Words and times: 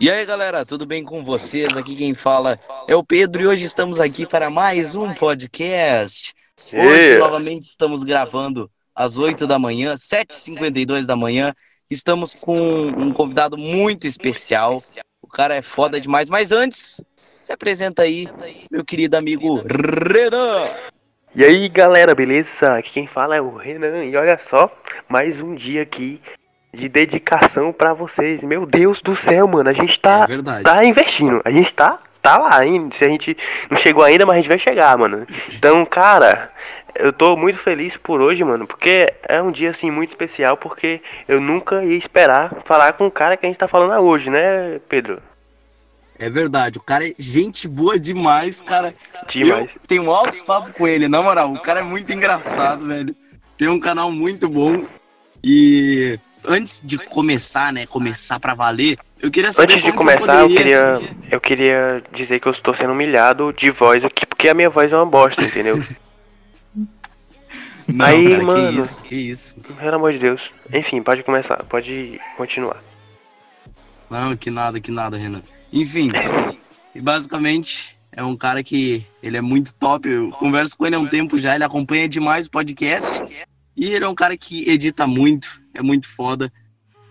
E 0.00 0.10
aí 0.10 0.24
galera, 0.24 0.64
tudo 0.64 0.86
bem 0.86 1.04
com 1.04 1.22
vocês? 1.22 1.76
Aqui 1.76 1.94
quem 1.94 2.14
fala 2.14 2.58
é 2.88 2.96
o 2.96 3.04
Pedro 3.04 3.42
e 3.42 3.46
hoje 3.46 3.66
estamos 3.66 4.00
aqui 4.00 4.24
para 4.24 4.48
mais 4.48 4.94
um 4.94 5.12
podcast. 5.12 6.32
Hoje 6.72 7.18
novamente 7.18 7.64
estamos 7.64 8.02
gravando 8.02 8.70
às 8.94 9.18
8 9.18 9.46
da 9.46 9.58
manhã, 9.58 9.96
7h52 9.96 11.04
da 11.04 11.14
manhã. 11.14 11.52
Estamos 11.90 12.34
com 12.34 12.58
um 12.58 13.12
convidado 13.12 13.58
muito 13.58 14.06
especial. 14.06 14.78
O 15.20 15.28
cara 15.28 15.54
é 15.54 15.60
foda 15.60 16.00
demais. 16.00 16.30
Mas 16.30 16.50
antes, 16.50 17.02
se 17.14 17.52
apresenta 17.52 18.04
aí, 18.04 18.26
meu 18.70 18.82
querido 18.82 19.18
amigo 19.18 19.56
Renan. 19.56 20.74
E 21.34 21.44
aí 21.44 21.68
galera, 21.68 22.14
beleza? 22.14 22.76
Aqui 22.76 22.90
quem 22.90 23.06
fala 23.06 23.36
é 23.36 23.40
o 23.40 23.54
Renan 23.54 24.02
e 24.02 24.16
olha 24.16 24.38
só, 24.38 24.74
mais 25.10 25.40
um 25.40 25.54
dia 25.54 25.82
aqui 25.82 26.22
de 26.72 26.88
dedicação 26.88 27.72
pra 27.72 27.92
vocês. 27.92 28.42
Meu 28.42 28.64
Deus 28.64 29.00
do 29.00 29.16
céu, 29.16 29.46
mano, 29.46 29.68
a 29.68 29.72
gente 29.72 29.98
tá, 29.98 30.26
É 30.28 30.62
tá 30.62 30.84
investindo, 30.84 31.40
a 31.44 31.50
gente 31.50 31.74
tá, 31.74 31.98
tá 32.22 32.38
lá 32.38 32.56
ainda. 32.56 32.94
Se 32.94 33.04
a 33.04 33.08
gente 33.08 33.36
não 33.70 33.78
chegou 33.78 34.02
ainda, 34.02 34.24
mas 34.24 34.34
a 34.34 34.40
gente 34.40 34.48
vai 34.48 34.58
chegar, 34.58 34.96
mano. 34.96 35.26
Então, 35.52 35.84
cara, 35.84 36.50
eu 36.94 37.12
tô 37.12 37.36
muito 37.36 37.58
feliz 37.58 37.96
por 37.96 38.20
hoje, 38.20 38.44
mano, 38.44 38.66
porque 38.66 39.12
é 39.28 39.40
um 39.42 39.50
dia 39.50 39.70
assim 39.70 39.90
muito 39.90 40.10
especial, 40.10 40.56
porque 40.56 41.00
eu 41.28 41.40
nunca 41.40 41.84
ia 41.84 41.96
esperar 41.96 42.54
falar 42.64 42.92
com 42.92 43.06
o 43.06 43.10
cara 43.10 43.36
que 43.36 43.46
a 43.46 43.48
gente 43.48 43.58
tá 43.58 43.68
falando 43.68 44.00
hoje, 44.02 44.30
né, 44.30 44.80
Pedro? 44.88 45.20
É 46.18 46.28
verdade, 46.28 46.78
o 46.78 46.82
cara 46.82 47.08
é 47.08 47.14
gente 47.18 47.66
boa 47.66 47.98
demais, 47.98 48.60
cara. 48.60 48.92
Demais. 49.26 49.70
Eu 49.74 49.80
tenho 49.86 50.10
altos 50.10 50.42
papos 50.42 50.72
com 50.72 50.86
ele, 50.86 51.08
na 51.08 51.22
moral. 51.22 51.50
O 51.50 51.62
cara 51.62 51.80
é 51.80 51.82
muito 51.82 52.12
engraçado, 52.12 52.86
velho. 52.86 53.16
Tem 53.56 53.68
um 53.68 53.80
canal 53.80 54.12
muito 54.12 54.46
bom. 54.46 54.84
E 55.42 56.18
antes 56.44 56.82
de 56.84 56.98
começar, 56.98 57.72
né? 57.72 57.84
Começar 57.86 58.38
pra 58.40 58.54
valer, 58.54 58.98
eu 59.20 59.30
queria 59.30 59.52
saber. 59.52 59.72
Antes 59.74 59.84
de 59.84 59.92
começar, 59.92 60.40
eu 60.40 60.48
poderia- 60.48 60.98
queria, 61.00 61.16
eu 61.30 61.40
queria 61.40 62.02
dizer 62.12 62.40
que 62.40 62.46
eu 62.48 62.52
estou 62.52 62.74
sendo 62.74 62.92
humilhado 62.92 63.52
de 63.52 63.70
voz 63.70 64.04
aqui, 64.04 64.24
porque 64.26 64.48
a 64.48 64.54
minha 64.54 64.70
voz 64.70 64.90
é 64.92 64.96
uma 64.96 65.06
bosta, 65.06 65.42
entendeu? 65.42 65.82
Não, 67.88 68.06
Aí, 68.06 68.30
cara, 68.30 68.44
mano. 68.44 68.72
Que 68.72 68.78
isso, 68.80 69.02
que 69.02 69.14
isso. 69.16 69.54
Pelo 69.56 69.96
amor 69.96 70.12
de 70.12 70.18
Deus. 70.20 70.50
Enfim, 70.72 71.02
pode 71.02 71.22
começar, 71.24 71.56
pode 71.64 72.20
continuar. 72.36 72.82
Não, 74.08 74.36
que 74.36 74.50
nada, 74.50 74.80
que 74.80 74.90
nada, 74.92 75.16
Renan. 75.16 75.42
Enfim, 75.72 76.10
e 76.94 77.00
basicamente 77.00 77.96
é 78.12 78.22
um 78.22 78.36
cara 78.36 78.62
que 78.62 79.04
ele 79.22 79.36
é 79.36 79.40
muito 79.40 79.74
top. 79.74 80.08
Eu 80.08 80.28
converso 80.30 80.76
com 80.76 80.86
ele 80.86 80.94
há 80.94 80.98
um 81.00 81.06
tempo 81.06 81.38
já, 81.38 81.54
ele 81.54 81.64
acompanha 81.64 82.08
demais 82.08 82.46
o 82.46 82.50
podcast. 82.50 83.22
E 83.76 83.92
ele 83.92 84.04
é 84.04 84.08
um 84.08 84.14
cara 84.14 84.36
que 84.36 84.68
edita 84.70 85.06
muito, 85.06 85.59
é 85.74 85.82
muito 85.82 86.08
foda. 86.08 86.52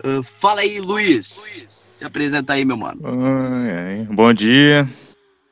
Ah, 0.03 0.21
fala 0.23 0.61
aí, 0.61 0.79
Luiz. 0.79 1.65
Se 1.67 2.05
apresenta 2.05 2.53
aí, 2.53 2.63
meu 2.63 2.77
mano. 2.77 3.01
Ai, 3.03 3.71
ai. 3.71 4.07
Bom 4.09 4.31
dia. 4.33 4.87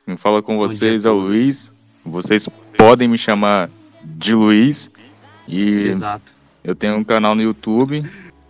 Quem 0.04 0.16
fala 0.16 0.42
com 0.42 0.56
Bom 0.56 0.62
vocês 0.62 1.02
dia 1.02 1.10
é 1.10 1.12
a 1.12 1.14
o. 1.14 1.18
Luiz. 1.18 1.72
Vocês 2.04 2.48
podem 2.76 3.08
me 3.08 3.18
chamar 3.18 3.68
de 4.02 4.34
Luiz. 4.34 4.90
E 5.46 5.88
Exato. 5.88 6.32
eu 6.64 6.74
tenho 6.74 6.96
um 6.96 7.04
canal 7.04 7.34
no 7.34 7.42
YouTube. 7.42 8.04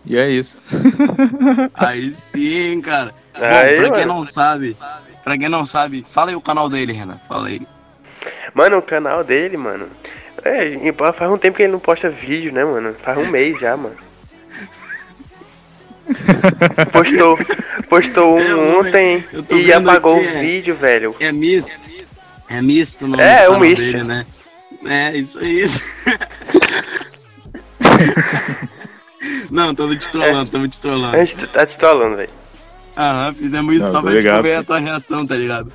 E 0.05 0.17
é 0.17 0.31
isso. 0.31 0.63
Aí 1.75 2.11
sim, 2.15 2.81
cara. 2.81 3.15
Bom, 3.35 3.45
Aí, 3.45 3.77
pra 3.77 3.91
quem 3.91 4.07
mano. 4.07 4.15
não 4.15 4.25
sabe, 4.25 4.77
pra 5.23 5.37
quem 5.39 5.49
não 5.49 5.65
sabe, 5.65 6.05
fala 6.07 6.31
aí 6.31 6.37
o 6.37 6.41
canal 6.41 6.69
dele, 6.69 6.93
Renan. 6.93 7.19
Fala 7.29 7.49
aí. 7.49 7.61
Mano, 8.55 8.79
o 8.79 8.83
canal 8.83 9.23
dele, 9.23 9.57
mano. 9.57 9.89
É, 10.45 10.67
e 10.67 10.93
faz 11.13 11.31
um 11.31 11.39
tempo 11.39 11.57
que 11.57 11.63
ele 11.65 11.73
não 11.73 11.79
posta 11.79 12.09
vídeo, 12.09 12.53
né, 12.53 12.65
mano? 12.65 12.97
Faz 13.03 13.19
um 13.19 13.31
mês 13.31 13.61
já, 13.61 13.77
mano. 13.77 13.95
Postou, 16.93 17.39
postou 17.89 18.39
É, 18.41 18.55
um 18.55 18.57
mano, 18.77 18.81
ontem 18.89 19.25
eu 19.33 19.59
e 19.59 19.73
apagou 19.73 20.17
aqui, 20.17 20.27
o 20.27 20.31
é. 20.31 20.41
vídeo, 20.41 20.75
velho. 20.75 21.15
É 21.21 21.31
misto. 21.33 21.91
É 22.49 22.63
misto 22.63 23.07
no 23.07 23.21
É, 23.21 23.43
é 23.43 23.45
canal 23.45 23.61
misto. 23.61 23.77
dele, 23.83 24.03
né? 24.05 24.27
É, 24.87 25.17
isso 25.17 25.39
aí. 25.39 25.67
Não, 29.51 29.75
tamo 29.75 29.97
te 29.97 30.09
trollando, 30.11 30.51
tamo 30.51 30.69
te 30.69 30.79
A 30.79 30.81
trollando. 30.83 31.19
gente 31.19 31.47
tá 31.49 31.67
te 31.67 31.77
trolando, 31.79 32.17
velho. 32.17 32.31
Aham, 32.97 33.35
fizemos 33.35 33.75
isso 33.75 33.85
Não, 33.87 33.91
só 33.93 34.03
pra 34.03 34.11
ligado. 34.13 34.43
ver 34.43 34.55
a 34.55 34.63
tua 34.63 34.79
reação, 34.79 35.27
tá 35.27 35.35
ligado? 35.37 35.73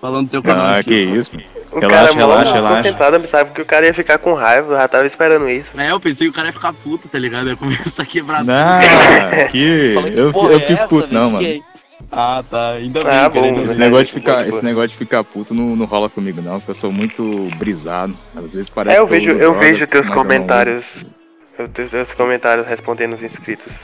Falando 0.00 0.28
teu 0.30 0.42
canal 0.42 0.66
Ah, 0.66 0.76
aqui. 0.78 0.90
que 0.90 0.94
isso. 0.94 1.36
O 1.72 1.80
Relaxa, 1.80 1.88
cara 1.98 2.12
mó 2.14 2.18
relaxa, 2.18 2.52
relaxa. 2.54 2.76
concentrado, 2.76 3.28
sabe 3.28 3.50
que 3.52 3.60
o 3.60 3.64
cara 3.64 3.86
ia 3.86 3.92
ficar 3.94 4.18
com 4.18 4.32
raiva, 4.32 4.72
eu 4.72 4.76
já 4.76 4.88
tava 4.88 5.06
esperando 5.06 5.48
isso. 5.48 5.72
É, 5.76 5.90
eu 5.90 5.98
pensei 6.00 6.26
que 6.26 6.30
o 6.30 6.34
cara 6.34 6.48
ia 6.48 6.52
ficar 6.52 6.72
puto, 6.72 7.08
tá 7.08 7.18
ligado? 7.18 7.48
Ia 7.48 7.56
começar 7.56 8.02
a 8.04 8.06
quebrar 8.06 8.44
Não, 8.44 8.78
que 9.50 9.90
Falei, 9.94 10.12
eu, 10.16 10.30
porra, 10.32 10.52
eu 10.52 10.56
é 10.56 10.60
fico 10.60 10.88
puto, 10.88 11.12
não, 11.12 11.24
mano. 11.30 11.38
Fiquei. 11.38 11.62
Ah, 12.12 12.42
tá. 12.48 12.70
Ainda 12.74 13.02
bem, 13.04 13.12
Ah, 13.12 13.28
bom, 13.28 13.62
Esse 13.62 13.74
né? 13.76 13.84
negócio, 13.86 14.06
de 14.06 14.12
ficar, 14.12 14.48
esse 14.48 14.64
negócio 14.64 14.88
de 14.90 14.96
ficar 14.96 15.24
puto 15.24 15.52
não, 15.52 15.74
não 15.76 15.84
rola 15.84 16.08
comigo, 16.08 16.40
não, 16.40 16.58
porque 16.60 16.70
eu 16.70 16.74
sou 16.76 16.92
muito 16.92 17.48
brisado. 17.56 18.16
Às 18.36 18.52
vezes 18.54 18.70
parece 18.70 18.96
É, 18.96 19.00
eu 19.00 19.06
que 19.06 19.12
vejo, 19.14 19.30
eu 19.30 19.38
drogas, 19.52 19.60
vejo 19.60 19.86
teus 19.88 20.06
eu 20.06 20.14
comentários. 20.14 20.84
Eu 21.58 21.68
teus, 21.68 21.90
teus 21.90 22.12
comentários 22.14 22.66
respondendo 22.68 23.14
os 23.14 23.22
inscritos. 23.22 23.74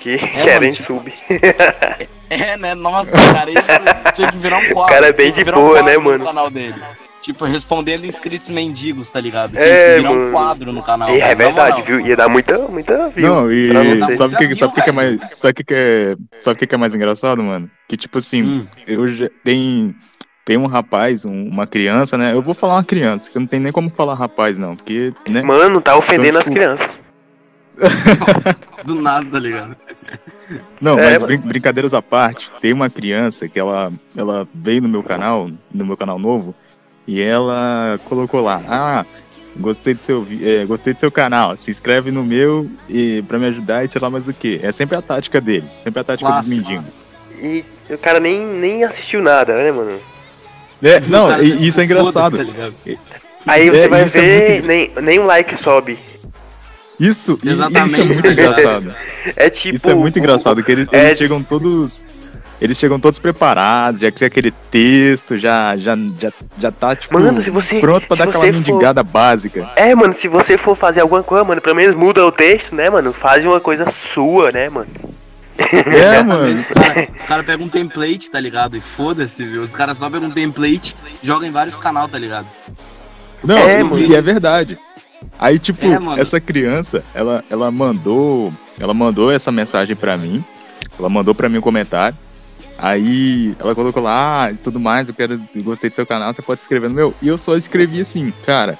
Que 0.00 0.16
mano, 0.20 0.44
querem 0.44 0.70
tipo, 0.72 0.94
sub. 0.94 1.12
É, 2.30 2.56
né? 2.56 2.74
Nossa, 2.76 3.16
cara, 3.34 3.50
isso 3.50 4.12
tinha 4.14 4.30
que 4.30 4.36
virar 4.38 4.58
um 4.58 4.72
quadro. 4.72 4.94
cara 4.94 5.08
é 5.08 5.12
bem 5.12 5.32
tinha 5.32 5.44
de 5.44 5.50
um 5.50 5.54
boa, 5.54 5.70
quadro 5.74 5.86
né, 5.90 5.94
no 5.96 6.02
mano? 6.02 6.24
canal 6.24 6.48
dele. 6.50 6.74
Tipo, 7.22 7.44
respondendo 7.44 8.06
inscritos 8.06 8.48
mendigos, 8.48 9.10
tá 9.10 9.20
ligado? 9.20 9.50
Tinha 9.50 9.62
É, 9.62 9.76
que 9.76 9.80
se 9.82 9.96
virar 9.98 10.10
um 10.12 10.18
mano. 10.20 10.30
quadro 10.32 10.72
no 10.72 10.82
canal. 10.82 11.10
E 11.14 11.18
cara, 11.18 11.32
é 11.32 11.34
verdade, 11.34 11.70
moral. 11.80 11.84
viu? 11.86 12.00
Ia 12.06 12.16
dar 12.16 12.28
muita, 12.28 12.56
muita 12.68 13.08
view. 13.08 13.28
Não, 13.28 13.52
e 13.52 13.66
não 13.96 14.16
sabe 14.16 14.34
o 14.36 14.38
que, 14.38 14.54
sabe 14.54 14.72
o 14.72 14.74
que, 14.76 14.82
que 14.82 14.88
é 14.90 14.92
mais. 14.92 15.20
Sabe 15.36 15.50
o 15.50 15.54
que, 15.54 15.64
que 15.64 15.74
é. 15.74 16.16
Sabe 16.38 16.56
o 16.56 16.58
que, 16.58 16.66
que 16.66 16.74
é 16.74 16.78
mais 16.78 16.94
engraçado, 16.94 17.42
mano? 17.42 17.68
Que 17.88 17.96
tipo 17.96 18.16
assim, 18.18 18.42
Hum. 18.42 18.62
eu 18.86 19.06
já 19.08 19.28
tem. 19.44 19.94
Tem 20.44 20.56
um 20.56 20.66
rapaz, 20.66 21.24
um- 21.26 21.48
uma 21.48 21.66
criança, 21.66 22.16
né? 22.16 22.32
Eu 22.32 22.40
vou 22.42 22.54
falar 22.54 22.74
uma 22.76 22.84
criança, 22.84 23.30
que 23.30 23.38
não 23.38 23.46
tem 23.46 23.60
nem 23.60 23.70
como 23.70 23.90
falar 23.90 24.14
rapaz, 24.14 24.58
não, 24.58 24.74
porque, 24.74 25.12
né? 25.28 25.42
Mano, 25.42 25.80
tá 25.80 25.96
ofendendo 25.96 26.38
Então, 26.38 26.40
as 26.40 26.44
tipo, 26.44 26.56
crianças. 26.56 27.00
Do 28.84 28.94
nada, 28.94 29.26
tá 29.30 29.38
ligado? 29.38 29.76
Não, 30.80 30.98
É, 30.98 31.12
mas 31.12 31.22
brin- 31.22 31.38
brincadeiras 31.38 31.94
à 31.94 32.00
parte, 32.02 32.50
tem 32.60 32.72
uma 32.72 32.88
criança 32.90 33.48
que 33.48 33.58
ela, 33.58 33.92
ela 34.16 34.48
veio 34.54 34.82
no 34.82 34.88
meu 34.88 35.02
canal, 35.02 35.48
no 35.72 35.84
meu 35.86 35.96
canal 35.96 36.18
novo, 36.18 36.54
e 37.06 37.20
ela 37.20 37.98
colocou 38.04 38.40
lá, 38.40 38.62
ah, 38.68 39.04
gostei 39.56 39.94
do 39.94 40.02
seu, 40.02 40.26
é, 40.42 40.64
gostei 40.64 40.94
do 40.94 41.00
seu 41.00 41.10
canal, 41.10 41.56
se 41.56 41.70
inscreve 41.70 42.10
no 42.10 42.24
meu 42.24 42.70
e 42.88 43.22
para 43.28 43.38
me 43.38 43.46
ajudar 43.46 43.84
e 43.84 43.88
sei 43.88 44.00
lá 44.00 44.08
mais 44.10 44.26
o 44.28 44.32
que. 44.32 44.60
É 44.62 44.72
sempre 44.72 44.96
a 44.96 45.02
tática 45.02 45.40
deles, 45.40 45.72
sempre 45.72 46.00
a 46.00 46.04
tática 46.04 46.28
dos 46.30 46.46
Clássico. 46.46 46.68
mendigos. 46.68 46.96
E 47.42 47.64
o 47.92 47.98
cara 47.98 48.20
nem, 48.20 48.44
nem 48.44 48.84
assistiu 48.84 49.22
nada, 49.22 49.54
né, 49.56 49.70
mano? 49.72 49.98
É, 50.82 51.00
não, 51.00 51.28
Cara, 51.28 51.42
isso 51.42 51.80
é 51.80 51.84
engraçado. 51.84 52.36
tá? 52.38 52.70
Aí 53.46 53.70
você 53.70 53.80
É, 53.80 53.88
vai 53.88 54.04
isso 54.04 54.18
é 54.18 54.22
ver, 54.22 54.50
muito- 54.52 54.66
nem, 54.66 54.90
nem 55.02 55.18
um 55.18 55.26
like 55.26 55.60
sobe. 55.60 55.98
Isso, 57.00 57.38
Exatamente, 57.42 57.92
isso 57.92 58.00
é 58.00 58.04
muito 58.04 58.26
engraçado. 58.28 58.94
É 59.36 59.50
tipo. 59.50 59.74
Isso 59.76 59.90
é 59.90 59.94
muito 59.94 60.18
engraçado, 60.18 60.62
que 60.62 60.70
eles, 60.70 60.86
é- 60.92 61.06
eles 61.06 61.18
chegam 61.18 61.42
todos. 61.42 62.02
Eles 62.60 62.76
chegam 62.76 63.00
todos 63.00 63.18
preparados, 63.18 64.02
já 64.02 64.12
cria 64.12 64.26
aquele 64.26 64.50
texto, 64.50 65.38
já, 65.38 65.74
já, 65.78 65.96
já, 66.20 66.30
já 66.58 66.70
tá, 66.70 66.94
tipo, 66.94 67.18
Mano, 67.18 67.42
se 67.42 67.48
você. 67.48 67.80
pronto 67.80 68.06
pra 68.06 68.16
se 68.18 68.22
dar 68.22 68.28
aquela 68.28 68.44
for- 68.44 68.52
mendigada 68.52 69.02
básica. 69.02 69.70
É, 69.76 69.94
mano, 69.94 70.14
se 70.20 70.28
você 70.28 70.58
for 70.58 70.76
fazer 70.76 71.00
alguma 71.00 71.22
coisa, 71.22 71.42
mano, 71.42 71.58
pelo 71.62 71.74
menos 71.74 71.96
muda 71.96 72.22
o 72.26 72.30
texto, 72.30 72.74
né, 72.74 72.90
mano? 72.90 73.14
Faz 73.14 73.42
uma 73.46 73.60
coisa 73.60 73.86
sua, 74.12 74.52
né, 74.52 74.68
mano? 74.68 74.88
É, 75.56 76.20
mano. 76.22 76.58
Os 76.58 76.68
caras 76.68 77.10
cara 77.26 77.42
pegam 77.42 77.64
um 77.64 77.68
template, 77.70 78.30
tá 78.30 78.38
ligado? 78.38 78.76
E 78.76 78.80
foda-se, 78.82 79.42
viu? 79.46 79.62
Os 79.62 79.72
caras 79.72 79.96
só 79.96 80.10
pegam 80.10 80.28
um 80.28 80.30
template 80.32 80.94
e 81.22 81.26
jogam 81.26 81.48
em 81.48 81.52
vários 81.52 81.78
canais, 81.78 82.10
tá 82.10 82.18
ligado? 82.18 82.46
Não, 83.42 83.56
É, 83.56 83.80
e, 83.80 83.84
mano. 83.84 83.98
e 83.98 84.14
é 84.14 84.20
verdade. 84.20 84.78
Aí, 85.38 85.58
tipo, 85.58 85.86
É, 85.86 86.20
essa 86.20 86.40
criança, 86.40 87.04
ela, 87.14 87.44
ela 87.50 87.70
mandou. 87.70 88.52
Ela 88.78 88.94
mandou 88.94 89.30
essa 89.30 89.52
mensagem 89.52 89.96
pra 89.96 90.16
mim. 90.16 90.44
Ela 90.98 91.08
mandou 91.08 91.34
pra 91.34 91.48
mim 91.48 91.58
um 91.58 91.62
comentário. 91.62 92.16
Aí 92.78 93.54
ela 93.58 93.74
colocou 93.74 94.02
lá, 94.02 94.44
ah, 94.44 94.50
e 94.50 94.56
tudo 94.56 94.80
mais, 94.80 95.08
eu 95.08 95.14
quero. 95.14 95.40
Eu 95.54 95.62
gostei 95.62 95.90
do 95.90 95.96
seu 95.96 96.06
canal, 96.06 96.32
você 96.32 96.40
pode 96.40 96.60
se 96.60 96.64
inscrever 96.64 96.88
no 96.88 96.96
meu. 96.96 97.14
E 97.20 97.28
eu 97.28 97.36
só 97.36 97.56
escrevi 97.56 98.00
assim, 98.00 98.32
cara, 98.44 98.78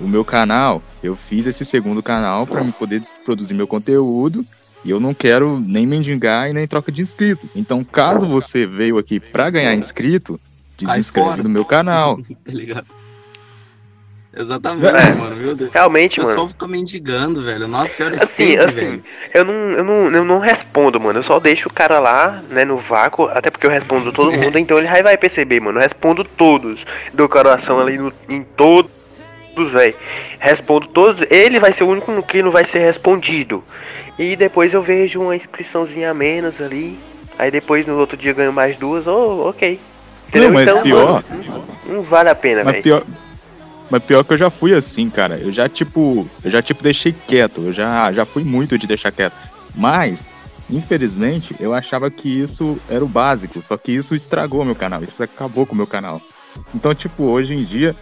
o 0.00 0.08
meu 0.08 0.24
canal, 0.24 0.82
eu 1.02 1.14
fiz 1.14 1.46
esse 1.46 1.64
segundo 1.64 2.02
canal 2.02 2.46
pra 2.46 2.64
me 2.64 2.72
poder 2.72 3.02
produzir 3.24 3.54
meu 3.54 3.68
conteúdo. 3.68 4.44
E 4.84 4.90
eu 4.90 5.00
não 5.00 5.14
quero 5.14 5.58
nem 5.58 5.86
mendigar 5.86 6.48
e 6.48 6.52
nem 6.52 6.66
troca 6.66 6.92
de 6.92 7.02
inscrito. 7.02 7.48
Então, 7.56 7.82
caso 7.82 8.26
você 8.26 8.66
veio 8.66 8.98
aqui 8.98 9.18
pra 9.18 9.50
ganhar 9.50 9.74
inscrito, 9.74 10.38
desinscreve 10.78 11.42
no 11.42 11.48
meu 11.48 11.64
canal. 11.64 12.18
tá 12.44 12.52
ligado? 12.52 12.86
Exatamente, 14.38 14.86
É. 14.94 15.14
mano, 15.14 15.36
meu 15.36 15.54
Deus. 15.54 15.70
Realmente, 15.72 16.20
O 16.20 16.22
pessoal 16.22 16.38
mano. 16.40 16.48
fica 16.50 16.68
mendigando, 16.68 17.42
velho. 17.42 17.66
Nossa 17.66 17.90
senhora, 17.90 18.16
Assim, 18.16 18.48
sempre, 18.50 18.64
assim, 18.66 18.80
velho. 18.90 19.04
eu 19.32 19.44
não, 19.46 19.54
eu, 19.72 19.84
não, 19.84 20.10
eu 20.14 20.24
não 20.24 20.38
respondo, 20.38 21.00
mano. 21.00 21.18
Eu 21.18 21.22
só 21.22 21.40
deixo 21.40 21.68
o 21.68 21.72
cara 21.72 21.98
lá, 21.98 22.42
né, 22.50 22.64
no 22.64 22.76
vácuo, 22.76 23.24
até 23.32 23.50
porque 23.50 23.66
eu 23.66 23.70
respondo 23.70 24.12
todo 24.12 24.30
mundo, 24.36 24.58
então 24.58 24.76
ele 24.76 24.86
já 24.88 25.00
vai 25.02 25.16
perceber, 25.16 25.60
mano. 25.60 25.78
Eu 25.78 25.82
respondo 25.82 26.22
todos 26.22 26.84
do 27.14 27.26
coração 27.28 27.80
ali 27.80 27.96
no, 27.96 28.12
em 28.28 28.42
todo. 28.42 28.90
velho. 29.72 29.94
Respondo 30.38 30.86
todos. 30.88 31.26
Ele 31.30 31.58
vai 31.58 31.72
ser 31.72 31.84
o 31.84 31.88
único 31.88 32.22
que 32.22 32.42
não 32.42 32.50
vai 32.50 32.66
ser 32.66 32.80
respondido. 32.80 33.64
E 34.18 34.36
depois 34.36 34.72
eu 34.74 34.82
vejo 34.82 35.20
uma 35.20 35.34
inscriçãozinha 35.34 36.10
a 36.10 36.14
menos 36.14 36.60
ali. 36.60 36.98
Aí 37.38 37.50
depois 37.50 37.86
no 37.86 37.98
outro 37.98 38.16
dia 38.18 38.32
eu 38.32 38.34
ganho 38.36 38.52
mais 38.52 38.76
duas. 38.76 39.06
Oh, 39.06 39.48
ok. 39.48 39.80
Não, 40.34 40.50
mas 40.50 40.70
pior. 40.82 41.22
Mano, 41.22 41.64
não 41.86 42.02
vale 42.02 42.28
a 42.28 42.34
pena, 42.34 42.64
velho. 42.64 43.02
Mas 43.90 44.02
pior, 44.02 44.24
que 44.24 44.32
eu 44.32 44.36
já 44.38 44.50
fui 44.50 44.74
assim, 44.74 45.08
cara. 45.08 45.36
Eu 45.38 45.52
já, 45.52 45.68
tipo, 45.68 46.28
eu 46.42 46.50
já, 46.50 46.60
tipo, 46.60 46.82
deixei 46.82 47.12
quieto. 47.26 47.62
Eu 47.62 47.72
já, 47.72 48.12
já 48.12 48.24
fui 48.24 48.42
muito 48.44 48.76
de 48.78 48.86
deixar 48.86 49.12
quieto. 49.12 49.34
Mas, 49.74 50.26
infelizmente, 50.68 51.54
eu 51.60 51.72
achava 51.74 52.10
que 52.10 52.28
isso 52.28 52.78
era 52.88 53.04
o 53.04 53.08
básico. 53.08 53.62
Só 53.62 53.76
que 53.76 53.92
isso 53.92 54.14
estragou 54.14 54.64
meu 54.64 54.74
canal. 54.74 55.02
Isso 55.04 55.22
acabou 55.22 55.64
com 55.66 55.74
o 55.74 55.76
meu 55.76 55.86
canal. 55.86 56.20
Então, 56.74 56.94
tipo, 56.94 57.24
hoje 57.24 57.54
em 57.54 57.64
dia, 57.64 57.94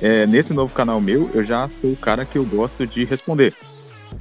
é, 0.00 0.26
nesse 0.26 0.52
novo 0.52 0.74
canal 0.74 1.00
meu, 1.00 1.30
eu 1.32 1.42
já 1.42 1.66
sou 1.68 1.92
o 1.92 1.96
cara 1.96 2.24
que 2.24 2.36
eu 2.36 2.44
gosto 2.44 2.86
de 2.86 3.04
responder. 3.04 3.54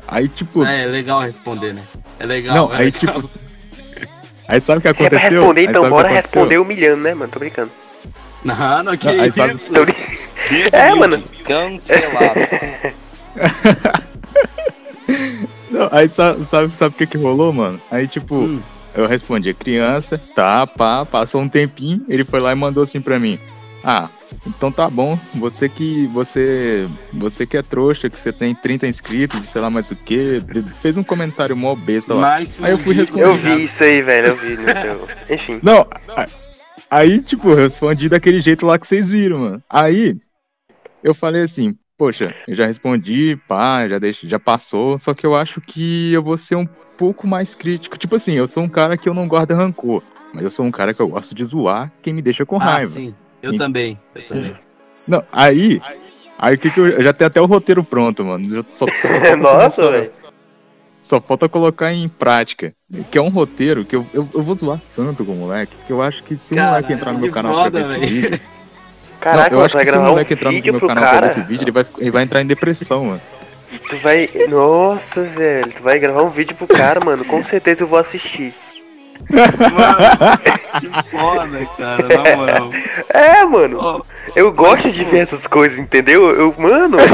Aí, 0.07 0.29
tipo. 0.29 0.63
É, 0.63 0.83
é 0.83 0.85
legal 0.85 1.19
responder, 1.21 1.73
né? 1.73 1.83
É 2.19 2.25
legal. 2.25 2.55
Não, 2.55 2.73
é 2.73 2.77
aí, 2.77 2.85
legal. 2.85 3.21
tipo. 3.21 3.39
Aí 4.47 4.59
sabe 4.61 4.79
o 4.79 4.81
que 4.81 4.87
Se 4.87 5.03
é 5.03 5.07
aconteceu? 5.07 5.09
pra 5.19 5.29
responder, 5.29 5.61
Aí 5.61 5.67
então 5.67 5.81
bora 5.89 6.07
aconteceu? 6.09 6.41
responder 6.41 6.57
humilhando, 6.57 7.01
né, 7.03 7.13
mano? 7.13 7.31
Tô 7.31 7.39
brincando. 7.39 7.71
Não, 8.43 8.81
não, 8.83 8.97
que 8.97 9.05
Não, 9.05 9.21
aí 9.23 9.29
isso. 9.29 9.73
sabe- 9.73 9.95
É, 10.71 10.93
mano. 10.95 11.23
Cancelado. 11.43 12.39
Não, 15.69 15.87
aí 15.91 16.07
sabe, 16.09 16.43
sabe, 16.45 16.73
sabe 16.75 16.95
o 16.95 16.97
que 16.97 17.07
que 17.07 17.17
rolou, 17.17 17.51
mano? 17.53 17.79
Aí, 17.89 18.07
tipo, 18.07 18.35
Hum. 18.35 18.61
eu 18.93 19.07
respondi, 19.07 19.53
criança, 19.53 20.21
tá, 20.35 20.67
pá, 20.67 21.05
passou 21.05 21.41
um 21.41 21.47
tempinho, 21.47 22.03
ele 22.09 22.25
foi 22.25 22.39
lá 22.41 22.51
e 22.51 22.55
mandou 22.55 22.83
assim 22.83 22.99
pra 23.01 23.17
mim. 23.19 23.39
Ah, 23.83 24.09
então 24.45 24.71
tá 24.71 24.87
bom, 24.89 25.17
você 25.33 25.67
que, 25.67 26.05
você, 26.07 26.85
você 27.13 27.45
que 27.47 27.57
é 27.57 27.63
trouxa, 27.63 28.09
que 28.09 28.19
você 28.19 28.31
tem 28.31 28.53
30 28.53 28.85
inscritos, 28.85 29.39
sei 29.39 29.61
lá 29.61 29.69
mais 29.69 29.89
o 29.91 29.95
que, 29.95 30.41
fez 30.77 30.97
um 30.97 31.03
comentário 31.03 31.55
mó 31.55 31.73
besta 31.73 32.13
lá. 32.13 32.21
Mas 32.21 32.59
Aí 32.61 32.71
eu 32.71 32.77
fui 32.77 32.93
responder. 32.93 33.23
Eu 33.23 33.35
vi 33.35 33.63
isso 33.63 33.83
aí, 33.83 34.01
velho. 34.01 34.27
Eu 34.27 34.35
vi 34.35 34.57
no 34.57 34.65
teu. 34.65 35.07
Enfim. 35.35 35.59
Não, 35.63 35.87
aí, 36.91 37.21
tipo, 37.21 37.49
eu 37.49 37.55
respondi 37.55 38.07
daquele 38.07 38.39
jeito 38.39 38.65
lá 38.67 38.77
que 38.77 38.85
vocês 38.85 39.09
viram, 39.09 39.39
mano. 39.39 39.63
Aí, 39.69 40.15
eu 41.03 41.13
falei 41.13 41.43
assim, 41.43 41.75
poxa, 41.97 42.33
eu 42.47 42.55
já 42.55 42.65
respondi, 42.65 43.37
pá, 43.47 43.87
já, 43.87 43.99
deixei, 43.99 44.27
já 44.29 44.39
passou, 44.39 44.97
só 44.97 45.13
que 45.13 45.25
eu 45.25 45.35
acho 45.35 45.61
que 45.61 46.11
eu 46.13 46.23
vou 46.23 46.37
ser 46.37 46.55
um 46.55 46.65
pouco 46.97 47.27
mais 47.27 47.53
crítico. 47.55 47.97
Tipo 47.97 48.15
assim, 48.15 48.33
eu 48.33 48.47
sou 48.47 48.63
um 48.63 48.69
cara 48.69 48.97
que 48.97 49.07
eu 49.07 49.13
não 49.13 49.27
guardo 49.27 49.53
rancor, 49.53 50.01
mas 50.33 50.43
eu 50.43 50.51
sou 50.51 50.65
um 50.65 50.71
cara 50.71 50.93
que 50.93 51.01
eu 51.01 51.07
gosto 51.07 51.33
de 51.35 51.43
zoar 51.43 51.91
quem 52.01 52.13
me 52.13 52.21
deixa 52.21 52.45
com 52.45 52.57
Ah, 52.57 52.59
raiva. 52.65 52.87
sim. 52.91 53.13
Eu 53.41 53.51
Ent- 53.53 53.57
também. 53.57 53.97
Eu 54.15 54.21
também. 54.25 54.55
Não, 55.07 55.23
aí, 55.31 55.81
aí 56.37 56.55
o 56.55 56.59
que 56.59 56.69
que 56.69 56.79
eu, 56.79 56.87
eu 56.87 57.01
já 57.03 57.11
tenho 57.11 57.27
até 57.27 57.41
o 57.41 57.45
roteiro 57.45 57.83
pronto, 57.83 58.23
mano. 58.23 58.55
Eu 58.55 58.63
só- 58.63 58.85
só- 59.01 59.35
Nossa, 59.37 59.69
só- 59.83 59.91
velho. 59.91 60.11
Só 61.01 61.19
falta 61.19 61.49
colocar 61.49 61.91
em 61.91 62.07
prática. 62.07 62.75
Que 63.09 63.17
é 63.17 63.21
um 63.21 63.29
roteiro 63.29 63.83
que 63.83 63.95
eu, 63.95 64.05
eu, 64.13 64.29
eu 64.35 64.43
vou 64.43 64.53
zoar 64.53 64.79
tanto 64.95 65.25
com 65.25 65.31
o 65.33 65.35
moleque, 65.35 65.73
que 65.87 65.91
eu 65.91 65.99
acho 65.99 66.23
que 66.23 66.37
se 66.37 66.53
o 66.53 66.55
Caralho, 66.55 66.73
moleque 66.73 66.93
entrar 66.93 67.13
no 67.13 67.17
meu 67.19 67.27
que 67.29 67.33
canal 67.33 67.59
pra 67.59 67.69
ver 67.71 67.81
esse 67.81 67.99
vídeo. 67.99 68.39
Caraca, 69.21 69.37
não, 69.37 69.45
eu 69.45 69.51
mano, 69.51 69.65
acho 69.65 69.77
que 69.77 69.83
se 69.83 69.89
o 69.89 69.91
gravar 69.91 70.07
um 70.07 70.09
moleque 70.09 70.33
entrar 70.33 70.49
no 70.49 70.55
vídeo 70.55 70.73
meu 70.73 70.79
pro 70.79 70.87
canal 70.89 71.03
pra 71.03 71.11
ver 71.11 71.19
cara. 71.19 71.27
esse 71.27 71.41
vídeo, 71.41 71.63
ele 71.63 71.71
vai, 71.71 71.85
ele 71.99 72.11
vai 72.11 72.23
entrar 72.23 72.41
em 72.41 72.47
depressão, 72.47 73.05
mano. 73.05 73.21
Tu 73.89 73.95
vai. 73.97 74.29
Nossa, 74.49 75.23
velho. 75.23 75.71
Tu 75.71 75.81
vai 75.81 75.97
gravar 75.97 76.23
um 76.23 76.29
vídeo 76.29 76.55
pro 76.57 76.67
cara, 76.67 76.99
mano. 77.05 77.23
Com 77.23 77.41
certeza 77.45 77.83
eu 77.83 77.87
vou 77.87 77.99
assistir. 77.99 78.53
Que 80.81 80.87
foda, 81.11 81.65
cara, 81.77 82.07
na 82.07 82.35
moral. 82.35 82.71
É, 83.09 83.45
mano. 83.45 83.77
Ó, 83.79 84.01
Eu 84.35 84.51
gosto 84.51 84.91
de 84.91 85.03
ver 85.03 85.19
essas 85.19 85.45
coisas, 85.47 85.77
entendeu? 85.77 86.29
Eu, 86.31 86.53
mano. 86.57 86.97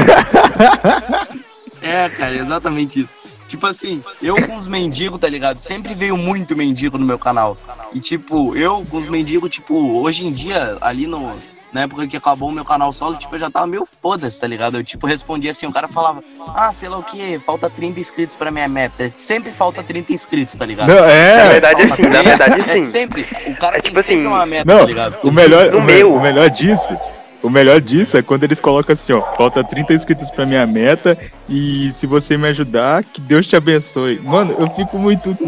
É, 1.82 2.10
cara, 2.10 2.36
exatamente 2.36 3.02
isso. 3.02 3.16
Tipo 3.48 3.66
assim, 3.68 4.04
eu 4.22 4.36
com 4.46 4.56
os 4.56 4.68
mendigos, 4.68 5.20
tá 5.20 5.30
ligado? 5.30 5.60
Sempre 5.60 5.94
veio 5.94 6.18
muito 6.18 6.56
mendigo 6.56 6.98
no 6.98 7.06
meu 7.06 7.18
canal. 7.18 7.56
E 7.94 8.00
tipo, 8.00 8.56
eu 8.58 8.86
com 8.90 8.98
os 8.98 9.08
mendigos, 9.08 9.50
tipo, 9.50 10.02
hoje 10.02 10.26
em 10.26 10.34
dia, 10.34 10.78
ali 10.82 11.08
no. 11.08 11.34
Na 11.74 11.82
época 11.82 12.08
que 12.08 12.16
acabou 12.16 12.50
o 12.50 12.52
meu 12.52 12.64
canal 12.64 12.94
solo, 12.94 13.18
tipo, 13.18 13.36
eu 13.36 13.40
já 13.40 13.50
tava 13.52 13.68
meio 13.68 13.86
foda-se, 13.86 14.40
tá 14.40 14.48
ligado? 14.48 14.78
Eu, 14.78 14.84
tipo, 14.84 15.06
respondia 15.06 15.52
assim, 15.52 15.68
o 15.68 15.72
cara 15.72 15.88
falava, 15.88 16.24
ah, 16.56 16.72
sei 16.72 16.88
lá 16.88 16.98
o 16.98 17.04
que, 17.04 17.38
falta 17.40 17.70
30 17.70 18.00
inscritos 18.00 18.36
pra 18.38 18.50
minha 18.52 18.68
meta. 18.70 19.12
Sempre 19.14 19.52
falta 19.52 19.84
30 19.84 20.14
inscritos, 20.14 20.56
tá 20.56 20.66
ligado? 20.66 20.88
Não, 20.88 21.02
Na 21.02 21.08
é. 21.12 21.50
verdade, 21.50 21.88
Falta 21.88 21.94
assim, 21.94 22.04
na 22.04 22.20
30. 22.24 22.24
verdade, 22.38 22.70
É 22.70 22.74
sim. 22.76 22.82
sempre. 22.84 23.28
O 23.48 23.56
cara 23.56 23.78
É 23.78 23.82
tem 23.82 23.92
tipo 23.92 24.02
sempre 24.02 24.16
assim, 24.22 24.28
uma 24.28 24.46
meta, 24.46 24.72
Não, 24.74 24.80
tá 24.80 24.86
ligado? 24.86 25.18
o 25.24 25.32
melhor, 25.32 25.76
o, 25.76 25.82
me- 25.82 25.94
meu. 25.94 26.14
o 26.16 26.22
melhor 26.22 26.50
disso. 26.50 26.98
O 27.44 27.50
melhor 27.52 27.80
disso 27.80 28.18
é 28.18 28.24
quando 28.24 28.44
eles 28.46 28.60
colocam 28.60 28.94
assim, 28.94 29.14
ó, 29.14 29.22
falta 29.36 29.64
30 29.64 29.94
inscritos 29.94 30.32
pra 30.32 30.44
minha 30.46 30.66
meta 30.66 31.16
e 31.48 31.92
se 31.92 32.08
você 32.08 32.36
me 32.36 32.48
ajudar, 32.48 33.04
que 33.04 33.22
Deus 33.22 33.46
te 33.46 33.56
abençoe. 33.56 34.20
Mano, 34.24 34.56
eu 34.58 34.68
fico 34.72 34.98
muito. 34.98 35.38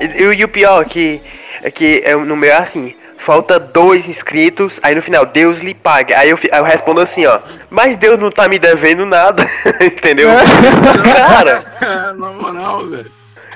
E, 0.00 0.04
e 0.22 0.44
o 0.44 0.48
pior 0.48 0.82
é 0.82 0.84
que, 0.84 1.20
é 1.62 1.70
que 1.70 2.02
é, 2.04 2.14
no 2.14 2.36
meu 2.36 2.50
é 2.52 2.56
assim. 2.58 2.94
Falta 3.28 3.60
dois 3.60 4.08
inscritos, 4.08 4.72
aí 4.82 4.94
no 4.94 5.02
final, 5.02 5.26
Deus 5.26 5.58
lhe 5.58 5.74
pague. 5.74 6.14
Aí 6.14 6.30
eu, 6.30 6.38
aí 6.50 6.58
eu 6.60 6.64
respondo 6.64 6.98
assim, 7.02 7.26
ó. 7.26 7.38
Mas 7.70 7.94
Deus 7.98 8.18
não 8.18 8.30
tá 8.30 8.48
me 8.48 8.58
devendo 8.58 9.04
nada, 9.04 9.46
entendeu? 9.84 10.30
Cara, 11.14 11.62
Na 12.16 12.30
moral, 12.32 12.86
velho. 12.88 13.10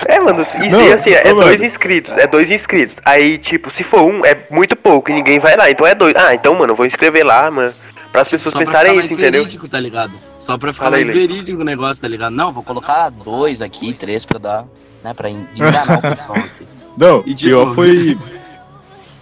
é, 0.06 0.20
mano, 0.20 0.42
isso 0.42 0.58
Não, 0.70 0.78
aí, 0.78 0.92
assim, 0.92 1.12
é 1.12 1.32
ô, 1.32 1.36
dois 1.36 1.52
mano. 1.56 1.64
inscritos, 1.64 2.12
é 2.18 2.26
dois 2.26 2.50
inscritos. 2.50 2.96
Aí, 3.02 3.38
tipo, 3.38 3.70
se 3.70 3.82
for 3.82 4.02
um, 4.02 4.22
é 4.26 4.36
muito 4.50 4.76
pouco 4.76 5.10
e 5.10 5.14
ninguém 5.14 5.38
vai 5.38 5.56
lá. 5.56 5.70
Então 5.70 5.86
é 5.86 5.94
dois. 5.94 6.14
Ah, 6.16 6.34
então, 6.34 6.54
mano, 6.54 6.72
eu 6.72 6.76
vou 6.76 6.84
inscrever 6.84 7.24
lá, 7.24 7.50
mano. 7.50 7.72
Para 8.12 8.20
as 8.20 8.28
pessoas 8.28 8.52
Só 8.52 8.58
pra 8.58 8.66
pensarem 8.66 8.90
isso, 8.92 9.00
mais 9.00 9.12
entendeu? 9.12 9.40
verídico, 9.40 9.66
tá 9.68 9.80
ligado? 9.80 10.12
Só 10.36 10.58
pra 10.58 10.70
ficar 10.74 10.84
Fala 10.84 10.96
aí, 10.98 11.04
mais 11.06 11.16
Leite. 11.16 11.32
verídico 11.32 11.62
o 11.62 11.64
negócio, 11.64 12.02
tá 12.02 12.08
ligado? 12.08 12.32
Não, 12.34 12.52
vou 12.52 12.62
colocar 12.62 13.08
dois 13.08 13.62
aqui, 13.62 13.94
três 13.94 14.26
pra 14.26 14.38
dar, 14.38 14.64
né, 15.02 15.14
pra 15.14 15.30
en- 15.30 15.46
enganar 15.56 15.96
o 15.98 16.02
pessoal 16.02 16.36
aqui. 16.36 16.66
Não, 16.94 17.20
E, 17.24 17.34
tipo- 17.34 17.48
pior 17.48 17.74
foi. 17.74 18.18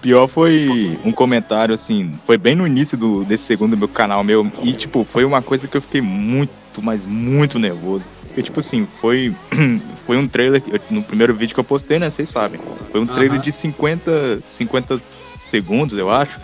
Pior 0.00 0.26
foi 0.26 0.98
um 1.04 1.12
comentário 1.12 1.74
assim, 1.74 2.18
foi 2.24 2.38
bem 2.38 2.54
no 2.56 2.66
início 2.66 2.96
do, 2.96 3.22
desse 3.24 3.44
segundo 3.44 3.76
meu 3.76 3.88
canal 3.88 4.24
meu, 4.24 4.50
e 4.62 4.72
tipo, 4.72 5.04
foi 5.04 5.24
uma 5.24 5.42
coisa 5.42 5.68
que 5.68 5.76
eu 5.76 5.82
fiquei 5.82 6.00
muito, 6.00 6.50
mas 6.82 7.04
muito 7.04 7.58
nervoso. 7.58 8.06
Porque, 8.26 8.42
tipo 8.42 8.60
assim, 8.60 8.86
foi, 8.86 9.34
foi 10.06 10.16
um 10.16 10.26
trailer, 10.26 10.62
no 10.90 11.02
primeiro 11.02 11.34
vídeo 11.34 11.52
que 11.52 11.60
eu 11.60 11.64
postei, 11.64 11.98
né, 11.98 12.08
vocês 12.08 12.28
sabem. 12.28 12.58
Foi 12.90 13.00
um 13.00 13.06
trailer 13.06 13.32
Aham. 13.34 13.40
de 13.42 13.52
50, 13.52 14.40
50 14.48 15.00
segundos, 15.38 15.98
eu 15.98 16.10
acho. 16.10 16.40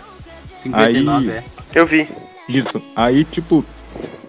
59, 0.51 1.31
Aí- 1.31 1.37
é. 1.37 1.43
Eu 1.73 1.85
vi. 1.87 2.07
Isso. 2.47 2.81
Aí, 2.95 3.23
tipo, 3.25 3.65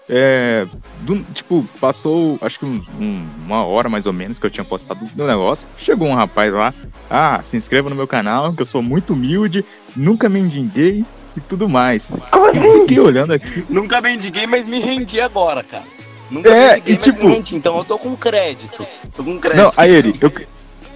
é. 0.09 0.67
do- 1.01 1.23
tipo, 1.35 1.65
passou 1.81 2.39
acho 2.41 2.59
que 2.59 2.65
uns- 2.65 2.89
um- 3.01 3.25
uma 3.45 3.65
hora 3.65 3.89
mais 3.89 4.07
ou 4.07 4.13
menos 4.13 4.39
que 4.39 4.47
eu 4.47 4.51
tinha 4.51 4.65
postado 4.65 5.01
no 5.17 5.27
negócio. 5.27 5.67
Chegou 5.77 6.09
um 6.09 6.15
rapaz 6.15 6.53
lá. 6.53 6.73
Ah, 7.11 7.41
se 7.43 7.57
inscreva 7.57 7.89
no 7.89 7.97
meu 7.97 8.07
canal, 8.07 8.53
que 8.53 8.63
eu 8.63 8.67
sou 8.67 8.83
muito 8.83 9.13
humilde, 9.13 9.65
nunca 9.97 10.29
mendiguei 10.29 11.05
e 11.37 11.41
tudo 11.41 11.69
mais. 11.69 12.07
Como 12.31 12.47
Eu 12.47 12.51
assim? 12.51 12.81
fiquei 12.81 12.99
olhando 13.01 13.33
aqui. 13.33 13.65
Nunca 13.69 14.01
mendiguei, 14.01 14.47
mas 14.47 14.67
me 14.67 14.79
rendi 14.81 15.21
agora, 15.21 15.63
cara. 15.63 15.85
Nunca 16.31 16.51
É, 16.51 16.75
mendiguei, 16.75 16.95
e 16.95 16.97
mas 16.97 17.05
tipo- 17.05 17.27
me 17.29 17.35
rendi. 17.35 17.57
Então 17.57 17.77
eu 17.79 17.85
tô 17.85 17.99
com 17.99 18.15
crédito. 18.17 18.85
Tô 19.15 19.25
com 19.25 19.39
crédito. 19.39 19.63
Não, 19.63 19.73
aí 19.77 19.91
ele. 19.95 20.15
Eu, 20.21 20.33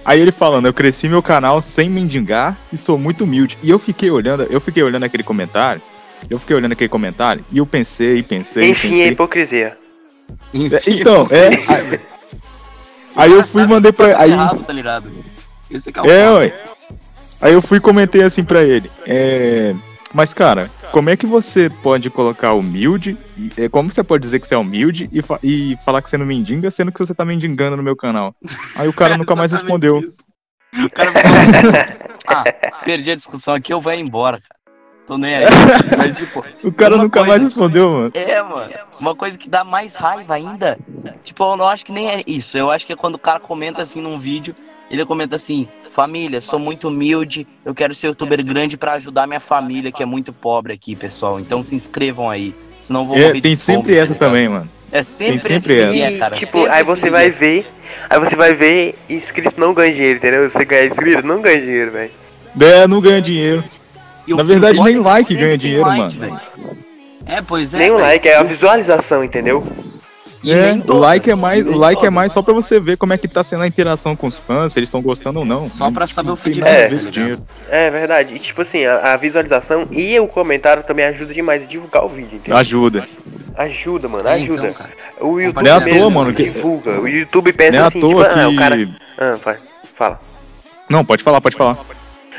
aí 0.05 0.19
ele 0.19 0.31
falando, 0.31 0.65
eu 0.67 0.73
cresci 0.73 1.07
meu 1.09 1.23
canal 1.23 1.61
sem 1.61 1.89
mendigar 1.89 2.57
e 2.71 2.77
sou 2.77 2.97
muito 2.97 3.23
humilde. 3.23 3.57
E 3.63 3.69
eu 3.69 3.79
fiquei 3.79 4.11
olhando, 4.11 4.43
eu 4.43 4.59
fiquei 4.61 4.83
olhando 4.83 5.03
aquele 5.05 5.23
comentário. 5.23 5.81
Eu 6.29 6.39
fiquei 6.39 6.55
olhando 6.55 6.71
aquele 6.73 6.89
comentário 6.89 7.43
e 7.51 7.57
eu 7.57 7.65
pensei, 7.65 8.23
pensei, 8.23 8.69
Enfim, 8.71 8.87
é 8.87 8.91
pensei. 8.91 9.07
hipocrisia. 9.09 9.77
Enfim, 10.53 10.99
Então, 11.01 11.27
é. 11.29 11.47
Aí, 11.73 11.99
aí 13.15 13.31
eu 13.31 13.43
fui 13.43 13.63
e 13.63 13.67
mandei 13.67 13.91
pra. 13.91 14.19
Aí, 14.19 14.31
Errado, 14.31 14.63
tá 14.63 14.73
ligado? 14.73 15.11
Esse 15.69 15.89
é 15.89 16.09
É, 16.09 16.31
ué. 16.31 16.53
Aí 17.41 17.53
eu 17.53 17.61
fui 17.61 17.77
e 17.77 17.81
comentei 17.81 18.23
assim 18.23 18.43
pra 18.43 18.63
ele. 18.63 18.89
É. 19.05 19.75
Mas, 20.13 20.31
cara, 20.33 20.67
como 20.91 21.09
é 21.09 21.17
que 21.17 21.25
você 21.25 21.69
pode 21.81 22.09
colocar 22.11 22.53
humilde? 22.53 23.17
e- 23.35 23.63
é, 23.63 23.67
como 23.69 23.91
você 23.91 24.03
pode 24.03 24.21
dizer 24.21 24.39
que 24.39 24.47
você 24.47 24.53
é 24.53 24.57
humilde 24.57 25.09
e, 25.11 25.23
fa- 25.23 25.39
e 25.43 25.75
falar 25.83 26.03
que 26.03 26.09
você 26.09 26.17
não 26.19 26.25
mendiga, 26.25 26.69
sendo 26.69 26.91
que 26.91 26.99
você 26.99 27.15
tá 27.15 27.25
mendigando 27.25 27.75
no 27.75 27.81
meu 27.83 27.95
canal? 27.95 28.35
Aí 28.77 28.87
o 28.87 28.93
cara 28.93 29.17
nunca 29.17 29.33
mais 29.35 29.51
respondeu. 29.51 29.99
isso. 29.99 30.23
O 30.85 30.89
cara 30.89 31.11
ah, 32.27 32.43
perdi 32.85 33.11
a 33.11 33.15
discussão 33.15 33.55
aqui, 33.55 33.73
eu 33.73 33.81
vou 33.81 33.91
embora, 33.93 34.39
cara. 34.39 34.52
Tô 35.05 35.17
nem 35.17 35.35
aí. 35.35 35.45
Mas, 35.97 36.17
tipo, 36.17 36.43
O 36.63 36.71
cara 36.71 36.95
nunca 36.97 37.23
mais 37.25 37.39
que- 37.39 37.47
respondeu, 37.47 37.89
mano. 37.91 38.11
É, 38.13 38.41
mano. 38.41 38.71
Uma 38.99 39.13
coisa 39.15 39.37
que 39.37 39.49
dá 39.49 39.63
mais 39.63 39.95
raiva 39.95 40.33
ainda. 40.35 40.77
Tipo, 41.23 41.43
eu 41.43 41.57
não 41.57 41.67
acho 41.67 41.85
que 41.85 41.91
nem 41.91 42.09
é 42.09 42.21
isso. 42.25 42.57
Eu 42.57 42.69
acho 42.71 42.85
que 42.85 42.93
é 42.93 42.95
quando 42.95 43.15
o 43.15 43.19
cara 43.19 43.39
comenta 43.39 43.81
assim 43.81 44.01
num 44.01 44.17
vídeo. 44.19 44.55
Ele 44.89 45.05
comenta 45.05 45.35
assim: 45.35 45.67
Família, 45.89 46.39
sou 46.39 46.57
muito 46.59 46.87
humilde. 46.87 47.45
Eu 47.65 47.73
quero 47.75 47.93
ser 47.93 48.07
youtuber 48.07 48.45
grande 48.45 48.77
pra 48.77 48.93
ajudar 48.93 49.27
minha 49.27 49.39
família, 49.39 49.91
que 49.91 50.01
é 50.03 50.05
muito 50.05 50.31
pobre 50.31 50.71
aqui, 50.73 50.95
pessoal. 50.95 51.39
Então 51.39 51.61
se 51.63 51.75
inscrevam 51.75 52.29
aí. 52.29 52.55
Senão 52.79 53.01
eu 53.01 53.07
vou 53.07 53.17
É, 53.17 53.41
tem 53.41 53.55
sempre 53.55 53.95
tá 53.95 54.01
essa 54.01 54.15
também, 54.15 54.47
mano. 54.47 54.69
É 54.91 55.01
sempre, 55.03 55.31
Tem 55.33 55.39
sempre 55.39 55.57
esse 55.57 55.81
essa. 55.81 55.89
migué, 55.91 56.17
cara. 56.19 56.35
tipo, 56.37 56.51
sempre 56.51 56.69
aí 56.71 56.83
você 56.83 57.09
vai 57.09 57.25
migué. 57.25 57.37
ver. 57.39 57.67
Aí 58.09 58.19
você 58.19 58.35
vai 58.35 58.53
ver 58.53 58.95
inscrito 59.09 59.59
não 59.59 59.73
ganha 59.73 59.91
dinheiro, 59.93 60.17
entendeu? 60.17 60.49
Você 60.49 60.63
ganha 60.65 60.85
inscrito, 60.85 61.25
não 61.25 61.41
ganha 61.41 61.59
dinheiro, 61.59 61.91
velho. 61.91 62.11
É, 62.61 62.87
não 62.87 63.01
ganha 63.01 63.21
dinheiro. 63.21 63.63
E 64.27 64.33
o- 64.33 64.37
Na 64.37 64.43
verdade, 64.43 64.81
nem 64.81 64.95
é 64.95 64.99
like 64.99 65.35
ganha 65.35 65.57
dinheiro, 65.57 65.85
like, 65.85 65.99
mano. 65.99 66.11
velho. 66.11 66.39
É, 67.25 67.41
pois 67.41 67.73
é. 67.73 67.77
nem 67.77 67.91
o 67.91 67.97
like, 67.97 68.27
é 68.27 68.37
a 68.37 68.43
visualização, 68.43 69.23
entendeu? 69.23 69.63
E 70.43 70.51
É, 70.51 70.71
nem 70.73 70.83
o 70.85 70.93
like 70.97 71.31
é 71.31 71.35
mais, 71.35 71.65
o 71.65 71.71
like 71.77 71.99
é 71.99 72.01
todas. 72.01 72.13
mais 72.13 72.31
só 72.33 72.41
pra 72.41 72.53
você 72.53 72.77
ver 72.77 72.97
como 72.97 73.13
é 73.13 73.17
que 73.17 73.29
tá 73.29 73.41
sendo 73.41 73.63
a 73.63 73.67
interação 73.67 74.13
com 74.13 74.27
os 74.27 74.35
fãs, 74.35 74.73
se 74.73 74.79
eles 74.79 74.89
estão 74.89 75.01
gostando 75.01 75.39
ou 75.39 75.45
não. 75.45 75.69
Só 75.69 75.89
pra 75.89 76.05
saber 76.05 76.27
o 76.27 76.31
Não 76.31 76.35
feedback, 76.35 76.91
É. 77.69 77.85
É 77.85 77.89
verdade. 77.89 78.35
E 78.35 78.39
tipo 78.39 78.61
assim, 78.61 78.83
a, 78.85 79.13
a 79.13 79.17
visualização 79.17 79.87
e 79.89 80.19
o 80.19 80.27
comentário 80.27 80.83
também 80.83 81.05
ajuda 81.05 81.33
demais 81.33 81.63
a 81.63 81.65
divulgar 81.65 82.03
o 82.03 82.09
vídeo, 82.09 82.35
entendeu? 82.35 82.57
Ajuda. 82.57 83.05
Ajuda, 83.55 84.09
mano, 84.09 84.27
É, 84.27 84.33
ajuda. 84.33 84.67
então, 84.69 85.29
o 85.29 85.39
YouTube 85.39 85.63
Nem 85.63 85.71
à 85.71 85.79
mesmo 85.79 85.99
toa, 86.01 86.09
mano, 86.09 86.33
que- 86.33 86.43
divulga. 86.43 86.99
O 86.99 87.07
YouTube 87.07 87.53
pensa 87.53 87.71
Nem 87.71 87.79
à 87.79 87.85
assim, 87.87 87.99
toa 88.01 88.25
tipo, 88.27 88.39
ah, 88.39 88.47
que. 88.49 88.53
o 88.53 88.55
cara... 88.57 88.75
Ah, 89.17 89.55
fala. 89.95 90.19
Não, 90.89 91.05
pode 91.05 91.23
falar, 91.23 91.39
pode 91.39 91.55
falar. 91.55 91.77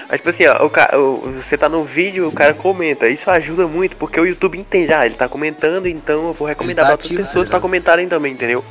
Mas 0.09 0.19
tipo 0.19 0.31
assim, 0.31 0.47
ó, 0.47 0.65
o 0.67 0.71
ca... 0.71 0.91
o- 0.97 1.33
você 1.43 1.57
tá 1.57 1.69
no 1.69 1.85
vídeo, 1.85 2.29
o 2.29 2.33
cara 2.33 2.53
comenta. 2.55 3.09
Isso 3.09 3.31
ajuda 3.31 3.67
muito, 3.67 3.97
porque 3.97 4.21
o 4.21 4.27
YouTube 4.27 4.59
entende, 4.59 4.93
ah, 4.93 5.07
ele 5.07 5.15
tá 5.15 5.29
comentando, 5.29 5.87
então 5.87 6.29
eu 6.29 6.33
vou 6.33 6.47
recomendar 6.47 6.85
tá 6.85 6.89
pra 6.89 6.93
outras 6.95 7.07
ativo, 7.11 7.23
pessoas 7.27 7.49
pra 7.49 7.57
ligado? 7.57 7.63
comentarem 7.63 8.09
também, 8.09 8.33
entendeu? 8.33 8.65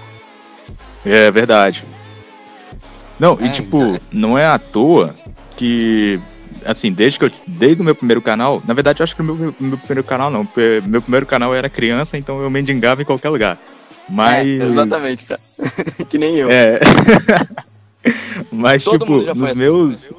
É 1.05 1.29
verdade. 1.31 1.83
Não, 3.19 3.37
e 3.41 3.45
É, 3.47 3.49
tipo, 3.49 3.77
então. 3.81 3.99
não 4.11 4.37
é 4.37 4.45
à 4.45 4.57
toa 4.57 5.13
que. 5.55 6.19
Assim, 6.65 6.91
desde 6.91 7.19
que 7.19 7.25
eu. 7.25 7.31
Desde 7.47 7.81
o 7.81 7.85
meu 7.85 7.93
primeiro 7.95 8.21
canal, 8.21 8.61
na 8.65 8.73
verdade 8.73 9.01
eu 9.01 9.03
acho 9.03 9.15
que 9.15 9.21
o 9.21 9.25
meu, 9.25 9.53
meu 9.59 9.77
primeiro 9.77 10.03
canal 10.03 10.31
não, 10.31 10.45
porque 10.45 10.81
meu 10.85 11.01
primeiro 11.01 11.25
canal 11.25 11.53
era 11.53 11.69
criança, 11.69 12.17
então 12.17 12.39
eu 12.39 12.49
mendigava 12.49 13.01
em 13.01 13.05
qualquer 13.05 13.29
lugar. 13.29 13.57
Mas. 14.09 14.47
É, 14.47 14.65
exatamente, 14.65 15.25
cara. 15.25 15.41
que 16.09 16.17
nem 16.17 16.35
eu. 16.37 16.49
É. 16.49 16.79
Mas, 18.51 18.83
Todo 18.83 19.05
mundo 19.05 19.19
tipo, 19.21 19.25
já 19.25 19.33
foi 19.35 19.53
nos 19.53 19.93
assim. 19.93 20.13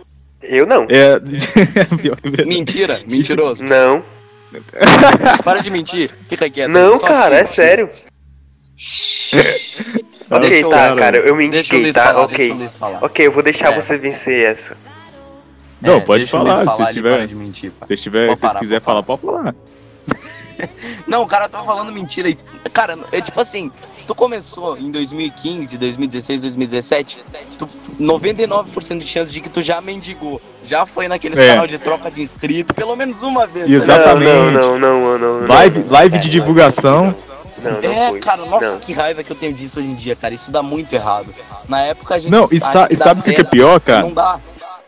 Eu 0.49 0.67
não. 0.67 0.87
É. 0.89 1.21
Mentira, 2.47 3.01
mentiroso. 3.07 3.65
Não. 3.65 4.05
Para 5.45 5.61
de 5.61 5.71
mentir. 5.71 6.11
Fica 6.29 6.49
quieto. 6.49 6.71
Não, 6.71 6.97
só 6.97 7.07
cara, 7.07 7.35
é 7.37 7.39
xinga, 7.41 7.53
sério. 7.53 7.89
Ok, 10.31 10.65
tá, 10.71 10.95
cara, 10.97 11.17
eu 11.19 11.37
me 11.37 11.47
indiquei, 11.47 11.93
tá? 11.93 12.07
falar, 12.13 12.25
ok. 12.25 12.37
deixa 12.37 12.55
o 12.55 12.59
Luiz 12.59 12.77
falar. 12.79 13.05
Ok, 13.05 13.27
eu 13.27 13.33
vou 13.33 13.43
deixar 13.43 13.73
É. 13.73 13.81
você 13.81 13.97
vencer 13.99 14.53
essa. 14.53 14.77
Não, 15.81 15.97
É, 15.97 16.01
pode 16.01 16.21
Luiz 16.23 16.31
falar, 16.31 16.57
se 16.57 16.65
falar, 16.65 16.85
ele 16.85 16.93
tiver- 16.95 17.27
de 17.27 17.35
mentir. 17.35 17.73
Se 17.87 17.97
tiver, 17.97 18.23
se 18.23 18.37
vocês 18.37 18.53
parar, 18.53 18.61
quiserem 18.61 18.81
pode 18.81 18.85
falar, 18.85 19.03
pode 19.03 19.21
falar. 19.23 19.55
Não, 21.07 21.23
o 21.23 21.27
cara 21.27 21.49
tá 21.49 21.63
falando 21.63 21.93
mentira. 21.93 22.29
e- 22.29 22.39
Cara, 22.73 22.99
é 23.13 23.21
tipo 23.21 23.41
assim, 23.41 23.71
se 23.87 24.07
tu 24.07 24.15
começou 24.15 24.77
em 24.77 24.91
2015, 24.91 25.77
2016, 25.79 26.41
2017, 26.43 27.21
tu, 27.59 27.69
99% 28.01 28.99
de 28.99 29.07
chance 29.07 29.33
de 29.33 29.41
que 29.41 29.49
tu 29.49 29.63
já 29.63 29.81
mendigou. 29.81 30.41
Já 30.65 30.85
foi 30.87 31.07
naqueles 31.07 31.39
É. 31.39 31.49
canal 31.51 31.67
de 31.67 31.79
troca 31.79 32.11
de 32.11 32.21
inscrito, 32.23 32.73
pelo 32.75 32.97
menos 32.97 33.23
uma 33.23 33.47
vez. 33.47 33.67
tá? 33.67 33.73
Exatamente. 33.73 34.55
Não, 34.55 34.79
não, 34.79 34.79
não, 34.79 35.19
não, 35.19 35.41
não. 35.43 35.47
Live, 35.49 35.79
não, 35.81 35.91
live 35.93 36.19
de 36.19 36.29
divulgação. 36.31 37.15
Não, 37.63 37.73
não, 37.73 37.79
É, 37.93 38.11
foi. 38.11 38.21
cara, 38.21 38.45
nossa, 38.47 38.73
Não. 38.73 38.79
que 38.81 38.93
raiva 38.93 39.23
que 39.23 39.31
eu 39.31 39.37
tenho 39.37 39.53
disso 39.55 39.79
hoje 39.81 39.89
em 39.89 39.95
dia, 39.95 40.17
cara. 40.17 40.35
Isso 40.35 40.51
dá 40.51 40.63
muito 40.63 40.93
errado. 40.93 41.29
Na 41.69 41.81
época 41.83 42.15
a 42.15 42.19
gente. 42.19 42.31
Não, 42.31 42.49
e, 42.51 42.59
sa- 42.59 42.89
e 42.91 42.97
dá 42.97 43.05
sabe 43.05 43.21
o 43.21 43.23
que, 43.23 43.33
que 43.35 43.41
é 43.41 43.45
pior, 43.45 43.81
cara? 43.81 44.03
Não 44.03 44.13
dá. 44.13 44.39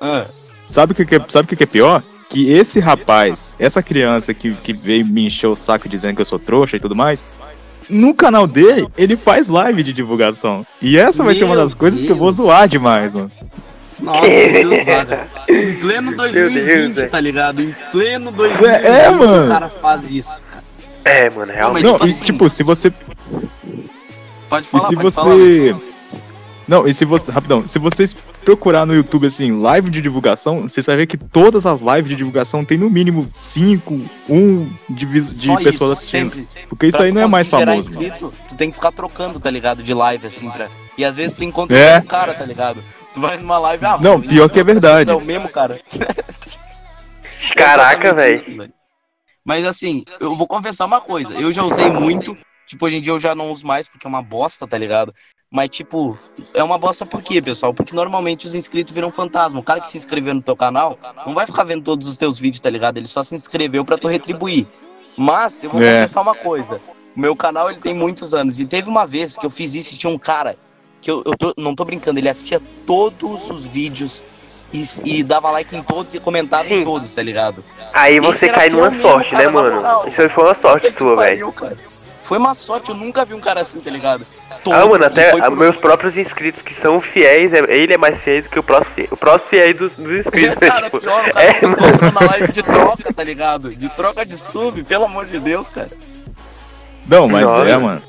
Ah, 0.00 0.26
Sabe 0.68 0.92
o 0.92 0.94
que, 0.96 1.06
que, 1.06 1.14
é- 1.14 1.24
sabe 1.28 1.46
o 1.46 1.48
que, 1.48 1.56
que 1.56 1.62
é 1.62 1.66
pior? 1.66 2.02
Que 2.28 2.50
esse 2.52 2.80
rapaz, 2.80 3.54
essa 3.58 3.82
criança 3.82 4.34
que, 4.34 4.52
que 4.54 4.72
veio 4.72 5.06
me 5.06 5.26
encher 5.26 5.46
o 5.46 5.56
saco 5.56 5.88
dizendo 5.88 6.16
que 6.16 6.20
eu 6.22 6.26
sou 6.26 6.38
trouxa 6.38 6.76
e 6.76 6.80
tudo 6.80 6.94
mais, 6.96 7.24
no 7.88 8.12
canal 8.14 8.46
dele, 8.48 8.88
ele 8.98 9.16
faz 9.16 9.48
live 9.48 9.82
de 9.82 9.92
divulgação. 9.92 10.66
E 10.82 10.98
essa 10.98 11.22
vai 11.22 11.34
ser 11.34 11.44
uma 11.44 11.54
Meu 11.54 11.64
das 11.64 11.74
coisas 11.74 12.02
que 12.02 12.10
eu 12.10 12.16
vou 12.16 12.26
Deus. 12.32 12.36
zoar 12.38 12.66
demais, 12.68 13.12
mano. 13.12 13.30
nossa, 14.00 14.26
usada. 14.82 15.28
Em 15.48 15.74
pleno 15.76 16.08
Deus, 16.16 16.32
2020, 16.34 16.94
velho. 16.96 17.10
tá 17.10 17.20
ligado? 17.20 17.62
Em 17.62 17.74
pleno 17.92 18.32
2020, 18.32 18.84
É, 18.84 19.10
mano. 19.10 19.44
o 19.44 19.48
cara 19.48 19.68
faz 19.68 20.10
isso. 20.10 20.42
cara. 20.50 20.64
É, 21.04 21.30
mano, 21.30 21.52
realmente. 21.52 21.84
Mas, 21.84 21.92
Não, 21.92 21.98
tipo 22.00 22.06
e 22.06 22.10
assim, 22.10 22.24
tipo, 22.24 22.50
se 22.50 22.62
você. 22.64 22.92
Pode 24.48 24.66
E 24.66 24.70
falar, 24.70 24.88
se 24.88 24.94
pode 24.96 25.04
você. 25.04 25.70
falar. 25.70 25.95
Não, 26.68 26.86
e 26.86 26.92
se 26.92 27.04
você. 27.04 27.30
Rapidão, 27.30 27.66
se 27.68 27.78
vocês 27.78 28.12
procurar 28.44 28.84
no 28.84 28.92
YouTube 28.94 29.26
assim, 29.26 29.52
live 29.60 29.88
de 29.88 30.02
divulgação, 30.02 30.62
vocês 30.62 30.84
vão 30.84 30.96
ver 30.96 31.06
que 31.06 31.16
todas 31.16 31.64
as 31.64 31.80
lives 31.80 32.08
de 32.10 32.16
divulgação 32.16 32.64
tem 32.64 32.76
no 32.76 32.90
mínimo 32.90 33.30
5, 33.34 33.94
1 34.28 34.70
de, 34.90 35.06
vis- 35.06 35.40
de 35.42 35.46
Só 35.46 35.56
pessoas 35.58 35.72
isso, 36.02 36.16
assistindo. 36.16 36.34
sempre. 36.42 36.66
Porque 36.68 36.86
isso 36.88 36.96
Pra 36.98 37.06
aí 37.06 37.12
não 37.12 37.22
é 37.22 37.26
mais 37.28 37.46
famoso. 37.46 37.90
mano. 37.92 38.02
inscrito, 38.06 38.34
tu 38.48 38.56
tem 38.56 38.68
que 38.70 38.74
ficar 38.76 38.90
trocando, 38.90 39.38
tá 39.38 39.48
ligado? 39.50 39.82
De 39.82 39.94
live, 39.94 40.26
assim, 40.26 40.50
pra... 40.50 40.68
E 40.98 41.04
às 41.04 41.14
vezes 41.14 41.34
tu 41.34 41.44
encontra 41.44 41.78
É. 41.78 41.90
o 41.90 41.94
mesmo 41.94 42.08
cara, 42.08 42.34
tá 42.34 42.44
ligado? 42.44 42.82
Tu 43.14 43.20
vai 43.20 43.36
numa 43.36 43.58
live, 43.58 43.84
ah, 43.86 43.98
Não, 44.00 44.20
pior 44.20 44.48
que 44.50 44.58
é 44.58 44.64
verdade. 44.64 45.08
É 45.08 45.14
o 45.14 45.20
mesmo 45.20 45.48
cara. 45.48 45.80
Caraca, 47.54 48.12
velho. 48.14 48.72
Mas 49.44 49.64
assim, 49.64 50.04
eu 50.20 50.34
vou 50.34 50.46
confessar 50.46 50.86
uma 50.86 51.00
coisa. 51.00 51.32
Eu 51.34 51.52
já 51.52 51.62
usei 51.62 51.88
muito. 51.90 52.36
Tipo, 52.66 52.86
hoje 52.86 52.96
em 52.96 53.00
dia 53.00 53.12
eu 53.12 53.18
já 53.18 53.34
não 53.34 53.50
uso 53.52 53.64
mais 53.64 53.86
porque 53.86 54.06
é 54.06 54.10
uma 54.10 54.22
bosta, 54.22 54.66
tá 54.66 54.76
ligado? 54.76 55.14
Mas, 55.56 55.70
tipo, 55.70 56.18
é 56.52 56.62
uma 56.62 56.76
bosta 56.76 57.06
por 57.06 57.22
quê, 57.22 57.40
pessoal? 57.40 57.72
Porque 57.72 57.94
normalmente 57.96 58.44
os 58.44 58.54
inscritos 58.54 58.92
viram 58.92 59.10
fantasma. 59.10 59.58
O 59.58 59.62
cara 59.62 59.80
que 59.80 59.88
se 59.90 59.96
inscreveu 59.96 60.34
no 60.34 60.42
teu 60.42 60.54
canal 60.54 60.98
não 61.24 61.32
vai 61.32 61.46
ficar 61.46 61.64
vendo 61.64 61.82
todos 61.82 62.06
os 62.06 62.18
teus 62.18 62.38
vídeos, 62.38 62.60
tá 62.60 62.68
ligado? 62.68 62.98
Ele 62.98 63.06
só 63.06 63.22
se 63.22 63.34
inscreveu 63.34 63.82
pra 63.82 63.96
tu 63.96 64.06
retribuir. 64.06 64.66
Mas, 65.16 65.64
eu 65.64 65.70
vou 65.70 65.82
É. 65.82 65.94
confessar 65.94 66.20
uma 66.20 66.34
coisa. 66.34 66.78
O 67.16 67.18
meu 67.20 67.34
canal, 67.34 67.70
ele 67.70 67.80
tem 67.80 67.94
muitos 67.94 68.34
anos. 68.34 68.58
E 68.60 68.66
teve 68.66 68.86
uma 68.90 69.06
vez 69.06 69.34
que 69.38 69.46
eu 69.46 69.50
fiz 69.50 69.72
isso 69.72 69.94
e 69.94 69.96
tinha 69.96 70.10
um 70.12 70.18
cara 70.18 70.56
que 71.00 71.10
eu, 71.10 71.22
eu 71.24 71.34
tô- 71.34 71.54
não 71.56 71.74
tô 71.74 71.86
brincando, 71.86 72.20
ele 72.20 72.28
assistia 72.28 72.60
todos 72.86 73.48
os 73.50 73.64
vídeos 73.64 74.22
e, 74.74 74.84
e 75.06 75.22
dava 75.22 75.50
like 75.50 75.74
em 75.74 75.82
todos 75.82 76.12
e 76.12 76.20
comentava 76.20 76.66
em 76.66 76.80
Sim. 76.80 76.84
todos, 76.84 77.14
tá 77.14 77.22
ligado? 77.22 77.64
Aí 77.94 78.20
você 78.20 78.50
cai 78.50 78.68
numa 78.68 78.90
sorte, 78.90 79.34
né, 79.34 79.48
mano? 79.48 80.06
Isso 80.06 80.28
foi 80.28 80.44
uma 80.44 80.54
sorte 80.54 80.90
sua, 80.90 81.16
velho. 81.16 81.54
Foi 82.26 82.38
uma 82.38 82.54
sorte, 82.54 82.90
eu 82.90 82.96
nunca 82.96 83.24
vi 83.24 83.34
um 83.34 83.40
cara 83.40 83.60
assim, 83.60 83.78
tá 83.80 83.90
ligado? 83.90 84.26
Ah, 84.50 84.56
Todo, 84.64 84.88
mano, 84.90 85.04
e 85.04 85.06
até 85.06 85.30
ah, 85.30 85.48
por- 85.48 85.56
meus 85.56 85.76
próprios 85.76 86.16
inscritos 86.16 86.60
que 86.60 86.74
são 86.74 87.00
fiéis, 87.00 87.52
é- 87.52 87.64
ele 87.68 87.94
é 87.94 87.98
mais 87.98 88.20
fiel 88.22 88.42
do 88.42 88.48
que 88.48 88.58
o 88.58 88.62
próximo 88.64 88.94
fiel, 88.94 89.08
o 89.12 89.16
próximo 89.16 89.48
fiel 89.50 89.74
dos, 89.74 89.92
dos 89.92 90.12
inscritos. 90.26 90.68
Cara, 90.68 90.82
tipo, 90.86 91.00
pior, 91.00 91.28
o 91.28 91.32
cara 91.32 91.46
é, 91.46 91.52
tá 91.52 91.68
mano. 91.68 92.12
na 92.12 92.26
live 92.26 92.52
de 92.52 92.62
troca, 92.64 93.12
tá 93.14 93.22
ligado? 93.22 93.70
De 93.74 93.88
troca 93.90 94.26
de 94.26 94.36
sub, 94.36 94.82
pelo 94.82 95.04
amor 95.04 95.26
de 95.26 95.38
Deus, 95.38 95.70
cara. 95.70 95.90
Não, 97.06 97.28
mas 97.28 97.44
Nossa. 97.44 97.68
é, 97.68 97.76
mano. 97.76 98.02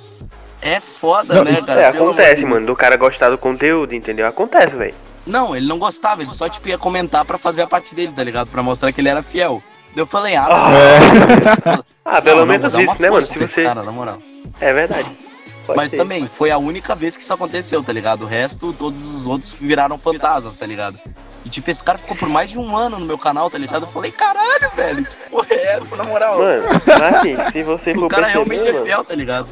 É 0.59 0.79
foda, 0.79 1.35
Não, 1.35 1.43
né, 1.43 1.61
cara? 1.63 1.81
É, 1.81 1.85
acontece, 1.89 2.43
mano, 2.43 2.65
do 2.65 2.75
cara 2.75 2.97
gostar 2.97 3.29
do 3.29 3.37
conteúdo, 3.37 3.93
entendeu? 3.93 4.25
Acontece, 4.25 4.75
velho. 4.75 4.95
Não, 5.27 5.55
ele 5.55 5.67
não 5.67 5.77
gostava, 5.77 6.23
ele 6.23 6.31
só, 6.31 6.49
tipo, 6.49 6.67
ia 6.67 6.77
comentar 6.77 7.23
pra 7.23 7.37
fazer 7.37 7.61
a 7.61 7.67
parte 7.67 7.93
dele, 7.93 8.11
tá 8.15 8.23
ligado? 8.23 8.47
Pra 8.49 8.63
mostrar 8.63 8.91
que 8.91 8.99
ele 8.99 9.09
era 9.09 9.21
fiel. 9.21 9.61
Eu 9.97 10.05
falei, 10.05 10.35
ah, 10.35 10.47
Ah, 10.49 10.71
É. 10.73 11.79
Ah, 12.05 12.21
pelo 12.21 12.45
menos 12.45 12.73
isso, 12.73 13.01
né, 13.01 13.09
mano? 13.09 13.11
força 13.13 13.33
Se 13.33 13.39
você. 13.39 13.63
Cara, 13.63 13.83
na 13.83 13.91
moral. 13.91 14.17
É 14.61 14.71
verdade. 14.73 15.05
Pode 15.65 15.75
Mas 15.77 15.91
ser. 15.91 15.97
também, 15.97 16.25
foi 16.25 16.49
a 16.49 16.57
única 16.57 16.95
vez 16.95 17.17
que 17.17 17.21
isso 17.21 17.33
aconteceu, 17.33 17.83
tá 17.83 17.91
ligado? 17.91 18.21
O 18.21 18.25
resto, 18.25 18.71
todos 18.71 19.05
os 19.05 19.27
outros 19.27 19.51
viraram 19.53 19.97
fantasmas, 19.97 20.55
tá 20.55 20.65
ligado? 20.65 20.97
E 21.45 21.49
tipo, 21.49 21.69
esse 21.69 21.83
cara 21.83 21.97
ficou 21.97 22.15
por 22.15 22.29
mais 22.29 22.49
de 22.49 22.57
um 22.57 22.73
ano 22.77 22.97
no 22.97 23.05
meu 23.05 23.17
canal, 23.17 23.49
tá 23.49 23.57
ligado? 23.57 23.83
Eu 23.83 23.87
falei, 23.89 24.09
caralho, 24.11 24.71
velho, 24.77 25.03
que 25.05 25.29
porra 25.29 25.47
é 25.49 25.75
essa, 25.75 25.97
na 25.97 26.05
moral? 26.05 26.39
Mano, 26.39 26.63
assim, 26.69 27.35
se 27.51 27.63
você 27.63 27.93
for 27.93 28.05
o 28.05 28.07
cara 28.07 28.27
realmente 28.27 28.65
é 28.65 28.71
mano, 28.71 28.85
fiel, 28.85 29.03
tá 29.03 29.13
ligado? 29.13 29.49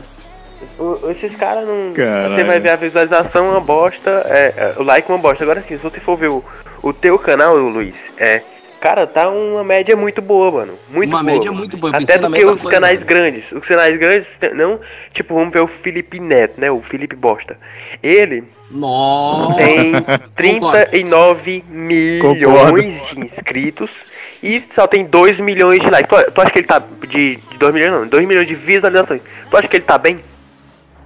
o- 0.80 1.12
esses 1.12 1.36
caras 1.36 1.68
não. 1.68 1.92
Caralho. 1.94 2.34
Você 2.36 2.44
vai 2.46 2.60
ver 2.62 2.70
a 2.70 2.75
visualização 2.78 3.50
uma 3.50 3.60
bosta, 3.60 4.10
é, 4.30 4.54
é, 4.56 4.75
o 4.78 4.84
like 4.84 5.10
uma 5.12 5.18
bosta. 5.18 5.44
Agora 5.44 5.62
sim, 5.62 5.78
se 5.78 5.84
você 5.84 6.00
for 6.00 6.16
ver 6.16 6.30
o, 6.30 6.42
o 6.82 6.94
teu 6.94 7.20
canal, 7.20 7.58
Luiz, 7.58 8.06
é. 8.18 8.42
Cara, 8.79 9.08
tá 9.08 9.29
uma 9.29 9.63
média 9.63 9.96
muito 9.96 10.22
boa, 10.22 10.51
mano. 10.51 10.74
Muito 10.89 11.10
Uma 11.10 11.24
boa. 11.24 11.34
média 11.34 11.50
mano. 11.51 11.58
muito 11.60 11.77
boa, 11.77 11.96
Até 11.96 12.17
do 12.20 12.32
que 12.32 12.46
os 12.46 12.58
coisa, 12.62 12.70
canais 12.70 13.00
velho. 13.00 13.05
grandes. 13.08 13.51
Os 13.51 13.65
canais 13.67 13.98
grandes, 13.98 14.27
não. 14.53 14.79
Tipo, 15.12 15.34
vamos 15.34 15.51
ver 15.53 15.62
o 15.62 15.67
Felipe 15.67 16.20
Neto, 16.20 16.60
né? 16.62 16.70
O 16.70 16.82
Felipe 16.82 17.15
Bosta. 17.15 17.58
Ele 18.03 18.44
Nossa! 18.70 19.55
tem 19.55 19.91
Concordo. 20.60 20.86
39 20.91 21.63
milhões 21.67 23.01
de 23.10 23.20
inscritos 23.20 24.41
e 24.44 24.60
só 24.60 24.86
tem 24.86 25.03
2 25.05 25.39
milhões 25.39 25.79
de 25.79 25.89
likes. 25.89 26.08
Tu, 26.25 26.32
tu 26.32 26.41
acha 26.41 26.51
que 26.51 26.60
ele 26.60 26.67
tá. 26.67 26.79
De, 27.08 27.38
de 27.38 27.58
2 27.58 27.74
milhões 27.74 27.91
não, 27.91 28.08
2 28.08 28.27
milhões 28.27 28.48
de 28.48 28.55
visualizações. 28.55 29.22
Tu 29.50 29.58
acha 29.58 29.67
que 29.67 29.77
ele 29.77 29.86
tá 29.86 29.98
bem? 29.98 30.20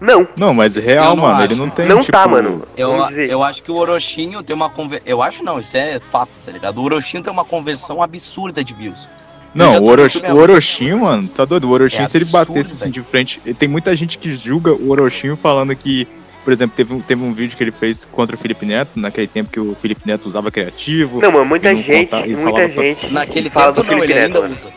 Não, 0.02 0.28
Não, 0.40 0.54
mas 0.54 0.76
real, 0.78 1.12
Eu 1.12 1.16
não 1.16 1.24
mano, 1.24 1.36
acho. 1.36 1.44
ele 1.46 1.56
não 1.56 1.70
tem. 1.70 1.88
não 1.88 2.00
tipo, 2.00 2.12
tá, 2.12 2.28
mano. 2.28 2.64
Eu, 2.78 2.92
eu 3.30 3.44
acho 3.44 3.62
que 3.62 3.72
o 3.72 3.76
Orochinho 3.76 4.42
tem 4.42 4.56
uma 4.56 4.70
conversão. 4.70 5.04
Eu 5.06 5.22
acho 5.22 5.44
não, 5.44 5.60
isso 5.60 5.76
é 5.76 6.00
fato, 6.00 6.30
tá 6.46 6.52
ligado? 6.52 6.78
O 6.80 6.84
Orochinho 6.84 7.22
tem 7.22 7.32
uma 7.34 7.44
conversão 7.46 8.02
absurda 8.02 8.64
de 8.64 8.74
views. 8.74 9.10
Não, 9.54 9.80
o, 9.84 9.88
Orochi, 9.90 10.20
o. 10.26 10.36
Orochinho, 10.36 11.00
mano, 11.00 11.28
tá 11.28 11.44
doido? 11.44 11.68
O 11.68 11.72
Orochinho, 11.72 12.04
É 12.04 12.08
se 12.08 12.18
ele 12.18 12.26
batesse 12.26 12.74
assim 12.74 12.92
de 12.92 13.02
frente. 13.02 13.42
Tem 13.58 13.68
muita 13.68 13.96
gente 13.96 14.18
que 14.18 14.32
julga 14.36 14.72
o 14.72 14.92
Orochinho 14.92 15.36
falando 15.36 15.76
que, 15.76 16.08
por 16.46 16.54
exemplo, 16.54 16.76
teve, 16.78 16.94
um- 16.94 17.02
teve 17.02 17.24
um 17.24 17.34
vídeo 17.34 17.58
que 17.58 17.64
ele 17.64 17.72
fez 17.72 18.06
contra 18.06 18.36
o 18.36 18.40
Felipe 18.40 18.64
Neto, 18.66 18.92
naquele 18.96 19.26
tempo 19.28 19.52
que 19.52 19.60
o 19.60 19.74
Felipe 19.74 20.02
Neto 20.06 20.28
usava 20.28 20.52
criativo. 20.52 21.20
Não, 21.20 21.32
mano, 21.32 21.46
muita 21.46 21.74
não 21.74 21.82
gente, 21.82 22.12
conta- 22.12 22.28
e 22.28 22.36
muita 22.36 22.52
falava 22.52 22.70
pra- 22.74 22.84
gente 22.84 23.08
Naquele 23.12 23.50
fala 23.50 23.74
tempo 23.74 23.82
do 23.82 23.84
não, 23.84 23.90
Felipe 24.02 24.14
ele 24.14 24.20
Neto, 24.22 24.26
ainda 24.38 24.42
mano. 24.42 24.54
usa. 24.54 24.70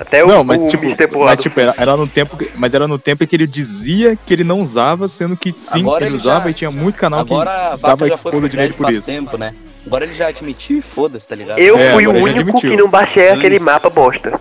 Até 0.00 0.24
o, 0.24 0.28
Não, 0.28 0.44
mas 0.44 0.62
o 0.62 0.68
tipo, 0.68 0.84
Mr. 0.84 1.08
mas, 1.16 1.40
tipo 1.40 1.58
era, 1.58 1.74
era 1.76 1.96
no 1.96 2.06
tempo, 2.06 2.36
que- 2.36 2.50
mas 2.56 2.72
era 2.72 2.86
no 2.86 2.98
tempo 2.98 3.26
que 3.26 3.34
ele 3.34 3.46
dizia 3.48 4.16
que 4.24 4.32
ele 4.32 4.44
não 4.44 4.60
usava, 4.60 5.08
sendo 5.08 5.36
que 5.36 5.50
sim, 5.50 5.80
Agora 5.80 6.04
ele 6.04 6.10
ele 6.10 6.16
usava 6.16 6.44
já- 6.44 6.50
e 6.50 6.54
tinha 6.54 6.70
muito 6.70 6.96
canal 6.98 7.20
Agora 7.20 7.50
que 7.74 7.82
dava 7.82 8.08
já 8.08 8.14
nele 8.32 8.48
crédito 8.48 8.76
por 8.76 8.90
isso. 8.90 9.02
tempo, 9.04 9.36
né? 9.36 9.52
Agora 9.84 10.04
ele 10.04 10.12
já 10.12 10.28
admitiu 10.28 10.78
e 10.78 10.82
foda-se, 10.82 11.26
tá 11.26 11.34
ligado? 11.34 11.58
Eu 11.58 11.76
É, 11.76 11.92
fui 11.92 12.06
o 12.06 12.12
já 12.14 12.22
único 12.22 12.60
que 12.60 12.76
não 12.76 12.88
baixei 12.88 13.30
aquele 13.30 13.56
Isso. 13.56 13.64
mapa 13.64 13.90
bosta. 13.90 14.38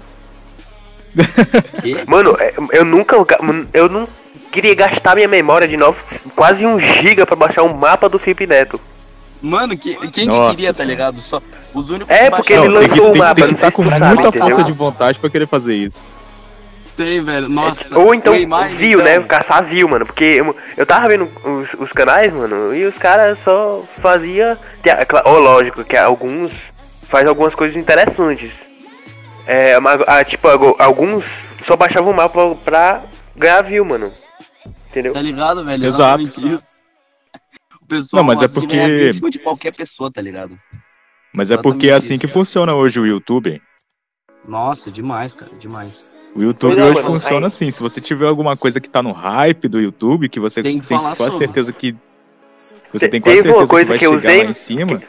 Mano, 2.06 2.36
é, 2.40 2.54
eu 2.74 2.86
nunca. 2.86 3.16
Eu 3.74 3.90
não 3.90 4.08
queria 4.52 4.76
gastar 4.76 5.16
minha 5.16 5.28
memória 5.28 5.68
de 5.68 5.78
novo, 5.78 5.98
quase 6.36 6.66
um 6.66 6.80
giga 6.80 7.26
pra 7.26 7.36
baixar 7.36 7.64
um 7.64 7.74
mapa 7.74 8.08
do 8.10 8.20
Felipe 8.20 8.46
Neto. 8.46 8.80
Mano, 9.42 9.78
que- 9.78 9.96
quem 9.96 10.10
que 10.10 10.26
Nossa 10.26 10.50
queria, 10.52 10.74
tá 10.74 10.84
ligado? 10.84 11.22
Só 11.22 11.42
os 11.76 11.90
únicos 11.90 12.14
É, 12.16 12.30
que 12.30 12.36
porque 12.36 12.54
ele 12.54 12.62
tem 12.64 12.72
que, 12.72 12.78
lançou 12.78 13.10
o 13.10 13.12
tem, 13.12 13.22
mapa, 13.22 13.36
tem 13.36 13.44
que 13.44 13.50
não 13.52 13.56
estar 13.56 13.72
sei 13.72 13.72
com 13.86 13.90
sabe, 13.92 14.06
muita 14.14 14.28
entendeu? 14.30 14.50
força 14.50 14.64
de 14.64 14.72
vontade 14.72 15.20
pra 15.20 15.30
querer 15.30 15.48
fazer 15.48 15.76
isso. 15.76 16.04
Tem, 16.96 17.24
velho. 17.24 17.48
Nossa. 17.48 17.98
Ou 18.00 18.14
então 18.16 18.34
Neymar, 18.34 18.70
viu, 18.70 19.00
então. 19.00 19.20
né? 19.22 19.28
Caçar 19.28 19.64
viu, 19.64 19.88
mano. 19.88 20.04
Porque 20.06 20.24
eu, 20.24 20.56
eu 20.76 20.86
tava 20.86 21.08
vendo 21.08 21.30
os, 21.44 21.76
os 21.80 21.94
canais, 21.94 22.34
mano, 22.34 22.74
e 22.76 22.86
os 22.86 22.98
caras 22.98 23.38
só 23.38 23.84
fazia. 24.00 24.58
tem 24.82 24.92
a- 24.92 25.06
cla- 25.06 25.22
Ó, 25.26 25.38
lógico, 25.38 25.84
que 25.84 25.96
alguns 25.96 26.52
faz 27.08 27.28
algumas 27.28 27.54
coisas 27.54 27.78
interessantes. 27.78 28.52
É, 29.46 29.80
mas, 29.80 30.02
ah, 30.08 30.24
tipo, 30.24 30.48
algu- 30.48 30.76
alguns 30.80 31.24
só 31.64 31.76
baixavam 31.76 32.12
o 32.12 32.16
mapa 32.16 32.56
pra 32.66 33.02
ganhar 33.36 33.62
view, 33.62 33.86
mano. 33.86 34.12
Entendeu? 34.90 35.14
Tá 35.14 35.22
ligado, 35.22 35.64
velho? 35.64 35.86
Exato. 35.86 36.22
Exatamente 36.24 36.56
isso. 36.56 36.74
O 37.88 37.90
pessoal 37.90 38.22
Não, 38.22 38.28
mas 38.28 38.42
é 38.42 38.48
porque- 38.50 38.76
em 38.76 39.14
cima 39.14 39.30
de 39.30 39.40
qualquer 39.40 39.74
pessoa, 39.74 40.12
tá 40.12 40.22
ligado? 40.22 40.60
Mas 41.34 41.52
é 41.52 41.56
porque 41.58 41.86
é 41.86 41.90
Exatamente 41.92 41.94
assim 42.06 42.14
isso, 42.16 42.22
que 42.22 42.28
cara. 42.28 42.34
funciona 42.34 42.76
hoje 42.76 43.00
o 43.00 43.06
YouTube. 43.06 43.62
Nossa, 44.46 44.92
demais, 44.92 45.34
cara. 45.34 45.52
Demais. 45.58 46.16
O 46.36 46.42
YouTube 46.44 46.78
é, 46.78 46.84
hoje 46.84 46.96
mano, 46.96 47.06
funciona 47.14 47.46
aí- 47.46 47.48
assim. 47.48 47.72
Se 47.72 47.80
você 47.82 48.02
tiver 48.02 48.28
alguma 48.28 48.58
coisa 48.58 48.82
que 48.82 48.90
tá 48.90 49.02
no 49.02 49.14
hype 49.14 49.70
do 49.70 49.80
YouTube, 49.80 50.28
que 50.28 50.40
você 50.40 50.62
Tem 50.62 50.74
tem, 50.74 50.82
que 50.82 50.86
falar 50.88 51.16
quase 51.16 51.32
sobre. 51.32 51.38
certeza 51.46 51.72
que. 51.72 51.96
Você 52.92 53.08
Te- 53.08 53.12
tem 53.12 53.22
quase 53.22 53.38
teve 53.44 53.50
uma 53.50 53.66
certeza 53.66 53.70
coisa 53.70 53.86
que 53.86 53.90
vai 53.90 54.00
que 54.00 54.06
eu 54.06 54.20
chegar 54.20 54.32
usei- 54.34 54.44
lá 54.44 54.50
em 54.50 54.54
cima. 54.54 55.02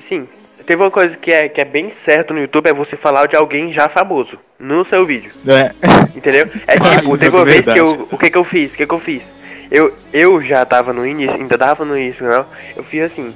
Sim. 0.00 0.28
Teve 0.66 0.82
uma 0.82 0.90
coisa 0.90 1.16
que 1.16 1.32
é, 1.32 1.48
que 1.48 1.60
é 1.60 1.64
bem 1.64 1.88
certo 1.90 2.32
no 2.34 2.40
YouTube, 2.40 2.68
é 2.68 2.74
você 2.74 2.96
falar 2.96 3.26
de 3.26 3.34
alguém 3.34 3.72
já 3.72 3.88
famoso 3.88 4.38
no 4.58 4.84
seu 4.84 5.04
vídeo. 5.06 5.32
É, 5.46 5.74
Entendeu? 6.16 6.48
É 6.66 6.76
Ah, 6.78 6.98
tipo, 7.00 7.16
teve 7.18 7.34
é 7.34 7.38
uma 7.38 7.44
vez 7.46 7.64
que 7.64 7.78
eu. 7.80 8.08
O 8.10 8.18
que 8.18 8.30
que 8.30 8.36
eu 8.38 8.44
fiz? 8.44 8.74
O 8.74 8.76
que 8.76 8.86
que 8.86 8.94
eu 8.94 8.98
fiz? 9.00 9.34
Eu, 9.70 9.92
eu 10.12 10.42
já 10.42 10.64
tava 10.64 10.92
no 10.92 11.06
início, 11.06 11.34
ainda 11.36 11.56
tava 11.56 11.84
no 11.84 11.96
início, 11.96 12.26
não? 12.26 12.44
Eu 12.76 12.82
fiz 12.82 13.02
assim. 13.02 13.34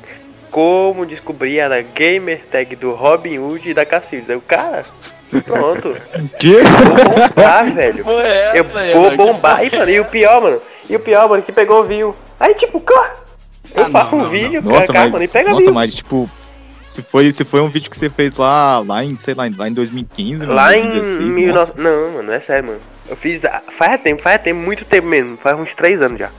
Como 0.50 1.04
descobrir 1.04 1.60
a 1.60 1.80
gamer 1.80 2.40
tag 2.50 2.76
do 2.76 2.92
Robin 2.92 3.38
Hood 3.38 3.70
e 3.70 3.74
da 3.74 3.84
Cacildes. 3.84 4.28
Eu, 4.28 4.40
cara, 4.40 4.82
pronto. 5.44 5.96
que? 6.38 6.58
Vou 6.62 7.28
bombar, 7.28 7.74
velho. 7.74 8.04
É 8.20 8.58
Eu 8.60 8.64
vou 8.64 9.16
bombar. 9.16 9.64
E, 9.64 9.76
mano, 9.76 9.90
e 9.90 9.98
o 9.98 10.04
pior, 10.04 10.40
mano. 10.40 10.60
E 10.88 10.94
o 10.94 11.00
pior, 11.00 11.28
mano, 11.28 11.42
que 11.42 11.50
pegou 11.50 11.82
view. 11.82 12.14
Aí, 12.38 12.54
tipo, 12.54 12.80
cara, 12.80 13.14
eu 13.74 13.86
Ah, 13.86 13.90
faço 13.90 14.12
não, 14.14 14.20
um 14.20 14.24
não, 14.24 14.30
vídeo, 14.30 14.62
Nossa, 14.62 14.92
cara, 14.92 15.06
mas, 15.06 15.12
mano, 15.12 15.24
e 15.24 15.28
pega 15.28 15.50
nossa, 15.50 15.64
view. 15.64 15.74
mas 15.74 15.92
tipo, 15.94 16.30
se 16.88 17.02
foi, 17.02 17.32
se 17.32 17.44
foi 17.44 17.60
um 17.60 17.68
vídeo 17.68 17.90
que 17.90 17.98
você 17.98 18.08
fez 18.08 18.32
lá, 18.36 18.78
lá 18.78 19.02
em, 19.04 19.16
sei 19.16 19.34
lá, 19.34 19.48
lá 19.56 19.68
em 19.68 19.72
2015, 19.72 20.46
Lá 20.46 20.76
em 20.76 20.88
2016, 20.88 21.34
19... 21.34 21.52
nossa. 21.52 21.74
Não, 21.76 22.12
mano, 22.12 22.30
é 22.32 22.38
sério, 22.38 22.68
mano. 22.68 22.80
Eu 23.08 23.16
fiz. 23.16 23.40
Faz 23.76 24.00
tempo, 24.00 24.22
faz 24.22 24.40
tempo, 24.42 24.60
muito 24.60 24.84
tempo 24.84 25.06
mesmo. 25.06 25.36
Faz 25.36 25.58
uns 25.58 25.74
três 25.74 26.00
anos 26.00 26.18
já. 26.18 26.30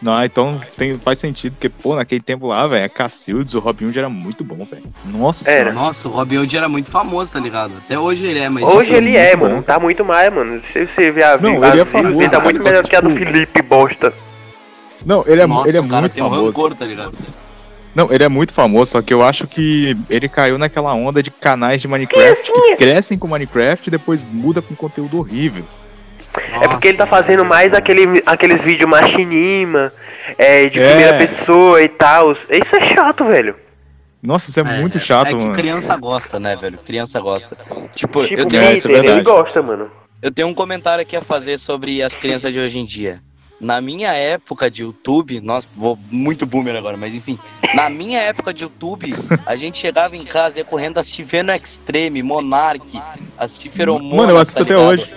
Não, 0.00 0.24
então 0.24 0.60
tem, 0.76 0.96
faz 0.96 1.18
sentido, 1.18 1.54
porque, 1.54 1.68
pô, 1.68 1.96
naquele 1.96 2.20
tempo 2.22 2.46
lá, 2.46 2.68
velho, 2.68 2.84
a 2.84 2.88
Cacildes, 2.88 3.54
o 3.54 3.58
Robin 3.58 3.86
Hood 3.86 3.98
era 3.98 4.08
muito 4.08 4.44
bom, 4.44 4.64
velho. 4.64 4.84
Nossa 5.04 5.42
Era. 5.50 5.70
senhora. 5.70 5.72
Nossa, 5.74 6.06
o 6.08 6.12
Robin 6.12 6.38
Hood 6.38 6.56
era 6.56 6.68
muito 6.68 6.88
famoso, 6.88 7.32
tá 7.32 7.40
ligado? 7.40 7.72
Até 7.84 7.98
hoje 7.98 8.24
ele 8.24 8.38
é, 8.38 8.48
mas. 8.48 8.62
Hoje 8.64 8.94
ele 8.94 9.16
é, 9.16 9.30
muito 9.34 9.40
mano. 9.40 9.56
bom. 9.56 9.62
Tá 9.62 9.80
muito 9.80 10.04
mais, 10.04 10.32
mano. 10.32 10.62
Se 10.62 10.86
você 10.86 11.10
ver 11.10 11.24
a 11.24 11.36
Não, 11.36 11.60
vi- 11.60 11.66
ele 11.66 11.80
é 11.80 11.84
famoso, 11.84 12.14
dele, 12.16 12.24
tá 12.30 12.36
cara, 12.36 12.44
muito 12.44 12.62
melhor 12.62 12.82
que, 12.84 12.90
que 12.90 12.96
a 12.96 13.00
do 13.00 13.08
tipo, 13.12 13.24
Felipe 13.26 13.60
Bosta. 13.62 14.14
Não, 15.04 15.24
ele 15.26 15.42
é, 15.42 15.46
Nossa, 15.48 15.68
ele 15.68 15.78
é 15.78 15.80
o 15.80 15.88
cara 15.88 16.00
muito 16.02 16.14
tem 16.14 16.22
um 16.22 16.28
famoso. 16.30 16.46
rancor, 16.46 16.74
tá 16.76 16.84
ligado? 16.84 17.12
Não, 17.98 18.12
ele 18.12 18.22
é 18.22 18.28
muito 18.28 18.54
famoso, 18.54 18.92
só 18.92 19.02
que 19.02 19.12
eu 19.12 19.22
acho 19.22 19.48
que 19.48 19.96
ele 20.08 20.28
caiu 20.28 20.56
naquela 20.56 20.94
onda 20.94 21.20
de 21.20 21.32
canais 21.32 21.82
de 21.82 21.88
Minecraft 21.88 22.52
que 22.52 22.76
crescem 22.76 23.18
com 23.18 23.26
Minecraft 23.26 23.88
e 23.88 23.90
depois 23.90 24.22
muda 24.22 24.62
com 24.62 24.72
conteúdo 24.76 25.18
horrível. 25.18 25.64
É 26.62 26.68
porque 26.68 26.86
ele 26.86 26.96
tá 26.96 27.04
Nossa, 27.04 27.16
fazendo 27.16 27.44
mais 27.44 27.74
aquele, 27.74 28.22
aqueles 28.24 28.62
vídeos 28.62 28.88
machinima, 28.88 29.92
é, 30.38 30.68
de 30.68 30.78
É. 30.78 30.86
primeira 30.86 31.18
pessoa 31.18 31.82
e 31.82 31.88
tal. 31.88 32.30
Isso 32.30 32.76
é 32.76 32.80
chato, 32.80 33.24
velho. 33.24 33.56
Nossa, 34.22 34.48
isso 34.48 34.60
é, 34.60 34.62
É, 34.62 34.80
muito 34.80 35.00
chato, 35.00 35.28
é 35.28 35.30
que 35.30 35.36
mano. 35.42 35.52
criança 35.52 35.96
gosta, 35.96 36.38
né, 36.38 36.54
velho? 36.54 36.78
Criança 36.78 37.18
gosta. 37.20 37.56
Tipo, 37.96 38.24
Tipo, 38.24 38.40
eu, 38.40 38.46
tenho, 38.46 38.62
É, 38.62 38.74
isso 38.76 38.86
é 38.86 38.92
ele 38.92 39.22
gosta, 39.22 39.60
mano. 39.60 39.90
eu 40.22 40.30
tenho 40.30 40.46
um 40.46 40.54
comentário 40.54 41.02
aqui 41.02 41.16
a 41.16 41.20
fazer 41.20 41.58
sobre 41.58 42.00
as 42.00 42.14
crianças 42.14 42.54
de 42.54 42.60
hoje 42.60 42.78
em 42.78 42.86
dia. 42.86 43.20
Na 43.60 43.80
minha 43.80 44.12
época 44.12 44.70
de 44.70 44.82
YouTube, 44.82 45.40
nossa, 45.40 45.66
vou 45.76 45.98
muito 46.10 46.46
boomer 46.46 46.76
agora, 46.76 46.96
mas 46.96 47.12
enfim. 47.12 47.36
Na 47.74 47.90
minha 47.90 48.20
época 48.20 48.54
de 48.54 48.62
YouTube, 48.62 49.12
a 49.44 49.56
gente 49.56 49.78
chegava 49.80 50.16
em 50.16 50.24
casa 50.24 50.58
e 50.58 50.60
ia 50.60 50.64
correndo 50.64 50.98
assistir 50.98 51.24
Venom 51.24 51.52
Extreme, 51.54 52.22
Monark, 52.22 53.00
assistir 53.36 53.68
Feromona. 53.68 54.16
Mano, 54.16 54.32
eu 54.32 54.38
assisto 54.38 54.64
tá 54.64 54.64
até 54.64 54.78
hoje. 54.78 55.12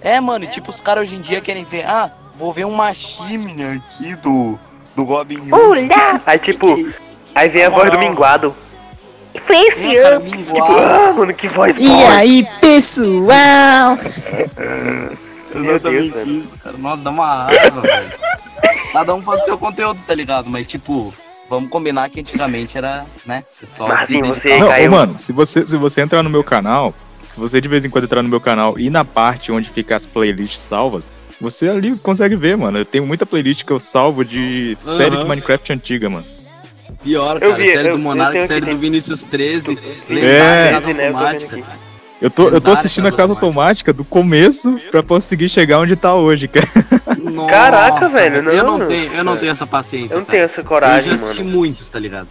É, 0.00 0.20
mano, 0.20 0.44
e 0.44 0.48
tipo, 0.48 0.70
os 0.70 0.80
caras 0.80 1.02
hoje 1.04 1.16
em 1.16 1.20
dia 1.20 1.40
querem 1.40 1.64
ver, 1.64 1.84
ah, 1.86 2.10
vou 2.36 2.52
ver 2.52 2.66
uma 2.66 2.92
chimney 2.94 3.64
aqui 3.64 4.14
do, 4.16 4.56
do 4.94 5.02
Robin 5.02 5.38
Hood. 5.50 5.88
Aí, 6.24 6.38
tipo, 6.38 6.68
aí 7.34 7.48
vem 7.48 7.64
a 7.64 7.68
voz 7.68 7.90
do 7.90 7.98
minguado. 7.98 8.54
Que 9.32 9.40
foi 9.40 9.56
esse 9.56 9.96
ano? 9.96 10.24
Tipo, 10.24 10.36
minguado. 10.36 10.76
ah, 10.78 11.12
mano, 11.12 11.34
que 11.34 11.48
voz 11.48 11.76
E 11.76 11.88
boa. 11.88 12.12
aí, 12.14 12.46
pessoal? 12.60 13.98
Deus, 15.62 15.66
Exatamente 16.06 16.38
isso, 16.38 16.56
cara. 16.56 16.76
Nossa, 16.78 17.04
dá 17.04 17.10
uma 17.10 17.44
raiva, 17.44 17.80
velho. 17.80 18.10
Cada 18.92 19.14
um 19.14 19.22
faz 19.22 19.42
o 19.42 19.44
seu 19.44 19.58
conteúdo, 19.58 20.00
tá 20.06 20.14
ligado? 20.14 20.48
Mas, 20.48 20.66
tipo, 20.66 21.12
vamos 21.50 21.68
combinar 21.70 22.08
que 22.08 22.20
antigamente 22.20 22.78
era, 22.78 23.04
né? 23.24 23.44
Pessoal 23.60 23.88
Mas 23.90 24.02
assim, 24.02 24.22
você- 24.22 24.58
Não, 24.58 24.68
caiu. 24.68 24.88
ô, 24.90 24.94
mano, 24.94 25.18
se 25.18 25.32
você, 25.32 25.66
se 25.66 25.76
você 25.76 26.00
entrar 26.00 26.22
no 26.22 26.30
meu 26.30 26.42
canal, 26.42 26.94
se 27.28 27.38
você 27.38 27.60
de 27.60 27.68
vez 27.68 27.84
em 27.84 27.90
quando 27.90 28.04
entrar 28.04 28.22
no 28.22 28.28
meu 28.28 28.40
canal 28.40 28.78
e 28.78 28.88
na 28.88 29.04
parte 29.04 29.52
onde 29.52 29.68
fica 29.68 29.94
as 29.96 30.06
playlists 30.06 30.62
salvas, 30.62 31.10
você 31.40 31.68
ali 31.68 31.94
consegue 31.96 32.34
ver, 32.36 32.56
mano. 32.56 32.78
Eu 32.78 32.84
tenho 32.86 33.06
muita 33.06 33.26
playlist 33.26 33.64
que 33.64 33.72
eu 33.72 33.78
salvo 33.78 34.24
de 34.24 34.76
série 34.80 35.16
de. 35.18 35.24
Minecraft 35.26 35.72
antiga, 35.74 36.08
mano. 36.08 36.24
Pior, 37.02 37.34
Eu 37.42 37.50
cara. 37.50 37.62
vi, 37.62 37.72
série 37.72 37.88
eu- 37.88 37.96
do 37.96 38.02
Monark, 38.02 38.40
série 38.46 38.64
do 38.66 38.78
Vinícius 38.78 39.22
13. 39.24 39.78
É. 40.08 40.12
lendária 40.14 40.78
Esse, 40.78 40.86
né, 40.86 40.94
vendo 40.94 41.02
automática. 41.16 41.58
Eu 42.20 42.30
tô, 42.30 42.48
eu 42.48 42.60
tô 42.60 42.70
assistindo 42.70 43.06
a 43.08 43.12
Casa 43.12 43.32
Automática 43.32 43.92
do 43.92 44.04
começo 44.04 44.76
pra 44.90 45.02
conseguir 45.02 45.48
chegar 45.50 45.80
onde 45.80 45.94
tá 45.96 46.14
hoje, 46.14 46.48
cara. 46.48 46.66
Nossa, 47.18 47.50
Caraca, 47.50 48.08
velho, 48.08 48.36
Eu 48.50 48.64
não, 48.64 48.78
não 48.78 48.86
tenho, 48.86 49.12
eu 49.12 49.24
não 49.24 49.36
tenho 49.36 49.52
essa 49.52 49.66
paciência. 49.66 50.14
Eu 50.14 50.20
não 50.20 50.24
cara. 50.24 50.38
tenho 50.38 50.44
essa 50.46 50.60
Eu 50.60 50.64
coragem, 50.64 51.10
já 51.10 51.14
assisti 51.14 51.42
mano. 51.44 51.56
muitos, 51.56 51.90
tá 51.90 51.98
ligado? 51.98 52.28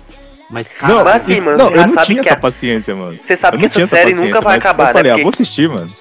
Mas, 0.50 0.72
cara, 0.72 0.94
Não, 0.94 1.04
mas 1.04 1.24
assim, 1.24 1.40
mano, 1.40 1.58
não, 1.58 1.70
eu 1.72 1.88
não 1.88 2.04
tinha 2.04 2.22
essa 2.22 2.34
a- 2.34 2.38
paciência, 2.38 2.96
mano. 2.96 3.18
Você 3.24 3.36
sabe 3.38 3.58
Eu 3.58 3.62
que 3.70 3.78
não 3.78 3.84
essa 3.86 3.96
série 3.96 4.14
nunca 4.16 4.42
vai 4.42 4.56
mas 4.58 4.64
eu 4.64 4.70
acabar, 4.72 4.94
falei, 4.94 5.12
né? 5.12 5.20
ah, 5.20 5.22
vou 5.22 5.30
assistir, 5.30 5.70
mano. 5.70 5.92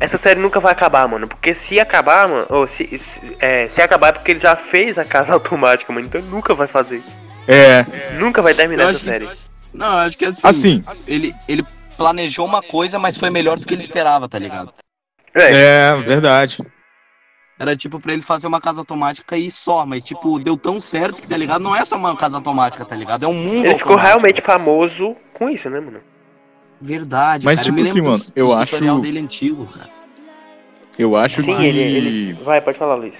essa 0.00 0.16
série 0.18 0.40
nunca 0.40 0.58
vai 0.60 0.72
acabar, 0.72 1.06
mano. 1.08 1.26
Porque 1.28 1.54
se 1.54 1.78
acabar, 1.78 2.28
mano, 2.28 2.46
ou 2.50 2.66
se, 2.66 2.84
se, 2.86 3.00
é, 3.38 3.68
se 3.68 3.80
acabar 3.82 4.08
é 4.08 4.12
porque 4.12 4.30
ele 4.32 4.40
já 4.40 4.56
fez 4.56 4.96
a 4.98 5.04
casa 5.04 5.32
automática, 5.34 5.92
mano. 5.92 6.06
Então 6.06 6.20
ele 6.20 6.30
nunca 6.30 6.54
vai 6.54 6.66
fazer. 6.66 7.02
É, 7.48 7.84
Nunca 8.18 8.40
vai 8.42 8.54
terminar 8.54 8.84
Eu 8.84 8.90
essa 8.90 8.98
que- 9.00 9.04
série. 9.06 9.28
Não, 9.74 9.92
eu 9.92 9.98
acho 10.06 10.16
que 10.16 10.24
assim, 10.24 10.46
Assim. 10.46 10.82
Ele, 11.06 11.34
ele 11.48 11.64
planejou 11.96 12.44
uma 12.46 12.62
coisa, 12.62 12.98
mas 12.98 13.16
foi 13.16 13.30
melhor 13.30 13.58
do 13.58 13.66
que 13.66 13.74
ele 13.74 13.82
esperava, 13.82 14.28
tá 14.28 14.38
ligado? 14.38 14.72
É, 15.34 15.52
é, 15.92 15.96
verdade. 15.96 16.58
Era 17.58 17.74
tipo 17.76 17.98
pra 17.98 18.12
ele 18.12 18.20
fazer 18.22 18.46
uma 18.46 18.60
casa 18.60 18.80
automática 18.80 19.36
e 19.36 19.50
só, 19.50 19.86
mas 19.86 20.04
tipo, 20.04 20.38
deu 20.38 20.58
tão 20.58 20.78
certo 20.78 21.22
que, 21.22 21.28
tá 21.28 21.36
ligado? 21.36 21.62
Não 21.62 21.74
é 21.74 21.84
só 21.84 21.96
uma 21.96 22.14
casa 22.16 22.36
automática, 22.36 22.84
tá 22.84 22.94
ligado? 22.94 23.24
É 23.24 23.28
um 23.28 23.32
mundo 23.34 23.66
ele 23.66 23.74
ficou 23.78 23.92
automático. 23.92 24.06
realmente 24.06 24.40
famoso 24.42 25.16
com 25.32 25.48
isso, 25.48 25.70
né, 25.70 25.80
mano? 25.80 26.00
Verdade, 26.80 27.46
Mas, 27.46 27.60
cara. 27.60 27.64
tipo 27.66 27.78
eu 27.78 27.82
me 27.82 27.88
assim, 27.88 27.98
lembro 27.98 28.10
mano, 28.12 28.22
dos- 28.22 28.32
eu 28.36 28.46
dos 28.48 28.54
acho- 28.56 28.72
tutorial 28.72 29.00
dele 29.00 29.18
antigo, 29.20 29.66
cara. 29.66 29.88
Eu 30.98 31.16
acho 31.16 31.42
Sim, 31.42 31.54
que. 31.56 31.64
ele, 31.64 31.78
ele. 31.80 32.32
Vai, 32.34 32.60
pode 32.60 32.76
falar, 32.78 32.94
Luiz. 32.96 33.14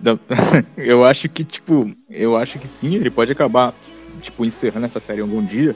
Eu 0.76 1.04
acho 1.04 1.28
que, 1.28 1.42
tipo, 1.42 1.90
eu 2.10 2.36
acho 2.36 2.58
que 2.58 2.68
sim, 2.68 2.94
ele 2.96 3.10
pode 3.10 3.32
acabar, 3.32 3.72
tipo, 4.20 4.44
encerrando 4.44 4.84
essa 4.86 5.00
série 5.00 5.20
algum 5.22 5.42
dia, 5.42 5.74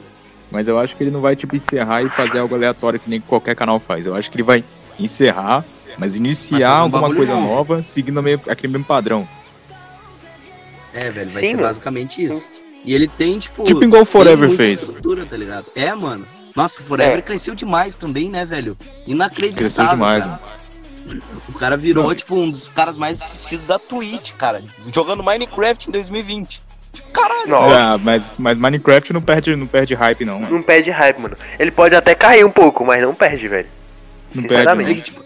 mas 0.51 0.67
eu 0.67 0.77
acho 0.77 0.95
que 0.95 1.03
ele 1.03 1.11
não 1.11 1.21
vai, 1.21 1.35
tipo, 1.35 1.55
encerrar 1.55 2.03
e 2.03 2.09
fazer 2.09 2.39
algo 2.39 2.53
aleatório 2.53 2.99
que 2.99 3.09
nem 3.09 3.19
qualquer 3.21 3.55
canal 3.55 3.79
faz. 3.79 4.05
Eu 4.05 4.15
acho 4.15 4.29
que 4.29 4.35
ele 4.35 4.43
vai 4.43 4.63
encerrar, 4.99 5.63
mas 5.97 6.15
iniciar 6.15 6.79
um 6.81 6.83
alguma 6.83 7.13
coisa 7.15 7.33
novo. 7.33 7.47
nova, 7.47 7.81
seguindo 7.83 8.21
meio, 8.21 8.39
aquele 8.47 8.73
mesmo 8.73 8.85
padrão. 8.85 9.27
É, 10.93 11.09
velho, 11.09 11.31
vai 11.31 11.41
Sim, 11.43 11.49
ser 11.49 11.55
mano. 11.55 11.67
basicamente 11.67 12.23
isso. 12.25 12.45
E 12.83 12.93
ele 12.93 13.07
tem, 13.07 13.39
tipo. 13.39 13.63
Tipo 13.63 13.83
igual 13.83 14.01
o 14.01 14.05
Forever 14.05 14.49
fez. 14.51 14.81
estrutura, 14.81 15.25
tá 15.25 15.37
ligado? 15.37 15.65
É, 15.75 15.93
mano. 15.93 16.25
Nossa, 16.55 16.81
o 16.81 16.83
Forever 16.83 17.17
É. 17.19 17.21
cresceu 17.21 17.55
demais 17.55 17.95
também, 17.95 18.29
né, 18.29 18.43
velho? 18.43 18.77
Inacreditável. 19.07 19.57
Cresceu 19.57 19.87
demais, 19.87 20.23
cara. 20.25 20.39
mano. 21.07 21.21
O 21.49 21.53
cara 21.53 21.77
virou, 21.77 22.13
tipo, 22.13 22.35
um 22.35 22.51
dos 22.51 22.69
caras 22.69 22.97
mais 22.97 23.21
assistidos 23.21 23.67
da 23.67 23.79
Twitch, 23.79 24.33
cara. 24.33 24.61
Jogando 24.93 25.23
Minecraft 25.23 25.87
em 25.89 25.91
2020. 25.91 26.61
Caralho. 27.13 27.47
Nossa, 27.47 27.75
Ah, 27.93 27.97
mas, 27.97 28.33
mas 28.37 28.57
Minecraft 28.57 29.13
não 29.13 29.21
perde, 29.21 29.55
não 29.55 29.67
perde 29.67 29.93
hype, 29.95 30.25
não, 30.25 30.39
mano. 30.39 30.55
não 30.55 30.61
perde 30.61 30.89
hype, 30.91 31.17
mano. 31.19 31.37
Ele 31.59 31.71
pode 31.71 31.95
até 31.95 32.13
cair 32.15 32.45
um 32.45 32.51
pouco, 32.51 32.85
mas 32.85 33.01
não 33.01 33.13
perde, 33.15 33.47
velho. 33.47 33.67
Não 34.33 34.43
perde, 34.43 34.55
É 34.55 34.57
Sinceramente. 34.59 34.87
não. 34.89 34.95
que, 34.95 35.01
tipo, 35.01 35.25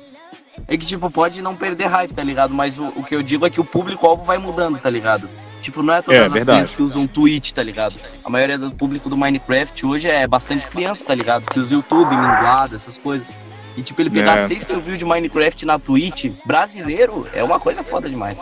é 0.67 0.77
que, 0.77 0.85
tipo, 0.85 1.09
pode 1.11 1.41
não 1.41 1.55
perder 1.55 1.85
hype, 1.87 2.13
tá 2.13 2.23
ligado? 2.23 2.53
Mas 2.53 2.79
o, 2.79 2.85
o 2.95 3.03
que 3.03 3.15
eu 3.15 3.21
digo 3.23 3.45
é 3.45 3.49
que 3.49 3.59
o 3.59 3.65
público-alvo 3.65 4.23
vai 4.23 4.37
mudando, 4.37 4.77
tá 4.79 4.89
ligado? 4.89 5.29
Tipo, 5.61 5.81
não 5.81 5.93
é 5.95 6.01
todas 6.01 6.19
É, 6.19 6.23
as 6.25 6.31
verdade. 6.31 6.57
crianças 6.57 6.75
que 6.75 6.83
usam 6.83 7.07
Twitch, 7.07 7.51
tá 7.51 7.63
ligado? 7.63 7.99
A 8.23 8.29
maioria 8.29 8.57
do 8.57 8.71
público 8.71 9.09
do 9.09 9.17
Minecraft 9.17 9.85
hoje 9.85 10.07
é 10.07 10.27
bastante 10.27 10.65
criança, 10.67 11.05
tá 11.05 11.15
ligado? 11.15 11.45
Que 11.47 11.59
usa 11.59 11.73
YouTube, 11.73 12.09
minguado, 12.15 12.75
essas 12.75 12.97
coisas. 12.99 13.27
E 13.75 13.81
tipo, 13.81 13.99
ele 14.01 14.09
pegar 14.11 14.35
É. 14.39 14.45
6 14.45 14.65
mil 14.65 14.79
views 14.79 14.99
de 14.99 15.05
Minecraft 15.05 15.65
na 15.65 15.77
Twitch 15.79 16.31
brasileiro 16.45 17.27
é 17.33 17.43
uma 17.43 17.59
coisa 17.59 17.83
foda 17.83 18.07
demais. 18.09 18.41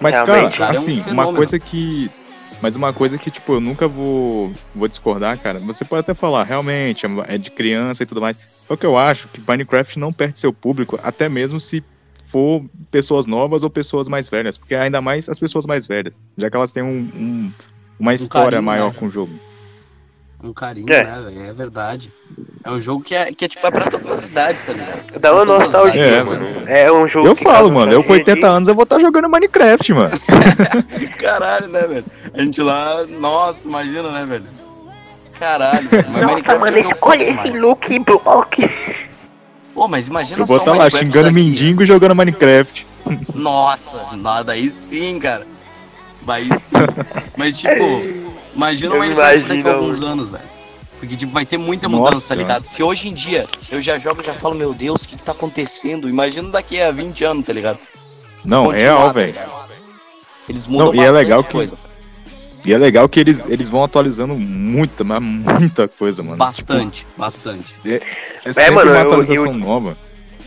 Mas, 0.00 0.16
Realmente, 0.16 0.58
cara, 0.58 0.72
cara, 0.72 0.74
é 0.74 0.78
um 0.78 0.82
assim, 0.82 1.04
uma 1.10 1.32
coisa 1.32 1.58
que. 1.58 2.10
Mas 2.60 2.76
uma 2.76 2.92
coisa 2.92 3.18
que, 3.18 3.30
tipo, 3.30 3.52
eu 3.54 3.60
nunca 3.60 3.86
vou, 3.86 4.52
vou 4.74 4.88
discordar, 4.88 5.38
cara. 5.38 5.58
Você 5.60 5.84
pode 5.84 6.00
até 6.00 6.14
falar, 6.14 6.44
realmente, 6.44 7.04
é 7.28 7.36
de 7.38 7.50
criança 7.50 8.02
e 8.02 8.06
tudo 8.06 8.20
mais. 8.20 8.36
Só 8.66 8.76
que 8.76 8.86
eu 8.86 8.96
acho 8.96 9.28
que 9.28 9.42
Minecraft 9.46 9.98
não 9.98 10.12
perde 10.12 10.38
seu 10.38 10.52
público, 10.52 10.98
até 11.02 11.28
mesmo 11.28 11.60
se 11.60 11.84
for 12.26 12.64
pessoas 12.90 13.26
novas 13.26 13.62
ou 13.62 13.68
pessoas 13.70 14.08
mais 14.08 14.28
velhas. 14.28 14.56
Porque 14.56 14.74
ainda 14.74 15.00
mais 15.00 15.28
as 15.28 15.38
pessoas 15.38 15.66
mais 15.66 15.86
velhas. 15.86 16.18
Já 16.38 16.48
que 16.48 16.56
elas 16.56 16.72
têm 16.72 16.82
um, 16.82 17.10
um- 17.14 17.52
uma 17.98 18.14
história 18.14 18.52
carinho, 18.52 18.62
maior 18.62 18.92
né? 18.92 18.98
com 18.98 19.06
o 19.06 19.10
jogo. 19.10 19.32
Um 20.44 20.52
carinho, 20.52 20.92
É. 20.92 21.04
né, 21.04 21.22
velho? 21.24 21.46
É 21.48 21.52
verdade. 21.54 22.12
É 22.62 22.70
um 22.70 22.78
jogo 22.80 23.02
que 23.02 23.14
é, 23.14 23.32
que 23.32 23.46
é 23.46 23.48
tipo, 23.48 23.66
é 23.66 23.70
pra 23.70 23.86
todas 23.86 24.10
as 24.10 24.28
idades, 24.28 24.64
tá 24.64 24.72
ligado? 24.74 25.18
Dá 25.18 25.32
uma 25.32 25.44
nostalgia, 25.44 26.02
É, 26.04 26.22
mano. 26.22 26.46
É 26.66 26.92
um 26.92 27.08
jogo 27.08 27.28
Eu 27.28 27.34
que 27.34 27.42
falo, 27.42 27.72
mano, 27.72 27.92
eu 27.92 28.04
com 28.04 28.12
nostalgia 28.12 28.12
80 28.12 28.46
anos 28.46 28.68
eu 28.68 28.74
vou 28.74 28.84
estar 28.84 28.98
jogando 29.00 29.28
Minecraft, 29.28 29.92
mano. 29.94 30.10
Caralho, 31.18 31.68
né, 31.68 31.86
velho? 31.86 32.04
A 32.34 32.40
gente 32.42 32.60
lá, 32.60 33.04
nossa, 33.06 33.66
imagina, 33.68 34.10
né, 34.10 34.24
velho? 34.26 34.44
Caralho. 35.38 35.88
Mas 35.90 36.22
Nossa, 36.22 36.26
Minecraft 36.26 36.60
mano, 36.60 36.76
é 36.76 36.80
jogo 36.82 36.94
escolha 36.94 37.22
esse 37.24 37.44
demais. 37.44 37.62
look 37.62 37.98
block. 38.00 38.70
Pô, 39.74 39.88
mas 39.88 40.06
imagina 40.08 40.42
Eu 40.42 40.46
vou 40.46 40.56
só 40.58 40.62
estar 40.62 40.76
lá 40.76 40.90
xingando 40.90 41.24
daqui. 41.24 41.34
mendigo 41.34 41.82
e 41.82 41.86
jogando 41.86 42.14
Minecraft. 42.14 42.86
Nossa, 43.34 44.00
nada 44.16 44.52
aí 44.52 44.70
sim, 44.70 45.18
cara. 45.18 45.46
Sim. 46.58 46.72
Mas, 47.36 47.58
tipo, 47.58 48.33
imagina 48.54 48.92
o 48.92 48.96
Eu 48.96 49.00
Minecraft 49.02 49.44
daqui 49.48 49.68
a 49.68 49.72
alguns 49.74 50.02
anos, 50.02 50.30
velho. 50.30 50.44
Porque, 50.98 51.16
tipo, 51.16 51.32
vai 51.32 51.44
ter 51.44 51.58
muita 51.58 51.88
mudança, 51.88 52.14
Nossa. 52.14 52.28
tá 52.28 52.34
ligado? 52.34 52.64
Se 52.64 52.82
hoje 52.82 53.08
em 53.08 53.14
dia 53.14 53.44
eu 53.70 53.80
já 53.80 53.98
jogo 53.98 54.22
e 54.22 54.26
já 54.26 54.32
falo, 54.32 54.54
meu 54.54 54.72
Deus, 54.72 55.02
o 55.04 55.08
que 55.08 55.16
que 55.16 55.22
tá 55.22 55.32
acontecendo? 55.32 56.08
Imagina 56.08 56.48
daqui 56.50 56.80
a 56.80 56.90
20 56.90 57.24
anos, 57.24 57.44
tá 57.46 57.52
ligado? 57.52 57.78
Se 58.42 58.50
Não, 58.50 58.66
continuar, 58.66 58.82
real, 58.84 59.06
tá 59.06 59.12
velho. 59.12 59.34
Eles 60.48 60.66
mudam 60.66 60.92
Não, 60.92 60.94
e 60.94 61.00
é 61.06 61.10
legal 61.10 61.42
que- 61.44 61.52
coisa. 61.52 61.76
E 62.66 62.72
é 62.72 62.78
legal 62.78 63.06
que 63.10 63.20
eles, 63.20 63.44
eles 63.48 63.68
vão 63.68 63.84
atualizando 63.84 64.34
muita, 64.34 65.04
mas 65.04 65.20
muita 65.20 65.86
coisa, 65.86 66.22
mano. 66.22 66.36
Bastante, 66.38 67.06
bastante. 67.16 67.74
É 68.42 68.52
sempre 68.52 68.70
mano, 68.70 68.90
uma 68.92 69.00
eu- 69.00 69.06
atualização 69.06 69.46
eu- 69.52 69.58
nova. 69.58 69.98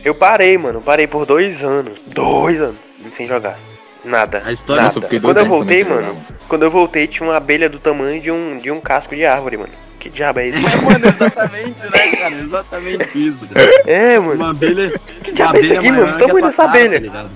Eu 0.04 0.14
parei, 0.14 0.58
mano. 0.58 0.80
Parei 0.80 1.06
por 1.06 1.24
dois 1.26 1.62
anos. 1.62 2.00
Dois 2.06 2.60
anos 2.60 2.76
sem 3.16 3.26
jogar. 3.26 3.56
Nada. 4.04 4.42
A 4.44 4.52
história- 4.52 4.82
nada. 4.82 4.94
Nossa, 4.94 5.14
eu 5.14 5.20
Quando 5.20 5.36
eu 5.38 5.46
voltei, 5.46 5.84
mano. 5.84 6.16
Quando 6.48 6.62
eu 6.62 6.70
voltei, 6.70 7.06
tinha 7.06 7.28
uma 7.28 7.36
abelha 7.36 7.68
do 7.68 7.78
tamanho 7.78 8.20
de 8.20 8.30
um, 8.30 8.56
de 8.56 8.70
um 8.70 8.80
casco 8.80 9.14
de 9.14 9.24
árvore, 9.26 9.56
mano. 9.56 9.72
Que 9.98 10.08
diabo 10.08 10.38
é 10.38 10.48
isso? 10.48 10.58
É, 10.58 10.80
mano, 10.80 11.06
exatamente, 11.06 11.82
né, 11.82 12.16
cara? 12.16 12.34
Exatamente 12.36 13.26
isso, 13.28 13.46
cara. 13.48 13.68
é, 13.86 14.18
mano. 14.18 14.34
Uma 14.34 14.50
abelha. 14.50 14.92
Que 15.22 15.30
Uma 15.30 15.34
diabo 15.34 15.56
é 15.56 15.60
isso 15.60 15.72
abelha 15.76 15.78
aqui, 15.80 15.90
mano? 15.92 16.06
que 16.06 16.24
a 16.24 16.26
Tamanho 16.26 16.38
tua 16.38 16.40
dessa 16.50 16.56
cara, 16.68 16.68
abelha. 16.86 17.10
tá? 17.10 17.26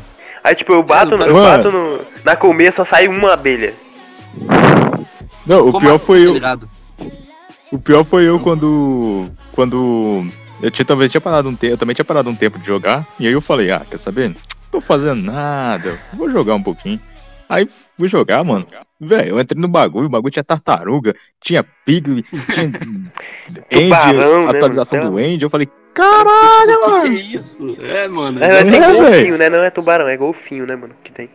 Aí, 0.44 0.54
tipo, 0.54 0.72
eu 0.72 0.82
bato, 0.82 1.16
no, 1.16 1.24
eu 1.24 1.34
bato 1.34 1.70
no, 1.72 2.00
na 2.24 2.36
colmeia, 2.36 2.70
só 2.72 2.84
sai 2.84 3.08
uma 3.08 3.32
abelha. 3.32 3.74
Não, 5.46 5.68
o 5.68 5.72
Como 5.72 5.80
pior 5.80 5.94
assim, 5.94 6.06
foi 6.06 6.18
tá 6.20 6.24
eu. 6.26 6.34
ligado? 6.34 6.70
O 7.70 7.78
pior 7.78 8.04
foi 8.04 8.28
eu 8.28 8.38
quando. 8.40 9.28
Quando. 9.52 10.24
Eu 10.62 10.70
tinha, 10.70 10.86
talvez 10.86 11.10
tinha 11.10 11.20
parado 11.20 11.48
um 11.48 11.56
tempo. 11.56 11.74
Eu 11.74 11.78
também 11.78 11.94
tinha 11.94 12.04
parado 12.04 12.30
um 12.30 12.34
tempo 12.34 12.58
de 12.58 12.66
jogar. 12.66 13.04
E 13.18 13.26
aí 13.26 13.32
eu 13.32 13.40
falei, 13.40 13.70
ah, 13.72 13.82
quer 13.88 13.98
saber? 13.98 14.34
Não 14.72 14.80
tô 14.80 14.86
fazendo 14.86 15.22
nada. 15.30 15.98
Vou 16.14 16.30
jogar 16.30 16.54
um 16.54 16.62
pouquinho. 16.62 16.98
Aí 17.46 17.68
fui 17.98 18.08
jogar, 18.08 18.42
mano. 18.42 18.66
Velho, 18.98 19.28
eu 19.30 19.40
entrei 19.40 19.60
no 19.60 19.68
bagulho, 19.68 20.06
o 20.06 20.08
bagulho 20.08 20.32
tinha 20.32 20.42
tartaruga, 20.42 21.14
tinha 21.42 21.62
pigli, 21.84 22.22
tinha 22.22 22.70
Tubarão, 23.68 24.42
End, 24.44 24.52
né, 24.52 24.56
atualização 24.56 24.98
mano? 24.98 25.10
do 25.10 25.20
End. 25.20 25.42
Eu 25.42 25.50
falei, 25.50 25.68
caralho, 25.92 26.70
Tipo, 26.72 26.78
o 26.78 26.80
que, 26.80 26.90
mano. 26.90 27.02
que 27.02 27.08
é 27.08 27.36
isso? 27.36 27.76
É, 27.80 28.08
mano. 28.08 28.42
É, 28.42 28.64
tem 28.64 28.74
É, 28.82 28.92
golfinho, 28.92 29.10
velho. 29.10 29.38
né? 29.38 29.50
Não 29.50 29.58
é 29.62 29.68
tubarão, 29.70 30.08
é 30.08 30.16
golfinho, 30.16 30.66
né, 30.66 30.74
mano? 30.76 30.94
Que 31.04 31.12
tem. 31.12 31.28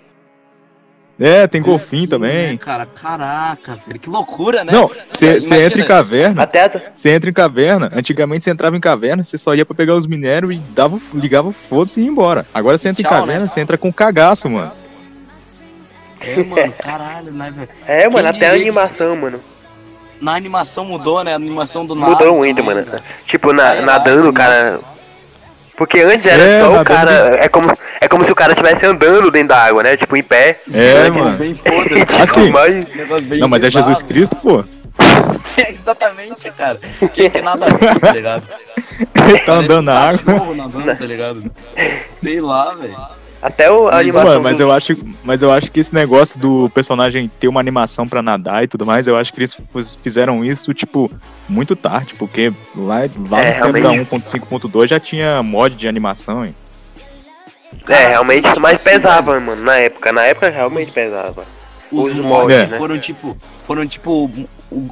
É, 1.20 1.48
tem 1.48 1.62
golfinho 1.62 2.08
também. 2.08 2.52
né, 2.52 2.58
cara, 2.58 2.86
caraca, 2.86 3.76
velho, 3.88 4.00
que 4.00 4.08
loucura, 4.10 4.64
né? 4.64 4.72
Não, 4.72 4.88
você 5.10 5.40
entra 5.66 5.82
em 5.82 5.86
caverna, 5.86 6.44
Até 6.44 6.92
você 6.94 7.10
entra 7.10 7.30
em 7.30 7.34
caverna. 7.34 7.90
Antigamente 7.94 8.46
você 8.46 8.52
entrava 8.52 8.78
em 8.78 8.80
caverna, 8.80 9.24
você 9.24 9.36
só 9.38 9.56
ia 9.56 9.66
pra 9.66 9.76
pegar 9.76 9.96
os 9.96 10.06
minérios 10.06 10.54
e 10.54 10.58
dava, 10.76 11.00
ligava 11.16 11.48
o 11.48 11.52
foda-se 11.52 12.00
e 12.00 12.04
ia 12.04 12.10
embora. 12.10 12.46
Agora 12.54 12.78
você 12.78 12.90
entra 12.90 13.02
Tchau, 13.04 13.12
em 13.18 13.20
caverna, 13.20 13.42
né? 13.42 13.48
você 13.48 13.60
entra 13.60 13.78
com 13.80 13.92
cagaço, 13.92 14.48
mano. 14.50 14.72
É, 16.22 16.44
mano, 16.44 16.74
caralho, 16.80 17.32
né, 17.32 17.52
velho? 17.56 17.70
É, 17.88 18.04
mano, 18.10 18.20
Quem 18.20 18.28
até 18.28 18.30
a 18.30 18.52
diria 18.52 18.52
que- 18.52 18.56
animação, 18.70 19.16
mano. 19.16 19.40
Na 20.20 20.34
animação 20.36 20.84
mudou, 20.86 21.24
né? 21.24 21.34
A 21.34 21.36
animação 21.36 21.86
do 21.86 21.94
nada. 21.94 22.12
Mudou 22.12 22.36
muito, 22.38 22.64
mano. 22.64 22.84
velho. 22.84 23.04
Tipo, 23.26 23.54
na, 23.54 23.64
Caralho, 23.64 23.86
nadando, 23.86 24.34
cara. 24.34 24.72
nossa. 24.74 25.07
Porque 25.78 26.02
antes 26.02 26.26
era 26.26 26.42
É, 26.44 26.62
só 26.62 26.68
o 26.68 26.72
nadando 26.72 26.86
cara. 26.86 27.12
É 27.40 27.48
como, 27.48 27.78
é 28.02 28.08
como 28.08 28.26
se 28.26 28.32
o 28.32 28.36
cara 28.36 28.52
estivesse 28.54 28.86
andando 28.86 29.30
dentro 29.32 29.50
da 29.50 29.64
água, 29.64 29.84
né? 29.84 29.96
Tipo, 29.96 30.18
em 30.18 30.24
pé. 30.24 30.60
É, 30.74 31.10
mano. 31.12 31.38
Bem. 31.38 31.54
Assim, 32.20 32.50
Mas- 32.52 32.88
Não, 33.40 33.48
mas 33.48 33.64
é. 33.64 33.70
Jesus 33.70 34.02
Cristo, 34.02 34.36
pô. 34.38 34.66
É, 35.56 35.72
exatamente, 35.78 36.50
cara. 36.52 36.80
Quem 37.14 37.30
que 37.30 37.42
nada 37.42 37.68
assim, 37.68 37.86
tá 38.00 38.12
ligado? 38.12 38.44
Ele 39.28 39.40
tá 39.46 39.54
andando 39.54 39.84
na 39.84 39.94
um 39.94 39.98
água. 40.10 40.56
nadando, 40.56 40.98
tá 40.98 41.06
ligado? 41.06 41.52
Sei 42.08 42.42
lá, 42.42 42.74
velho. 42.74 42.98
Até 43.42 43.70
o, 43.72 43.88
a 43.88 43.92
Mas, 43.92 44.00
animação. 44.02 44.24
Mano, 44.26 44.42
mas 44.42 44.58
do- 44.58 44.64
eu 44.64 44.72
acho, 44.72 44.98
mas 45.24 45.42
eu 45.44 45.52
acho 45.52 45.72
que 45.72 45.80
esse 45.80 45.94
negócio 45.94 46.40
do 46.40 46.70
personagem 46.74 47.30
ter 47.40 47.48
uma 47.48 47.60
animação 47.60 48.08
pra 48.08 48.22
nadar 48.22 48.64
e 48.64 48.68
tudo 48.68 48.86
mais, 48.86 49.06
eu 49.06 49.16
acho 49.16 49.32
que 49.32 49.40
eles 49.40 49.56
fizeram 50.02 50.44
isso, 50.44 50.74
tipo, 50.74 51.12
muito 51.48 51.76
tarde, 51.76 52.16
porque 52.16 52.52
lá, 52.76 53.02
lá 53.30 53.42
É, 53.44 53.48
nos 53.50 53.58
tempos 53.58 53.74
da 53.74 53.90
realmente. 53.92 54.10
1.5.2 54.10 54.88
já 54.88 55.00
tinha 55.00 55.44
mod 55.44 55.76
de 55.76 55.88
animação, 55.88 56.44
hein? 56.46 56.56
É, 57.88 58.08
realmente, 58.10 58.48
mas 58.60 58.80
assim, 58.80 58.90
pesava, 58.90 59.40
mano, 59.40 59.62
na 59.64 59.76
época. 59.78 60.12
Na 60.12 60.24
época 60.24 60.50
realmente 60.50 60.92
pesava. 60.92 61.46
Os 61.92 62.06
Os 62.12 62.14
mods 62.18 62.56
É. 62.56 62.66
né? 62.68 62.78
foram 62.78 62.98
tipo. 63.00 63.38
Foram 63.66 63.86
tipo. 63.88 64.30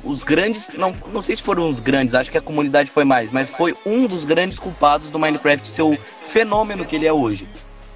Os 0.03 0.23
grandes. 0.23 0.71
Não, 0.77 0.93
não 1.11 1.21
sei 1.21 1.35
se 1.35 1.41
foram 1.41 1.69
os 1.69 1.79
grandes, 1.79 2.13
acho 2.15 2.31
que 2.31 2.37
a 2.37 2.41
comunidade 2.41 2.89
foi 2.89 3.03
mais, 3.03 3.31
mas 3.31 3.49
foi 3.49 3.75
um 3.85 4.07
dos 4.07 4.23
grandes 4.23 4.57
culpados 4.59 5.09
do 5.09 5.17
Minecraft 5.19 5.67
ser 5.67 5.81
o 5.81 5.97
fenômeno 5.97 6.85
que 6.85 6.95
ele 6.95 7.05
é 7.07 7.11
hoje. 7.11 7.47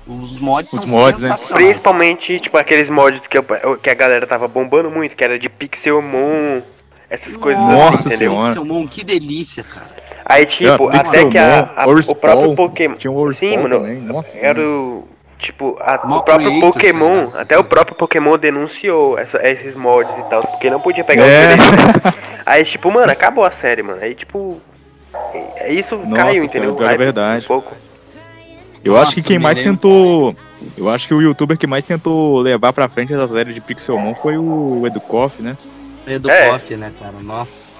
Os 0.09 0.39
mods 0.39 0.73
Os 0.73 0.81
são 0.81 0.89
mods, 0.89 1.21
né? 1.21 1.27
sensacionais. 1.29 1.65
Principalmente, 1.67 2.39
tipo, 2.39 2.57
aqueles 2.57 2.89
mods 2.89 3.21
que, 3.27 3.37
eu- 3.37 3.77
que 3.81 3.89
a 3.89 3.93
galera 3.93 4.25
tava 4.25 4.47
bombando 4.47 4.89
muito, 4.89 5.15
que 5.15 5.23
era 5.23 5.37
de 5.37 5.47
Pixelmon, 5.47 6.61
essas 7.09 7.37
coisas 7.37 7.63
Nossa 7.63 8.07
assim, 8.07 8.15
entendeu? 8.15 8.31
senhora. 8.31 8.47
Pixelmon, 8.47 8.85
que 8.87 9.03
delícia, 9.03 9.63
cara. 9.63 9.85
Aí, 10.25 10.45
tipo, 10.45 10.91
É, 10.91 10.97
até 10.97 11.25
que 11.29 11.37
a, 11.37 11.69
a- 11.75 11.87
o 11.87 12.15
próprio 12.15 12.55
Pokémon. 12.55 12.95
Tinha 12.95 13.11
o 13.11 13.33
Sim, 13.33 13.57
mano. 13.57 13.79
também, 13.79 14.01
nossa. 14.01 14.31
Era 14.35 14.59
o. 14.61 15.07
Tipo, 15.37 15.77
a- 15.79 15.95
o 16.03 16.21
próprio 16.21 16.49
creators, 16.49 16.73
Pokémon, 16.73 17.15
né? 17.21 17.27
até 17.39 17.57
o 17.57 17.63
próprio 17.63 17.95
Pokémon 17.95 18.37
denunciou 18.37 19.17
essa- 19.17 19.41
esses 19.47 19.73
mods 19.75 20.11
e 20.17 20.23
tal, 20.29 20.41
porque 20.41 20.69
não 20.69 20.81
podia 20.81 21.03
pegar 21.03 21.23
É. 21.25 21.53
os. 21.53 21.59
Aí, 22.45 22.65
tipo, 22.65 22.91
mano, 22.91 23.09
acabou 23.11 23.45
a 23.45 23.51
série, 23.51 23.81
mano. 23.83 23.99
Aí, 24.01 24.13
tipo. 24.15 24.59
é- 25.57 25.71
Isso 25.71 25.95
Nossa 25.95 26.23
caiu, 26.23 26.43
entendeu? 26.43 26.75
é 26.87 26.97
verdade. 26.97 27.45
Um 27.45 27.47
pouco. 27.47 27.73
Eu 28.83 28.93
Nossa, 28.93 29.03
acho 29.11 29.15
que 29.15 29.23
quem 29.23 29.39
mais 29.39 29.59
tentou. 29.59 30.35
Eu 30.77 30.89
acho 30.89 31.07
que 31.07 31.13
o 31.13 31.21
youtuber 31.21 31.57
que 31.57 31.67
mais 31.67 31.83
tentou 31.83 32.39
levar 32.39 32.73
pra 32.73 32.87
frente 32.89 33.13
essa 33.13 33.27
série 33.27 33.53
de 33.53 33.61
Pixelmon 33.61 34.13
foi 34.15 34.37
o 34.37 34.83
Educoff, 34.85 35.41
né? 35.41 35.57
Edu 36.07 36.29
É. 36.29 36.59
Né, 36.77 36.91
cara? 36.99 37.15
Nossa. 37.21 37.73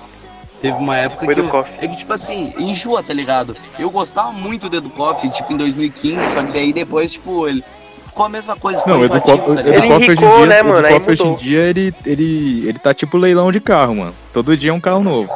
Teve 0.62 0.78
uma 0.78 0.98
época 0.98 1.26
O 1.26 1.34
que. 1.34 1.40
Eu- 1.40 1.66
é 1.82 1.88
que, 1.88 1.98
tipo 1.98 2.12
assim, 2.12 2.54
enjoa, 2.60 3.02
tá 3.02 3.14
ligado? 3.14 3.56
Eu 3.78 3.90
gostava 3.90 4.32
muito 4.32 4.68
do 4.70 4.76
Edu 4.76 4.90
Koff, 4.90 5.28
tipo, 5.30 5.54
em 5.54 5.58
2015, 5.58 6.28
só 6.34 6.44
que 6.44 6.52
daí 6.52 6.74
depois, 6.74 7.14
tipo, 7.14 7.48
ele. 7.48 7.64
Ficou 8.04 8.26
a 8.26 8.30
mesma 8.30 8.56
coisa. 8.56 8.84
Não, 8.86 9.00
o 9.00 9.06
Educoff, 9.06 9.52
o 9.52 9.56
tá? 9.56 9.62
Educoff 9.62 10.12
hoje 10.12 10.26
em 10.26 10.30
dia, 10.38 10.46
né, 10.48 10.64
mano? 10.64 10.88
Educoff 10.88 11.12
hoje 11.12 11.24
em 11.28 11.36
dia 11.36 11.60
ele, 11.60 11.94
ele, 12.06 12.68
ele 12.68 12.80
tá 12.80 12.94
tipo 12.94 13.18
leilão 13.18 13.52
de 13.52 13.62
carro, 13.62 13.96
mano. 13.96 14.16
Todo 14.34 14.58
dia 14.58 14.72
é 14.72 14.74
um 14.74 14.80
carro 14.80 15.02
novo. 15.02 15.32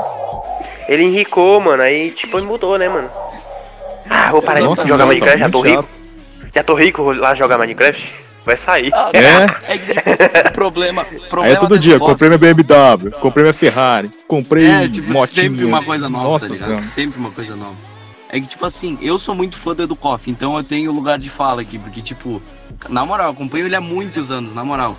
Ele 0.89 1.03
enricou, 1.03 1.61
mano, 1.61 1.81
aí, 1.81 2.11
tipo, 2.11 2.41
mudou, 2.43 2.77
né, 2.77 2.89
mano? 2.89 3.09
Ah, 4.09 4.31
vou 4.31 4.41
parar 4.41 4.61
Nossa 4.61 4.83
de 4.83 4.89
jogar 4.89 5.05
senhora, 5.05 5.19
tá 5.19 5.25
Minecraft, 5.25 5.39
já 5.39 5.49
tô 5.49 5.61
rico. 5.61 5.85
Já 6.55 6.63
tô 6.63 6.73
rico, 6.75 7.11
lá 7.13 7.35
jogar 7.35 7.57
Minecraft. 7.57 8.23
Vai 8.45 8.57
sair. 8.57 8.91
Ah, 8.93 9.09
É. 9.13 9.73
É 9.73 9.77
que 9.77 9.93
tipo, 9.93 10.47
o 10.49 10.51
problema. 10.51 11.05
Aí 11.09 11.19
problema 11.29 11.55
é 11.55 11.59
todo 11.59 11.75
do 11.75 11.79
dia, 11.79 11.97
comprei 11.97 12.29
minha 12.29 12.37
BMW, 12.37 13.11
comprei 13.21 13.43
minha 13.43 13.53
Ferrari, 13.53 14.11
comprei 14.27 14.67
É, 14.67 14.87
tipo, 14.87 15.07
motinha. 15.13 15.43
sempre 15.43 15.63
uma 15.63 15.81
coisa 15.81 16.09
nova, 16.09 16.23
Nossa 16.25 16.47
tá 16.49 16.53
ligado? 16.53 16.79
Sempre 16.79 17.19
uma 17.19 17.31
coisa 17.31 17.55
nova. 17.55 17.75
É 18.29 18.39
que, 18.41 18.47
tipo 18.47 18.65
assim, 18.65 18.97
eu 19.01 19.17
sou 19.17 19.33
muito 19.33 19.55
fã 19.55 19.73
do 19.75 19.83
Educoff, 19.83 20.29
então 20.29 20.57
eu 20.57 20.63
tenho 20.63 20.91
lugar 20.91 21.17
de 21.19 21.29
fala 21.29 21.61
aqui, 21.61 21.77
porque, 21.79 22.01
tipo, 22.01 22.41
na 22.89 23.05
moral, 23.05 23.27
eu 23.27 23.31
acompanho 23.31 23.65
ele 23.65 23.75
há 23.75 23.81
muitos 23.81 24.31
anos, 24.31 24.53
na 24.53 24.65
moral. 24.65 24.97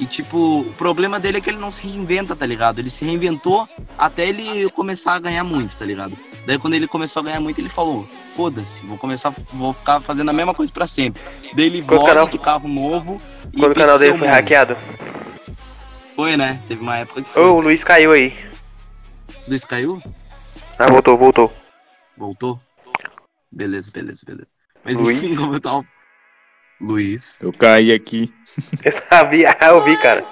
E, 0.00 0.06
tipo, 0.06 0.60
o 0.60 0.72
problema 0.78 1.20
dele 1.20 1.36
é 1.38 1.40
que 1.42 1.50
ele 1.50 1.58
não 1.58 1.70
se 1.70 1.82
reinventa, 1.86 2.34
tá 2.34 2.46
ligado? 2.46 2.78
Ele 2.78 2.88
se 2.88 3.04
reinventou 3.04 3.68
até 3.98 4.26
ele 4.26 4.70
começar 4.70 5.12
a 5.14 5.18
ganhar 5.18 5.44
muito, 5.44 5.76
tá 5.76 5.84
ligado? 5.84 6.16
Daí, 6.46 6.58
quando 6.58 6.72
ele 6.72 6.88
começou 6.88 7.20
a 7.20 7.24
ganhar 7.24 7.40
muito, 7.40 7.60
ele 7.60 7.68
falou: 7.68 8.08
foda-se, 8.34 8.86
vou 8.86 8.96
começar, 8.96 9.30
vou 9.52 9.74
ficar 9.74 10.00
fazendo 10.00 10.30
a 10.30 10.32
mesma 10.32 10.54
coisa 10.54 10.72
pra 10.72 10.86
sempre. 10.86 11.20
Daí 11.54 11.66
ele 11.66 11.82
Quando 11.82 11.92
o 11.92 11.96
volta 11.98 12.14
canal- 12.14 12.28
de 12.28 12.38
carro 12.38 12.66
novo 12.68 13.20
e 13.52 13.58
Quando 13.60 13.72
o 13.72 13.74
canal 13.74 13.98
dele 13.98 14.12
foi 14.16 14.20
Pixelmon. 14.20 14.34
hackeado. 14.34 14.76
Foi, 16.16 16.36
né? 16.36 16.58
Teve 16.66 16.80
uma 16.80 16.96
época 16.96 17.22
que 17.22 17.28
foi. 17.30 17.42
Ô, 17.42 17.56
o 17.56 17.60
Luiz 17.60 17.84
caiu 17.84 18.12
aí. 18.12 18.34
Luiz 19.46 19.64
caiu? 19.66 20.02
Ah, 20.78 20.88
voltou, 20.88 21.16
voltou. 21.18 21.52
Voltou? 22.16 22.60
Beleza, 23.52 23.90
beleza, 23.92 24.22
beleza. 24.26 24.48
Mas 24.82 24.98
Luiz? 24.98 25.22
enfim, 25.22 25.36
como 25.36 25.54
eu 25.54 25.60
tava. 25.60 25.84
Luiz. 26.80 27.40
Eu 27.42 27.52
caí 27.52 27.92
aqui. 27.92 28.32
Eu 28.84 28.92
sabia, 29.08 29.56
ah, 29.60 29.68
eu 29.68 29.80
vi, 29.80 29.96
cara. 29.98 30.24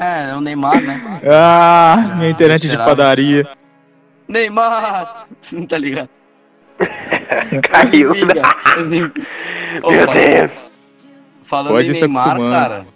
É, 0.00 0.30
é 0.30 0.34
o 0.34 0.40
Neymar, 0.40 0.80
né? 0.82 1.20
Ah, 1.30 2.14
minha 2.16 2.30
internet 2.30 2.66
de 2.68 2.76
padaria. 2.76 3.46
Neymar! 4.26 5.26
tá 5.68 5.78
ligado? 5.78 6.08
Caiu. 7.70 8.12
Enfim. 8.12 9.12
Ô, 9.82 9.90
Meu 9.90 10.06
Deus. 10.06 10.52
Falando 11.42 11.72
Pode 11.74 11.88
em 11.88 11.92
Neymar, 11.92 12.26
acostumando. 12.28 12.52
cara. 12.52 12.86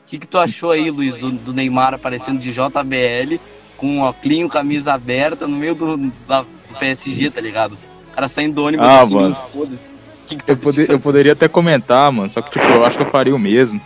O 0.00 0.04
que, 0.06 0.18
que 0.18 0.28
tu 0.28 0.38
achou 0.38 0.70
aí, 0.70 0.90
Luiz, 0.90 1.18
do, 1.18 1.30
do 1.30 1.52
Neymar 1.52 1.94
aparecendo 1.94 2.38
de 2.38 2.52
JBL 2.52 3.40
com 3.76 3.86
um 3.86 4.00
óculos, 4.02 4.52
camisa 4.52 4.94
aberta 4.94 5.48
no 5.48 5.56
meio 5.56 5.74
do, 5.74 5.96
da, 6.28 6.42
do 6.42 6.78
PSG, 6.78 7.30
tá 7.30 7.40
ligado? 7.40 7.72
O 8.10 8.14
cara 8.14 8.28
saindo 8.28 8.54
do 8.54 8.64
ônibus 8.64 8.86
Ah, 8.86 9.02
assim, 9.02 9.34
foda-se. 9.52 9.90
O 10.22 10.26
que, 10.26 10.36
que 10.36 10.44
tu 10.44 10.52
Eu, 10.52 10.56
pode- 10.56 10.80
achou? 10.82 10.94
eu 10.94 11.00
poderia 11.00 11.32
até 11.32 11.48
comentar, 11.48 12.10
mano, 12.12 12.30
só 12.30 12.40
que 12.40 12.50
tipo, 12.50 12.64
eu 12.66 12.84
acho 12.84 12.96
que 12.96 13.02
eu 13.02 13.10
faria 13.10 13.34
o 13.34 13.38
mesmo. 13.38 13.80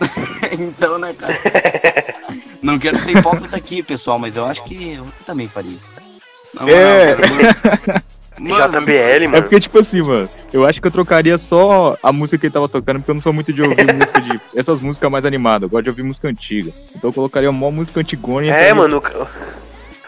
então, 0.58 0.98
né, 0.98 1.14
cara? 1.18 1.38
Não 2.62 2.78
quero 2.78 2.98
ser 2.98 3.16
hipócrita 3.16 3.56
aqui, 3.56 3.82
pessoal, 3.82 4.18
mas 4.18 4.36
eu 4.36 4.44
acho 4.44 4.62
que 4.64 4.94
eu 4.94 5.06
também 5.24 5.48
faria 5.48 5.70
isso, 5.72 5.90
cara. 5.92 6.06
Na 6.54 6.62
moral, 6.62 6.78
É. 6.78 7.14
cara, 7.14 7.28
mano. 7.28 8.02
Mano, 8.40 8.80
JBL, 8.80 8.94
É 9.24 9.28
mano. 9.28 9.42
porque, 9.42 9.60
tipo 9.60 9.78
assim, 9.80 10.00
mano, 10.00 10.26
eu 10.50 10.64
acho 10.64 10.80
que 10.80 10.86
eu 10.86 10.90
trocaria 10.90 11.36
só 11.36 11.98
a 12.02 12.10
música 12.10 12.38
que 12.38 12.46
ele 12.46 12.52
tava 12.52 12.70
tocando, 12.70 12.96
porque 13.00 13.10
eu 13.10 13.14
não 13.14 13.20
sou 13.20 13.34
muito 13.34 13.52
de 13.52 13.60
ouvir 13.60 13.92
música 13.92 14.18
de. 14.18 14.40
Essas 14.56 14.80
músicas 14.80 15.10
mais 15.12 15.26
animadas, 15.26 15.64
eu 15.64 15.68
gosto 15.68 15.82
de 15.84 15.90
ouvir 15.90 16.04
música 16.04 16.26
antiga. 16.28 16.72
Então 16.96 17.10
eu 17.10 17.12
colocaria 17.12 17.50
uma 17.50 17.70
música 17.70 18.00
antigona 18.00 18.46
e 18.46 18.48
É, 18.48 18.52
entraria- 18.52 18.74
mano. 18.76 18.96
o- 18.96 19.26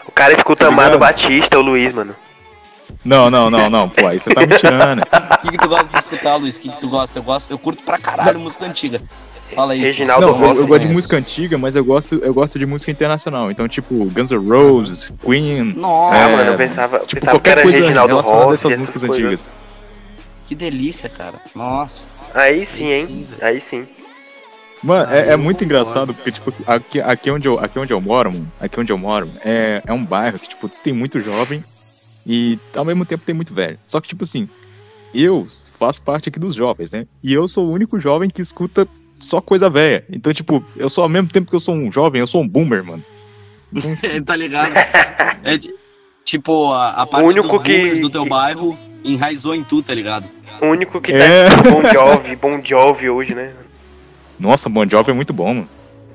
O 0.07 0.11
cara 0.11 0.33
escuta 0.33 0.65
Tá 0.65 0.71
Amado? 0.71 0.97
Batista, 0.97 1.59
o 1.59 1.61
Luiz, 1.61 1.93
mano. 1.93 2.15
Não, 3.03 3.29
não, 3.29 3.49
não, 3.49 3.69
não, 3.69 3.89
pô, 3.89 4.07
aí 4.07 4.17
você 4.19 4.33
tá 4.33 4.41
me 4.41 4.57
tirando. 4.57 5.01
O 5.33 5.37
que, 5.45 5.51
que 5.51 5.57
tu 5.57 5.67
gosta 5.67 5.89
de 5.89 5.97
escutar, 5.97 6.35
Luiz? 6.37 6.57
O 6.57 6.61
que, 6.61 6.69
que 6.69 6.79
tu 6.79 6.87
gosta? 6.87 7.19
Eu 7.19 7.23
gosto, 7.23 7.51
eu 7.51 7.59
curto 7.59 7.83
pra 7.83 7.97
caralho 7.97 8.39
música 8.39 8.65
antiga. 8.65 9.01
Fala 9.53 9.73
aí. 9.73 9.81
Reginaldo 9.81 10.25
Não, 10.27 10.33
eu, 10.33 10.39
Rossi. 10.39 10.59
eu 10.61 10.67
gosto 10.67 10.87
de 10.87 10.93
música 10.93 11.17
antiga, 11.17 11.57
mas 11.57 11.75
eu 11.75 11.83
gosto, 11.83 12.15
eu 12.15 12.33
gosto 12.33 12.57
de 12.57 12.65
música 12.65 12.89
internacional. 12.91 13.51
Então, 13.51 13.67
tipo, 13.67 14.05
Guns 14.05 14.31
N' 14.31 14.37
Roses, 14.49 15.11
Queen. 15.23 15.73
Nossa, 15.75 16.15
É, 16.17 16.35
mano, 16.35 16.51
eu 16.51 16.57
pensava, 16.57 16.99
Tipo, 16.99 17.13
pensava 17.19 17.25
que 17.25 17.27
qualquer 17.43 17.51
era 17.51 17.61
coisa 17.63 17.77
Reginaldo 17.79 18.15
Rossi. 18.15 18.29
essas 18.53 18.65
essas 18.71 18.77
músicas 18.79 19.01
coisas. 19.03 19.19
antigas. 19.21 19.47
que 20.47 20.55
delícia, 20.55 21.09
cara. 21.09 21.35
Nossa. 21.53 22.07
Aí 22.33 22.65
sim, 22.65 22.85
Aí 22.85 22.91
hein? 23.01 23.25
sim. 23.27 23.45
Aí 23.45 23.61
sim. 23.61 23.87
Mano, 24.81 25.07
Ah, 25.11 25.15
é, 25.17 25.33
é 25.33 25.37
muito 25.37 25.63
engraçado, 25.63 26.13
porque, 26.13 26.31
tipo, 26.31 26.53
aqui, 26.65 26.99
aqui, 27.01 27.29
onde 27.31 27.47
eu, 27.47 27.59
aqui 27.59 27.77
onde 27.79 27.93
eu 27.93 28.01
moro, 28.01 28.31
mano, 28.31 28.51
aqui 28.61 28.79
onde 28.79 28.91
eu 28.91 28.97
moro, 28.97 29.29
é, 29.43 29.81
é 29.85 29.93
um 29.93 30.03
bairro 30.05 30.39
que, 30.39 30.47
tipo, 30.49 30.67
tem 30.69 30.93
muito 30.93 31.19
jovem 31.19 31.63
e 32.25 32.57
ao 32.75 32.85
mesmo 32.85 33.05
tempo 33.05 33.23
tem 33.25 33.35
muito 33.35 33.53
velho. 33.53 33.77
Só 33.85 33.99
que, 34.01 34.07
tipo 34.07 34.23
assim, 34.23 34.47
eu 35.13 35.47
faço 35.71 36.01
parte 36.01 36.29
aqui 36.29 36.39
dos 36.39 36.55
jovens, 36.55 36.91
né? 36.91 37.05
E 37.23 37.33
eu 37.33 37.47
sou 37.47 37.67
o 37.67 37.71
único 37.71 37.99
jovem 37.99 38.29
que 38.29 38.41
escuta 38.41 38.87
só 39.19 39.39
coisa 39.41 39.69
velha. 39.69 40.03
Então, 40.09 40.33
tipo, 40.33 40.63
eu 40.75 40.89
sou 40.89 41.03
ao 41.03 41.09
mesmo 41.09 41.27
tempo 41.29 41.49
que 41.49 41.55
eu 41.55 41.59
sou 41.59 41.73
um 41.75 41.91
jovem, 41.91 42.19
eu 42.21 42.27
sou 42.27 42.41
um 42.41 42.47
boomer, 42.47 42.83
mano. 42.83 43.03
tá 44.25 44.35
ligado? 44.35 44.71
É 45.45 45.57
de- 45.57 45.73
tipo, 46.23 46.71
a, 46.71 46.91
a 46.91 47.05
parte 47.05 47.25
único 47.37 47.57
dos 47.57 47.63
que- 47.63 47.99
do 47.99 48.09
teu 48.09 48.23
que- 48.23 48.29
bairro 48.29 48.77
enraizou 49.03 49.53
em 49.53 49.61
tu, 49.61 49.83
tá 49.83 49.93
ligado? 49.93 50.25
O 50.61 50.67
único 50.67 51.01
que 51.01 51.11
É. 51.11 51.49
tá 51.49 51.63
Bon 51.69 51.81
Jovi, 51.91 52.35
Bon 52.37 52.61
Jovi 52.63 53.09
hoje, 53.09 53.35
né? 53.35 53.51
Nossa, 54.39 54.69
Bon 54.69 54.87
Jovi 54.87 55.11
é 55.11 55.13
muito 55.13 55.33
bom, 55.33 55.53
mano. 55.53 55.69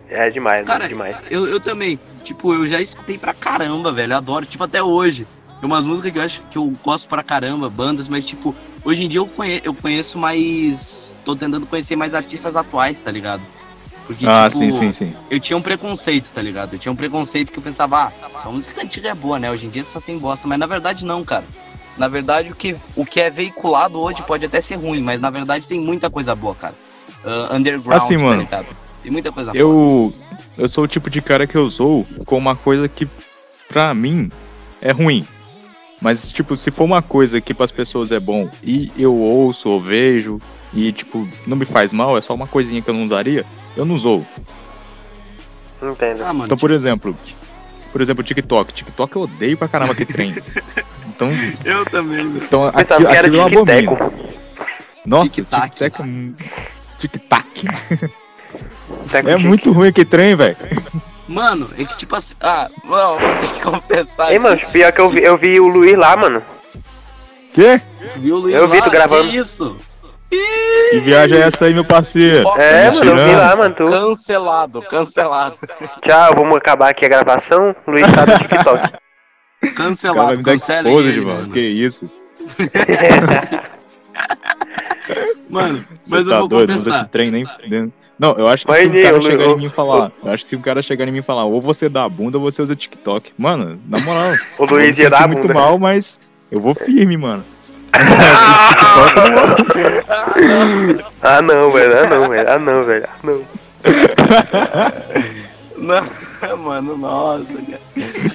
É 0.08 0.30
demais, 0.30 0.62
Cara, 0.62 0.78
mano, 0.84 0.88
demais. 0.88 1.16
Eu, 1.30 1.46
eu 1.46 1.60
também. 1.60 2.00
Tipo, 2.24 2.54
eu 2.54 2.66
já 2.66 2.80
escutei 2.80 3.18
pra 3.18 3.34
caramba, 3.34 3.92
velho. 3.92 4.16
Adoro. 4.16 4.46
Tipo, 4.46 4.64
até 4.64 4.82
hoje. 4.82 5.26
Tem 5.60 5.66
umas 5.68 5.84
músicas 5.86 6.12
que 6.12 6.18
eu 6.18 6.22
acho 6.22 6.42
que 6.50 6.58
eu 6.58 6.72
gosto 6.84 7.08
pra 7.08 7.22
caramba, 7.22 7.68
bandas, 7.68 8.06
mas, 8.06 8.24
tipo, 8.24 8.54
hoje 8.84 9.04
em 9.04 9.08
dia 9.08 9.20
eu, 9.20 9.26
conhe 9.26 9.60
eu 9.64 9.74
conheço 9.74 10.16
mais. 10.16 11.18
Tô 11.24 11.34
tentando 11.34 11.66
conhecer 11.66 11.96
mais 11.96 12.14
artistas 12.14 12.54
atuais, 12.54 13.02
tá 13.02 13.10
ligado? 13.10 13.42
Porque, 14.06 14.24
ah, 14.26 14.48
tipo, 14.48 14.58
sim, 14.58 14.70
sim, 14.70 14.90
sim. 14.90 15.12
eu 15.28 15.38
tinha 15.38 15.56
um 15.56 15.60
preconceito, 15.60 16.32
tá 16.32 16.40
ligado? 16.40 16.72
Eu 16.72 16.78
tinha 16.78 16.90
um 16.90 16.96
preconceito 16.96 17.52
que 17.52 17.58
eu 17.58 17.62
pensava, 17.62 18.04
ah, 18.04 18.12
essa 18.38 18.48
música 18.48 18.82
antiga 18.82 19.10
é 19.10 19.14
boa, 19.14 19.38
né? 19.38 19.50
Hoje 19.50 19.66
em 19.66 19.70
dia 19.70 19.84
só 19.84 20.00
tem 20.00 20.16
bosta, 20.16 20.48
mas 20.48 20.58
na 20.58 20.64
verdade 20.64 21.04
não, 21.04 21.22
cara. 21.24 21.44
Na 21.98 22.08
verdade, 22.08 22.50
o 22.50 22.54
que, 22.54 22.76
o 22.94 23.04
que 23.04 23.20
é 23.20 23.28
veiculado 23.28 24.00
hoje 24.00 24.22
pode 24.22 24.46
até 24.46 24.60
ser 24.60 24.76
ruim, 24.76 25.02
mas 25.02 25.20
na 25.20 25.28
verdade 25.28 25.68
tem 25.68 25.80
muita 25.80 26.08
coisa 26.08 26.34
boa, 26.34 26.54
cara. 26.54 26.74
Ah, 27.24 27.54
underground, 27.54 28.00
Assim, 28.00 28.16
tá 28.16 28.24
mano, 28.24 28.40
ligado? 28.40 28.66
Tem 29.02 29.12
muita 29.12 29.32
coisa 29.32 29.52
boa. 29.52 29.60
Eu, 29.60 30.14
eu 30.56 30.68
sou 30.68 30.84
o 30.84 30.88
tipo 30.88 31.10
de 31.10 31.20
cara 31.20 31.46
que 31.46 31.56
eu 31.56 31.68
sou 31.68 32.06
com 32.24 32.38
uma 32.38 32.56
coisa 32.56 32.88
que, 32.88 33.06
pra 33.68 33.92
mim, 33.92 34.30
é 34.80 34.92
ruim. 34.92 35.26
Mas, 36.00 36.30
tipo, 36.30 36.56
se 36.56 36.70
for 36.70 36.84
uma 36.84 37.02
coisa 37.02 37.40
que 37.40 37.52
pras 37.52 37.72
pessoas 37.72 38.12
é 38.12 38.20
bom 38.20 38.48
e 38.62 38.90
eu 38.96 39.14
ouço 39.14 39.68
ou 39.68 39.80
vejo 39.80 40.40
e, 40.72 40.92
tipo, 40.92 41.26
não 41.46 41.56
me 41.56 41.64
faz 41.64 41.92
mal, 41.92 42.16
é 42.16 42.20
só 42.20 42.34
uma 42.34 42.46
coisinha 42.46 42.80
que 42.80 42.88
eu 42.88 42.94
não 42.94 43.04
usaria, 43.04 43.44
eu 43.76 43.84
não 43.84 43.94
usou. 43.96 44.24
Entendo. 45.82 46.22
Ah, 46.24 46.32
mano, 46.32 46.44
Então, 46.46 46.56
por 46.58 46.70
exemplo, 46.70 47.16
por 47.92 48.00
exemplo, 48.00 48.22
TikTok. 48.24 48.72
TikTok 48.72 49.16
eu 49.16 49.22
odeio 49.22 49.56
pra 49.56 49.68
caramba 49.68 49.94
que 49.94 50.04
trem. 50.04 50.34
Então, 51.18 51.30
eu 51.64 51.84
também, 51.84 52.24
então 52.36 52.70
Pensava 52.70 52.94
aquilo, 52.94 53.10
que 53.10 53.16
era 53.16 53.26
aquilo 53.26 53.42
eu 53.42 53.60
abomino. 53.62 54.12
Nossa, 55.04 55.34
Tic-tac. 55.34 55.70
tic-tac 55.74 56.00
é 56.00 56.04
um- 56.04 56.32
Tic-tac. 56.96 57.44
Teco 59.10 59.28
É 59.28 59.34
tic. 59.36 59.44
muito 59.44 59.72
ruim 59.72 59.88
aquele 59.88 60.04
trem, 60.08 60.36
velho. 60.36 60.56
Mano, 61.28 61.68
é 61.76 61.84
que 61.84 61.96
tipo 61.96 62.16
assim. 62.16 62.34
Ah, 62.40 62.68
não, 62.84 63.18
vou 63.20 63.34
ter 63.36 63.52
que 63.52 63.60
confessar. 63.60 64.32
Ei, 64.32 64.38
mano, 64.38 64.58
pior 64.72 64.90
que 64.92 65.00
eu 65.00 65.08
vi, 65.08 65.22
eu 65.22 65.36
vi 65.36 65.60
o 65.60 65.68
Luiz 65.68 65.96
lá, 65.96 66.16
mano. 66.16 66.42
Quê? 67.52 67.80
Tu 68.14 68.20
viu 68.20 68.36
o 68.36 68.38
Luiz 68.40 68.54
eu 68.54 68.68
vi 68.68 68.78
lá? 68.78 68.84
tu 68.84 68.90
gravando. 68.90 69.28
Que 69.28 69.36
isso? 69.36 69.76
Que 70.30 70.98
viagem 71.00 71.38
é 71.38 71.42
essa 71.42 71.64
aí, 71.64 71.74
meu 71.74 71.84
parceiro? 71.84 72.46
É, 72.58 72.90
mano, 72.90 73.04
eu 73.04 73.28
vi 73.28 73.34
lá, 73.34 73.56
mano. 73.56 73.74
Tu... 73.74 73.84
Cancelado, 73.84 74.82
cancelado. 74.82 75.56
Tchau, 76.02 76.34
vamos 76.34 76.56
acabar 76.56 76.90
aqui 76.90 77.04
a 77.04 77.08
gravação. 77.08 77.74
Luiz 77.86 78.06
tá 78.12 78.26
no 78.26 78.38
TikTok. 78.38 78.92
Cancelado, 79.74 80.50
exposed, 80.52 81.08
ele, 81.16 81.20
mano. 81.26 81.50
Que 81.50 81.60
isso? 81.60 82.10
Mano, 85.48 85.78
Você 85.78 85.86
mas 86.06 86.26
eu 86.26 86.32
tá 86.32 86.38
vou 86.40 86.48
doido? 86.48 86.68
Não 86.68 86.78
confessar. 86.78 87.08
trem 87.08 87.30
nem. 87.30 87.46
Não, 88.18 88.34
eu 88.36 88.48
acho 88.48 88.66
que 88.66 88.72
Mas, 88.72 88.80
se 88.82 88.88
o 88.88 89.02
cara 89.02 89.16
eu- 89.16 89.22
chegar 89.22 89.44
eu- 89.44 89.52
em 89.52 89.56
mim 89.58 89.66
e 89.66 89.70
falar, 89.70 90.10
eu 90.24 90.32
acho 90.32 90.42
que 90.42 90.48
se 90.50 90.56
o 90.56 90.60
cara 90.60 90.82
chegar 90.82 91.06
em 91.06 91.12
mim 91.12 91.18
e 91.18 91.22
falar, 91.22 91.44
ou 91.44 91.60
você 91.60 91.88
dá 91.88 92.04
a 92.04 92.08
bunda 92.08 92.36
ou 92.38 92.44
você 92.44 92.60
usa 92.60 92.74
TikTok. 92.74 93.32
Mano, 93.38 93.78
na 93.88 93.98
moral, 94.00 94.32
O 94.58 94.64
eu 94.64 94.68
Luiz 94.70 94.98
ia 94.98 95.08
dar 95.08 95.24
a 95.24 95.28
muito 95.28 95.42
bunda. 95.42 95.54
mal, 95.54 95.78
mas 95.78 96.18
eu 96.50 96.60
vou 96.60 96.74
firme, 96.74 97.16
mano. 97.16 97.44
Ah, 101.22 101.42
não, 101.42 101.70
velho. 101.70 101.98
Ah, 101.98 102.06
não, 102.08 102.28
velho. 102.28 102.50
Ah, 102.50 102.58
não, 102.58 102.84
velho. 102.84 103.04
Ah, 103.08 103.16
não. 103.22 103.42
Não, 105.76 106.56
mano, 106.58 106.96
nossa, 106.96 107.54
cara. 107.54 107.80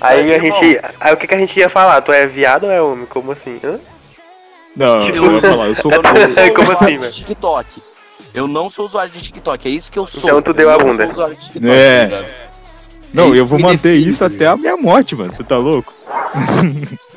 Aí 0.01 0.21
a 0.21 0.39
Mas, 0.39 0.41
gente. 0.41 0.79
Aí 0.99 1.13
o 1.13 1.17
que, 1.17 1.27
que 1.27 1.35
a 1.35 1.37
gente 1.37 1.59
ia 1.59 1.69
falar? 1.69 2.01
Tu 2.01 2.11
é 2.11 2.27
viado 2.27 2.65
ou 2.65 2.71
é 2.71 2.81
homem? 2.81 3.05
Como 3.05 3.31
assim? 3.31 3.59
Hã? 3.63 3.79
Não, 4.75 5.01
Tipo, 5.05 5.17
eu 5.17 5.31
vou 5.31 5.41
falar, 5.41 5.67
eu 5.67 5.75
sou 5.75 5.91
Eu 5.91 6.01
não 6.01 6.27
sou 6.27 6.49
Como 6.51 6.61
usuário 6.63 6.85
assim, 6.85 6.97
velho? 6.97 7.11
TikTok. 7.11 7.81
Eu 8.33 8.47
não 8.47 8.69
sou 8.69 8.85
usuário 8.85 9.11
de 9.11 9.21
TikTok, 9.21 9.67
é 9.67 9.71
isso 9.71 9.91
que 9.91 9.99
eu 9.99 10.07
sou. 10.07 10.29
Então 10.29 10.41
tu 10.41 10.51
Eu 10.51 10.55
deu 10.55 10.69
a 10.69 10.77
não 10.77 10.85
bunda. 10.85 11.03
sou 11.03 11.11
usuário 11.11 11.35
de 11.35 11.41
TikTok, 11.45 11.69
É. 11.71 12.07
tá? 12.07 12.23
Não, 13.13 13.27
isso 13.27 13.35
eu 13.37 13.45
vou 13.45 13.59
manter 13.59 13.91
define, 13.95 14.09
isso 14.09 14.25
até 14.25 14.47
a 14.47 14.57
minha 14.57 14.75
morte, 14.75 15.15
mano. 15.15 15.31
Você 15.31 15.43
tá 15.43 15.57
louco? 15.57 15.93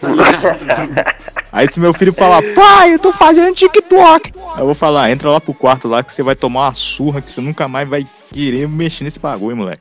Aí 1.53 1.67
se 1.69 1.81
meu 1.81 1.95
filho 1.95 2.13
falar, 2.13 2.43
pai, 2.55 2.95
eu 2.95 2.99
tô 2.99 3.13
fazendo 3.13 3.55
TikTok. 3.55 4.33
Aí 4.55 4.61
eu 4.61 4.67
vou 4.67 4.75
falar, 4.75 5.11
entra 5.11 5.31
lá 5.31 5.41
pro 5.41 5.55
quarto 5.55 5.89
lá 5.89 6.03
que 6.03 6.13
você 6.13 6.23
vai 6.23 6.35
tomar 6.35 6.67
uma 6.67 6.75
surra 6.75 7.23
que 7.23 7.31
você 7.31 7.41
nunca 7.41 7.67
mais 7.67 7.89
vai 7.89 8.05
querer 8.33 8.69
mexer 8.69 9.05
nesse 9.05 9.19
bagulho, 9.19 9.57
moleque. 9.57 9.81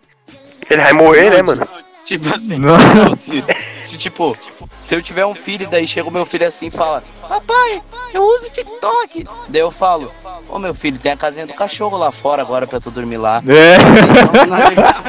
Ele 0.69 0.81
vai 0.81 0.93
morrer, 0.93 1.29
né, 1.31 1.41
mano? 1.41 1.67
Tipo 2.05 2.33
assim, 2.33 2.57
Não. 2.59 2.77
não, 2.77 3.15
se, 3.15 3.43
se, 3.79 3.97
tipo, 3.97 4.37
se 4.79 4.95
eu 4.95 5.01
tiver 5.01 5.25
um 5.25 5.35
filho 5.35 5.67
daí 5.69 5.87
chega 5.87 6.07
o 6.07 6.11
meu 6.11 6.25
filho 6.25 6.47
assim 6.47 6.67
e 6.67 6.71
fala, 6.71 7.03
papai, 7.27 7.81
eu 8.13 8.23
uso 8.23 8.49
TikTok. 8.51 9.23
Daí 9.49 9.61
eu 9.61 9.71
falo, 9.71 10.11
ô 10.49 10.59
meu 10.59 10.73
filho, 10.73 10.97
tem 10.97 11.11
a 11.11 11.17
casinha 11.17 11.45
do 11.47 11.53
cachorro 11.53 11.97
lá 11.97 12.11
fora 12.11 12.41
agora 12.41 12.65
pra 12.67 12.79
tu 12.79 12.91
dormir 12.91 13.17
lá. 13.17 13.41
É. 13.47 13.77
Legal. 14.69 14.95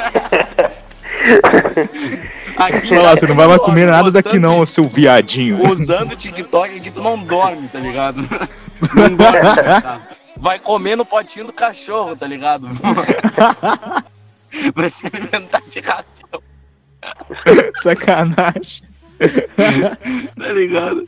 Aqui, 2.57 2.89
Fala, 2.89 3.17
você 3.17 3.27
não 3.27 3.35
vai 3.35 3.47
mais 3.47 3.61
comer 3.61 3.87
nada 3.87 4.11
daqui 4.11 4.39
não, 4.39 4.65
seu 4.65 4.85
viadinho. 4.85 5.71
Usando 5.71 6.13
o 6.13 6.17
TikTok 6.17 6.77
aqui, 6.79 6.91
tu 6.91 7.03
não 7.03 7.19
dorme, 7.19 7.69
tá 7.69 7.79
ligado? 7.79 8.23
Não 8.95 9.15
dorme 9.17 9.41
casa. 9.41 10.01
Vai 10.37 10.59
comer 10.59 10.97
no 10.97 11.05
potinho 11.07 11.47
do 11.47 11.53
cachorro, 11.53 12.15
tá 12.15 12.27
ligado? 12.27 12.69
Vai 14.75 14.91
se 14.91 15.07
alimentar 15.07 15.63
de 15.69 15.81
ração, 15.81 16.29
Sacanagem. 17.83 18.83
tá 20.39 20.49
ligado? 20.53 21.07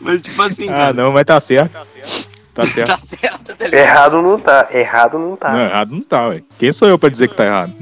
Mas 0.00 0.22
tipo 0.22 0.40
assim, 0.42 0.68
Ah, 0.68 0.72
cara, 0.72 0.92
não, 0.92 1.12
mas 1.12 1.24
tá 1.24 1.40
certo. 1.40 1.72
Tá 1.72 1.84
certo. 1.84 2.29
Tá 2.54 2.66
certo, 2.98 3.56
tá 3.56 3.64
ligado? 3.64 3.74
Errado 3.74 4.22
não 4.22 4.38
tá. 4.38 4.68
Errado 4.72 5.18
não 5.18 5.36
tá. 5.36 5.50
Não, 5.52 5.60
errado 5.60 5.90
não 5.94 6.02
tá, 6.02 6.28
ué. 6.28 6.42
Quem 6.58 6.72
sou 6.72 6.88
eu 6.88 6.98
pra 6.98 7.08
dizer 7.08 7.28
que 7.28 7.34
tá 7.36 7.44
errado? 7.46 7.72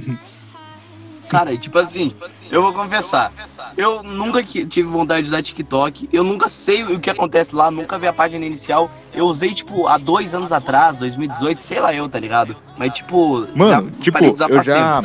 Cara, 1.28 1.54
tipo 1.58 1.78
assim, 1.78 2.10
eu 2.50 2.62
vou 2.62 2.72
confessar. 2.72 3.30
Eu 3.76 4.02
nunca 4.02 4.42
que- 4.42 4.64
tive 4.64 4.88
vontade 4.88 5.22
de 5.22 5.28
usar 5.28 5.42
TikTok. 5.42 6.08
Eu 6.10 6.24
nunca 6.24 6.48
sei 6.48 6.82
o 6.84 6.98
que 6.98 7.10
acontece 7.10 7.54
lá, 7.54 7.70
nunca 7.70 7.98
vi 7.98 8.06
a 8.06 8.12
página 8.14 8.46
inicial. 8.46 8.90
Eu 9.12 9.26
usei, 9.26 9.52
tipo, 9.52 9.86
há 9.86 9.98
dois 9.98 10.34
anos 10.34 10.52
atrás, 10.52 10.98
2018, 11.00 11.58
sei 11.60 11.80
lá 11.80 11.92
eu, 11.94 12.08
tá 12.08 12.18
ligado? 12.18 12.56
Mas, 12.78 12.94
tipo. 12.94 13.46
Mano, 13.54 13.90
já 13.90 14.00
tipo, 14.00 14.12
parei 14.14 14.28
de 14.30 14.34
usar 14.34 14.48
eu 14.50 14.64
já-. 14.64 15.04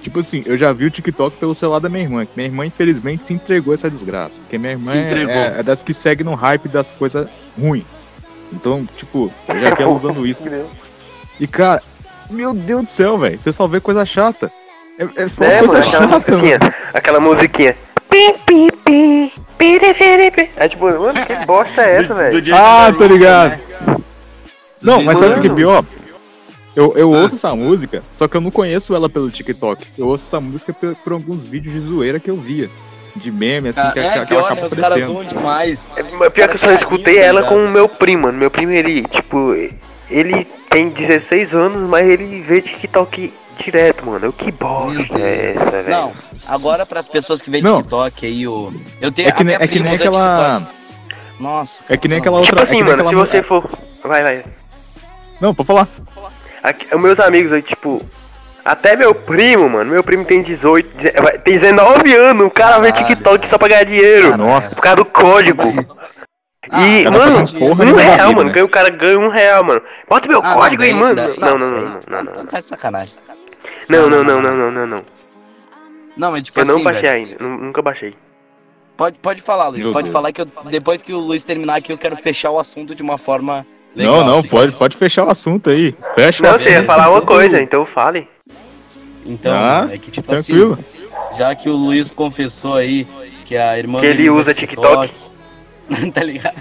Tipo 0.00 0.20
assim, 0.20 0.42
eu 0.46 0.56
já 0.56 0.72
vi 0.72 0.86
o 0.86 0.90
TikTok 0.90 1.36
pelo 1.36 1.54
celular 1.54 1.80
da 1.80 1.88
minha 1.90 2.04
irmã. 2.04 2.24
Que 2.24 2.32
minha 2.34 2.48
irmã, 2.48 2.64
infelizmente, 2.64 3.24
se 3.26 3.34
entregou 3.34 3.72
a 3.72 3.74
essa 3.74 3.90
desgraça. 3.90 4.40
Porque 4.40 4.56
minha 4.56 4.72
irmã 4.72 4.84
Se 4.84 4.96
é, 4.96 5.22
é- 5.24 5.56
é 5.58 5.62
das 5.62 5.82
que 5.82 5.92
segue 5.92 6.24
no 6.24 6.32
hype 6.34 6.66
das 6.68 6.86
coisas 6.92 7.28
ruins. 7.60 7.84
Então, 8.52 8.86
tipo, 8.96 9.30
eu 9.48 9.58
já 9.58 9.70
ela 9.70 9.88
usando 9.88 10.26
isso. 10.26 10.44
E, 11.40 11.46
cara, 11.46 11.82
meu 12.30 12.54
Deus 12.54 12.84
do 12.84 12.90
céu, 12.90 13.18
velho. 13.18 13.38
Você 13.40 13.52
só 13.52 13.66
vê 13.66 13.80
coisa 13.80 14.04
chata. 14.06 14.50
É, 14.98 15.24
é 15.24 15.28
só 15.28 15.44
É, 15.44 15.58
coisa 15.58 15.74
mano, 15.74 15.86
aquela 15.86 16.02
chata, 16.02 16.06
musiquinha. 16.32 16.58
Aquela 16.94 17.20
musiquinha. 17.20 17.76
Pim, 18.08 18.34
pim, 18.46 18.68
pim. 18.84 19.32
É 20.56 20.68
tipo, 20.68 20.84
mano, 20.86 21.26
que 21.26 21.46
bosta 21.46 21.82
é 21.82 21.96
essa, 22.02 22.14
velho? 22.14 22.54
Ah, 22.54 22.92
tô 22.96 23.06
ligado. 23.06 23.50
né? 23.50 23.60
Não, 24.80 25.02
mas 25.02 25.18
sabe 25.18 25.38
o 25.38 25.42
que 25.42 25.48
é 25.48 25.54
pior? 25.54 25.84
Eu, 26.74 26.92
eu 26.96 27.12
Ah. 27.14 27.18
ouço 27.22 27.34
essa 27.36 27.54
música, 27.56 28.02
só 28.12 28.28
que 28.28 28.36
eu 28.36 28.40
não 28.40 28.50
conheço 28.50 28.94
ela 28.94 29.08
pelo 29.08 29.30
TikTok. 29.30 29.86
Eu 29.98 30.08
ouço 30.08 30.24
essa 30.26 30.40
música 30.40 30.72
por, 30.72 30.94
por 30.96 31.12
alguns 31.14 31.42
vídeos 31.42 31.74
de 31.74 31.80
zoeira 31.80 32.20
que 32.20 32.30
eu 32.30 32.36
via. 32.36 32.70
De 33.16 33.30
meme, 33.30 33.68
assim, 33.70 33.80
que, 33.92 33.98
é, 33.98 34.24
que, 34.24 34.34
ela 34.34 34.42
né? 34.42 34.52
acaba 34.52 34.66
Os 34.66 34.74
caras 34.74 35.04
zoam 35.04 35.24
demais. 35.24 35.92
É, 35.96 36.02
mas 36.02 36.32
pior 36.32 36.48
que 36.48 36.54
eu 36.54 36.58
só 36.58 36.70
escutei 36.72 37.18
ela 37.18 37.42
com 37.42 37.56
o 37.64 37.68
meu 37.70 37.88
primo, 37.88 38.24
mano. 38.24 38.38
Meu 38.38 38.50
primo, 38.50 38.72
ele, 38.72 39.02
tipo, 39.04 39.54
ele 40.10 40.44
tem 40.70 40.88
16 40.90 41.54
anos, 41.54 41.82
mas 41.88 42.06
ele 42.06 42.40
vê 42.42 42.60
TikTok 42.60 43.32
direto, 43.58 44.06
mano. 44.06 44.32
Que 44.32 44.52
bosta 44.52 45.18
é 45.18 45.46
essa, 45.48 45.70
velho? 45.70 45.88
Não, 45.90 46.12
agora 46.48 46.84
pras 46.86 47.08
pessoas 47.08 47.40
que 47.42 47.50
veem. 47.50 47.64
TikTok 47.64 48.26
aí, 48.26 48.46
o. 48.46 48.72
Eu 49.00 49.10
tenho 49.10 49.28
É 49.28 49.32
que 49.32 49.44
nem, 49.44 49.54
é 49.56 49.66
que 49.66 49.80
nem 49.80 49.94
aquela. 49.94 50.58
TikTok. 50.60 50.76
Nossa. 51.40 51.82
É 51.88 51.96
que 51.96 52.08
nem 52.08 52.18
aquela 52.18 52.40
Tipo 52.42 52.54
outra. 52.56 52.60
é 52.60 52.62
assim, 52.62 52.74
nem 52.76 52.84
mano, 52.84 52.96
se 53.02 53.08
aquela 53.08 53.26
você 53.26 53.36
mu- 53.38 53.42
for. 53.44 53.68
Vai, 54.04 54.22
vai. 54.22 54.44
Não, 55.40 55.54
pode 55.54 55.66
falar. 55.66 55.88
Aqui, 56.62 56.86
os 56.94 57.00
meus 57.00 57.18
amigos 57.20 57.52
aí, 57.52 57.62
tipo. 57.62 58.00
Até 58.66 58.96
meu 58.96 59.14
primo, 59.14 59.68
mano. 59.68 59.90
Meu 59.92 60.02
primo 60.02 60.24
tem 60.24 60.42
18. 60.42 60.88
deze- 60.96 61.12
vai- 61.20 61.38
Tem 61.38 61.54
19 61.54 62.12
anos. 62.14 62.46
O 62.48 62.50
cara 62.50 62.78
vê. 62.80 62.90
TikTok 62.90 63.46
só 63.46 63.56
pra 63.56 63.68
ganhar 63.68 63.84
dinheiro. 63.84 64.36
Nossa. 64.36 64.74
Por 64.74 64.82
causa 64.82 64.96
do 64.96 65.04
código. 65.06 65.62
Ah, 66.68 66.80
E, 66.84 67.04
mano, 67.04 67.18
um 67.20 67.94
real, 67.94 68.28
vida, 68.28 68.32
mano. 68.42 68.50
né? 68.52 68.62
O 68.64 68.68
cara 68.68 68.90
ganha 68.90 69.18
um 69.20 69.28
real, 69.28 69.62
mano. 69.62 69.80
Bota 70.08 70.28
meu 70.28 70.40
Ah, 70.42 70.52
código 70.54 70.82
aí, 70.82 70.92
mano. 70.92 71.14
Não, 71.38 71.56
não, 71.56 71.58
não, 71.58 71.70
não, 71.70 71.80
não, 71.80 72.22
não, 72.24 72.34
não. 72.34 72.46
Tá 72.46 72.58
de 72.58 72.64
sacanagem. 72.66 73.14
Não, 73.88 74.10
não, 74.10 74.24
não, 74.24 74.42
não, 74.42 74.52
não, 74.56 74.70
não, 74.72 74.86
não. 74.86 75.04
Não, 76.16 76.30
mas 76.32 76.42
tipo 76.42 76.58
Eu 76.58 76.64
não 76.66 76.74
assim, 76.74 76.82
baixei 76.84 77.02
velho, 77.02 77.14
ainda. 77.14 77.36
nu- 77.44 77.58
Nunca 77.58 77.80
baixei. 77.82 78.16
Pode, 78.96 79.16
pode 79.20 79.42
falar, 79.42 79.68
Luiz. 79.68 79.84
Meu 79.84 79.92
pode 79.92 80.06
Deus. 80.06 80.12
falar 80.12 80.32
que 80.32 80.40
eu, 80.40 80.46
depois 80.70 81.02
que 81.02 81.12
o 81.12 81.18
Luiz 81.18 81.44
terminar 81.44 81.76
aqui, 81.76 81.92
eu 81.92 81.98
quero 81.98 82.16
fechar 82.16 82.50
o 82.50 82.58
assunto 82.58 82.94
de 82.96 83.02
uma 83.02 83.16
forma 83.18 83.64
legal. 83.94 84.16
não, 84.16 84.26
não, 84.26 84.42
tá 84.42 84.48
pode, 84.48 84.72
pode 84.72 84.96
fechar 84.96 85.24
o 85.24 85.30
assunto 85.30 85.70
aí. 85.70 85.94
Fecha 86.16 86.42
o 86.42 86.46
Não, 86.46 86.50
assunto. 86.50 86.64
você 86.66 86.70
ia 86.72 86.82
falar 86.82 87.10
uma 87.10 87.20
coisa, 87.22 87.60
então 87.62 87.86
fale. 87.86 88.26
Então, 89.26 89.52
Ah, 89.54 89.88
é 89.90 89.98
que 89.98 90.10
tipo 90.10 90.28
tranquilo. 90.28 90.78
assim, 90.80 90.98
já 91.36 91.54
que 91.54 91.68
o 91.68 91.74
Luiz 91.74 92.10
confessou 92.12 92.74
aí 92.74 93.06
que 93.44 93.56
a 93.56 93.76
irmã 93.78 94.00
Que 94.00 94.06
ele 94.06 94.18
dele 94.18 94.30
usa 94.30 94.54
TikTok. 94.54 95.12
tá 96.14 96.22
ligado? 96.22 96.56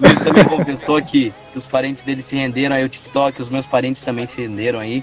O 0.00 0.02
Luiz 0.06 0.20
também 0.20 0.44
confessou 0.44 1.00
que, 1.02 1.32
que 1.52 1.58
os 1.58 1.66
parentes 1.66 2.04
dele 2.04 2.20
se 2.22 2.36
renderam 2.36 2.74
aí 2.76 2.82
ao 2.82 2.88
TikTok, 2.88 3.40
os 3.40 3.48
meus 3.48 3.66
parentes 3.66 4.02
também 4.02 4.26
se 4.26 4.40
renderam 4.42 4.78
aí. 4.80 5.02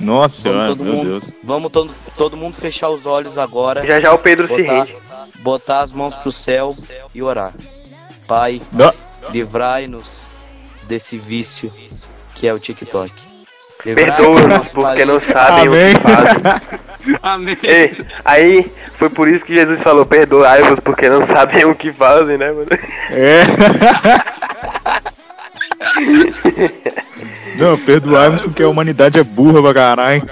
Nossa 0.00 0.50
Vamos 0.50 0.64
senhora, 0.66 0.68
todo 0.76 0.84
meu 0.84 0.92
mundo, 0.94 1.08
Deus. 1.10 1.32
vamos 1.42 1.70
todo, 1.70 1.94
todo 2.16 2.36
mundo 2.36 2.54
fechar 2.54 2.88
os 2.90 3.06
olhos 3.06 3.38
agora, 3.38 3.86
Já 3.86 4.00
já 4.00 4.12
o 4.12 4.18
Pedro 4.18 4.48
se 4.48 4.62
botar, 4.62 4.82
rende. 4.84 4.96
botar 5.40 5.80
as 5.82 5.92
mãos 5.92 6.16
pro 6.16 6.32
céu 6.32 6.74
e 7.14 7.22
orar. 7.22 7.54
Pai, 8.26 8.60
livrai-nos 9.30 10.26
desse 10.88 11.16
vício 11.16 11.72
que 12.34 12.46
é 12.48 12.52
o 12.52 12.58
TikTok. 12.58 13.12
Perdoa-nos 13.84 14.72
porque 14.72 15.04
não 15.04 15.20
sabem 15.20 15.66
Amém. 15.66 15.92
o 15.92 15.94
que 15.94 16.00
fazem. 16.00 16.42
Amém. 17.22 17.58
Ei, 17.62 17.94
aí 18.24 18.72
foi 18.94 19.10
por 19.10 19.28
isso 19.28 19.44
que 19.44 19.54
Jesus 19.54 19.82
falou: 19.82 20.06
perdoai-vos 20.06 20.80
porque 20.80 21.10
não 21.10 21.20
sabem 21.20 21.66
o 21.66 21.74
que 21.74 21.92
fazem, 21.92 22.38
né, 22.38 22.50
mano? 22.50 22.66
É. 23.10 23.42
Não, 27.56 27.78
perdoai-nos 27.78 28.40
porque 28.40 28.62
a 28.62 28.68
humanidade 28.68 29.18
é 29.18 29.22
burra 29.22 29.62
pra 29.62 29.74
caralho. 29.74 30.22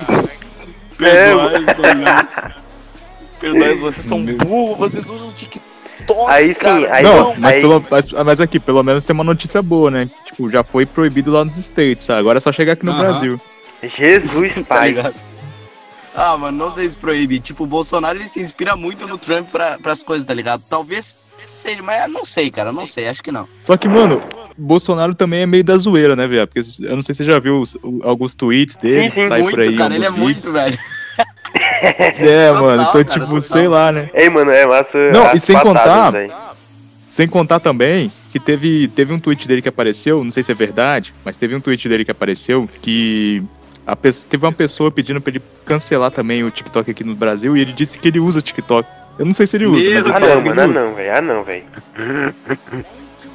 Perdoai, 0.98 1.64
Perdoai, 1.64 2.28
Perdoai, 3.38 3.74
vocês 3.76 4.06
são 4.06 4.24
burros, 4.24 4.78
vocês 4.78 5.08
usam 5.08 5.28
o 5.28 5.32
TikTok. 5.32 5.71
Aí 6.28 6.54
sim, 6.54 6.60
cara. 6.60 6.94
aí 6.94 7.02
Não, 7.02 7.16
não, 7.16 7.36
mas, 7.38 7.54
aí- 7.54 7.60
pelo, 7.60 7.84
mas, 7.90 8.06
mas 8.08 8.40
aqui, 8.40 8.58
pelo 8.60 8.82
menos 8.82 9.04
tem 9.04 9.14
uma 9.14 9.24
notícia 9.24 9.60
boa, 9.62 9.90
né? 9.90 10.06
Que, 10.06 10.24
tipo, 10.30 10.50
já 10.50 10.62
foi 10.64 10.84
proibido 10.86 11.30
lá 11.30 11.44
nos 11.44 11.56
States, 11.56 12.08
agora 12.10 12.38
é 12.38 12.40
só 12.40 12.50
chegar 12.52 12.72
aqui 12.74 12.84
no 12.86 12.92
Aham. 12.92 13.00
Brasil. 13.00 13.40
Jesus, 13.82 14.54
Tá 14.54 14.62
pai. 14.64 14.88
ligado? 14.90 15.14
Ah, 16.14 16.36
mano, 16.36 16.58
não 16.58 16.70
sei 16.70 16.88
se 16.88 16.96
proíbe. 16.96 17.40
Tipo, 17.40 17.64
o 17.64 17.66
Bolsonaro 17.66 18.18
ele 18.18 18.28
se 18.28 18.38
inspira 18.40 18.76
muito 18.76 19.06
no 19.06 19.16
Trump 19.16 19.48
pra, 19.50 19.78
pras 19.78 20.02
coisas, 20.02 20.26
tá 20.26 20.34
ligado? 20.34 20.62
Talvez 20.68 21.24
seja, 21.46 21.82
mas 21.82 22.10
não 22.10 22.24
sei, 22.24 22.50
cara, 22.50 22.72
não 22.72 22.86
sei, 22.86 23.08
acho 23.08 23.22
que 23.22 23.32
não. 23.32 23.48
Só 23.64 23.76
que, 23.76 23.88
mano, 23.88 24.20
Bolsonaro 24.56 25.14
também 25.14 25.40
é 25.42 25.46
meio 25.46 25.64
da 25.64 25.76
zoeira, 25.76 26.14
né, 26.16 26.26
viado? 26.26 26.48
Porque 26.48 26.60
eu 26.84 26.94
não 26.94 27.02
sei 27.02 27.14
se 27.14 27.24
você 27.24 27.30
já 27.32 27.38
viu 27.38 27.60
os- 27.60 27.76
alguns 28.02 28.34
tweets 28.34 28.76
dele, 28.76 29.10
Sim, 29.10 29.22
sim, 29.22 29.28
sai 29.28 29.42
muito, 29.42 29.54
por 29.54 29.60
aí 29.60 29.76
cara, 29.76 29.94
ele 29.94 30.04
é 30.06 30.10
muito, 30.10 30.52
velho. 30.52 30.78
É, 31.82 32.48
Total, 32.48 32.62
mano, 32.62 32.82
então, 32.82 32.92
cara, 32.92 33.04
tipo, 33.04 33.26
total. 33.26 33.40
sei 33.40 33.68
lá, 33.68 33.90
né? 33.92 34.08
Ei, 34.14 34.30
mano, 34.30 34.50
é 34.52 34.64
massa. 34.66 34.96
Não, 35.12 35.26
as 35.26 35.34
e 35.42 35.46
sem 35.46 35.58
contar- 35.58 36.10
velho. 36.12 36.32
Sem 37.08 37.28
contar 37.28 37.60
também 37.60 38.10
que 38.30 38.38
teve, 38.38 38.88
teve 38.88 39.12
um 39.12 39.18
tweet 39.20 39.46
dele 39.46 39.60
que 39.60 39.68
apareceu, 39.68 40.22
não 40.24 40.30
sei 40.30 40.42
se 40.42 40.50
é 40.50 40.54
verdade, 40.54 41.12
mas 41.24 41.36
teve 41.36 41.54
um 41.54 41.60
tweet 41.60 41.86
dele 41.88 42.04
que 42.04 42.10
apareceu 42.10 42.68
que 42.80 43.42
a 43.86 43.94
teve 43.96 44.46
uma 44.46 44.52
pessoa 44.52 44.90
pedindo 44.90 45.20
pra 45.20 45.30
ele 45.32 45.42
cancelar 45.64 46.10
também 46.10 46.42
o 46.44 46.50
TikTok 46.50 46.90
aqui 46.90 47.04
no 47.04 47.14
Brasil 47.14 47.54
e 47.56 47.60
ele 47.60 47.72
disse 47.72 47.98
que 47.98 48.08
ele 48.08 48.20
usa 48.20 48.40
TikTok. 48.40 48.88
Eu 49.18 49.26
não 49.26 49.32
sei 49.32 49.46
se 49.46 49.56
ele 49.56 49.66
usa, 49.66 49.82
ele 49.82 49.98
Ah, 49.98 50.18
não, 50.20 50.40
mano, 50.40 50.60
ah, 50.62 50.66
não, 50.66 50.94
velho. 50.94 51.16
Ah, 51.16 51.20
não, 51.20 51.44
velho. 51.44 51.64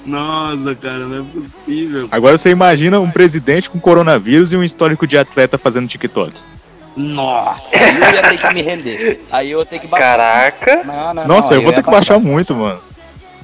Nossa, 0.05 0.73
cara, 0.75 0.99
não 0.99 1.19
é 1.19 1.31
possível. 1.33 2.07
Agora 2.11 2.37
você 2.37 2.49
imagina 2.49 2.99
um 2.99 3.11
presidente 3.11 3.69
com 3.69 3.79
coronavírus 3.79 4.53
e 4.53 4.57
um 4.57 4.63
histórico 4.63 5.05
de 5.05 5.17
atleta 5.17 5.57
fazendo 5.57 5.87
TikTok. 5.87 6.33
Nossa, 6.95 7.77
aí 7.77 7.95
eu 8.01 8.11
ia 8.13 8.21
ter 8.23 8.37
que 8.37 8.53
me 8.53 8.61
render. 8.61 9.21
Aí 9.31 9.51
eu 9.51 9.59
ia 9.59 9.65
ter 9.65 9.79
que 9.79 9.87
baixar. 9.87 10.17
Caraca. 10.17 10.83
Não, 10.85 11.13
não, 11.13 11.27
Nossa, 11.27 11.53
não, 11.53 11.57
eu 11.61 11.63
vou 11.63 11.73
ter 11.73 11.83
que 11.83 11.91
baixar 11.91 12.17
muito, 12.19 12.55
mano. 12.55 12.79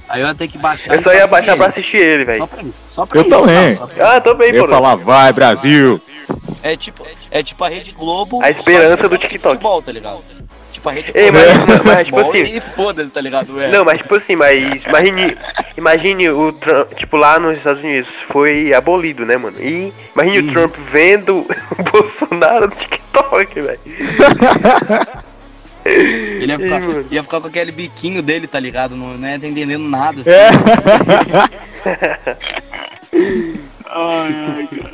Aí 0.10 0.22
eu 0.22 0.28
ia 0.28 0.36
ter 0.36 0.48
que 0.48 0.58
baixar. 0.58 0.96
Eu 0.96 1.02
só 1.02 1.13
ia 1.13 1.28
baixar 1.28 1.56
pra 1.56 1.65
ele. 1.65 1.69
assistir 1.72 1.98
ele, 1.98 2.26
Só 2.26 2.32
velho. 2.32 2.48
pra 2.48 2.62
isso, 2.63 2.84
só 2.86 3.06
pra 3.06 3.17
Eu 3.19 3.22
isso. 3.24 3.30
também. 3.30 3.74
só 3.74 3.88
pra 3.88 4.15
Ah, 4.15 4.22
também, 4.22 4.50
Eu 4.50 4.56
ia 4.56 4.63
pô. 4.63 4.69
falar, 4.69 4.96
vai 4.96 5.34
Brasil! 5.34 6.00
É 6.62 6.78
tipo, 6.78 7.06
é 7.30 7.43
tipo 7.43 7.63
a 7.63 7.69
Rede 7.69 7.91
Globo. 7.91 8.41
A 8.41 8.50
esperança 8.50 9.04
só 9.04 9.08
do 9.10 9.17
TikTok. 9.17 9.56
Futebol, 9.56 9.82
tá 9.82 9.91
ligado? 9.91 10.24
Tipo 10.91 11.17
Ei, 11.17 11.32
Globo. 11.32 11.46
mas- 11.67 11.84
mas, 11.84 12.04
tipo 12.04 12.19
assim- 12.19 12.58
E 12.58 12.62
foda-se, 12.62 13.13
tá 13.13 13.22
ligado? 13.22 13.60
É. 13.62 13.72
Não, 13.72 13.86
mas 13.86 14.00
tipo 14.00 14.15
assim, 14.15 14.36
mas 14.36 14.86
imagine, 14.86 15.38
imagine 15.78 16.30
o 16.30 16.52
Trump, 16.52 16.91
tipo 16.93 17.15
lá 17.17 17.39
nos 17.39 17.58
Estados 17.58 17.82
Unidos 17.84 18.10
foi 18.28 18.74
abolido, 18.74 19.26
né, 19.26 19.38
mano? 19.38 19.58
E 19.62 19.93
imagine 20.15 20.50
o 20.50 20.52
Trump 20.52 20.76
vendo 20.91 21.39
o 21.39 21.48
Bolsonaro 21.91 22.65
no 22.67 22.76
TikTok, 22.76 23.62
velho. 23.62 23.80
Ele 25.86 26.52
ia 26.52 26.60
ficar, 26.60 26.82
Ih, 26.82 27.06
ia 27.12 27.24
ficar 27.24 27.41
com 27.41 27.48
aquele 27.48 27.72
biquinho 27.72 28.22
dele, 28.22 28.48
tá 28.48 28.60
ligado? 28.60 28.96
Não, 28.96 29.17
não 29.17 29.28
ia 29.28 29.39
tá 29.39 29.48
entendendo 29.48 29.84
nada. 29.88 30.22
Assim. 30.22 30.30
É. 30.30 30.50
Ai, 33.96 34.34
ai, 34.58 34.67
cara. 34.82 34.93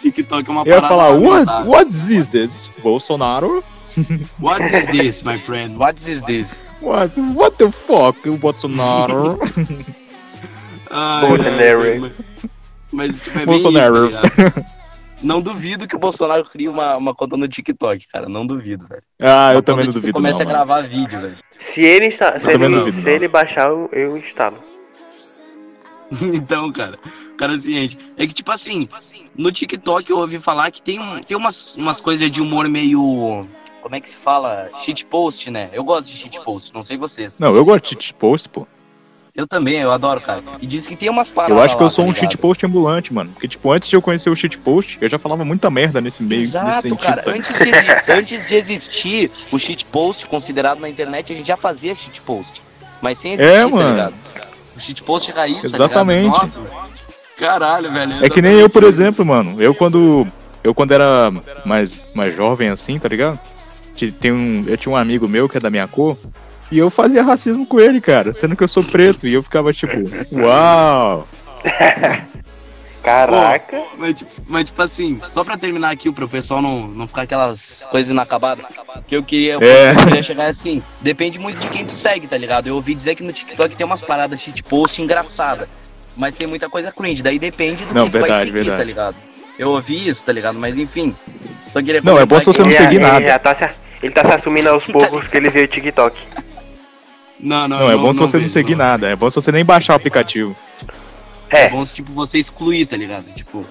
TikTok 0.00 0.48
é 0.48 0.52
uma 0.52 0.62
Eu 0.62 0.66
ia 0.66 0.74
parada 0.82 0.88
falar, 0.88 1.08
what, 1.10 1.26
lamentável. 1.26 1.70
what 1.72 1.88
is 1.90 2.26
this? 2.26 2.70
Bolsonaro? 2.82 3.64
What 4.40 4.62
is 4.62 4.86
this, 4.88 5.22
my 5.24 5.38
friend? 5.38 5.78
What 5.78 5.96
is 5.98 6.22
this? 6.22 6.68
What, 6.80 7.10
what 7.34 7.56
the 7.58 7.70
fuck, 7.70 8.16
Bolsonaro? 8.38 9.38
Ai, 10.90 11.26
Bolsonaro. 11.26 11.82
ai, 11.82 11.98
mas, 11.98 12.12
mas 12.92 13.20
tipo, 13.20 13.38
é 13.38 13.46
Bolsonaro. 13.46 14.04
isso, 14.06 14.12
tá 14.14 14.20
ligado? 14.22 14.64
Não 15.20 15.42
duvido 15.42 15.88
que 15.88 15.96
o 15.96 15.98
Bolsonaro 15.98 16.44
crie 16.44 16.68
uma, 16.68 16.96
uma 16.96 17.12
conta 17.12 17.36
no 17.36 17.48
TikTok, 17.48 18.06
cara. 18.06 18.28
Não 18.28 18.46
duvido, 18.46 18.86
velho. 18.86 19.02
ah, 19.20 19.50
eu 19.52 19.56
Uma 19.56 19.62
também 19.62 19.84
conta 19.86 19.86
não 19.86 19.92
duvido 20.00 20.12
Comece 20.14 20.44
não, 20.44 20.50
a 20.50 20.54
mano. 20.54 20.66
gravar 20.66 20.88
vídeo, 20.88 21.20
velho. 21.20 21.36
Se 21.58 21.80
ele 21.82 22.06
está, 22.06 22.38
se 22.38 22.46
também 22.46 22.68
ele, 22.70 22.78
duvido, 22.78 23.02
se 23.02 23.10
ele 23.10 23.26
baixar, 23.26 23.68
eu, 23.68 23.88
eu 23.92 24.16
instalo. 24.16 24.56
Então, 26.22 26.70
cara, 26.72 26.96
o 27.32 27.36
cara 27.36 27.54
é 27.54 27.58
ciente. 27.58 27.98
É 28.16 28.26
que, 28.28 28.32
tipo 28.32 28.50
assim, 28.52 28.88
no 29.36 29.50
TikTok 29.50 30.08
eu 30.08 30.18
ouvi 30.18 30.38
falar 30.38 30.70
que 30.70 30.80
tem, 30.80 31.00
um, 31.00 31.20
tem 31.20 31.36
umas, 31.36 31.74
umas 31.74 32.00
coisas 32.00 32.30
de 32.30 32.40
humor 32.40 32.68
meio. 32.68 33.46
Como 33.82 33.94
é 33.94 34.00
que 34.00 34.08
se 34.08 34.16
fala? 34.16 34.68
Shitpost, 34.82 35.50
né? 35.50 35.68
Eu 35.72 35.84
gosto 35.84 36.08
de 36.10 36.16
shitpost, 36.18 36.74
não 36.74 36.82
sei 36.82 36.96
vocês. 36.96 37.38
Não, 37.40 37.54
eu 37.54 37.64
gosto 37.64 37.94
de 37.94 38.12
post, 38.14 38.48
pô. 38.48 38.66
Eu 39.34 39.46
também, 39.46 39.76
eu 39.78 39.92
adoro, 39.92 40.20
cara. 40.20 40.42
E 40.60 40.66
diz 40.66 40.88
que 40.88 40.96
tem 40.96 41.08
umas 41.08 41.30
paradas 41.30 41.56
Eu 41.56 41.62
acho 41.62 41.76
que 41.76 41.82
eu 41.82 41.88
sou 41.88 42.04
tá 42.04 42.10
um 42.10 42.12
ligado? 42.12 42.30
shitpost 42.32 42.66
ambulante, 42.66 43.14
mano. 43.14 43.30
Porque, 43.32 43.46
tipo, 43.46 43.70
antes 43.70 43.88
de 43.88 43.94
eu 43.94 44.02
conhecer 44.02 44.28
o 44.30 44.34
shitpost, 44.34 44.98
eu 45.00 45.08
já 45.08 45.16
falava 45.16 45.44
muita 45.44 45.70
merda 45.70 46.00
nesse 46.00 46.24
meio, 46.24 46.40
nesse 46.40 46.56
Exato, 46.56 46.82
sentido. 46.82 46.98
cara. 46.98 47.22
Antes 47.24 47.56
de, 47.56 47.70
antes 48.12 48.46
de 48.46 48.54
existir 48.56 49.30
o 49.52 49.58
shitpost 49.58 50.26
considerado 50.26 50.80
na 50.80 50.88
internet, 50.88 51.32
a 51.32 51.36
gente 51.36 51.46
já 51.46 51.56
fazia 51.56 51.94
shitpost. 51.94 52.60
Mas 53.00 53.18
sem 53.18 53.34
existir, 53.34 53.52
É, 53.58 53.60
tá 53.62 53.68
mano. 53.68 53.90
ligado? 53.90 54.14
O 54.76 54.80
shitpost 54.80 55.30
raiz, 55.30 55.64
Exatamente. 55.64 56.32
tá? 56.32 56.38
Nossa, 56.40 56.60
caralho, 57.36 57.92
velho. 57.92 58.24
É 58.24 58.28
que 58.28 58.42
nem 58.42 58.54
eu, 58.54 58.68
por 58.68 58.82
exatamente. 58.82 58.88
exemplo, 58.88 59.24
mano. 59.24 59.62
Eu 59.62 59.72
quando. 59.72 60.26
Eu 60.64 60.74
quando 60.74 60.90
era 60.90 61.30
mais, 61.64 62.02
mais 62.12 62.34
jovem 62.34 62.68
assim, 62.70 62.98
tá 62.98 63.08
ligado? 63.08 63.38
Tem 64.12 64.32
um, 64.32 64.64
eu 64.66 64.76
tinha 64.76 64.92
um 64.92 64.96
amigo 64.96 65.28
meu 65.28 65.48
que 65.48 65.56
é 65.56 65.60
da 65.60 65.70
minha 65.70 65.86
cor. 65.88 66.16
E 66.70 66.78
eu 66.78 66.90
fazia 66.90 67.22
racismo 67.22 67.66
com 67.66 67.80
ele, 67.80 68.00
cara. 68.00 68.32
Sendo 68.32 68.54
que 68.56 68.62
eu 68.62 68.68
sou 68.68 68.84
preto. 68.84 69.26
E 69.26 69.34
eu 69.34 69.42
ficava 69.42 69.72
tipo, 69.72 69.96
uau! 70.32 71.26
Caraca. 73.02 73.82
Mas, 73.96 74.14
tipo- 74.18 74.30
mas, 74.46 74.64
tipo 74.66 74.82
assim, 74.82 75.20
só 75.30 75.42
pra 75.44 75.56
terminar 75.56 75.90
aqui, 75.90 76.10
pro 76.12 76.28
pessoal 76.28 76.60
não, 76.60 76.86
não 76.86 77.06
ficar 77.08 77.22
aquelas 77.22 77.86
coisas 77.90 78.10
inacabadas, 78.12 78.64
que 79.06 79.16
eu 79.16 79.22
queria, 79.22 79.56
É. 79.60 79.92
eu 79.92 80.04
queria 80.04 80.22
chegar 80.22 80.46
assim, 80.46 80.82
depende 81.00 81.38
muito 81.38 81.58
de 81.58 81.68
quem 81.68 81.86
tu 81.86 81.92
segue, 81.94 82.26
tá 82.26 82.36
ligado? 82.36 82.66
Eu 82.66 82.74
ouvi 82.74 82.94
dizer 82.94 83.14
que 83.14 83.22
no 83.22 83.32
TikTok 83.32 83.76
tem 83.76 83.86
umas 83.86 84.02
paradas 84.02 84.40
shitpost 84.40 85.00
engraçadas, 85.00 85.82
mas 86.16 86.36
tem 86.36 86.46
muita 86.46 86.68
coisa 86.68 86.92
cringe, 86.92 87.22
daí 87.22 87.38
depende 87.38 87.84
do 87.84 87.94
Não, 87.94 88.06
que 88.06 88.10
tu 88.10 88.20
vai 88.20 88.22
verdade, 88.28 88.40
seguir, 88.50 88.52
verdade. 88.58 88.78
tá 88.78 88.84
ligado? 88.84 89.16
Eu 89.58 89.70
ouvi 89.70 90.08
isso, 90.08 90.26
tá 90.26 90.32
ligado? 90.32 90.58
Mas 90.58 90.76
enfim, 90.76 91.14
só 91.66 91.80
queria 91.82 92.00
Não, 92.02 92.18
é 92.18 92.26
bom 92.26 92.38
se 92.38 92.46
você 92.46 92.62
não 92.62 92.72
seguir 92.72 92.96
ele 92.96 92.98
nada. 93.06 93.24
já 93.24 93.38
tá 93.38 93.54
se, 93.54 93.68
ele 94.02 94.12
tá 94.12 94.24
se 94.24 94.32
assumindo 94.32 94.68
aos 94.68 94.84
poucos 94.86 95.26
que 95.28 95.36
ele 95.36 95.50
veio 95.50 95.64
o 95.66 95.68
TikTok. 95.68 96.16
Não, 97.40 97.68
não, 97.68 97.78
Não, 97.80 97.90
é 97.90 97.96
bom 97.96 98.12
se 98.12 98.18
você 98.20 98.36
não 98.36 98.42
vejo, 98.42 98.52
seguir 98.52 98.74
nada. 98.74 99.08
É 99.08 99.16
bom 99.16 99.28
se 99.30 99.36
você 99.36 99.52
nem 99.52 99.64
baixar 99.64 99.92
o 99.92 99.96
aplicativo. 99.96 100.56
É 101.50 101.64
É, 101.64 101.70
bom 101.70 101.84
se, 101.84 101.94
tipo, 101.94 102.12
você 102.12 102.38
excluir, 102.38 102.86
tá 102.86 102.96
ligado? 102.96 103.24
Tipo, 103.34 103.64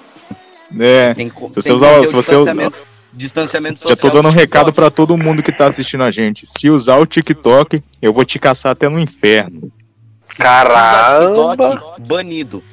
É. 0.79 1.13
tem, 1.13 1.29
Se 1.29 1.35
tem 1.35 1.49
você 1.53 1.73
usar- 1.73 1.93
se 2.05 2.13
o 2.15 2.21
você 2.21 2.35
usar- 2.35 2.51
distanciamento, 2.51 2.77
distanciamento 3.13 3.75
Já 3.79 3.83
tô 3.83 3.89
social 3.95 4.13
dando 4.13 4.27
um 4.27 4.31
do 4.31 4.35
recado 4.35 4.71
pra 4.73 4.89
todo 4.89 5.17
mundo 5.17 5.43
que 5.43 5.51
tá 5.51 5.67
assistindo 5.67 6.03
a 6.03 6.11
gente. 6.11 6.45
Se 6.45 6.69
usar 6.69 6.97
o 6.97 7.05
TikTok, 7.05 7.81
eu 8.01 8.13
vou 8.13 8.23
te 8.25 8.39
caçar 8.39 8.71
até 8.71 8.87
no 8.89 8.99
inferno. 8.99 9.71
Se 10.19 10.37
Caramba! 10.37 11.27
usar 11.27 11.57
TikTok, 11.57 12.01
banido. 12.07 12.63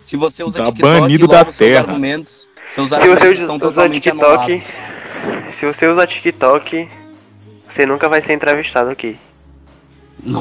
Se 0.00 0.16
você 0.16 0.42
usa 0.42 0.58
Tá 0.60 0.66
TikTok, 0.66 1.00
banido 1.00 1.26
logo 1.26 1.32
da 1.32 1.44
terra. 1.44 1.80
argumentos, 1.80 2.48
seus 2.70 2.90
você 2.90 3.28
estão 3.30 3.56
usa 3.56 3.64
totalmente 3.68 4.02
TikTok, 4.02 4.24
anulados. 4.52 4.84
se 5.58 5.66
você 5.66 5.86
usar 5.88 6.06
TikTok, 6.06 6.88
você 7.68 7.86
nunca 7.86 8.08
vai 8.08 8.22
ser 8.22 8.32
entrevistado 8.32 8.90
aqui. 8.90 9.18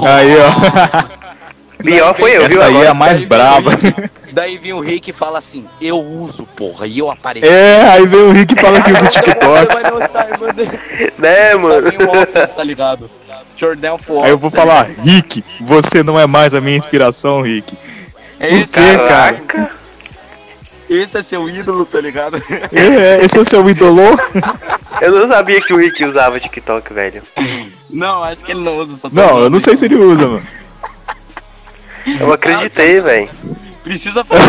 Aí, 0.07 0.35
ó. 0.37 1.19
Pior 1.83 2.13
foi 2.13 2.35
eu, 2.35 2.45
viu? 2.45 2.61
Essa 2.61 2.65
aí 2.65 2.81
é 2.83 2.87
a 2.87 2.93
mais 2.93 3.19
daí 3.19 3.19
vem 3.19 3.27
brava. 3.29 3.69
o 3.69 3.71
Rick- 3.71 4.09
Daí 4.31 4.57
vem 4.59 4.73
o 4.73 4.79
Rick 4.79 5.09
e 5.09 5.13
fala 5.13 5.39
assim, 5.39 5.65
eu 5.81 5.97
uso, 5.99 6.45
porra, 6.45 6.85
e 6.85 6.99
eu 6.99 7.09
apareci. 7.09 7.47
É, 7.47 7.81
aí 7.89 8.05
vem 8.05 8.19
o 8.19 8.31
Rick 8.31 8.53
e 8.53 8.61
fala 8.61 8.79
que 8.81 8.91
usa 8.91 9.05
o 9.05 9.09
TikTok. 9.09 9.41
né, 11.17 11.51
Só 11.57 11.67
mano? 11.67 11.89
vem 11.89 11.97
o 12.05 12.09
óculos, 12.21 12.53
tá 12.53 12.63
ligado? 12.63 13.09
Jordão 13.57 13.97
for 13.97 14.23
Aí 14.23 14.29
eu 14.31 14.37
vou 14.37 14.51
falar, 14.51 14.83
Rick, 15.03 15.43
você 15.61 16.03
não 16.03 16.19
é 16.19 16.27
mais 16.27 16.53
a 16.53 16.61
minha 16.61 16.77
inspiração, 16.77 17.41
Rick. 17.41 17.75
Esse, 18.39 18.73
quê, 18.73 18.97
cara? 19.07 19.41
Esse 20.89 21.19
é 21.19 21.23
seu 21.23 21.47
ídolo, 21.47 21.85
tá 21.85 22.01
ligado? 22.01 22.41
É, 22.71 23.23
esse 23.23 23.37
é 23.37 23.41
o 23.41 23.45
seu 23.45 23.69
ídolo? 23.69 24.01
Eu 25.01 25.11
não 25.13 25.27
sabia 25.29 25.61
que 25.61 25.71
o 25.73 25.77
Rick 25.77 26.03
usava 26.03 26.39
TikTok, 26.39 26.91
velho. 26.93 27.21
Não, 27.89 28.21
acho 28.23 28.43
que 28.43 28.51
ele 28.51 28.59
não 28.61 28.77
usa. 28.77 28.95
Só 28.95 29.09
Não, 29.09 29.39
eu 29.39 29.49
não 29.49 29.57
sei 29.57 29.77
se 29.77 29.85
ele 29.85 29.95
usa, 29.95 30.27
mano. 30.27 30.41
Eu 32.19 32.33
acreditei, 32.33 32.99
velho. 32.99 33.29
Precisa 33.81 34.25
falar 34.25 34.41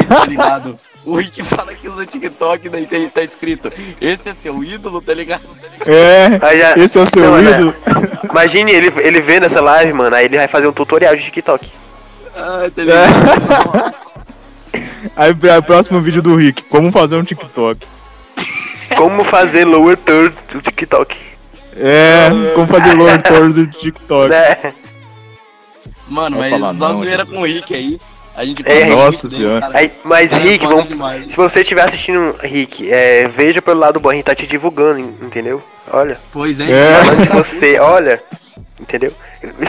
isso, 0.00 0.08
tá 0.14 0.26
ligado? 0.26 0.78
O 1.04 1.16
Rick 1.16 1.42
fala 1.42 1.74
que 1.74 1.88
usa 1.88 2.06
TikTok, 2.06 2.68
daí 2.68 2.86
tá, 2.86 2.96
tá 3.14 3.22
escrito, 3.22 3.70
esse 4.00 4.28
é 4.28 4.32
seu 4.32 4.62
ídolo, 4.62 5.00
tá 5.02 5.12
ligado? 5.14 5.42
É, 5.84 6.38
já- 6.56 6.76
esse 6.76 6.98
é 6.98 7.02
o 7.02 7.06
seu 7.06 7.22
Não, 7.30 7.42
né? 7.42 7.50
ídolo. 7.50 7.74
Imagine 8.30 8.72
ele, 8.72 8.92
ele 8.98 9.20
vendo 9.20 9.46
essa 9.46 9.60
live, 9.60 9.92
mano, 9.92 10.14
aí 10.14 10.26
ele 10.26 10.36
vai 10.36 10.48
fazer 10.48 10.66
um 10.68 10.72
tutorial 10.72 11.16
de 11.16 11.22
TikTok. 11.24 11.70
Ah, 12.36 12.68
tá 12.74 12.82
ligado? 12.82 13.96
Aí 15.14 15.34
é 15.48 15.58
o 15.58 15.62
próximo 15.62 16.00
vídeo 16.00 16.22
do 16.22 16.34
Rick, 16.36 16.64
como 16.64 16.90
fazer 16.90 17.16
um 17.16 17.22
TikTok. 17.24 17.86
Como 18.96 19.24
fazer 19.24 19.64
lower 19.64 19.96
third 19.96 20.34
do 20.52 20.60
TikTok. 20.62 21.16
É, 21.76 22.28
como 22.54 22.66
fazer 22.66 22.94
lower 22.94 23.20
thirds 23.22 23.56
do 23.56 23.66
TikTok. 23.66 24.28
Né? 24.30 24.72
Mano, 26.08 26.38
mas 26.38 26.50
falar 26.50 26.72
só 26.74 26.88
não, 26.88 26.94
zoeira 27.00 27.26
com 27.26 27.38
o 27.40 27.44
Rick 27.44 27.74
aí. 27.74 28.00
A 28.34 28.44
gente 28.44 28.62
É, 28.66 28.84
nossa 28.86 29.26
senhora. 29.26 29.68
Aí, 29.72 29.90
mas 30.04 30.30
Cara, 30.30 30.42
é 30.42 30.46
Rick, 30.46 30.64
foda 30.64 30.74
vamos, 30.76 30.88
demais. 30.90 31.24
se 31.26 31.36
você 31.36 31.60
estiver 31.60 31.82
assistindo, 31.82 32.36
Rick, 32.42 32.90
é, 32.90 33.26
veja 33.28 33.62
pelo 33.62 33.80
lado 33.80 33.98
bom, 33.98 34.10
a 34.10 34.14
gente 34.14 34.24
tá 34.24 34.34
te 34.34 34.46
divulgando, 34.46 34.98
en- 35.00 35.14
entendeu? 35.22 35.62
Olha, 35.90 36.18
Pois 36.32 36.60
é. 36.60 36.64
É. 36.70 37.02
de 37.22 37.28
você, 37.30 37.78
olha, 37.78 38.22
entendeu? 38.80 39.12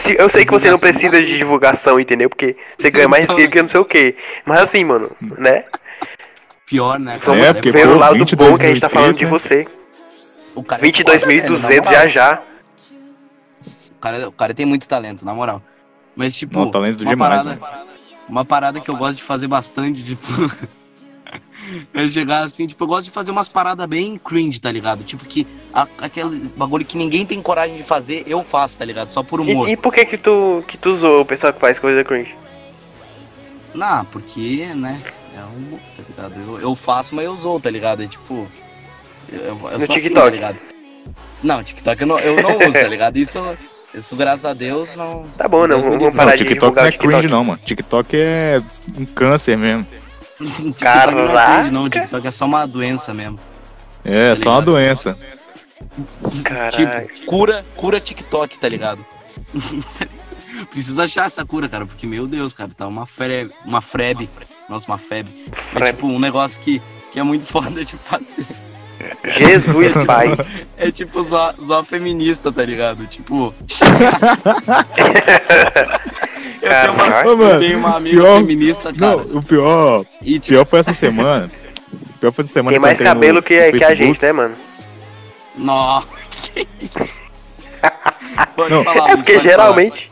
Se- 0.00 0.16
Eu 0.18 0.28
sei 0.28 0.44
que 0.44 0.50
você 0.52 0.70
não 0.70 0.78
precisa 0.78 1.20
de 1.20 1.36
divulgação, 1.38 2.00
entendeu? 2.00 2.28
Porque 2.28 2.56
você 2.78 2.90
ganha 2.90 3.08
mais 3.08 3.24
inscritos 3.24 3.52
que 3.52 3.62
não 3.62 3.68
sei 3.68 3.80
o 3.80 3.84
que. 3.84 4.16
Mas 4.44 4.60
assim, 4.60 4.84
mano, 4.84 5.08
né? 5.38 5.64
Pior, 6.66 6.98
né? 6.98 7.18
Vamos 7.24 7.44
É, 7.44 7.52
porque, 7.52 7.70
ver 7.70 7.86
pô, 7.86 7.94
o 7.94 7.98
lado 7.98 8.14
22 8.14 8.50
bom 8.50 8.58
que 8.58 8.66
a 8.66 8.68
gente 8.72 8.80
tá 8.80 8.90
falando 8.90 9.14
de 9.16 9.24
inscritos, 9.24 9.42
você. 9.42 9.66
O 10.54 10.62
cara 10.62 10.86
é 10.86 10.92
foda, 10.92 11.18
velho, 11.26 11.52
na 11.52 11.68
22.200 11.68 11.76
moral. 11.84 11.92
já 11.92 12.08
já. 12.08 12.42
O 13.90 14.00
cara, 14.00 14.28
o 14.28 14.32
cara 14.32 14.54
tem 14.54 14.66
muito 14.66 14.86
talento, 14.88 15.24
na 15.24 15.34
moral. 15.34 15.62
Mas, 16.16 16.34
tipo, 16.34 16.58
Não, 16.58 16.70
talento 16.70 17.00
uma, 17.02 17.10
demais, 17.14 17.42
parada, 17.42 17.58
uma 18.28 18.44
parada 18.44 18.80
que 18.80 18.90
eu 18.90 18.96
gosto 18.96 19.18
de 19.18 19.22
fazer 19.24 19.46
bastante, 19.46 20.02
tipo. 20.04 20.26
é 21.94 22.08
chegar 22.08 22.42
assim, 22.42 22.66
tipo, 22.66 22.82
eu 22.84 22.88
gosto 22.88 23.06
de 23.06 23.10
fazer 23.12 23.30
umas 23.30 23.48
paradas 23.48 23.86
bem 23.86 24.16
cringe, 24.16 24.60
tá 24.60 24.70
ligado? 24.70 25.04
Tipo, 25.04 25.24
que 25.24 25.46
a- 25.72 25.86
aquele 26.00 26.50
bagulho 26.56 26.84
que 26.84 26.96
ninguém 26.96 27.24
tem 27.26 27.40
coragem 27.42 27.76
de 27.76 27.82
fazer, 27.82 28.24
eu 28.26 28.42
faço, 28.44 28.78
tá 28.78 28.84
ligado? 28.84 29.10
Só 29.10 29.22
por 29.22 29.40
humor. 29.40 29.68
E, 29.68 29.72
e 29.72 29.76
por 29.76 29.92
que 29.92 30.04
que 30.04 30.16
tu, 30.18 30.62
que 30.66 30.76
tu 30.78 30.96
zoou 30.96 31.22
o 31.22 31.24
pessoal 31.24 31.52
que 31.52 31.60
faz 31.60 31.78
coisa 31.78 32.02
cringe? 32.04 32.34
Não, 33.74 34.04
porque, 34.06 34.66
né? 34.74 35.00
É 35.36 35.40
humor, 35.44 35.80
tá 35.96 36.02
ligado? 36.08 36.40
Eu, 36.40 36.60
eu 36.60 36.74
faço, 36.74 37.14
mas 37.14 37.24
eu 37.24 37.32
usou, 37.32 37.60
tá 37.60 37.70
ligado? 37.70 38.02
É 38.02 38.06
tipo. 38.06 38.46
Eu, 39.30 39.38
eu, 39.40 39.46
eu 39.72 39.78
No 39.78 39.86
sou 39.86 39.94
assim, 39.94 40.04
TikTok. 40.08 40.14
tá 40.14 40.30
ligado? 40.30 40.58
Não, 41.42 41.62
TikTok 41.62 42.00
eu 42.00 42.06
não, 42.06 42.18
eu 42.18 42.42
não 42.42 42.58
uso, 42.58 42.72
tá 42.72 42.88
ligado? 42.88 43.16
Isso, 43.18 43.38
isso, 43.94 44.16
graças 44.16 44.44
a 44.44 44.52
Deus, 44.54 44.96
não. 44.96 45.24
Tá 45.36 45.46
bom, 45.46 45.66
não, 45.66 45.80
Deus 45.80 45.84
vamos 45.84 46.14
parar 46.14 46.30
Não, 46.30 46.36
de 46.36 46.38
TikTok 46.44 46.54
divulgar 46.60 46.82
não 46.84 46.88
é 46.88 46.92
TikTok. 46.92 47.12
cringe 47.14 47.28
não, 47.28 47.44
mano. 47.44 47.60
TikTok 47.64 48.16
é 48.16 48.62
um 48.98 49.04
câncer 49.04 49.56
mesmo. 49.56 49.96
TikTok 50.74 51.14
não 51.14 51.20
é 51.20 51.26
Caraca. 51.26 51.54
cringe, 51.56 51.70
não. 51.70 51.90
TikTok 51.90 52.26
é 52.26 52.30
só 52.30 52.44
uma 52.44 52.66
doença 52.66 53.12
mesmo. 53.14 53.38
É, 54.04 54.34
só 54.34 54.52
uma 54.52 54.62
doença. 54.62 55.16
Caralho. 56.44 57.08
Tipo, 57.08 57.26
cura, 57.26 57.64
cura 57.76 58.00
TikTok, 58.00 58.58
tá 58.58 58.68
ligado? 58.68 59.04
Precisa 60.70 61.04
achar 61.04 61.26
essa 61.26 61.44
cura, 61.44 61.68
cara, 61.68 61.86
porque, 61.86 62.06
meu 62.06 62.26
Deus, 62.26 62.52
cara, 62.52 62.70
tá 62.76 62.86
uma 62.86 63.06
febre, 63.06 63.52
uma 63.64 63.80
frebe. 63.80 64.28
Nossa, 64.68 64.86
uma 64.90 64.98
febre. 64.98 65.46
É 65.50 65.56
Frebe. 65.56 65.86
tipo 65.92 66.06
um 66.06 66.18
negócio 66.18 66.60
que, 66.60 66.82
que 67.12 67.18
é 67.18 67.22
muito 67.22 67.46
foda 67.50 67.84
de 67.84 67.96
fazer. 67.96 68.46
Jesus, 69.38 70.04
pai. 70.04 70.36
É 70.76 70.90
tipo 70.90 71.22
zoar, 71.22 71.54
zoar 71.60 71.84
feminista, 71.84 72.50
tá 72.50 72.64
ligado? 72.64 73.06
Tipo. 73.06 73.54
Eu, 76.62 76.68
tenho 76.70 76.92
uma, 76.92 77.04
Caraca, 77.04 77.28
eu 77.28 77.58
tenho 77.58 77.78
uma 77.78 77.96
amiga 77.96 78.16
pior- 78.16 78.38
feminista, 78.38 78.92
cara. 78.92 79.16
Não, 79.24 79.36
o 79.38 79.42
pior, 79.42 80.04
E 80.22 80.34
tipo, 80.34 80.46
pior 80.48 80.64
foi 80.66 80.80
essa 80.80 80.92
semana. 80.94 81.50
O 81.92 82.18
pior 82.20 82.32
foi 82.32 82.44
essa 82.44 82.52
semana 82.52 82.70
Tem 82.72 82.78
que 82.80 82.82
mais 82.82 82.94
entrei 82.94 83.08
no- 83.08 83.14
cabelo 83.14 83.34
no 83.36 83.42
que, 83.42 83.72
que 83.72 83.84
a 83.84 83.94
gente, 83.94 84.20
né, 84.22 84.32
mano? 84.32 84.54
nossa, 85.56 86.06
que 86.52 86.66
isso? 86.80 87.20
Pode 88.54 88.70
Não. 88.74 88.84
falar, 88.84 89.10
É 89.10 89.16
porque 89.16 89.32
pode 89.34 89.48
geralmente. 89.48 90.10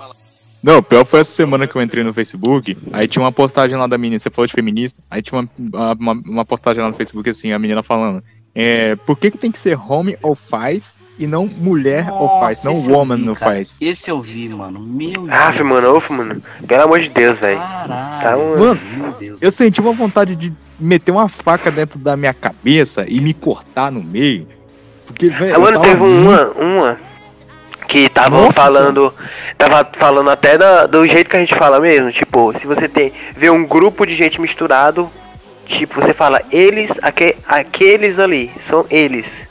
Não, 0.62 0.78
o 0.78 0.82
pior 0.82 1.04
foi 1.04 1.20
essa 1.20 1.30
semana 1.30 1.66
que 1.66 1.76
eu 1.76 1.82
entrei 1.82 2.02
no 2.02 2.12
Facebook. 2.12 2.76
Aí 2.92 3.06
tinha 3.06 3.22
uma 3.22 3.30
postagem 3.30 3.76
lá 3.78 3.86
da 3.86 3.96
menina, 3.96 4.18
você 4.18 4.30
falou 4.30 4.46
de 4.46 4.52
feminista. 4.52 5.00
Aí 5.08 5.22
tinha 5.22 5.40
uma, 5.40 5.92
uma, 5.92 6.12
uma 6.12 6.44
postagem 6.44 6.82
lá 6.82 6.88
no 6.88 6.94
Facebook 6.94 7.28
assim, 7.30 7.52
a 7.52 7.58
menina 7.58 7.82
falando. 7.84 8.22
É, 8.58 8.96
por 9.04 9.18
que, 9.18 9.30
que 9.30 9.36
tem 9.36 9.50
que 9.52 9.58
ser 9.58 9.78
homem 9.86 10.16
ou 10.22 10.34
faz 10.34 10.96
e 11.18 11.26
não 11.26 11.46
mulher 11.46 12.06
falar. 12.06 12.20
ou 12.22 12.40
faz? 12.40 12.64
Não 12.64 12.72
Nossa, 12.72 12.90
woman 12.90 13.16
vi, 13.18 13.24
cara. 13.26 13.36
faz. 13.36 13.76
Esse 13.82 14.10
eu 14.10 14.18
vi, 14.18 14.48
mano. 14.48 14.80
Meu 14.80 15.26
Aff, 15.30 15.58
Deus. 15.58 15.68
mano, 15.68 15.94
off, 15.94 16.10
mano. 16.12 16.42
Pelo 16.66 16.82
amor 16.84 17.00
de 17.00 17.10
Deus, 17.10 17.38
velho. 17.38 17.58
Caralho. 17.58 18.22
Tá 18.22 18.36
um- 18.38 18.58
Mano, 18.58 18.80
meu 18.96 19.12
Deus. 19.12 19.42
Eu 19.42 19.50
senti 19.50 19.78
uma 19.78 19.92
vontade 19.92 20.34
de 20.34 20.54
meter 20.80 21.12
uma 21.12 21.28
faca 21.28 21.70
dentro 21.70 21.98
da 21.98 22.16
minha 22.16 22.32
cabeça 22.32 23.04
e 23.06 23.20
me 23.20 23.34
cortar 23.34 23.92
no 23.92 24.02
meio. 24.02 24.48
Porque, 25.04 25.28
velho. 25.28 25.52
Ah, 25.52 25.56
eu 25.56 25.60
mano, 25.60 25.80
teve 25.82 25.96
muito- 25.96 26.18
uma, 26.26 26.46
uma 26.52 26.98
que 27.86 28.08
tava 28.08 28.40
Nossa 28.40 28.60
falando. 28.62 29.12
Tava 29.58 29.86
falando 29.92 30.30
até 30.30 30.56
da- 30.56 30.86
do 30.86 31.06
jeito 31.06 31.28
que 31.28 31.36
a 31.36 31.40
gente 31.40 31.54
fala 31.54 31.78
mesmo. 31.78 32.10
Tipo, 32.10 32.58
se 32.58 32.66
você 32.66 32.88
tem. 32.88 33.12
vê 33.36 33.50
um 33.50 33.64
grupo 33.66 34.06
de 34.06 34.14
gente 34.14 34.40
misturado, 34.40 35.10
tipo, 35.66 36.00
você 36.00 36.14
fala, 36.14 36.40
eles, 36.50 36.90
aque, 37.02 37.36
aqueles 37.46 38.18
ali, 38.18 38.50
são 38.66 38.86
eles. 38.90 39.46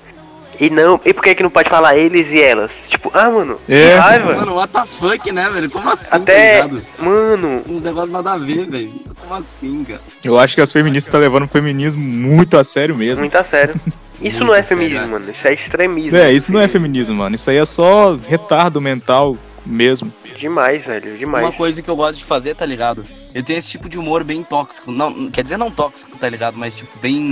E 0.59 0.69
não. 0.69 0.99
E 1.03 1.13
por 1.13 1.21
que 1.21 1.35
que 1.35 1.43
não 1.43 1.49
pode 1.49 1.69
falar 1.69 1.97
eles 1.97 2.31
e 2.31 2.41
elas? 2.41 2.71
Tipo, 2.87 3.11
ah, 3.13 3.29
mano. 3.29 3.59
É. 3.67 3.91
Que 3.91 3.97
raiva. 3.97 4.35
Mano, 4.35 4.55
what 4.55 4.71
the 4.71 4.85
fuck, 4.85 5.31
né, 5.31 5.49
velho? 5.49 5.69
Como 5.69 5.89
assim, 5.89 6.15
Até. 6.15 6.61
tá? 6.61 6.69
Mano. 6.97 7.61
Uns 7.67 7.81
negócios 7.81 8.09
nada 8.09 8.31
a 8.33 8.37
ver, 8.37 8.65
velho. 8.65 8.93
Como 9.19 9.33
assim, 9.33 9.83
cara? 9.83 9.99
Eu 10.23 10.39
acho 10.39 10.55
que 10.55 10.61
as 10.61 10.71
feministas 10.71 11.07
estão 11.07 11.19
levando 11.19 11.43
o 11.43 11.47
feminismo 11.47 12.01
muito 12.01 12.57
a 12.57 12.63
sério 12.63 12.95
mesmo. 12.95 13.19
Muito 13.19 13.37
a 13.37 13.43
sério. 13.43 13.75
Isso 14.21 14.37
Muito 14.37 14.45
não 14.45 14.55
é 14.55 14.63
sério, 14.63 14.83
feminismo, 14.83 15.03
acho. 15.03 15.11
mano. 15.11 15.29
Isso 15.31 15.45
é 15.47 15.53
extremismo. 15.53 16.17
É, 16.17 16.31
isso 16.31 16.49
não 16.49 16.61
é 16.61 16.69
feminismo, 16.69 17.17
mano. 17.17 17.35
Isso 17.35 17.49
aí 17.49 17.57
é 17.57 17.65
só 17.65 18.15
retardo 18.25 18.79
mental 18.79 19.35
mesmo. 19.65 20.11
Demais, 20.37 20.85
velho. 20.85 21.09
Uma 21.11 21.17
Demais. 21.17 21.55
coisa 21.55 21.81
que 21.81 21.89
eu 21.89 21.95
gosto 21.95 22.19
de 22.19 22.25
fazer, 22.25 22.55
tá 22.55 22.65
ligado? 22.65 23.05
Eu 23.33 23.43
tenho 23.43 23.57
esse 23.59 23.69
tipo 23.69 23.89
de 23.89 23.97
humor 23.97 24.23
bem 24.23 24.43
tóxico. 24.43 24.91
Não, 24.91 25.29
quer 25.29 25.43
dizer, 25.43 25.57
não 25.57 25.71
tóxico, 25.71 26.17
tá 26.17 26.29
ligado? 26.29 26.55
Mas, 26.57 26.75
tipo, 26.75 26.97
bem. 26.99 27.31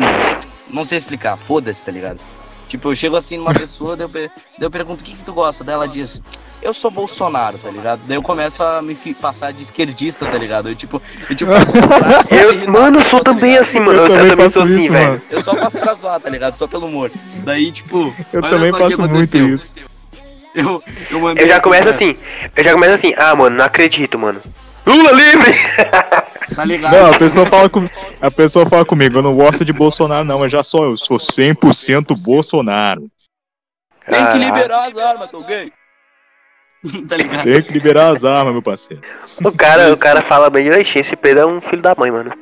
Não 0.70 0.84
sei 0.86 0.98
explicar. 0.98 1.38
Foda-se, 1.38 1.86
tá 1.86 1.92
ligado? 1.92 2.20
Tipo, 2.68 2.90
eu 2.90 2.96
chego 2.96 3.16
assim 3.16 3.38
numa 3.38 3.54
pessoa, 3.54 3.96
daí 3.96 4.06
eu, 4.06 4.10
daí 4.10 4.30
eu 4.62 4.72
pergunto 4.72 5.02
o 5.02 5.04
que, 5.06 5.14
que 5.14 5.24
tu 5.24 5.32
gosta. 5.32 5.64
Daí 5.64 5.76
ela 5.76 5.88
diz, 5.88 6.24
eu 6.64 6.74
sou 6.74 6.90
Bolsonaro, 6.90 7.56
tá 7.56 7.70
ligado? 7.70 8.02
Daí 8.08 8.18
eu 8.18 8.22
começo 8.24 8.64
a 8.64 8.82
me 8.82 8.96
fi- 8.96 9.14
passar 9.14 9.54
de 9.54 9.62
esquerdista, 9.62 10.26
tá 10.26 10.38
ligado? 10.40 10.70
Eu 10.70 10.76
tipo, 10.76 11.00
eu 11.30 11.36
tipo, 11.36 11.52
faço 11.52 11.72
pra 12.28 12.36
Eu, 12.36 12.72
mano, 12.72 12.98
eu 13.00 13.04
sou 13.04 13.20
tá 13.20 13.32
também 13.32 13.52
ligado? 13.52 13.64
assim, 13.66 13.80
mano. 13.80 14.00
Eu 14.00 14.08
Eu, 14.08 14.10
também 14.10 14.30
também 14.32 14.50
sou 14.50 14.62
faço 14.64 14.74
assim, 14.74 14.84
isso, 14.86 14.94
velho. 14.94 15.08
mano. 15.10 15.22
Eu 15.30 15.44
só 15.44 15.56
faço 15.56 15.78
pra 15.78 15.94
zoar, 15.94 16.20
tá 16.20 16.30
ligado? 16.32 16.56
Só 16.56 16.66
pelo 16.66 16.88
humor. 16.88 17.12
Daí, 17.44 17.72
tipo. 17.72 18.12
Eu 18.34 18.42
também 18.42 18.72
faço 18.72 18.98
muito 19.02 19.04
aconteceu. 19.04 19.48
isso. 19.50 19.76
Eu, 20.56 20.84
eu 21.10 21.20
mandei 21.20 21.44
Eu 21.44 21.48
já 21.48 21.56
assim, 21.56 21.64
começo 21.64 21.84
cara, 21.84 21.96
assim. 21.96 22.18
Eu 22.56 22.64
já 22.64 22.74
começo 22.74 22.94
assim. 22.94 23.14
Ah, 23.18 23.36
mano, 23.36 23.56
não 23.58 23.66
acredito, 23.66 24.20
mano. 24.20 24.42
Lula 24.86 25.12
livre! 25.12 25.54
Tá 26.56 26.66
ligado? 26.66 26.94
Não, 26.94 27.14
a 27.14 27.18
pessoa 27.18 27.46
fala 27.46 27.70
com, 27.70 27.88
a 28.22 28.30
pessoa 28.30 28.66
fala 28.66 28.86
comigo, 28.86 29.18
eu 29.18 29.24
não 29.24 29.36
gosto 29.36 29.66
de 29.66 29.74
Bolsonaro 29.74 30.26
não, 30.26 30.40
mas 30.40 30.52
já 30.52 30.62
só 30.62 30.84
eu 30.84 30.98
sou 30.98 31.18
100% 31.18 32.22
Bolsonaro. 32.24 33.10
Tem 34.08 34.28
que 34.28 34.38
liberar 34.38 34.86
as 34.86 34.98
armas, 34.98 35.32
tô 35.32 35.42
gay. 35.42 35.72
tá 37.08 37.16
ligado? 37.16 37.44
Tem 37.44 37.62
que 37.62 37.72
liberar 37.72 38.10
as 38.10 38.26
armas, 38.26 38.54
meu 38.54 38.62
parceiro. 38.62 39.02
O 39.44 39.52
cara, 39.52 39.94
o 39.94 39.98
cara 39.98 40.22
fala 40.22 40.50
bem, 40.50 40.70
oxe, 40.70 41.00
esse 41.00 41.16
Pedro 41.16 41.42
é 41.42 41.46
um 41.46 41.62
filho 41.62 41.82
da 41.82 41.96
mãe, 41.98 42.12
mano. 42.12 42.34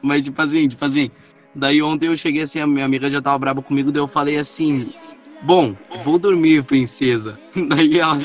Mas 0.00 0.22
tipo 0.22 0.40
assim, 0.40 0.68
tipo 0.68 0.84
assim. 0.84 1.10
Daí 1.54 1.82
ontem 1.82 2.06
eu 2.06 2.16
cheguei 2.16 2.42
assim, 2.42 2.60
a 2.60 2.66
minha 2.66 2.86
amiga 2.86 3.10
já 3.10 3.20
tava 3.20 3.38
brava 3.38 3.60
comigo, 3.60 3.92
daí 3.92 4.00
eu 4.02 4.08
falei 4.08 4.38
assim, 4.38 4.86
bom, 5.42 5.74
vou 6.04 6.18
dormir, 6.18 6.62
princesa. 6.64 7.38
Daí 7.68 7.98
ela. 7.98 8.20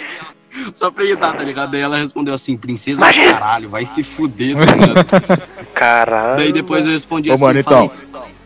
Só 0.73 0.89
pra 0.89 1.03
irritar, 1.03 1.35
tá 1.35 1.43
ligado? 1.43 1.71
Daí 1.71 1.81
ela 1.81 1.97
respondeu 1.97 2.33
assim, 2.33 2.57
princesa 2.57 3.05
caralho, 3.13 3.69
vai 3.69 3.85
se 3.85 4.01
fuder, 4.01 4.55
tá 4.55 4.65
ligado? 4.75 5.41
Caralho. 5.73 6.37
Daí 6.37 6.51
depois 6.51 6.85
eu 6.85 6.91
respondi 6.91 7.29
Ô, 7.29 7.33
assim, 7.33 7.43
mano, 7.43 7.59
então. 7.59 7.91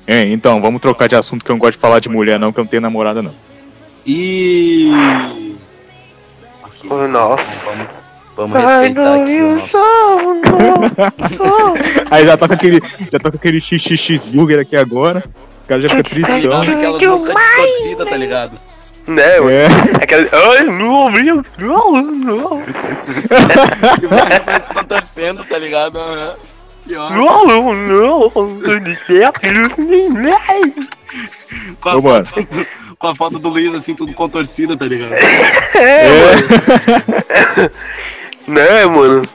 É, 0.06 0.28
então, 0.28 0.62
vamos 0.62 0.82
trocar 0.82 1.08
de 1.08 1.16
assunto 1.16 1.46
que 1.46 1.52
eu 1.52 1.54
não 1.54 1.60
gosto 1.60 1.74
de 1.74 1.80
falar 1.80 2.00
de 2.00 2.10
mulher 2.10 2.40
não, 2.40 2.52
que 2.52 2.60
eu 2.60 2.64
não 2.64 2.70
tenho 2.70 2.82
namorada 2.82 3.22
não. 3.22 3.34
E. 4.06 4.92
Oh, 6.90 7.08
nossa. 7.08 7.44
Vamos, 7.64 7.88
vamos 8.36 8.58
respeitar 8.58 9.22
aqui 9.22 9.42
o 9.42 9.56
nosso. 9.56 9.78
Aí 12.12 12.26
já 12.26 12.36
tá 12.36 12.48
com 12.48 12.54
aquele, 12.54 12.82
já 13.12 13.20
tá 13.20 13.32
com 13.32 13.38
aquele 13.38 13.60
XXX 13.62 14.26
burger 14.26 14.60
aqui 14.60 14.76
agora. 14.76 15.24
O 15.64 15.68
cara 15.68 15.82
já 15.82 15.90
fica 15.90 16.04
tristão. 16.04 16.62
Aquelas 16.62 17.02
músicas 17.02 17.36
distorcidas, 17.36 18.10
tá 18.10 18.18
ligado? 18.18 18.60
Né? 19.08 19.24
É, 19.24 19.68
Aquela. 20.02 20.28
Ai, 20.52 20.64
não 20.64 20.94
ouvi. 20.94 21.24
Não, 21.58 21.92
não. 22.02 22.62
Que 24.00 24.08
vai 24.08 24.40
vai 24.40 24.62
se 24.62 24.74
contorcendo, 24.74 25.44
tá 25.44 25.58
ligado? 25.58 26.00
Não, 26.88 27.46
não, 27.46 27.74
não. 27.74 28.30
Tudo 28.30 28.96
certo. 28.96 29.42
Com 31.80 31.90
a, 31.90 31.96
Ô, 31.98 32.02
foto 32.02 32.42
do, 32.42 32.68
com 32.98 33.08
a 33.08 33.16
foto 33.16 33.40
do 33.40 33.50
Luiz, 33.50 33.74
assim, 33.74 33.96
tudo 33.96 34.14
contorcida, 34.14 34.78
tá 34.78 34.86
ligado? 34.86 35.14
É, 35.14 36.08
mano. 36.08 37.72
Né, 38.48 38.86
mano? 38.86 39.30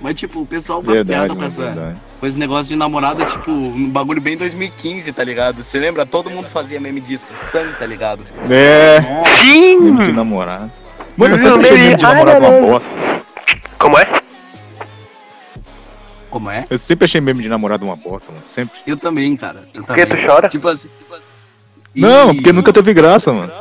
Mas, 0.00 0.14
tipo, 0.14 0.42
o 0.42 0.46
pessoal 0.46 0.82
faz 0.82 0.98
verdade, 0.98 1.26
piada 1.26 1.34
com, 1.34 1.44
essa, 1.44 1.62
verdade. 1.62 1.96
Com 2.24 2.28
esse 2.28 2.38
negócio 2.38 2.70
de 2.72 2.76
namorada, 2.76 3.26
tipo, 3.26 3.50
um 3.50 3.86
bagulho 3.90 4.18
bem 4.18 4.34
2015, 4.34 5.12
tá 5.12 5.22
ligado? 5.22 5.62
Você 5.62 5.78
lembra? 5.78 6.06
Todo 6.06 6.30
mundo 6.30 6.46
fazia 6.48 6.80
meme 6.80 6.98
disso, 6.98 7.34
sangue, 7.34 7.74
tá 7.74 7.84
ligado? 7.84 8.26
É, 8.50 8.98
Sim! 9.42 9.78
meme 9.78 10.06
de 10.06 10.12
namorado. 10.12 10.72
Mano, 11.18 11.38
sempre 11.38 11.60
achei 11.68 11.78
meme- 11.78 11.96
de 11.96 12.02
namorado 12.02 12.40
não, 12.40 12.58
uma 12.60 12.66
bosta. 12.66 12.90
Como 13.78 13.98
é? 13.98 14.22
Como 16.30 16.50
é? 16.50 16.64
Eu 16.70 16.78
sempre 16.78 17.04
achei 17.04 17.20
meme 17.20 17.42
de 17.42 17.48
namorado 17.50 17.84
uma 17.84 17.94
bosta, 17.94 18.32
mano. 18.32 18.44
Sempre. 18.46 18.78
Eu 18.86 18.98
também, 18.98 19.36
cara. 19.36 19.62
Eu 19.74 19.84
Por 19.84 19.94
que 19.94 20.06
também. 20.06 20.24
tu 20.24 20.26
chora? 20.26 20.48
Tipo 20.48 20.68
assim. 20.68 20.88
Tipo 20.98 21.14
assim. 21.14 21.28
Não, 21.94 22.30
E- 22.32 22.36
porque 22.36 22.52
nunca 22.54 22.72
teve 22.72 22.94
graça, 22.94 23.34
mano. 23.34 23.52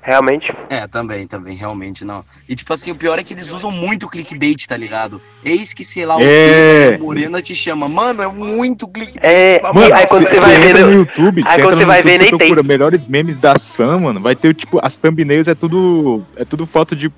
Realmente. 0.00 0.54
É, 0.70 0.86
também, 0.86 1.26
também, 1.26 1.54
realmente 1.56 2.02
não. 2.04 2.24
E 2.48 2.56
tipo 2.56 2.72
assim, 2.72 2.90
o 2.90 2.94
pior 2.94 3.18
é 3.18 3.22
que 3.24 3.34
eles 3.34 3.50
usam 3.50 3.70
muito 3.70 4.08
clickbait, 4.08 4.64
tá 4.66 4.76
ligado? 4.76 5.20
Eis 5.44 5.74
que, 5.74 5.84
sei 5.84 6.06
lá, 6.06 6.16
o 6.16 6.20
É. 6.22 6.96
Morena 6.98 7.42
te 7.42 7.54
chama. 7.54 7.88
Mano, 7.88 8.22
é 8.22 8.28
muito 8.28 8.88
clickbait. 8.88 9.22
É, 9.22 9.60
mano, 9.60 9.94
aí 9.94 10.06
quando 10.06 10.26
você 10.26 10.40
vai 10.40 10.56
ver 10.60 10.68
entra 10.70 10.80
no- 10.80 10.86
no 10.86 10.92
YouTube, 10.94 11.42
aí 11.44 11.56
você 11.56 11.62
quando 11.62 11.76
você 11.78 11.84
vai 11.84 11.98
YouTube, 11.98 12.18
ver, 12.18 12.18
nem 12.30 12.38
tem. 12.54 12.62
melhores 12.64 13.04
memes 13.04 13.36
da 13.36 13.58
Sam, 13.58 13.98
mano. 14.00 14.20
Vai 14.20 14.34
ter, 14.34 14.54
tipo, 14.54 14.80
as 14.82 14.96
thumbnails 14.96 15.46
é 15.48 15.54
tudo. 15.54 16.24
É 16.36 16.44
tudo 16.44 16.64
foto 16.66 16.96
de 16.96 17.12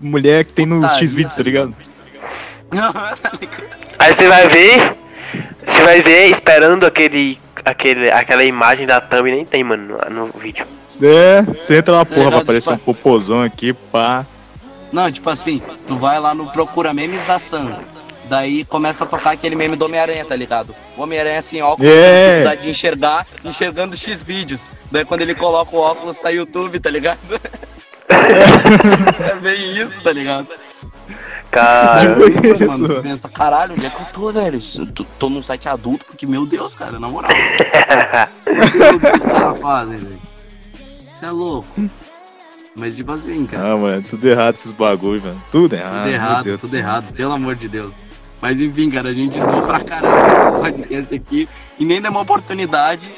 mulher 0.00 0.44
que 0.44 0.52
tem 0.52 0.66
no 0.66 0.76
Putaria. 0.76 0.98
X-Vídeos, 0.98 1.34
tá 1.34 1.42
ligado? 1.42 1.76
Aí 3.98 4.14
você 4.14 4.28
vai 4.28 4.48
ver. 4.48 4.96
Você 5.66 5.82
vai 5.82 6.02
ver 6.02 6.30
esperando 6.30 6.84
aquele. 6.86 7.40
aquele 7.64 8.10
aquela 8.10 8.44
imagem 8.44 8.86
da 8.86 9.00
thumb 9.00 9.30
nem 9.30 9.44
tem, 9.44 9.64
mano, 9.64 9.98
no, 10.10 10.26
no 10.26 10.38
vídeo. 10.38 10.64
É, 11.02 11.42
você 11.42 11.78
entra 11.78 11.94
lá, 11.94 12.04
porra, 12.04 12.16
ligado? 12.18 12.32
vai 12.32 12.40
aparecer 12.42 12.70
um 12.70 12.76
Tipo- 12.76 12.94
popozão 12.94 13.42
aqui, 13.42 13.72
pá. 13.72 14.26
Não, 14.92 15.10
tipo 15.10 15.28
assim, 15.28 15.60
tu 15.86 15.96
vai 15.96 16.18
lá 16.18 16.34
no 16.34 16.46
Procura 16.46 16.94
Memes 16.94 17.24
da 17.24 17.38
Sam. 17.38 17.70
Daí 18.28 18.64
começa 18.64 19.04
a 19.04 19.06
tocar 19.06 19.32
aquele 19.32 19.54
meme 19.54 19.76
do 19.76 19.84
Homem-Aranha, 19.84 20.24
tá 20.24 20.34
ligado? 20.34 20.74
O 20.96 21.02
Homem-Aranha 21.02 21.40
sem 21.42 21.62
óculos, 21.62 21.86
É. 21.92 21.94
tem 21.94 22.24
dificuldade 22.28 22.62
de 22.62 22.70
enxergar, 22.70 23.26
enxergando 23.44 23.96
X 23.96 24.22
vídeos. 24.22 24.68
Daí 24.90 25.04
quando 25.04 25.20
ele 25.20 25.34
coloca 25.34 25.76
o 25.76 25.78
óculos, 25.80 26.18
tá 26.18 26.30
YouTube, 26.30 26.80
tá 26.80 26.90
ligado? 26.90 27.18
é 28.08 29.34
bem 29.40 29.76
isso, 29.76 30.00
tá 30.02 30.12
ligado? 30.12 30.48
Cara. 31.50 32.00
Tipo 32.00 32.28
isso. 32.54 32.66
Mano, 32.66 32.88
tu 32.96 33.02
pensa, 33.02 33.28
caralho, 33.28 33.74
onde 33.74 33.86
é 33.86 33.90
que 33.90 34.00
eu 34.00 34.06
tô, 34.12 34.32
velho? 34.32 34.58
Tô, 34.94 35.04
tô 35.18 35.28
num 35.28 35.42
site 35.42 35.68
adulto, 35.68 36.04
porque, 36.06 36.26
meu 36.26 36.46
Deus, 36.46 36.74
cara, 36.74 36.98
na 36.98 37.08
moral. 37.08 37.30
o 38.46 39.00
que 39.00 39.16
os 39.18 39.26
caras 39.26 39.60
fazem, 39.60 39.98
velho? 39.98 40.20
Isso 41.16 41.24
é 41.24 41.30
louco. 41.30 41.66
Mas, 42.74 42.94
tipo 42.94 43.10
assim, 43.10 43.46
cara. 43.46 43.72
Ah, 43.72 43.76
mano, 43.78 44.02
tudo 44.02 44.28
errado 44.28 44.54
esses 44.54 44.70
bagulho, 44.70 45.22
mano. 45.22 45.42
Tudo 45.50 45.74
errado. 45.74 46.02
Tudo 46.02 46.12
errado, 46.12 46.58
tudo 46.58 46.74
errado, 46.74 47.14
pelo 47.14 47.32
amor 47.32 47.54
de 47.54 47.70
Deus. 47.70 48.04
Mas 48.38 48.60
enfim, 48.60 48.90
cara, 48.90 49.08
a 49.08 49.14
gente 49.14 49.40
zoou 49.40 49.62
pra 49.62 49.80
caramba 49.80 50.28
esse 50.36 50.50
podcast 50.50 51.14
aqui 51.14 51.48
e 51.78 51.86
nem 51.86 52.02
deu 52.02 52.10
uma 52.10 52.20
oportunidade 52.20 53.08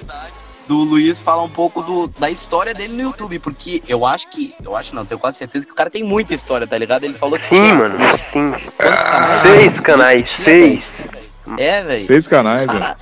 do 0.68 0.76
Luiz 0.76 1.18
falar 1.20 1.42
um 1.42 1.48
pouco 1.48 1.82
do, 1.82 2.06
da 2.20 2.30
história 2.30 2.72
dele 2.72 2.94
no 2.94 3.02
YouTube, 3.02 3.40
porque 3.40 3.82
eu 3.88 4.06
acho 4.06 4.30
que, 4.30 4.54
eu 4.62 4.76
acho 4.76 4.94
não, 4.94 5.04
tenho 5.04 5.18
quase 5.18 5.38
certeza 5.38 5.66
que 5.66 5.72
o 5.72 5.74
cara 5.74 5.90
tem 5.90 6.04
muita 6.04 6.32
história, 6.32 6.68
tá 6.68 6.78
ligado? 6.78 7.02
Ele 7.02 7.14
falou 7.14 7.36
que 7.36 7.46
Sim, 7.46 7.72
mano, 7.72 7.98
sim. 8.12 8.52
quantos 8.76 9.04
canais? 9.04 9.40
Seis 9.40 9.80
canais, 9.80 10.28
seis. 10.28 11.10
É, 11.56 11.82
velho. 11.82 11.96
Seis 11.96 12.28
canais, 12.28 12.70
velho. 12.70 12.96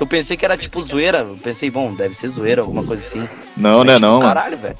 Eu 0.00 0.06
pensei 0.06 0.36
que 0.36 0.44
era 0.44 0.56
tipo 0.56 0.82
zoeira, 0.82 1.18
eu 1.18 1.36
pensei, 1.36 1.70
bom, 1.70 1.94
deve 1.94 2.14
ser 2.14 2.28
zoeira, 2.28 2.62
alguma 2.62 2.84
coisa 2.84 3.02
assim. 3.02 3.28
Não, 3.56 3.78
Mas, 3.78 3.86
né, 3.86 3.94
tipo, 3.94 4.06
não. 4.06 4.20
Caralho, 4.20 4.58
velho. 4.58 4.76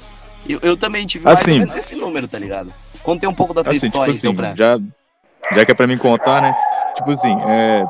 Eu, 0.47 0.59
eu 0.61 0.77
também 0.77 1.05
tive 1.05 1.25
mais 1.25 1.41
Assim. 1.41 1.53
ou 1.53 1.59
menos 1.59 1.75
esse 1.75 1.95
número, 1.95 2.27
tá 2.27 2.37
ligado? 2.37 2.71
Contei 3.01 3.27
um 3.27 3.33
pouco 3.33 3.53
da 3.53 3.63
tua 3.63 3.71
Assim, 3.71 3.87
tipo 3.89 3.97
história, 3.97 4.11
assim, 4.11 4.27
então, 4.27 4.35
pra... 4.35 4.55
já, 4.55 4.79
já 5.53 5.65
que 5.65 5.71
é 5.71 5.75
pra 5.75 5.87
mim 5.87 5.97
contar, 5.97 6.41
né? 6.41 6.55
Tipo 6.95 7.11
assim, 7.11 7.35
é. 7.47 7.85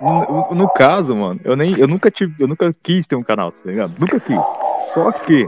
No, 0.00 0.54
no 0.54 0.68
caso, 0.68 1.14
mano, 1.14 1.38
eu 1.44 1.54
nem. 1.56 1.78
Eu 1.78 1.86
nunca 1.86 2.10
tive. 2.10 2.34
Eu 2.38 2.48
nunca 2.48 2.74
quis 2.82 3.06
ter 3.06 3.16
um 3.16 3.22
canal, 3.22 3.52
tá 3.52 3.62
ligado? 3.66 3.94
Nunca 3.98 4.18
quis. 4.18 4.40
Só 4.94 5.12
que. 5.12 5.46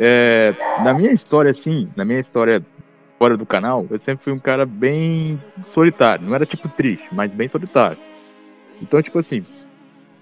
É, 0.00 0.54
na 0.84 0.94
minha 0.94 1.12
história, 1.12 1.50
assim, 1.50 1.88
na 1.96 2.04
minha 2.04 2.20
história 2.20 2.64
fora 3.18 3.36
do 3.36 3.44
canal, 3.44 3.84
eu 3.90 3.98
sempre 3.98 4.22
fui 4.22 4.32
um 4.32 4.38
cara 4.38 4.64
bem 4.64 5.38
solitário. 5.62 6.24
Não 6.24 6.34
era 6.34 6.46
tipo 6.46 6.68
triste, 6.68 7.08
mas 7.12 7.32
bem 7.32 7.48
solitário. 7.48 7.98
Então, 8.80 9.02
tipo 9.02 9.18
assim, 9.18 9.42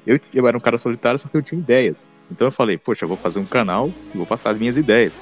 eu, 0.06 0.20
eu 0.32 0.46
era 0.46 0.56
um 0.56 0.60
cara 0.60 0.78
solitário, 0.78 1.18
só 1.18 1.28
que 1.28 1.36
eu 1.36 1.42
tinha 1.42 1.60
ideias. 1.60 2.06
Então 2.30 2.46
eu 2.46 2.52
falei, 2.52 2.78
poxa, 2.78 3.04
eu 3.04 3.08
vou 3.08 3.16
fazer 3.16 3.38
um 3.38 3.44
canal 3.44 3.90
e 4.14 4.16
vou 4.16 4.26
passar 4.26 4.50
as 4.50 4.58
minhas 4.58 4.76
ideias. 4.76 5.20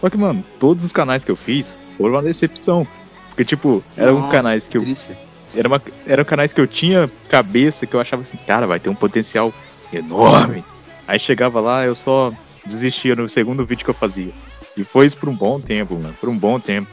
Só 0.00 0.10
que, 0.10 0.16
mano, 0.16 0.44
todos 0.58 0.84
os 0.84 0.92
canais 0.92 1.24
que 1.24 1.30
eu 1.30 1.36
fiz 1.36 1.76
foram 1.96 2.14
uma 2.14 2.22
decepção. 2.22 2.86
Porque, 3.28 3.44
tipo, 3.44 3.82
eram 3.96 4.20
Nossa, 4.20 4.28
canais 4.28 4.68
que 4.68 4.76
eu. 4.76 4.82
triste. 4.82 5.16
Era 5.54 5.68
uma, 5.68 5.80
eram 6.06 6.24
canais 6.24 6.52
que 6.52 6.60
eu 6.60 6.66
tinha 6.66 7.10
cabeça 7.28 7.86
que 7.86 7.94
eu 7.94 8.00
achava 8.00 8.22
assim, 8.22 8.36
cara, 8.46 8.66
vai 8.66 8.80
ter 8.80 8.90
um 8.90 8.94
potencial 8.94 9.52
enorme. 9.92 10.64
Aí 11.06 11.18
chegava 11.18 11.60
lá, 11.60 11.84
eu 11.84 11.94
só 11.94 12.32
desistia 12.66 13.14
no 13.14 13.28
segundo 13.28 13.64
vídeo 13.64 13.84
que 13.84 13.90
eu 13.90 13.94
fazia. 13.94 14.32
E 14.76 14.82
foi 14.82 15.06
isso 15.06 15.16
por 15.16 15.28
um 15.28 15.34
bom 15.34 15.60
tempo, 15.60 15.94
mano. 15.94 16.14
Por 16.20 16.28
um 16.28 16.36
bom 16.36 16.58
tempo. 16.58 16.90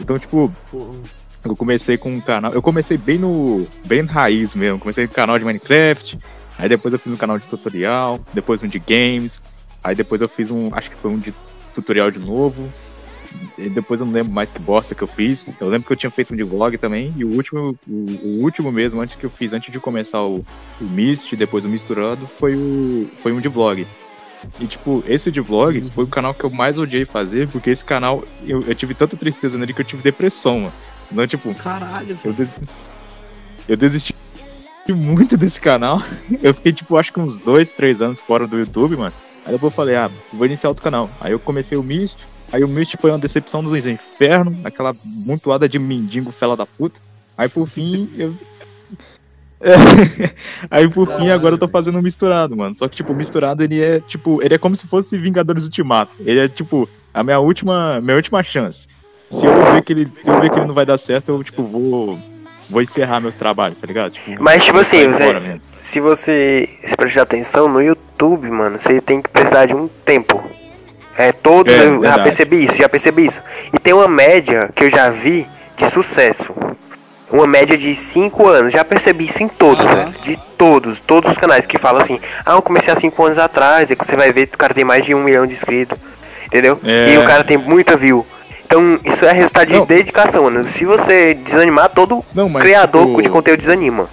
Então, 0.00 0.18
tipo, 0.18 0.52
eu 1.44 1.56
comecei 1.56 1.96
com 1.96 2.12
um 2.12 2.20
canal. 2.20 2.52
Eu 2.52 2.62
comecei 2.62 2.96
bem 2.96 3.18
no. 3.18 3.66
bem 3.84 4.04
raiz 4.04 4.54
mesmo. 4.54 4.78
Comecei 4.78 5.06
com 5.06 5.12
um 5.12 5.14
canal 5.14 5.38
de 5.38 5.44
Minecraft. 5.44 6.18
Aí 6.60 6.68
depois 6.68 6.92
eu 6.92 7.00
fiz 7.00 7.10
um 7.10 7.16
canal 7.16 7.38
de 7.38 7.46
tutorial. 7.46 8.20
Depois 8.34 8.62
um 8.62 8.66
de 8.66 8.78
games. 8.78 9.40
Aí 9.82 9.94
depois 9.94 10.20
eu 10.20 10.28
fiz 10.28 10.50
um, 10.50 10.68
acho 10.74 10.90
que 10.90 10.96
foi 10.96 11.10
um 11.10 11.18
de 11.18 11.32
tutorial 11.74 12.10
de 12.10 12.18
novo. 12.18 12.70
E 13.56 13.70
depois 13.70 14.00
eu 14.00 14.06
não 14.06 14.12
lembro 14.12 14.30
mais 14.30 14.50
que 14.50 14.58
bosta 14.58 14.94
que 14.94 15.02
eu 15.02 15.08
fiz. 15.08 15.46
Eu 15.58 15.68
lembro 15.68 15.86
que 15.86 15.92
eu 15.92 15.96
tinha 15.96 16.10
feito 16.10 16.34
um 16.34 16.36
de 16.36 16.42
vlog 16.42 16.76
também. 16.76 17.14
E 17.16 17.24
o 17.24 17.28
último, 17.28 17.74
o, 17.88 17.92
o 17.92 18.42
último 18.42 18.70
mesmo, 18.70 19.00
antes 19.00 19.16
que 19.16 19.24
eu 19.24 19.30
fiz, 19.30 19.54
antes 19.54 19.72
de 19.72 19.80
começar 19.80 20.22
o, 20.22 20.44
o 20.80 20.84
Mist, 20.84 21.34
depois 21.34 21.64
o 21.64 21.68
Misturado, 21.68 22.26
foi, 22.26 22.54
o, 22.54 23.08
foi 23.22 23.32
um 23.32 23.40
de 23.40 23.48
vlog. 23.48 23.86
E, 24.58 24.66
tipo, 24.66 25.02
esse 25.06 25.30
de 25.30 25.40
vlog 25.40 25.80
foi 25.90 26.04
o 26.04 26.08
canal 26.08 26.34
que 26.34 26.44
eu 26.44 26.50
mais 26.50 26.78
odiei 26.78 27.04
fazer, 27.06 27.48
porque 27.48 27.70
esse 27.70 27.84
canal, 27.84 28.22
eu, 28.46 28.62
eu 28.62 28.74
tive 28.74 28.94
tanta 28.94 29.16
tristeza 29.16 29.56
nele 29.56 29.72
que 29.72 29.80
eu 29.80 29.84
tive 29.84 30.02
depressão, 30.02 30.60
mano. 30.60 30.72
Então, 31.10 31.26
tipo, 31.26 31.54
Caralho, 31.54 32.16
eu, 32.24 32.32
des... 32.32 32.50
eu 33.68 33.76
desisti 33.76 34.14
muito 34.88 35.36
desse 35.36 35.60
canal. 35.60 36.02
Eu 36.42 36.54
fiquei, 36.54 36.72
tipo, 36.72 36.96
acho 36.96 37.12
que 37.12 37.20
uns 37.20 37.40
dois, 37.40 37.70
três 37.70 38.02
anos 38.02 38.18
fora 38.18 38.46
do 38.46 38.58
YouTube, 38.58 38.96
mano. 38.96 39.14
Aí 39.44 39.52
depois 39.52 39.72
eu 39.72 39.76
falei, 39.76 39.96
ah, 39.96 40.10
vou 40.32 40.46
iniciar 40.46 40.68
outro 40.68 40.84
canal. 40.84 41.10
Aí 41.18 41.32
eu 41.32 41.38
comecei 41.38 41.76
o 41.76 41.82
Mist, 41.82 42.28
aí 42.52 42.62
o 42.62 42.68
Mist 42.68 42.96
foi 42.98 43.10
uma 43.10 43.18
decepção 43.18 43.62
dos 43.64 43.86
infernos, 43.86 44.54
aquela 44.64 44.94
montuada 45.02 45.66
de 45.66 45.78
mendigo 45.78 46.30
fela 46.30 46.56
da 46.56 46.66
puta. 46.66 47.00
Aí 47.38 47.48
por 47.48 47.66
fim, 47.66 48.10
eu. 48.18 48.34
aí 50.70 50.88
por 50.90 51.08
fim, 51.08 51.30
agora 51.30 51.54
eu 51.54 51.58
tô 51.58 51.66
fazendo 51.68 51.98
um 51.98 52.02
misturado, 52.02 52.54
mano. 52.54 52.76
Só 52.76 52.86
que, 52.86 52.96
tipo, 52.96 53.12
o 53.12 53.16
misturado 53.16 53.62
ele 53.62 53.82
é, 53.82 54.00
tipo, 54.00 54.42
ele 54.42 54.54
é 54.54 54.58
como 54.58 54.76
se 54.76 54.86
fosse 54.86 55.16
Vingadores 55.16 55.64
Ultimato. 55.64 56.16
Ele 56.20 56.40
é, 56.40 56.48
tipo, 56.48 56.88
a 57.12 57.24
minha 57.24 57.38
última, 57.38 58.00
minha 58.00 58.16
última 58.16 58.42
chance. 58.42 58.88
Se 59.30 59.46
eu 59.46 59.72
ver 59.72 59.82
que 59.82 59.92
ele, 59.92 60.12
se 60.22 60.30
eu 60.30 60.40
ver 60.40 60.50
que 60.50 60.58
ele 60.58 60.66
não 60.66 60.74
vai 60.74 60.84
dar 60.84 60.98
certo, 60.98 61.30
eu, 61.30 61.42
tipo, 61.42 61.62
vou. 61.62 62.18
Vou 62.70 62.80
encerrar 62.80 63.20
meus 63.20 63.34
trabalhos, 63.34 63.78
tá 63.78 63.86
ligado? 63.86 64.12
Tipo, 64.12 64.42
Mas, 64.42 64.64
tipo 64.64 64.78
assim, 64.78 65.10
você-. 65.10 65.60
Se 65.82 66.00
você 66.00 66.68
se 66.84 66.96
prestar 66.96 67.22
atenção 67.22 67.68
no 67.68 67.82
YouTube, 67.82 68.48
mano, 68.50 68.78
você 68.80 69.00
tem 69.00 69.20
que 69.20 69.28
precisar 69.28 69.66
de 69.66 69.74
um 69.74 69.88
tempo. 70.04 70.42
É, 71.18 71.32
todos 71.32 71.72
É, 71.72 71.84
eu 71.84 72.02
já 72.02 72.18
percebi 72.20 72.64
isso, 72.64 72.76
já 72.76 72.88
percebi 72.88 73.26
isso. 73.26 73.42
E 73.72 73.78
tem 73.78 73.92
uma 73.92 74.08
média 74.08 74.70
que 74.74 74.84
eu 74.84 74.90
já 74.90 75.10
vi 75.10 75.46
de 75.76 75.90
sucesso. 75.90 76.54
Uma 77.30 77.46
média 77.46 77.76
de 77.76 77.94
5 77.94 78.48
anos. 78.48 78.72
Já 78.72 78.84
percebi 78.84 79.26
isso 79.26 79.42
em 79.42 79.48
todos, 79.48 79.84
velho. 79.84 80.14
De 80.22 80.38
todos, 80.56 81.00
todos 81.00 81.32
os 81.32 81.38
canais 81.38 81.66
que 81.66 81.78
falam 81.78 82.02
assim, 82.02 82.20
ah, 82.46 82.52
eu 82.52 82.62
comecei 82.62 82.92
há 82.92 82.96
5 82.96 83.24
anos 83.24 83.38
atrás, 83.38 83.90
e 83.90 83.96
que 83.96 84.06
você 84.06 84.16
vai 84.16 84.32
ver 84.32 84.46
que 84.46 84.54
o 84.54 84.58
cara 84.58 84.72
tem 84.72 84.84
mais 84.84 85.04
de 85.04 85.14
um 85.14 85.22
milhão 85.22 85.46
de 85.46 85.54
inscritos. 85.54 85.98
Entendeu? 86.46 86.78
É. 86.84 87.14
E 87.14 87.18
o 87.18 87.24
cara 87.26 87.44
tem 87.44 87.56
muita 87.56 87.96
view. 87.96 88.26
Então, 88.70 89.00
isso 89.04 89.24
é 89.24 89.32
resultado 89.32 89.66
de 89.66 89.74
Não. 89.74 89.84
dedicação, 89.84 90.44
mano. 90.44 90.62
Se 90.68 90.84
você 90.84 91.34
desanimar, 91.34 91.90
todo 91.90 92.24
Não, 92.32 92.48
mas, 92.48 92.62
criador 92.62 93.04
tipo, 93.04 93.22
de 93.22 93.28
conteúdo 93.28 93.58
desanima. 93.58 94.08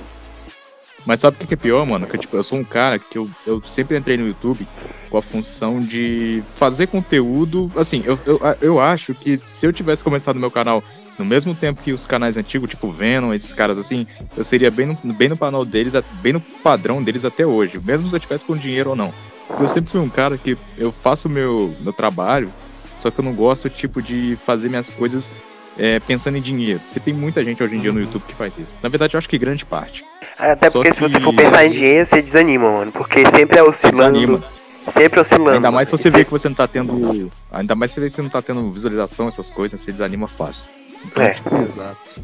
Mas 1.05 1.19
sabe 1.19 1.37
o 1.39 1.47
que 1.47 1.53
é 1.53 1.57
pior, 1.57 1.85
mano? 1.85 2.07
Que 2.07 2.17
tipo, 2.17 2.35
eu 2.35 2.41
sou 2.41 2.57
um 2.57 2.63
cara 2.63 2.97
que 2.97 3.19
eu, 3.19 3.29
eu 3.45 3.61
sempre 3.61 3.95
entrei 3.95 4.17
no 4.17 4.25
YouTube 4.27 4.67
com 5.11 5.17
a 5.19 5.21
função 5.21 5.79
de 5.79 6.41
fazer 6.55 6.87
conteúdo. 6.87 7.71
Assim, 7.77 8.01
eu, 8.03 8.19
eu, 8.25 8.41
eu 8.59 8.79
acho 8.79 9.13
que 9.13 9.39
se 9.47 9.67
eu 9.67 9.71
tivesse 9.71 10.03
começado 10.03 10.39
meu 10.39 10.49
canal 10.49 10.83
no 11.19 11.23
mesmo 11.23 11.53
tempo 11.53 11.83
que 11.83 11.93
os 11.93 12.07
canais 12.07 12.35
antigos, 12.35 12.67
tipo 12.67 12.91
Venom, 12.91 13.33
esses 13.33 13.53
caras 13.53 13.77
assim, 13.77 14.07
eu 14.35 14.43
seria 14.43 14.71
bem 14.71 14.87
no, 14.87 15.13
bem 15.13 15.29
no 15.29 15.37
canal 15.37 15.63
deles, 15.63 15.93
bem 16.13 16.33
no 16.33 16.41
padrão 16.41 17.03
deles 17.03 17.23
até 17.23 17.45
hoje, 17.45 17.79
mesmo 17.79 18.09
se 18.09 18.15
eu 18.15 18.19
tivesse 18.19 18.45
com 18.45 18.57
dinheiro 18.57 18.89
ou 18.89 18.95
não. 18.95 19.13
Eu 19.59 19.67
sempre 19.67 19.91
fui 19.91 20.01
um 20.01 20.09
cara 20.09 20.35
que 20.35 20.57
eu 20.77 20.91
faço 20.91 21.29
meu, 21.29 21.73
meu 21.79 21.93
trabalho, 21.93 22.51
só 22.97 23.09
que 23.11 23.19
eu 23.19 23.23
não 23.25 23.33
gosto, 23.33 23.69
tipo, 23.69 24.01
de 24.01 24.37
fazer 24.43 24.69
minhas 24.69 24.89
coisas 24.89 25.31
é, 25.77 25.99
pensando 25.99 26.37
em 26.37 26.41
dinheiro. 26.41 26.79
Porque 26.85 26.99
tem 26.99 27.13
muita 27.13 27.43
gente 27.43 27.61
hoje 27.63 27.75
em 27.75 27.79
dia 27.79 27.91
no 27.91 27.99
YouTube 27.99 28.23
que 28.27 28.33
faz 28.33 28.57
isso. 28.57 28.75
Na 28.81 28.89
verdade, 28.89 29.15
eu 29.15 29.17
acho 29.19 29.29
que 29.29 29.37
grande 29.37 29.63
parte. 29.65 30.03
Até 30.37 30.69
Só 30.69 30.79
porque 30.79 30.93
se 30.93 30.99
você 31.01 31.17
que- 31.17 31.23
for 31.23 31.33
pensar 31.35 31.65
em 31.65 31.71
dinheiro, 31.71 32.05
você 32.05 32.21
desanima, 32.21 32.71
mano. 32.71 32.91
Porque 32.91 33.29
sempre 33.29 33.59
é 33.59 33.63
oscilando. 33.63 34.13
desanima. 34.19 34.43
Sempre 34.87 35.19
oscilando. 35.19 35.51
Ainda 35.51 35.71
mais 35.71 35.89
se 35.89 35.91
você 35.91 36.09
vê 36.09 36.23
que 36.25 36.31
você 36.31 36.47
não 36.47 36.55
tá 36.55 36.67
tendo. 36.67 37.29
Ainda 37.51 37.75
mais 37.75 37.91
se 37.91 37.95
você 37.95 38.01
vê 38.01 38.09
que 38.09 38.15
você 38.15 38.21
não 38.21 38.29
tá 38.29 38.41
tendo 38.41 38.71
visualização, 38.71 39.27
essas 39.27 39.49
coisas, 39.49 39.79
você 39.81 39.91
desanima 39.91 40.27
fácil. 40.27 40.63
Então, 41.05 41.23
É. 41.23 41.31
tipo, 41.33 41.55
Exato. 41.57 42.21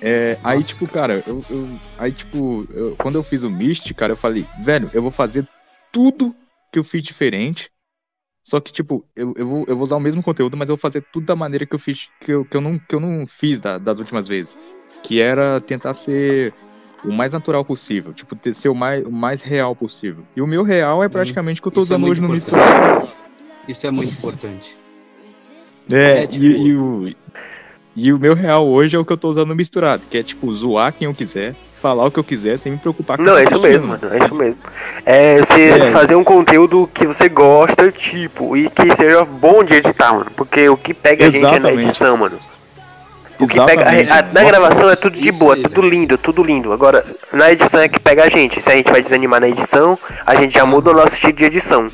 é, 0.00 0.38
aí, 0.44 0.62
tipo, 0.62 0.86
cara, 0.86 1.22
eu, 1.26 1.44
eu- 1.50 1.68
aí, 1.98 2.12
tipo, 2.12 2.66
eu- 2.72 2.94
quando 2.96 3.16
eu 3.16 3.22
fiz 3.22 3.42
o 3.42 3.50
Mist, 3.50 3.92
cara, 3.94 4.12
eu 4.12 4.16
falei, 4.16 4.46
velho, 4.60 4.88
eu 4.94 5.02
vou 5.02 5.10
fazer 5.10 5.46
tudo 5.92 6.34
que 6.72 6.78
eu 6.78 6.84
fiz 6.84 7.02
diferente. 7.02 7.68
Só 8.48 8.60
que, 8.60 8.72
tipo, 8.72 9.04
eu, 9.14 9.34
eu, 9.36 9.46
vou, 9.46 9.64
eu 9.68 9.76
vou 9.76 9.84
usar 9.84 9.96
o 9.96 10.00
mesmo 10.00 10.22
conteúdo, 10.22 10.56
mas 10.56 10.70
eu 10.70 10.74
vou 10.76 10.80
fazer 10.80 11.04
tudo 11.12 11.26
da 11.26 11.36
maneira 11.36 11.66
que 11.66 11.74
eu 11.74 11.78
fiz, 11.78 12.08
que 12.18 12.32
eu, 12.32 12.46
que 12.46 12.56
eu, 12.56 12.62
não, 12.62 12.78
que 12.78 12.94
eu 12.94 12.98
não 12.98 13.26
fiz 13.26 13.60
da- 13.60 13.76
das 13.76 13.98
últimas 13.98 14.26
vezes. 14.26 14.58
Que 15.02 15.20
era 15.20 15.60
tentar 15.60 15.92
ser 15.92 16.54
o 17.04 17.12
mais 17.12 17.34
natural 17.34 17.62
possível, 17.62 18.14
tipo, 18.14 18.34
ter, 18.34 18.54
ser 18.54 18.70
o 18.70 18.74
mais, 18.74 19.04
o 19.06 19.10
mais 19.12 19.42
real 19.42 19.76
possível. 19.76 20.24
E 20.34 20.40
o 20.40 20.46
meu 20.46 20.62
real 20.62 21.04
é 21.04 21.10
praticamente 21.10 21.60
o 21.60 21.62
que 21.62 21.68
eu 21.68 21.72
tô 21.72 21.80
é 21.80 21.82
usando 21.82 22.00
muito 22.00 22.12
hoje 22.12 22.22
no. 22.22 22.28
Misturado. 22.30 23.08
Isso 23.68 23.86
é 23.86 23.90
muito 23.90 24.14
importante. 24.14 24.74
É, 25.90 26.22
É, 26.22 26.26
tipo- 26.26 26.42
e, 26.46 26.68
e 26.68 26.74
o, 26.74 27.14
e 27.94 28.12
o 28.14 28.18
meu 28.18 28.32
real 28.34 28.66
hoje 28.66 28.96
é 28.96 28.98
o 28.98 29.04
que 29.04 29.12
eu 29.12 29.18
tô 29.18 29.28
usando 29.28 29.48
no 29.48 29.54
misturado, 29.54 30.06
que 30.08 30.16
é 30.16 30.22
tipo 30.22 30.50
zoar 30.54 30.94
quem 30.94 31.04
eu 31.04 31.12
quiser, 31.14 31.54
falar 31.78 32.04
o 32.06 32.10
que 32.10 32.18
eu 32.18 32.24
quiser 32.24 32.58
sem 32.58 32.72
me 32.72 32.78
preocupar 32.78 33.16
com 33.16 33.22
Não, 33.22 33.36
é 33.38 33.44
isso 33.44 33.60
mesmo, 33.60 33.86
mano. 33.86 34.00
É 34.12 34.24
isso 34.24 34.34
mesmo. 34.34 34.58
É 35.06 35.38
você 35.38 35.68
É. 35.70 35.84
fazer 35.90 36.14
um 36.16 36.24
conteúdo 36.24 36.88
que 36.92 37.06
você 37.06 37.28
gosta, 37.28 37.90
tipo, 37.92 38.56
e 38.56 38.68
que 38.68 38.94
seja 38.96 39.24
bom 39.24 39.62
de 39.64 39.74
editar, 39.74 40.12
mano. 40.12 40.26
Porque 40.36 40.68
o 40.68 40.76
que 40.76 40.92
pega 40.92 41.26
a 41.26 41.30
gente 41.30 41.44
é 41.44 41.48
na 41.48 41.56
Exatamente. 41.56 41.82
edição, 41.88 42.16
mano. 42.16 42.38
O 43.40 43.46
que 43.46 43.60
pega, 43.64 43.88
a- 43.88 43.94
Exatamente. 43.94 44.10
a- 44.10 44.22
na 44.22 44.42
Nossa, 44.42 44.46
gravação 44.46 44.90
é 44.90 44.96
tudo 44.96 45.16
de 45.16 45.30
boa, 45.32 45.54
aí, 45.54 45.62
tudo 45.62 45.80
lindo, 45.88 46.18
tudo 46.18 46.42
lindo. 46.42 46.72
Agora, 46.72 47.04
na 47.32 47.52
edição 47.52 47.80
é 47.80 47.88
que 47.88 48.00
pega 48.00 48.24
a 48.24 48.28
gente. 48.28 48.60
Se 48.60 48.68
a 48.68 48.74
gente 48.74 48.90
vai 48.90 49.00
desanimar 49.00 49.40
na 49.40 49.48
edição, 49.48 49.96
a 50.26 50.34
gente 50.34 50.52
já 50.54 50.66
muda 50.66 50.90
o 50.90 50.94
nosso 50.94 51.14
estilo 51.14 51.32
de 51.34 51.44
edição. 51.44 51.88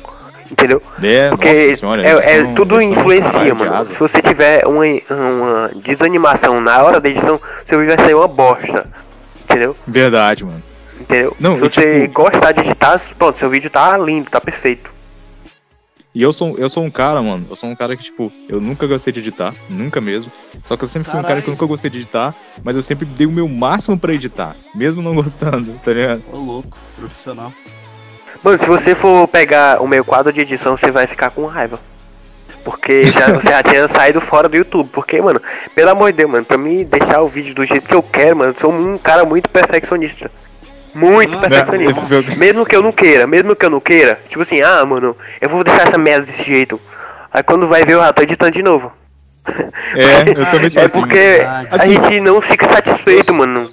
Entendeu? 0.51 0.79
É, 1.03 1.29
Porque 1.29 1.75
senhora, 1.75 2.03
é, 2.05 2.11
é 2.39 2.43
tudo 2.55 2.77
edição 2.77 2.95
influencia, 2.97 3.53
mano. 3.55 3.85
Se 3.91 3.99
você 3.99 4.21
tiver 4.21 4.65
uma, 4.65 4.83
uma 5.09 5.71
desanimação 5.75 6.61
na 6.61 6.83
hora 6.83 6.99
da 6.99 7.09
edição, 7.09 7.41
seu 7.65 7.79
vídeo 7.79 7.95
vai 7.95 8.05
sair 8.05 8.13
uma 8.15 8.27
bosta. 8.27 8.85
Entendeu? 9.55 9.75
Verdade, 9.87 10.43
mano. 10.45 10.61
Entendeu? 10.99 11.35
Não, 11.39 11.55
Se 11.55 11.63
você 11.63 12.01
tipo- 12.07 12.13
gostar 12.23 12.51
de 12.51 12.61
editar, 12.61 12.99
pronto, 13.17 13.37
seu 13.39 13.49
vídeo 13.49 13.69
tá 13.69 13.97
lindo, 13.97 14.29
tá 14.29 14.39
perfeito. 14.41 14.93
E 16.13 16.21
eu 16.21 16.31
sou, 16.31 16.57
eu 16.57 16.69
sou 16.69 16.81
um 16.83 16.89
cara, 16.89 17.21
mano, 17.21 17.45
eu 17.49 17.55
sou 17.57 17.69
um 17.69 17.75
cara 17.75 17.95
que, 17.97 18.03
tipo, 18.03 18.31
eu 18.47 18.61
nunca 18.61 18.87
gostei 18.87 19.11
de 19.11 19.19
editar, 19.19 19.53
nunca 19.69 19.99
mesmo. 19.99 20.31
Só 20.63 20.77
que 20.77 20.83
eu 20.85 20.87
sempre 20.87 21.09
fui 21.11 21.19
um 21.19 21.23
cara 21.23 21.41
que 21.41 21.49
eu 21.49 21.51
nunca 21.51 21.65
gostei 21.65 21.89
de 21.91 21.97
editar, 21.99 22.33
mas 22.63 22.75
eu 22.77 22.81
sempre 22.81 23.05
dei 23.05 23.27
o 23.27 23.31
meu 23.31 23.49
máximo 23.49 23.99
pra 23.99 24.13
editar, 24.13 24.55
mesmo 24.73 25.01
não 25.01 25.13
gostando, 25.21 25.73
tá 25.83 25.91
ligado? 25.91 26.23
Ô, 26.31 26.37
louco, 26.37 26.77
profissional. 26.97 27.51
Mano, 28.41 28.57
se 28.57 28.65
você 28.67 28.95
for 28.95 29.27
pegar 29.27 29.81
o 29.81 29.87
meu 29.87 30.05
quadro 30.05 30.31
de 30.31 30.39
edição, 30.39 30.77
você 30.77 30.89
vai 30.91 31.05
ficar 31.07 31.31
com 31.31 31.45
raiva. 31.45 31.79
Porque 32.65 33.03
já, 33.03 33.27
você 33.31 33.49
já 33.49 33.61
tinha 33.63 33.87
saído 33.87 34.19
fora 34.19 34.49
do 34.49 34.57
YouTube. 34.57 34.89
Porque, 34.91 35.21
mano, 35.21 35.39
pelo 35.75 35.91
amor 35.91 36.11
de 36.11 36.17
Deus, 36.17 36.31
mano, 36.31 36.43
pra 36.43 36.57
mim 36.57 36.83
deixar 36.83 37.21
o 37.21 37.27
vídeo 37.27 37.53
do 37.53 37.63
jeito 37.63 37.87
que 37.87 37.93
eu 37.93 38.01
quero, 38.03 38.35
mano, 38.35 38.51
eu 38.55 38.59
sou 38.59 38.73
um 38.73 38.97
cara 38.97 39.23
muito 39.23 39.47
perfeccionista. 39.49 40.31
Muito 40.93 41.37
Ah, 41.37 41.41
perfeccionista. 41.41 42.01
não. 42.31 42.37
Mesmo 42.37 42.65
que 42.65 42.75
eu 42.75 42.81
não 42.81 42.91
queira, 42.91 43.27
mesmo 43.27 43.55
que 43.55 43.65
eu 43.65 43.69
não 43.69 43.79
queira, 43.79 44.19
tipo 44.27 44.41
assim, 44.41 44.61
ah, 44.61 44.83
mano, 44.83 45.15
eu 45.39 45.47
vou 45.47 45.63
deixar 45.63 45.87
essa 45.87 45.97
merda 45.97 46.25
desse 46.25 46.43
jeito. 46.43 46.81
Aí 47.31 47.43
quando 47.43 47.67
vai 47.67 47.85
ver, 47.85 47.93
eu 47.93 47.99
já 47.99 48.11
tô 48.11 48.23
editando 48.23 48.51
de 48.51 48.63
novo. 48.63 48.91
É, 49.93 50.29
eu 50.29 50.45
também 50.49 50.69
sou 50.69 50.81
É 50.81 50.85
assim. 50.85 50.99
porque 50.99 51.41
a 51.45 51.59
Assim, 51.75 51.93
gente 52.01 52.19
não 52.21 52.41
fica 52.41 52.65
satisfeito, 52.67 53.31
mano. 53.33 53.69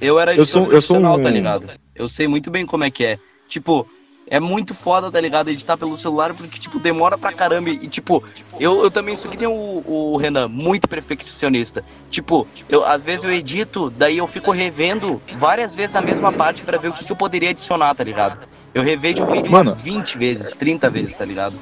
Eu 0.00 0.18
era 0.18 0.34
Eu 0.34 0.44
sou- 0.44 0.72
eu 0.72 0.82
sou 0.82 0.98
um- 0.98 1.20
tá 1.20 1.30
ligado? 1.30 1.68
Eu 1.94 2.08
sei 2.08 2.26
muito 2.26 2.50
bem 2.50 2.66
como 2.66 2.82
é 2.84 2.90
que 2.90 3.04
é. 3.04 3.18
Tipo, 3.48 3.86
é 4.28 4.40
muito 4.40 4.74
foda, 4.74 5.10
tá 5.10 5.20
ligado? 5.20 5.50
Editar 5.50 5.76
pelo 5.76 5.96
celular, 5.96 6.34
porque, 6.34 6.58
tipo, 6.58 6.78
demora 6.80 7.16
pra 7.16 7.32
caramba. 7.32 7.70
E, 7.70 7.86
tipo, 7.86 8.22
eu, 8.58 8.82
eu 8.82 8.90
também 8.90 9.16
sou 9.16 9.30
que 9.30 9.36
nem 9.36 9.46
o, 9.46 9.82
o 9.86 10.16
Renan, 10.16 10.48
muito 10.48 10.88
perfeccionista. 10.88 11.84
Tipo, 12.10 12.46
eu, 12.68 12.84
às 12.84 13.02
vezes 13.02 13.24
eu 13.24 13.32
edito, 13.32 13.90
daí 13.90 14.18
eu 14.18 14.26
fico 14.26 14.50
revendo 14.50 15.20
várias 15.38 15.74
vezes 15.74 15.94
a 15.94 16.00
mesma 16.02 16.32
parte 16.32 16.62
pra 16.62 16.76
ver 16.78 16.88
o 16.88 16.92
que, 16.92 17.04
que 17.04 17.12
eu 17.12 17.16
poderia 17.16 17.50
adicionar, 17.50 17.94
tá 17.94 18.02
ligado? 18.02 18.46
Eu 18.74 18.82
revejo 18.82 19.22
o 19.22 19.26
vídeo 19.26 19.50
Mano. 19.50 19.70
umas 19.70 19.82
20 19.82 20.18
vezes, 20.18 20.52
30 20.52 20.90
vezes, 20.90 21.16
tá 21.16 21.24
ligado? 21.24 21.56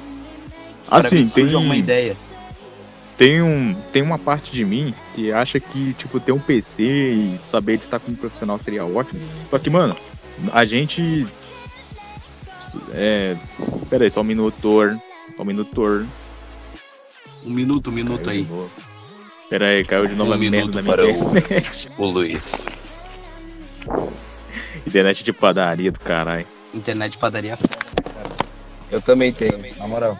Pra 0.87 0.97
Assim, 0.97 1.27
tem, 1.29 1.45
alguma 1.53 1.75
ideia. 1.75 2.15
tem, 3.17 3.41
um, 3.41 3.75
tem 3.93 4.01
uma 4.01 4.19
parte 4.19 4.51
de 4.51 4.65
mim 4.65 4.93
que 5.13 5.31
acha 5.31 5.59
que, 5.59 5.93
tipo, 5.93 6.19
ter 6.19 6.31
um 6.31 6.39
PC 6.39 6.83
e 6.83 7.39
saber 7.41 7.73
editar 7.73 7.99
como 7.99 8.17
profissional 8.17 8.59
seria 8.59 8.83
ótimo. 8.85 9.21
Só 9.49 9.57
que, 9.59 9.69
mano, 9.69 9.95
a 10.51 10.65
gente. 10.65 11.25
É. 12.93 13.35
Pera 13.89 14.03
aí, 14.03 14.09
só 14.11 14.21
um 14.21 14.23
minutor. 14.23 14.97
Só 15.35 15.43
um 15.43 15.45
minutor. 15.45 16.05
Um 17.45 17.49
minuto, 17.51 17.89
um 17.89 17.93
minuto 17.93 18.29
aí. 18.29 18.47
Pera 19.49 19.67
aí, 19.67 19.85
caiu 19.85 20.07
de 20.07 20.15
novo 20.15 20.31
Um 20.31 20.33
a 20.33 20.37
merda 20.37 20.81
da 20.81 20.83
para 20.83 21.03
minha 21.03 21.15
o- 21.23 21.37
internet. 21.37 21.89
O 21.97 22.05
Luiz. 22.05 22.65
internet 24.85 25.23
de 25.23 25.31
padaria 25.33 25.91
do 25.91 25.99
caralho. 25.99 26.47
Internet 26.73 27.11
de 27.13 27.17
padaria. 27.17 27.57
Eu 28.91 29.01
também 29.01 29.31
tenho, 29.31 29.53
na 29.77 29.87
moral. 29.87 30.17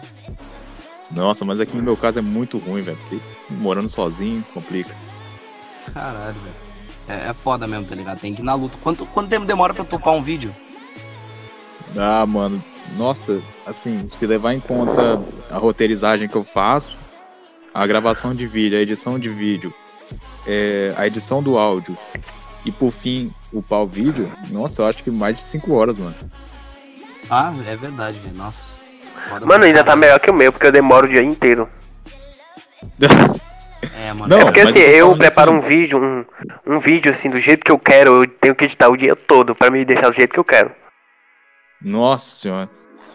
Nossa, 1.10 1.44
mas 1.44 1.60
aqui 1.60 1.76
no 1.76 1.82
meu 1.82 1.96
caso 1.96 2.18
é 2.18 2.22
muito 2.22 2.58
ruim, 2.58 2.82
velho. 2.82 2.96
Porque 3.08 3.18
morando 3.50 3.88
sozinho 3.88 4.44
complica. 4.52 4.94
Caralho, 5.92 6.34
velho. 6.38 6.54
É, 7.08 7.28
é 7.30 7.32
foda 7.34 7.66
mesmo, 7.66 7.84
tá 7.86 7.94
ligado? 7.94 8.18
Tem 8.20 8.34
que 8.34 8.42
ir 8.42 8.44
na 8.44 8.54
luta. 8.54 8.76
Quanto, 8.82 9.06
quanto 9.06 9.28
tempo 9.28 9.46
demora 9.46 9.72
pra 9.72 9.84
topar 9.84 10.14
um 10.14 10.22
vídeo? 10.22 10.54
Ah, 11.96 12.24
mano, 12.26 12.62
nossa, 12.96 13.40
assim, 13.66 14.08
se 14.18 14.26
levar 14.26 14.54
em 14.54 14.60
conta 14.60 15.20
a 15.50 15.58
roteirizagem 15.58 16.28
que 16.28 16.36
eu 16.36 16.44
faço, 16.44 16.96
a 17.72 17.86
gravação 17.86 18.32
de 18.32 18.46
vídeo, 18.46 18.78
a 18.78 18.82
edição 18.82 19.18
de 19.18 19.28
vídeo, 19.28 19.72
é, 20.46 20.94
a 20.96 21.06
edição 21.06 21.42
do 21.42 21.58
áudio 21.58 21.96
e 22.64 22.72
por 22.72 22.90
fim 22.90 23.32
upar 23.52 23.80
o 23.80 23.86
vídeo, 23.86 24.30
nossa, 24.50 24.82
eu 24.82 24.86
acho 24.86 25.02
que 25.04 25.10
mais 25.10 25.36
de 25.36 25.42
5 25.44 25.72
horas, 25.74 25.98
mano. 25.98 26.14
Ah, 27.30 27.52
é 27.66 27.76
verdade, 27.76 28.18
velho. 28.18 28.34
Nossa. 28.36 28.76
Foda 29.28 29.44
Mano, 29.46 29.64
ainda 29.64 29.82
tá 29.82 29.96
melhor 29.96 30.20
que 30.20 30.30
o 30.30 30.34
meu, 30.34 30.52
porque 30.52 30.66
eu 30.66 30.72
demoro 30.72 31.06
o 31.06 31.10
dia 31.10 31.22
inteiro. 31.22 31.68
É, 33.98 34.12
mano. 34.12 34.28
Não, 34.28 34.40
é 34.40 34.44
porque 34.44 34.60
assim, 34.60 34.78
eu 34.78 35.16
preparo 35.16 35.50
assim- 35.50 35.58
um 35.58 35.62
vídeo, 35.62 35.98
um, 35.98 36.24
um 36.74 36.78
vídeo 36.78 37.10
assim, 37.10 37.28
do 37.30 37.38
jeito 37.40 37.64
que 37.64 37.72
eu 37.72 37.78
quero, 37.78 38.22
eu 38.22 38.28
tenho 38.28 38.54
que 38.54 38.64
editar 38.64 38.88
o 38.88 38.96
dia 38.96 39.16
todo 39.16 39.54
pra 39.54 39.70
me 39.70 39.84
deixar 39.84 40.08
do 40.08 40.14
jeito 40.14 40.32
que 40.32 40.38
eu 40.38 40.44
quero. 40.44 40.70
Nossa 41.82 42.30
senhora. 42.36 42.68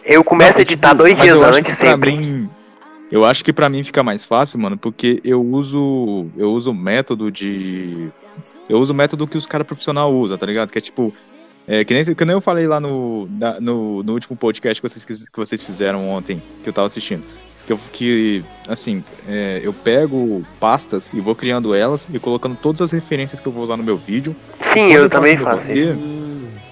Eu 0.04 0.24
começo 0.24 0.58
a 0.58 0.62
editar 0.62 0.88
tipo, 0.90 0.98
dois 1.02 1.12
mas 1.14 1.22
dias 1.22 1.36
eu 1.40 1.44
acho 1.48 1.58
antes 1.58 1.76
sempre. 1.76 2.16
mim- 2.16 2.48
eu 3.10 3.24
acho 3.26 3.44
que 3.44 3.52
pra 3.52 3.68
mim 3.68 3.82
fica 3.84 4.02
mais 4.02 4.24
fácil, 4.24 4.58
mano, 4.58 4.76
porque 4.78 5.20
eu 5.22 5.42
uso 5.44 6.26
eu 6.36 6.50
uso 6.52 6.70
o 6.70 6.74
método 6.74 7.30
de 7.30 8.08
eu 8.68 8.78
uso 8.80 8.92
o 8.92 8.96
método 8.96 9.26
que 9.28 9.36
os 9.36 9.46
caras 9.46 9.66
profissional 9.66 10.12
usam, 10.12 10.38
tá 10.38 10.46
ligado? 10.46 10.70
Que 10.70 10.78
é 10.78 10.80
tipo 10.80 11.12
é, 11.68 11.84
que, 11.84 11.94
nem, 11.94 12.02
que 12.14 12.24
nem 12.24 12.34
eu 12.34 12.40
falei 12.40 12.66
lá 12.66 12.80
no, 12.80 13.28
na- 13.30 13.60
no, 13.60 14.02
no 14.02 14.12
último 14.14 14.36
podcast 14.36 14.80
que 14.82 14.88
vocês, 14.88 15.04
que 15.28 15.36
vocês 15.38 15.62
fizeram 15.62 16.08
ontem, 16.08 16.42
que 16.62 16.68
eu 16.68 16.72
tava 16.72 16.86
assistindo. 16.88 17.22
Que, 17.64 17.72
eu, 17.72 17.78
que 17.92 18.44
assim, 18.66 19.04
é, 19.28 19.60
eu 19.62 19.72
pego 19.72 20.42
pastas 20.58 21.08
e 21.14 21.20
vou 21.20 21.36
criando 21.36 21.72
elas 21.72 22.08
e 22.12 22.18
colocando 22.18 22.56
todas 22.60 22.82
as 22.82 22.90
referências 22.90 23.38
que 23.38 23.46
eu 23.46 23.52
vou 23.52 23.62
usar 23.62 23.76
no 23.76 23.84
meu 23.84 23.96
vídeo. 23.96 24.34
Sim, 24.72 24.88
Quando 24.88 24.92
eu 24.94 25.08
também 25.10 25.36
faço 25.36 25.58
isso. 25.58 25.68
roteiro, 25.68 25.92
Hum, 25.98 26.21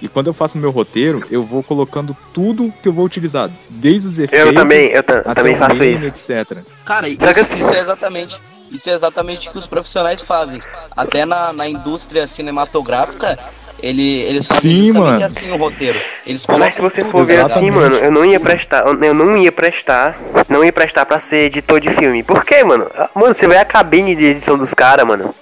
E 0.01 0.09
quando 0.09 0.29
eu 0.29 0.33
faço 0.33 0.57
meu 0.59 0.71
roteiro, 0.71 1.25
eu 1.31 1.43
vou 1.45 1.63
colocando 1.63 2.17
tudo 2.33 2.73
que 2.83 2.89
eu 2.89 2.93
vou 2.93 3.05
utilizar, 3.05 3.51
desde 3.69 4.09
os 4.09 4.19
efeitos 4.19 4.47
Eu 4.49 4.55
também, 4.55 4.89
eu, 4.89 5.01
até 5.01 5.21
também 5.35 5.55
o 5.55 5.59
faço 5.59 5.77
meme, 5.77 6.09
isso. 6.15 6.33
etc. 6.33 6.59
Cara, 6.87 7.09
isso, 7.09 7.23
assim- 7.25 7.59
isso 7.59 7.75
é 7.75 7.79
exatamente. 7.81 8.41
Isso 8.71 8.89
é 8.89 8.93
exatamente 8.93 9.49
o 9.49 9.53
que 9.53 9.59
os 9.59 9.67
profissionais 9.67 10.23
fazem. 10.23 10.61
Até 10.97 11.25
na, 11.25 11.53
na 11.53 11.69
indústria 11.69 12.25
cinematográfica, 12.25 13.37
ele, 13.83 14.21
eles 14.21 14.47
fazem 14.47 14.87
Sim, 14.87 14.93
mano. 14.93 15.25
assim 15.25 15.51
o 15.51 15.57
roteiro. 15.57 15.99
Eles 16.25 16.47
colocam 16.47 16.67
Mas 16.67 16.75
se 16.77 16.81
você 16.81 17.01
tudo, 17.01 17.11
for 17.11 17.25
ver 17.27 17.41
assim, 17.41 17.61
ligado? 17.65 17.81
mano, 17.81 17.97
eu 17.97 18.11
não 18.13 18.25
ia 18.25 18.39
prestar, 18.39 18.87
eu 18.87 19.13
não 19.13 19.37
ia 19.37 19.51
prestar, 19.51 20.17
não 20.49 20.63
ia 20.65 20.73
prestar 20.73 21.05
pra 21.05 21.19
ser 21.19 21.47
editor 21.47 21.81
de 21.81 21.91
filme. 21.91 22.23
Por 22.23 22.45
quê, 22.45 22.63
mano? 22.63 22.89
Ah, 22.97 23.11
Mano, 23.15 23.35
você 23.35 23.49
vê 23.49 23.57
a 23.57 23.65
cabine 23.65 24.15
de 24.15 24.25
edição 24.27 24.57
dos 24.57 24.73
caras, 24.73 25.05
mano. 25.07 25.35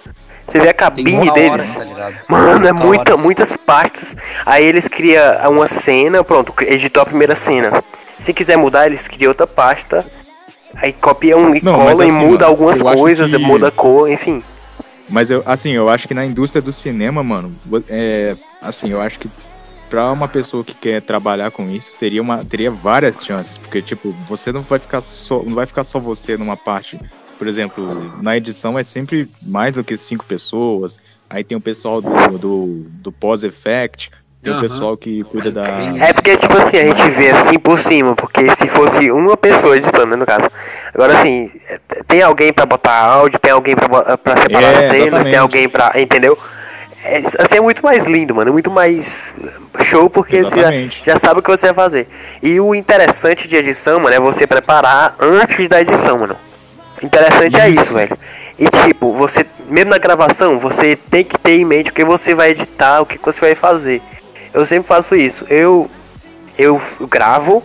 Você 0.48 0.60
vê 0.60 0.68
a 0.68 0.74
cabine 0.74 1.30
deles. 1.32 1.76
hora, 1.76 1.86
tá? 2.10 2.22
Mano, 2.28 2.66
é 2.66 2.72
Muita 2.72 3.12
horas. 3.12 3.22
muitas 3.24 3.56
pastas. 3.56 4.16
Aí 4.46 4.64
eles 4.64 4.88
criam 4.88 5.22
uma 5.50 5.68
cena, 5.68 6.24
pronto, 6.24 6.52
editou 6.62 7.02
a 7.02 7.06
primeira 7.06 7.36
cena. 7.36 7.82
Se 8.20 8.32
quiser 8.32 8.56
mudar, 8.56 8.86
eles 8.86 9.06
criam 9.06 9.30
outra 9.30 9.46
pasta. 9.46 10.04
Aí 10.76 10.92
copia 10.92 11.36
um 11.36 11.54
e 11.54 11.62
Não, 11.62 11.74
cola 11.74 11.84
mas 11.86 11.98
e 11.98 12.02
assim, 12.04 12.12
muda 12.12 12.30
mano, 12.30 12.44
algumas 12.46 12.82
coisas, 12.82 13.30
que- 13.30 13.38
muda 13.38 13.68
a 13.68 13.70
cor, 13.70 14.10
enfim. 14.10 14.42
Mas 15.08 15.30
eu, 15.30 15.42
assim, 15.46 15.72
eu 15.72 15.88
acho 15.88 16.06
que 16.06 16.14
na 16.14 16.24
indústria 16.24 16.60
do 16.60 16.72
cinema, 16.72 17.22
mano, 17.22 17.54
é, 17.88 18.36
assim, 18.60 18.90
eu 18.90 19.00
acho 19.00 19.18
que 19.18 19.30
pra 19.88 20.12
uma 20.12 20.28
pessoa 20.28 20.62
que 20.62 20.74
quer 20.74 21.00
trabalhar 21.00 21.50
com 21.50 21.68
isso, 21.70 21.90
teria 21.98 22.20
uma 22.20 22.44
teria 22.44 22.70
várias 22.70 23.24
chances, 23.24 23.56
porque 23.56 23.80
tipo, 23.80 24.12
você 24.28 24.52
não 24.52 24.60
vai 24.60 24.78
ficar 24.78 25.00
só, 25.00 25.42
não 25.42 25.54
vai 25.54 25.64
ficar 25.64 25.82
só 25.84 25.98
você 25.98 26.36
numa 26.36 26.56
parte. 26.58 27.00
Por 27.38 27.46
exemplo, 27.46 28.12
na 28.20 28.36
edição 28.36 28.78
é 28.78 28.82
sempre 28.82 29.28
mais 29.42 29.72
do 29.72 29.84
que 29.84 29.96
cinco 29.96 30.26
pessoas. 30.26 30.98
Aí 31.30 31.44
tem 31.44 31.56
o 31.56 31.60
pessoal 31.60 32.00
do, 32.00 32.38
do, 32.38 32.66
do 33.02 33.12
pós-effect, 33.12 34.10
tem 34.42 34.52
o 34.52 34.56
Aham. 34.56 34.62
pessoal 34.62 34.96
que 34.96 35.22
cuida 35.24 35.50
da. 35.52 35.62
É 35.62 36.12
porque, 36.12 36.36
tipo 36.36 36.56
assim, 36.56 36.78
a 36.78 36.84
gente 36.86 37.08
vê 37.10 37.30
assim 37.30 37.58
por 37.58 37.78
cima, 37.78 38.16
porque 38.16 38.52
se 38.54 38.66
fosse 38.68 39.10
uma 39.10 39.36
pessoa 39.36 39.76
editando, 39.76 40.06
né, 40.06 40.16
no 40.16 40.26
caso. 40.26 40.48
Agora, 40.94 41.18
assim, 41.18 41.50
tem 42.06 42.22
alguém 42.22 42.52
pra 42.52 42.64
botar 42.66 42.98
áudio, 42.98 43.38
tem 43.38 43.52
alguém 43.52 43.76
pra, 43.76 44.16
pra 44.16 44.36
separar 44.42 44.72
É, 44.72 44.76
cenas, 44.76 44.90
tem 44.90 45.06
exatamente. 45.06 45.36
alguém 45.36 45.68
pra. 45.68 45.92
Entendeu? 46.00 46.36
É, 47.04 47.18
assim 47.38 47.56
é 47.56 47.60
muito 47.60 47.82
mais 47.84 48.06
lindo, 48.06 48.34
mano. 48.34 48.48
É 48.48 48.52
muito 48.52 48.70
mais 48.70 49.32
show 49.82 50.08
porque 50.10 50.42
você 50.42 50.56
já, 50.60 50.70
já 51.12 51.18
sabe 51.18 51.40
o 51.40 51.42
que 51.42 51.50
você 51.50 51.66
vai 51.66 51.74
fazer. 51.74 52.08
E 52.42 52.58
o 52.58 52.74
interessante 52.74 53.46
de 53.46 53.54
edição, 53.54 54.00
mano, 54.00 54.14
é 54.16 54.18
você 54.20 54.46
preparar 54.46 55.14
antes 55.20 55.68
da 55.68 55.80
edição, 55.80 56.18
mano. 56.18 56.36
Interessante 57.02 57.56
é 57.56 57.68
isso, 57.70 57.80
Isso. 57.82 57.94
velho. 57.94 58.16
E 58.58 58.66
tipo, 58.86 59.12
você, 59.14 59.46
mesmo 59.68 59.90
na 59.90 59.98
gravação, 59.98 60.58
você 60.58 60.96
tem 60.96 61.24
que 61.24 61.38
ter 61.38 61.52
em 61.58 61.64
mente 61.64 61.90
o 61.90 61.92
que 61.92 62.04
você 62.04 62.34
vai 62.34 62.50
editar, 62.50 63.00
o 63.00 63.06
que 63.06 63.18
você 63.24 63.40
vai 63.40 63.54
fazer. 63.54 64.02
Eu 64.52 64.66
sempre 64.66 64.88
faço 64.88 65.14
isso. 65.14 65.44
Eu 65.48 65.88
eu 66.58 66.80
gravo, 67.08 67.62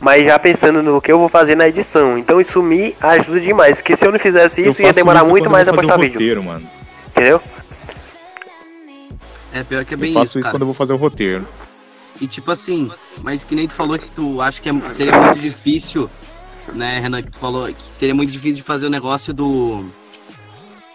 mas 0.00 0.24
já 0.24 0.36
pensando 0.40 0.82
no 0.82 1.00
que 1.00 1.12
eu 1.12 1.18
vou 1.20 1.28
fazer 1.28 1.54
na 1.54 1.68
edição. 1.68 2.18
Então 2.18 2.40
isso 2.40 2.60
me 2.60 2.96
ajuda 3.00 3.38
demais, 3.40 3.78
porque 3.78 3.94
se 3.94 4.04
eu 4.04 4.10
não 4.10 4.18
fizesse 4.18 4.60
Eu 4.62 4.70
isso, 4.70 4.82
ia 4.82 4.92
demorar 4.92 5.20
isso 5.20 5.30
muito 5.30 5.48
mais 5.48 5.68
eu 5.68 5.72
a 5.72 5.76
vou 5.76 5.84
fazer 5.84 5.92
postar 5.92 6.00
o 6.00 6.02
vídeo, 6.02 6.14
roteiro, 6.18 6.42
mano. 6.42 6.66
entendeu? 7.10 7.40
É 9.52 9.62
pior 9.62 9.84
que 9.84 9.94
é 9.94 9.96
Eu 9.96 10.00
bem 10.00 10.12
faço 10.12 10.30
isso, 10.30 10.38
isso 10.40 10.46
cara. 10.46 10.54
quando 10.54 10.62
eu 10.62 10.66
vou 10.66 10.74
fazer 10.74 10.92
o 10.92 10.96
roteiro. 10.96 11.46
E 12.20 12.26
tipo 12.26 12.50
assim, 12.50 12.90
mas 13.22 13.44
que 13.44 13.54
nem 13.54 13.66
tu 13.68 13.74
falou 13.74 13.98
que 13.98 14.08
tu 14.08 14.40
acha 14.40 14.60
que 14.60 14.68
é- 14.68 14.88
seria 14.88 15.16
muito 15.16 15.38
difícil, 15.38 16.08
né, 16.72 17.00
Renan, 17.00 17.22
que 17.22 17.30
tu 17.30 17.38
falou 17.38 17.66
que 17.68 17.82
seria 17.82 18.14
muito 18.14 18.30
difícil 18.30 18.56
de 18.56 18.62
fazer 18.62 18.86
o 18.86 18.90
negócio 18.90 19.32
do. 19.32 19.84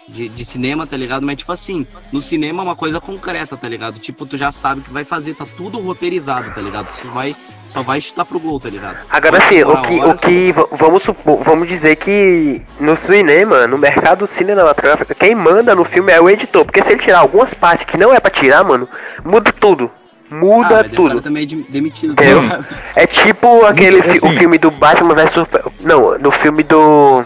De, 0.08 0.28
de 0.28 0.44
cinema, 0.44 0.84
tá 0.88 0.96
ligado? 0.96 1.24
Mas 1.24 1.36
tipo 1.36 1.52
assim, 1.52 1.86
no 2.12 2.20
cinema 2.20 2.62
é 2.62 2.64
uma 2.64 2.74
coisa 2.74 3.00
concreta, 3.00 3.56
tá 3.56 3.68
ligado? 3.68 4.00
Tipo, 4.00 4.26
tu 4.26 4.36
já 4.36 4.50
sabe 4.50 4.80
o 4.80 4.82
que 4.82 4.92
vai 4.92 5.04
fazer, 5.04 5.34
tá 5.34 5.46
tudo 5.56 5.78
roteirizado, 5.78 6.50
tá 6.50 6.60
ligado? 6.60 6.88
Tu 7.00 7.08
vai, 7.10 7.36
só 7.68 7.80
vai 7.80 8.00
chutar 8.00 8.24
pro 8.24 8.40
gol, 8.40 8.58
tá 8.58 8.68
ligado? 8.68 8.98
Agora 9.08 9.38
assim, 9.38 9.62
o 9.62 9.80
que, 9.82 9.92
o 9.92 10.02
horas, 10.02 10.20
que 10.20 10.52
vamos 10.76 11.04
supor, 11.04 11.44
vamos 11.44 11.68
dizer 11.68 11.94
que 11.94 12.60
no 12.80 12.96
cinema, 12.96 13.68
no 13.68 13.78
mercado 13.78 14.26
cinematográfico, 14.26 15.14
quem 15.14 15.32
manda 15.32 15.76
no 15.76 15.84
filme 15.84 16.10
é 16.10 16.20
o 16.20 16.28
editor, 16.28 16.64
porque 16.64 16.82
se 16.82 16.90
ele 16.90 17.02
tirar 17.02 17.20
algumas 17.20 17.54
partes 17.54 17.84
que 17.84 17.96
não 17.96 18.12
é 18.12 18.18
pra 18.18 18.32
tirar, 18.32 18.64
mano, 18.64 18.88
muda 19.24 19.52
tudo. 19.52 19.92
Ah, 20.30 20.34
Muda 20.34 20.66
o 20.66 20.70
cara 20.70 20.88
tudo. 20.88 21.20
também 21.20 21.42
é 21.42 21.46
de- 21.46 21.62
demitido, 21.64 22.14
ligado? 22.22 22.66
É 22.94 23.06
tipo 23.06 23.64
aquele 23.66 24.02
fi- 24.02 24.10
assim. 24.10 24.28
o 24.28 24.38
filme 24.38 24.58
do 24.58 24.70
Batman 24.70 25.14
vs 25.14 25.30
Super... 25.32 25.62
Não, 25.80 26.16
no 26.18 26.30
filme 26.30 26.62
do 26.62 27.24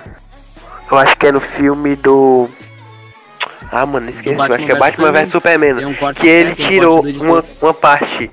eu 0.91 0.99
acho 0.99 1.17
que 1.17 1.27
é 1.27 1.33
no 1.33 1.41
filme 1.41 1.97
do 1.97 2.49
Ah, 3.71 3.85
mano, 3.87 4.09
esqueci, 4.11 4.37
Batman 4.37 4.55
acho 4.57 4.67
que 4.67 4.73
é 4.73 4.75
Batman 4.79 5.13
vs 5.13 5.29
Superman. 5.31 5.85
Um 5.87 5.95
que 6.15 6.29
é, 6.29 6.41
ele 6.41 6.53
um 6.53 6.55
tirou 6.55 7.07
editor. 7.07 7.27
uma, 7.27 7.45
uma 7.61 7.75
parte. 7.75 8.31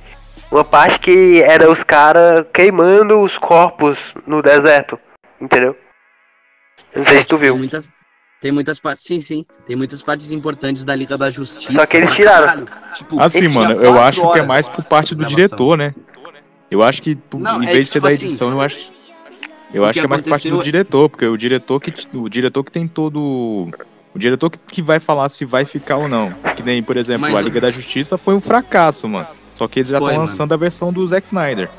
Uma 0.52 0.64
parte 0.66 1.00
que 1.00 1.42
era 1.42 1.70
os 1.72 1.82
caras 1.84 2.46
queimando 2.54 3.22
os 3.22 3.38
corpos 3.38 4.14
no 4.28 4.42
deserto. 4.42 5.00
Entendeu? 5.40 5.76
Eu 6.94 7.00
não 7.00 7.06
sei 7.06 7.20
se 7.22 7.26
tu 7.26 7.36
Tem 7.38 7.46
viu. 7.46 7.58
muitas, 7.58 7.90
tem 8.42 8.52
muitas 8.52 8.80
partes, 8.80 9.06
sim, 9.06 9.22
sim. 9.22 9.46
Tem 9.68 9.76
muitas 9.76 10.02
partes 10.02 10.32
importantes 10.32 10.84
da 10.84 10.96
Liga 10.96 11.18
da 11.18 11.30
Justiça. 11.30 11.72
Só 11.72 11.86
que 11.86 11.98
eles 11.98 12.12
tiraram. 12.12 12.66
caralho. 12.66 12.94
Tipo, 12.96 13.22
Assim, 13.22 13.38
ele 13.46 13.54
mano, 13.54 13.74
eu 13.82 14.00
acho 14.02 14.30
que 14.34 14.40
é 14.40 14.46
mais 14.46 14.68
por 14.68 14.84
parte 14.84 15.14
do 15.16 15.24
diretor, 15.24 15.78
né? 15.78 15.94
Eu 16.70 16.82
acho 16.82 17.02
que, 17.04 17.18
Não, 17.36 17.62
em 17.62 17.68
é 17.68 17.74
vez 17.74 17.86
de 17.88 17.92
ser 17.94 18.00
tipo 18.00 18.08
da 18.08 18.14
assim, 18.16 18.26
edição, 18.26 18.50
eu 18.52 18.62
acho. 18.62 18.92
Eu 19.74 19.84
o 19.84 19.86
acho 19.86 19.94
que 19.94 20.00
que 20.02 20.06
é 20.06 20.10
mais 20.10 20.22
por 20.22 20.30
parte 20.32 20.50
do 20.50 20.62
diretor, 20.64 21.10
porque 21.10 21.26
o 21.26 21.38
diretor 21.38 21.80
que, 21.80 21.94
o 22.18 22.28
diretor 22.30 22.64
que 22.64 22.72
tem 22.72 22.88
todo. 22.88 23.70
O 24.14 24.20
diretor 24.20 24.50
que, 24.50 24.58
que 24.58 24.82
vai 24.82 25.00
falar 25.00 25.30
se 25.30 25.46
vai 25.46 25.64
ficar 25.64 25.98
ou 25.98 26.08
não. 26.10 26.34
Que 26.56 26.64
nem, 26.64 26.82
por 26.84 26.98
exemplo, 26.98 27.22
Mas 27.22 27.38
a 27.38 27.40
o- 27.42 27.44
Liga 27.44 27.62
da 27.62 27.72
Justiça 27.72 28.18
foi 28.18 28.34
um 28.34 28.42
fracasso, 28.42 29.08
mano. 29.08 29.28
Só 29.54 29.68
que 29.68 29.80
eles 29.80 29.90
já 29.90 29.98
estão 29.98 30.08
mano. 30.08 30.20
lançando 30.22 30.54
a 30.54 30.58
versão 30.58 30.92
do 30.92 31.08
Zack 31.08 31.28
Snyder. 31.28 31.70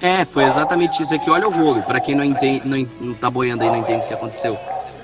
É, 0.00 0.24
foi 0.24 0.44
exatamente 0.44 1.02
isso 1.02 1.14
aqui. 1.14 1.30
Olha 1.30 1.48
o 1.48 1.50
rolo, 1.50 1.82
pra 1.82 2.00
quem 2.00 2.14
não 2.14 2.22
entende, 2.24 2.66
não, 2.68 2.86
não 3.00 3.14
tá 3.14 3.30
boiando 3.30 3.62
aí, 3.62 3.68
não 3.70 3.78
entende 3.78 4.04
o 4.04 4.08
que 4.08 4.14
aconteceu. 4.14 4.56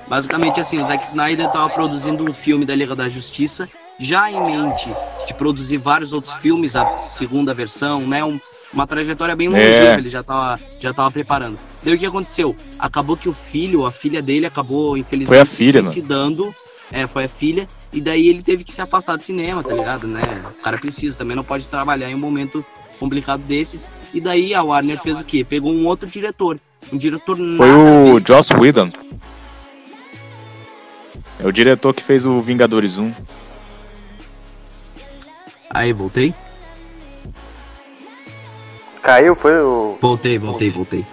Basicamente 0.08 0.60
assim, 0.60 0.80
o 0.80 0.84
Zack 0.84 1.06
Snyder 1.06 1.50
tava 1.50 1.68
produzindo 1.70 2.24
um 2.28 2.32
filme 2.32 2.64
da 2.64 2.74
Liga 2.74 2.94
da 2.96 3.08
Justiça, 3.08 3.68
já 3.98 4.30
em 4.30 4.40
mente 4.42 4.88
de 5.26 5.34
produzir 5.34 5.76
vários 5.76 6.12
outros 6.12 6.34
filmes, 6.34 6.74
a 6.76 6.96
segunda 6.96 7.52
versão, 7.52 8.00
né? 8.02 8.24
Um- 8.24 8.40
uma 8.72 8.86
trajetória 8.86 9.34
bem 9.34 9.48
longeva, 9.48 9.94
É. 9.94 9.98
ele 9.98 10.10
já 10.10 10.22
tava, 10.22 10.60
já 10.78 10.92
tava 10.92 11.10
preparando. 11.10 11.58
Daí 11.82 11.94
o 11.94 11.98
que 11.98 12.04
aconteceu? 12.06 12.54
Acabou 12.78 13.16
que 13.16 13.28
o 13.28 13.32
filho, 13.32 13.86
a 13.86 13.90
filha 13.92 14.20
dele, 14.20 14.44
acabou, 14.46 14.96
infelizmente, 14.96 15.28
Foi 15.36 15.40
a 15.40 15.44
se 15.46 15.56
filha, 15.56 15.80
mano. 15.80 15.92
suicidando. 15.92 16.54
É, 16.92 17.06
foi 17.06 17.24
a 17.24 17.28
filha. 17.28 17.66
E 17.92 18.00
daí 18.00 18.28
ele 18.28 18.42
teve 18.42 18.64
que 18.64 18.72
se 18.72 18.80
afastar 18.82 19.16
do 19.16 19.22
cinema, 19.22 19.62
tá 19.62 19.74
ligado, 19.74 20.06
né? 20.06 20.22
O 20.58 20.62
cara 20.62 20.76
precisa, 20.78 21.16
também 21.16 21.34
não 21.36 21.44
pode 21.44 21.66
trabalhar 21.68 22.10
em 22.10 22.14
um 22.14 22.18
momento 22.18 22.64
complicado 23.00 23.40
desses. 23.40 23.90
E 24.12 24.20
daí 24.20 24.54
a 24.54 24.62
Warner 24.62 24.98
fez 25.00 25.18
o 25.18 25.24
quê? 25.24 25.44
Pegou 25.44 25.72
um 25.72 25.86
outro 25.86 26.08
diretor. 26.08 26.58
Um 26.92 26.96
diretor 26.98 27.36
Foi 27.56 27.70
o. 27.72 28.20
Joss 28.26 28.52
Whedon. 28.54 28.88
É 31.40 31.46
o 31.46 31.52
diretor 31.52 31.94
que 31.94 32.02
fez 32.02 32.26
o 32.26 32.40
Vingadores 32.40 32.98
1. 32.98 33.12
Aí, 35.70 35.92
voltei? 35.92 36.34
Caiu, 39.02 39.34
foi 39.36 39.60
o. 39.60 39.96
Voltei, 40.00 40.38
voltei, 40.38 40.70
voltei. 40.70 41.04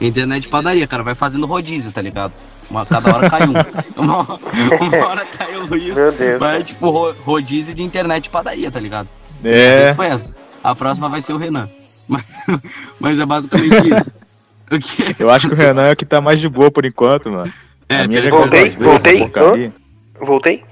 Internet 0.00 0.42
de 0.42 0.48
padaria, 0.48 0.86
cara, 0.86 1.02
vai 1.02 1.14
fazendo 1.14 1.46
rodízio, 1.46 1.90
tá 1.92 2.02
ligado? 2.02 2.32
Uma, 2.68 2.84
cada 2.84 3.14
hora 3.14 3.30
cai 3.30 3.42
um. 3.46 3.52
Uma, 4.02 4.22
uma 4.22 5.06
hora 5.06 5.24
cai 5.24 5.54
o 5.56 5.66
Luiz. 5.66 5.94
Meu 5.94 6.10
Deus. 6.12 6.40
Vai 6.40 6.62
tipo 6.62 6.90
ro- 6.90 7.14
rodízio 7.24 7.74
de 7.74 7.82
internet 7.82 8.24
de 8.24 8.30
padaria, 8.30 8.70
tá 8.70 8.80
ligado? 8.80 9.08
É. 9.42 9.94
foi 9.94 10.06
essa. 10.06 10.34
A 10.62 10.74
próxima 10.74 11.08
vai 11.08 11.22
ser 11.22 11.32
o 11.32 11.36
Renan. 11.36 11.68
Mas 13.00 13.18
é 13.18 13.24
basicamente 13.26 13.74
isso. 13.94 14.12
O 14.70 14.78
que? 14.78 15.16
Eu 15.22 15.30
acho 15.30 15.48
que 15.48 15.54
o 15.54 15.56
Renan 15.56 15.84
é 15.84 15.92
o 15.92 15.96
que 15.96 16.04
tá 16.04 16.20
mais 16.20 16.40
de 16.40 16.48
boa 16.48 16.70
por 16.70 16.84
enquanto, 16.84 17.30
mano. 17.30 17.52
É, 17.88 18.00
a 18.02 18.08
minha 18.08 18.20
já 18.20 18.30
voltei, 18.30 18.68
voltei, 18.68 19.18
porcaria. 19.20 19.72
Voltei? 20.20 20.64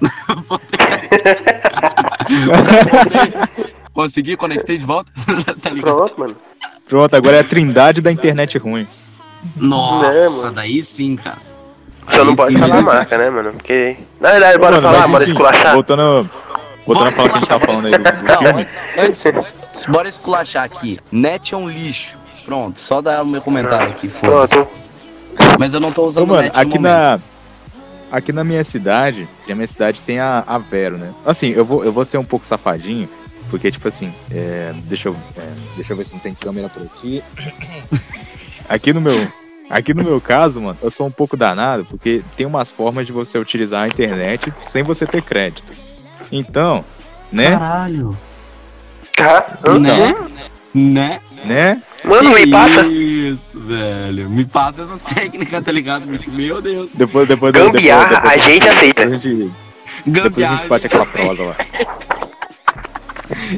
Consegui, 3.93 4.37
conectei 4.37 4.79
de 4.79 4.87
volta. 4.87 5.11
tá? 5.61 5.71
Pronto, 5.81 6.15
mano. 6.19 6.37
Pronto, 6.89 7.17
agora 7.17 7.37
é 7.39 7.41
a 7.41 7.45
trindade 7.45 8.01
da 8.01 8.11
internet 8.11 8.57
ruim. 8.57 8.87
Nossa, 9.57 10.43
mano? 10.43 10.53
daí 10.53 10.83
sim, 10.83 11.17
cara. 11.17 11.39
Só 12.11 12.25
não 12.25 12.35
pode 12.35 12.55
sim, 12.55 12.61
falar 12.61 12.75
a 12.75 12.79
né? 12.79 12.83
marca, 12.83 13.19
né, 13.19 13.31
mano? 13.31 13.53
Porque. 13.53 13.97
Na 14.21 14.31
verdade, 14.33 14.59
bora 14.59 14.77
Mano, 14.77 14.89
falar, 14.89 15.01
mas 15.01 15.11
bora 15.11 15.25
enfim, 15.25 15.33
esculachar. 15.33 15.75
Voltando, 15.75 16.31
voltando 16.87 17.09
a 17.09 17.13
falar 17.13 17.29
que 17.29 17.37
a 17.37 17.39
gente 17.41 17.49
tá 17.49 17.61
falando 17.61 17.87
aí 17.87 17.93
do, 17.93 17.99
do 17.99 18.25
Não, 18.25 18.39
filme. 18.39 18.63
antes, 18.63 18.77
antes, 18.99 19.27
antes, 19.27 19.87
bora 19.87 20.09
esculachar 20.09 20.65
aqui. 20.65 20.99
Net 21.11 21.55
é 21.55 21.57
um 21.57 21.69
lixo. 21.69 22.19
Pronto, 22.45 22.79
só 22.79 23.01
dar 23.01 23.23
o 23.23 23.27
meu 23.27 23.41
comentário 23.41 23.89
aqui, 23.89 24.09
foda-se. 24.09 24.55
Pronto. 24.55 24.82
Mas 25.59 25.75
eu 25.75 25.81
não 25.81 25.93
tô 25.93 26.03
Ô, 26.03 26.07
usando 26.07 26.29
mano, 26.29 26.43
net 26.43 26.55
no 26.55 26.61
aqui 26.61 26.79
na. 26.79 27.21
Aqui 28.11 28.31
na 28.31 28.45
minha 28.45 28.63
cidade, 28.63 29.27
e 29.47 29.53
a 29.53 29.55
minha 29.55 29.67
cidade 29.67 30.03
tem 30.03 30.21
a, 30.21 30.45
a 30.47 30.59
Vero, 30.59 30.99
né? 30.99 31.15
Assim, 31.25 31.49
eu 31.49 31.65
vou, 31.65 31.83
eu 31.83 31.91
vou 31.91 32.05
ser 32.05 32.19
um 32.19 32.25
pouco 32.25 32.47
safadinho, 32.47 33.09
porque, 33.49 33.71
tipo 33.71 33.89
assim, 33.89 34.13
é, 34.31 34.75
deixa, 34.85 35.09
eu, 35.09 35.17
é, 35.35 35.49
deixa 35.77 35.95
eu 35.95 35.97
ver 35.97 36.05
se 36.05 36.13
não 36.13 36.21
tem 36.21 36.35
câmera 36.35 36.69
por 36.69 36.83
aqui. 36.83 37.23
Aqui 38.69 38.93
no 38.93 39.01
meu. 39.01 39.33
Aqui 39.71 39.95
no 39.95 40.05
meu 40.05 40.21
caso, 40.21 40.61
mano, 40.61 40.79
eu 40.83 40.91
sou 40.91 41.07
um 41.07 41.11
pouco 41.11 41.35
danado, 41.37 41.87
porque 41.87 42.23
tem 42.37 42.47
umas 42.47 42.71
formas 42.71 43.07
de 43.07 43.13
você 43.13 43.39
utilizar 43.39 43.85
a 43.85 43.89
internet 43.89 44.53
sem 44.61 44.83
você 44.83 45.07
ter 45.07 45.23
créditos. 45.23 45.87
Então, 46.31 46.85
né? 47.31 47.53
Caralho. 47.53 48.17
Tá? 49.17 49.59
Hã? 49.65 49.79
Né? 49.79 50.15
Né? 50.75 51.21
Né? 51.45 51.83
Mano, 52.05 52.31
me 52.31 52.47
passa. 52.47 52.87
Isso, 52.87 53.61
velho. 53.61 54.31
Me 54.31 54.45
passa 54.45 54.83
essas 54.83 55.03
técnicas, 55.15 55.65
tá 55.65 55.73
ligado? 55.73 56.05
Meu 56.29 56.63
Deus. 56.63 56.93
Depois, 56.93 57.27
depois, 57.29 57.53
Gambiarra, 57.53 58.09
depois, 58.09 58.23
depois, 58.23 58.47
a 58.47 58.51
gente 58.51 58.69
aceita. 58.69 59.07
Depois 59.07 59.25
a 59.25 59.29
gente, 59.29 59.53
depois 60.07 60.47
a 60.47 60.57
gente 60.57 60.69
bate 60.69 60.87
aquela 60.87 61.07
prosa 61.07 61.43
lá. 61.45 61.57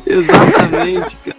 Exatamente, 0.07 1.17
cara. 1.17 1.37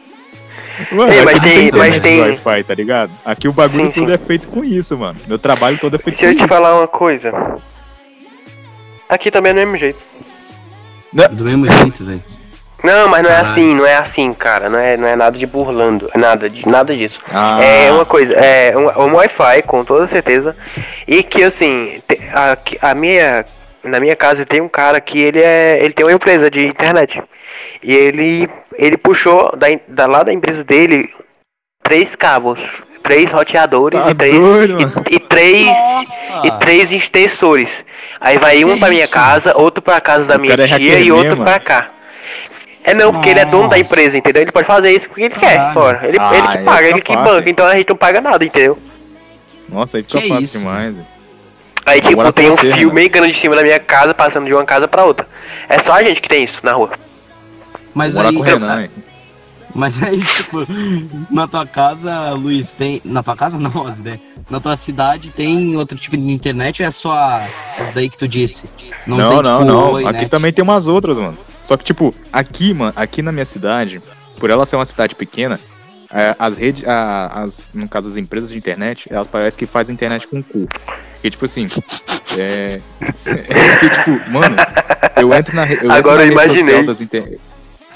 Mano, 0.92 1.12
Ei, 1.14 1.20
aqui 1.20 1.26
mas 1.26 1.36
não 1.36 1.42
tem- 1.42 1.68
internet 1.68 1.92
mas 1.92 2.02
tem- 2.02 2.22
Wi-Fi, 2.22 2.64
tá 2.66 2.74
ligado? 2.76 3.12
Aqui 3.24 3.48
o 3.48 3.54
bagulho 3.54 3.86
Sim, 3.86 3.92
tudo 3.92 4.08
sim. 4.10 4.14
é 4.14 4.18
feito 4.18 4.50
com 4.50 4.64
isso, 4.64 4.98
mano. 4.98 5.18
Meu 5.28 5.40
trabalho 5.40 5.78
todo 5.78 5.96
é 5.96 6.00
feito 6.00 6.16
Se 6.18 6.22
com 6.22 6.28
eu 6.28 6.32
isso. 6.34 6.44
te 6.44 6.48
falar 6.50 6.76
uma 6.76 6.88
coisa. 6.88 7.32
Aqui 9.08 9.32
também 9.32 9.52
é 9.52 9.54
do 9.54 9.58
mesmo 9.60 9.78
jeito. 9.78 10.00
Do 11.32 11.46
mesmo 11.46 11.66
jeito, 11.66 12.04
velho. 12.04 12.24
Não, 12.84 13.08
mas 13.08 13.24
não 13.24 13.30
é 13.30 13.34
Caralho. 13.36 13.52
assim, 13.52 13.74
não 13.76 13.86
é 13.86 13.96
assim, 13.96 14.34
cara. 14.34 14.70
Não 14.70 14.78
é, 14.78 14.96
não 14.98 15.08
é 15.08 15.16
nada 15.16 15.38
de 15.38 15.46
burlando, 15.46 16.10
nada, 16.16 16.50
de, 16.50 16.68
nada 16.68 16.96
disso. 16.96 17.20
Ah, 17.32 17.60
É 17.64 17.92
uma 17.92 18.06
coisa, 18.06 18.34
é 18.34 18.74
um, 18.78 19.06
um 19.06 19.16
Wi-Fi, 19.16 19.64
com 19.64 19.84
toda 19.84 20.06
certeza. 20.08 20.56
E 21.08 21.24
que 21.24 21.44
assim, 21.44 22.02
a, 22.34 22.90
a 22.92 22.96
minha. 22.96 23.46
Na 23.84 24.00
minha 24.00 24.16
casa 24.16 24.46
tem 24.48 24.62
um 24.62 24.68
cara 24.68 25.00
que 25.00 25.22
ele 25.22 25.40
é. 25.42 25.80
Ele 25.84 25.94
tem 25.94 26.06
uma 26.06 26.12
empresa 26.14 26.50
de 26.50 26.66
internet. 26.68 27.22
E 27.84 27.94
ele. 27.94 28.50
Ele 28.78 28.98
puxou 28.98 29.56
da, 29.56 29.68
da, 29.88 30.06
lá 30.08 30.24
da 30.24 30.34
empresa 30.34 30.64
dele 30.64 31.10
três 31.84 32.16
cabos. 32.16 32.60
Três 33.04 33.32
roteadores 33.32 34.02
Tá 34.02 34.10
e 34.10 34.16
três. 34.16 34.34
doido, 34.34 34.78
e, 35.12 35.16
e 35.16 35.20
três. 35.20 35.68
Nossa! 35.68 36.48
E 36.48 36.52
três 36.60 36.92
extensores. 36.92 37.72
Aí 38.20 38.40
vai 38.40 38.66
um 38.66 38.74
Que 38.74 38.80
pra 38.80 38.90
minha 38.90 39.04
isso? 39.04 39.14
casa, 39.14 39.56
outro 39.56 39.80
pra 39.84 40.02
casa 40.02 40.26
da 40.26 40.38
O 40.38 40.40
minha 40.42 40.56
é 40.56 40.58
tia 40.58 40.66
hacker 40.68 41.02
e 41.04 41.12
outro 41.12 41.30
mesmo, 41.30 41.44
pra 41.44 41.60
cá. 41.60 41.90
É 42.86 42.94
não, 42.94 43.12
porque 43.12 43.30
ele 43.30 43.40
é 43.40 43.46
dono 43.46 43.64
da 43.68 43.78
Nossa. 43.78 43.80
empresa, 43.80 44.18
entendeu? 44.18 44.44
Ele 44.44 44.52
pode 44.52 44.68
fazer 44.68 44.92
isso 44.92 45.08
porque 45.10 45.24
ele 45.24 45.34
quer. 45.34 45.58
Caralho. 45.58 45.80
Ora, 45.80 46.08
ele, 46.08 46.18
Ah, 46.20 46.32
ele 46.38 46.48
que 46.48 46.58
paga, 46.60 46.88
ele 46.88 47.02
que 47.02 47.14
fácil. 47.14 47.32
banca, 47.34 47.50
então 47.50 47.66
a 47.66 47.76
gente 47.76 47.90
não 47.90 47.96
paga 47.98 48.22
nada, 48.22 48.46
entendeu? 48.46 48.78
Nossa, 49.68 49.98
aí 49.98 50.04
fica 50.04 50.22
Que 50.22 50.28
fácil 50.30 50.44
isso, 50.44 50.58
demais. 50.60 50.96
Aí, 51.86 52.00
tipo, 52.02 52.14
Agora 52.14 52.32
tem 52.34 52.50
um 52.50 52.58
fio 52.58 52.88
né? 52.90 52.94
bem 52.94 53.10
grande 53.10 53.32
em 53.32 53.40
cima 53.40 53.56
da 53.56 53.62
minha 53.64 53.80
casa, 53.80 54.14
passando 54.14 54.46
de 54.46 54.54
uma 54.54 54.64
casa 54.66 54.88
pra 54.88 55.04
outra. 55.04 55.28
É 55.68 55.80
só 55.80 55.94
a 55.94 56.04
gente 56.04 56.22
que 56.22 56.30
tem 56.30 56.44
isso 56.44 56.60
na 56.64 56.74
rua. 56.74 56.92
Mas 57.94 58.16
morar 58.16 58.30
aí, 58.30 58.36
com 58.36 58.42
o 58.42 58.44
Renan, 58.44 58.82
hein? 58.84 58.90
Mas 59.76 60.02
aí, 60.02 60.20
tipo, 60.24 60.66
na 61.30 61.48
tua 61.48 61.66
casa, 61.68 62.32
Luiz, 62.32 62.74
tem. 62.74 63.02
Na 63.06 63.22
tua 63.22 63.36
casa 63.36 63.60
não, 63.60 63.86
as 63.86 64.00
ideias. 64.00 64.20
Na 64.50 64.60
tua 64.60 64.76
cidade 64.78 65.32
tem 65.34 65.76
outro 65.76 65.98
tipo 65.98 66.16
de 66.16 66.32
internet 66.32 66.82
ou 66.82 66.88
é 66.88 66.92
só 66.92 67.14
as 67.80 67.92
daí 67.94 68.10
que 68.10 68.18
tu 68.18 68.28
disse? 68.28 68.64
Não, 69.06 69.18
tem, 69.18 69.28
não, 69.28 69.60
tipo, 69.60 69.66
não. 69.66 69.92
Oi, 69.94 70.06
Aqui 70.06 70.20
net? 70.20 70.30
também 70.30 70.54
tem 70.54 70.64
umas 70.64 70.88
outras, 70.88 71.18
mano. 71.20 71.38
Só 71.64 71.76
que, 71.76 71.84
tipo, 71.84 72.14
aqui, 72.32 72.74
mano, 72.74 72.94
aqui 72.96 73.22
na 73.22 73.32
minha 73.32 73.46
cidade, 73.46 74.02
por 74.40 74.50
ela 74.50 74.66
ser 74.66 74.76
uma 74.78 74.86
cidade 74.86 75.16
pequena, 75.16 75.60
é, 76.12 76.36
as 76.40 76.56
redes, 76.58 76.88
a- 76.88 77.44
as, 77.44 77.72
no 77.74 77.90
caso, 77.90 78.08
as 78.08 78.16
empresas 78.18 78.50
de 78.52 78.58
internet, 78.58 79.08
elas 79.12 79.28
parecem 79.28 79.58
que 79.60 79.66
fazem 79.66 79.94
internet 79.94 80.28
com 80.28 80.42
cu. 80.42 80.68
Porque, 81.16 81.30
tipo 81.32 81.46
assim, 81.46 81.68
é. 82.38 82.80
é 83.26 83.72
porque, 83.80 83.90
tipo, 83.90 84.30
mano, 84.32 84.56
eu 85.18 85.34
entro 85.34 85.56
na, 85.56 85.66
eu 85.72 85.92
Agora 85.92 86.22
eu 86.24 86.28
entro 86.28 86.36
na 86.38 86.42
rede 86.44 86.54
imaginei. 86.60 86.64
social 86.76 86.86
das 86.86 87.02
inter... 87.02 87.40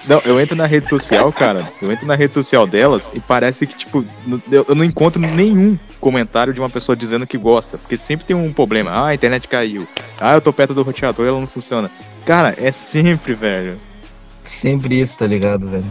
Não, 0.08 0.22
eu 0.26 0.40
entro 0.40 0.56
na 0.56 0.66
rede 0.66 0.90
social, 0.90 1.32
cara. 1.32 1.72
Eu 1.82 1.92
entro 1.92 2.06
na 2.08 2.16
rede 2.16 2.34
social 2.34 2.66
delas 2.66 3.10
e 3.14 3.20
parece 3.20 3.68
que, 3.68 3.76
tipo, 3.76 4.06
eu 4.52 4.74
não 4.74 4.84
encontro 4.84 5.22
nenhum 5.22 5.78
comentário 6.00 6.54
de 6.54 6.60
uma 6.60 6.70
pessoa 6.70 6.96
dizendo 6.96 7.28
que 7.28 7.38
gosta. 7.38 7.78
Porque 7.78 7.98
sempre 7.98 8.26
tem 8.26 8.36
um 8.36 8.52
problema. 8.54 8.92
Ah, 8.92 9.08
a 9.08 9.14
internet 9.14 9.48
caiu. 9.48 9.88
Ah, 10.20 10.34
eu 10.36 10.42
tô 10.42 10.54
perto 10.54 10.74
do 10.74 10.84
roteador 10.84 11.26
e 11.26 11.30
ela 11.30 11.40
não 11.40 11.48
funciona. 11.48 11.92
Cara, 12.26 12.56
é 12.58 12.72
sempre, 12.72 13.34
velho. 13.34 13.78
Sempre 14.44 15.00
isso, 15.00 15.18
tá 15.18 15.28
ligado, 15.28 15.68
velho? 15.68 15.86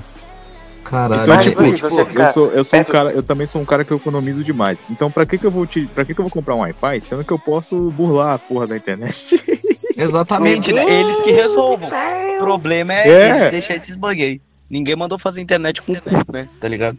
Caralho. 0.88 1.22
Então, 1.22 1.34
Mas, 1.34 1.44
tipo, 1.44 1.62
você 1.62 2.20
eu 2.20 2.32
sou, 2.32 2.46
eu 2.52 2.64
sou 2.64 2.80
um 2.80 2.84
cara, 2.84 3.10
eu 3.10 3.22
também 3.22 3.46
sou 3.46 3.60
um 3.60 3.64
cara 3.64 3.84
que 3.84 3.90
eu 3.92 3.96
economizo 3.96 4.42
demais. 4.42 4.84
Então, 4.90 5.10
pra 5.10 5.26
que 5.26 5.36
que 5.38 5.44
eu 5.46 5.50
vou 5.50 5.66
te, 5.66 5.86
para 5.86 6.04
que 6.04 6.14
que 6.14 6.20
eu 6.20 6.24
vou 6.24 6.30
comprar 6.30 6.54
um 6.54 6.60
Wi-Fi, 6.60 7.00
sendo 7.00 7.24
que 7.24 7.32
eu 7.32 7.38
posso 7.38 7.90
burlar 7.90 8.34
a 8.34 8.38
porra 8.38 8.66
da 8.66 8.76
internet? 8.76 9.40
Exatamente, 9.96 10.72
né? 10.72 10.84
Eles 11.00 11.20
que 11.20 11.32
resolvam. 11.32 11.88
O 11.88 12.38
problema 12.38 12.94
é, 12.94 13.08
É. 13.08 13.30
eles 13.40 13.48
deixar 13.50 13.74
esses 13.74 13.96
bug 13.96 14.22
aí. 14.22 14.40
Ninguém 14.70 14.94
mandou 14.96 15.18
fazer 15.18 15.40
internet 15.40 15.82
com 15.82 15.92
o 15.92 16.00
cu, 16.00 16.32
né? 16.32 16.46
Tá 16.60 16.68
ligado? 16.68 16.96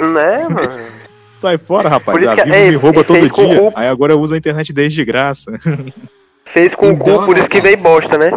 Né, 0.00 0.48
mano? 0.48 0.68
Sai 1.40 1.56
fora, 1.56 1.88
rapaz. 1.88 2.16
Por 2.18 2.22
isso 2.22 2.32
A 2.32 2.36
que- 2.36 2.42
Vivo 2.44 2.54
é, 2.54 2.70
me 2.70 2.76
rouba 2.76 3.02
todo 3.02 3.30
dia. 3.30 3.72
Aí 3.74 3.88
agora 3.88 4.12
eu 4.12 4.20
uso 4.20 4.34
a 4.34 4.36
internet 4.38 4.72
desde 4.72 4.96
de 4.96 5.04
graça. 5.06 5.50
Fez 6.44 6.74
com 6.74 6.88
o 6.88 6.92
Então, 6.92 7.18
cu, 7.20 7.24
por 7.26 7.34
né, 7.34 7.40
isso 7.40 7.48
que 7.48 7.60
veio 7.60 7.78
bosta, 7.78 8.18
né? 8.18 8.30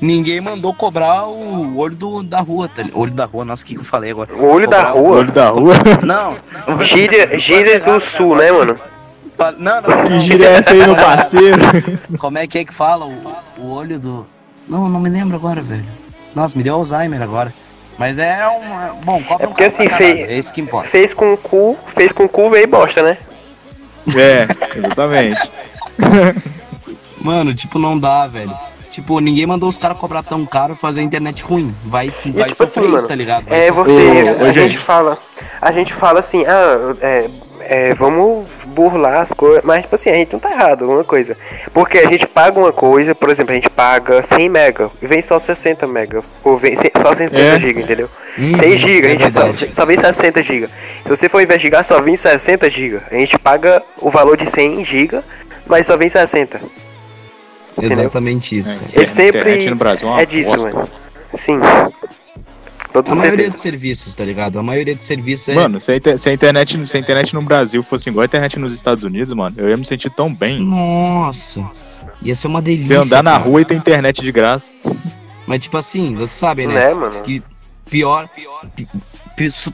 Ninguém 0.00 0.40
mandou 0.40 0.72
cobrar 0.72 1.26
o 1.26 1.76
olho 1.76 1.94
do, 1.94 2.22
da 2.22 2.40
rua, 2.40 2.68
tá 2.74 2.82
ligado? 2.82 2.98
Olho 2.98 3.12
da 3.12 3.24
rua, 3.26 3.44
nossa, 3.44 3.62
o 3.62 3.66
que, 3.66 3.74
que 3.74 3.80
eu 3.80 3.84
falei 3.84 4.10
agora? 4.12 4.32
O 4.34 4.46
olho 4.50 4.68
da 4.68 4.78
Cobrar 4.86 4.94
O 4.94 5.02
rua. 5.04 5.16
olho 5.18 5.32
da 5.32 5.48
rua. 5.48 5.74
Não, 6.02 6.34
Gíria, 6.86 7.38
gírias 7.38 7.82
do 7.82 8.00
sul, 8.00 8.36
né, 8.36 8.50
mano? 8.50 8.78
Não, 9.58 9.80
não. 9.80 10.06
Que 10.06 10.20
gira 10.20 10.44
é 10.46 10.52
essa 10.56 10.70
aí, 10.72 10.78
meu 10.78 10.94
parceiro? 10.96 11.58
Como 12.18 12.38
é 12.38 12.46
que 12.46 12.58
é 12.58 12.64
que 12.64 12.72
fala 12.74 13.06
o, 13.06 13.34
o 13.58 13.70
olho 13.72 13.98
do. 13.98 14.26
Não, 14.68 14.88
não 14.88 15.00
me 15.00 15.08
lembro 15.10 15.36
agora, 15.36 15.60
velho. 15.62 15.84
Nossa, 16.34 16.56
me 16.56 16.62
deu 16.62 16.74
Alzheimer 16.74 17.20
agora. 17.22 17.52
Mas 17.98 18.18
é 18.18 18.46
um. 18.48 19.02
Bom, 19.02 19.22
cobra 19.22 19.44
É 19.44 19.48
um 19.48 19.52
porque, 19.52 19.64
pra 19.64 19.66
assim, 19.72 19.88
fei- 19.88 20.22
É 20.24 20.38
isso 20.38 20.52
que 20.52 20.60
importa. 20.60 20.88
Fez 20.88 21.12
com 21.14 21.32
o 21.32 21.36
cu, 21.38 21.78
fez 21.94 22.12
com 22.12 22.24
o 22.24 22.28
cu, 22.28 22.50
veio 22.50 22.68
bosta, 22.68 23.02
né? 23.02 23.18
É, 24.14 24.46
exatamente. 24.78 25.50
Mano, 27.20 27.54
tipo, 27.54 27.78
não 27.78 27.98
dá, 27.98 28.26
velho. 28.26 28.52
Tipo, 29.00 29.18
ninguém 29.18 29.46
mandou 29.46 29.66
os 29.66 29.78
caras 29.78 29.96
cobrar 29.96 30.22
tão 30.22 30.44
caro 30.44 30.74
e 30.74 30.76
fazer 30.76 31.00
a 31.00 31.02
internet 31.02 31.42
ruim. 31.42 31.74
Vai, 31.86 32.12
vai 32.26 32.44
tipo 32.50 32.54
sofrer 32.54 32.84
assim, 32.84 32.96
isso, 32.96 33.08
tá 33.08 33.14
ligado? 33.14 33.44
Vai 33.46 33.58
É, 33.58 33.68
sofrer. 33.68 33.84
você. 33.94 34.30
Ô, 34.42 34.44
ô, 34.44 34.44
a 34.44 34.52
gente 34.52 34.76
fala. 34.78 35.18
A 35.60 35.72
gente 35.72 35.94
fala 35.94 36.20
assim, 36.20 36.44
ah, 36.46 36.94
é, 37.00 37.30
é, 37.60 37.94
vamos 37.94 38.46
burlar 38.66 39.22
as 39.22 39.32
coisas. 39.32 39.62
Mas, 39.64 39.82
tipo 39.82 39.94
assim, 39.94 40.10
a 40.10 40.14
gente 40.14 40.34
não 40.34 40.38
tá 40.40 40.50
errado, 40.50 40.82
alguma 40.82 41.02
coisa. 41.02 41.34
Porque 41.72 41.96
a 41.98 42.06
gente 42.08 42.26
paga 42.26 42.58
uma 42.60 42.72
coisa, 42.72 43.14
por 43.14 43.30
exemplo, 43.30 43.52
a 43.52 43.54
gente 43.54 43.70
paga 43.70 44.22
100 44.22 44.48
mega 44.50 44.90
e 45.00 45.06
vem 45.06 45.22
só 45.22 45.38
60 45.40 45.86
mega. 45.86 46.22
Ou 46.44 46.58
vem 46.58 46.76
só 46.76 47.14
60 47.14 47.40
É. 47.40 47.58
GB, 47.58 47.80
entendeu? 47.80 48.08
Uhum, 48.38 48.54
100 48.56 48.76
GB, 48.76 49.06
a 49.06 49.10
é 49.10 49.18
gente 49.18 49.32
só, 49.32 49.42
verdade. 49.44 49.74
só 49.74 49.86
vem 49.86 49.96
60 49.96 50.42
GB. 50.42 50.68
Se 51.04 51.08
você 51.08 51.26
for 51.28 51.40
investigar, 51.40 51.84
só 51.86 52.02
vem 52.02 52.16
60 52.18 52.68
GB. 52.68 53.00
A 53.10 53.14
gente 53.14 53.38
paga 53.38 53.82
o 53.98 54.10
valor 54.10 54.36
de 54.36 54.44
100 54.48 54.84
GB, 54.84 55.20
mas 55.66 55.86
só 55.86 55.96
vem 55.96 56.10
60. 56.10 56.60
Entendeu? 57.86 58.04
Exatamente 58.04 58.58
isso, 58.58 58.70
É, 58.70 58.74
cara. 58.80 58.90
Ele 58.94 59.08
sempre 59.10 59.26
internet 59.40 59.70
no 59.70 59.76
Brasil 59.76 60.08
é 60.08 60.10
uma 60.10 60.20
é 60.22 60.26
disso, 60.26 60.50
bosta. 60.50 60.74
mano. 60.74 60.88
Sim. 61.36 61.58
Todo 62.92 63.06
A 63.12 63.14
maioria 63.14 63.30
certeza. 63.30 63.50
dos 63.52 63.60
serviços, 63.60 64.14
tá 64.16 64.24
ligado? 64.24 64.58
A 64.58 64.62
maioria 64.64 64.96
dos 64.96 65.04
serviços 65.04 65.48
é. 65.50 65.54
Mano, 65.54 65.80
se 65.80 65.92
a, 65.92 65.96
inter- 65.96 66.18
se 66.18 66.28
a 66.28 66.32
internet, 66.32 66.86
se 66.88 66.96
a 66.96 67.00
internet 67.00 67.32
no 67.34 67.42
Brasil 67.42 67.82
fosse 67.84 68.10
igual 68.10 68.22
a 68.22 68.26
internet 68.26 68.58
nos 68.58 68.74
Estados 68.74 69.04
Unidos, 69.04 69.32
mano, 69.32 69.54
eu 69.58 69.68
ia 69.68 69.76
me 69.76 69.84
sentir 69.86 70.10
tão 70.10 70.34
bem. 70.34 70.60
Nossa. 70.60 71.64
Ia 72.20 72.34
ser 72.34 72.48
uma 72.48 72.60
Você 72.60 72.64
delícia. 72.64 73.00
andar 73.00 73.22
na 73.22 73.32
cara. 73.32 73.44
rua 73.44 73.60
e 73.60 73.64
ter 73.64 73.74
internet 73.76 74.20
de 74.20 74.32
graça. 74.32 74.72
Mas, 75.46 75.62
tipo 75.62 75.76
assim, 75.76 76.14
você 76.16 76.32
sabe, 76.36 76.66
né? 76.66 76.74
Né, 76.86 76.94
mano? 76.94 77.20
Que 77.22 77.40
pior. 77.88 78.28
pi- 78.28 78.46
pi- 78.74 78.88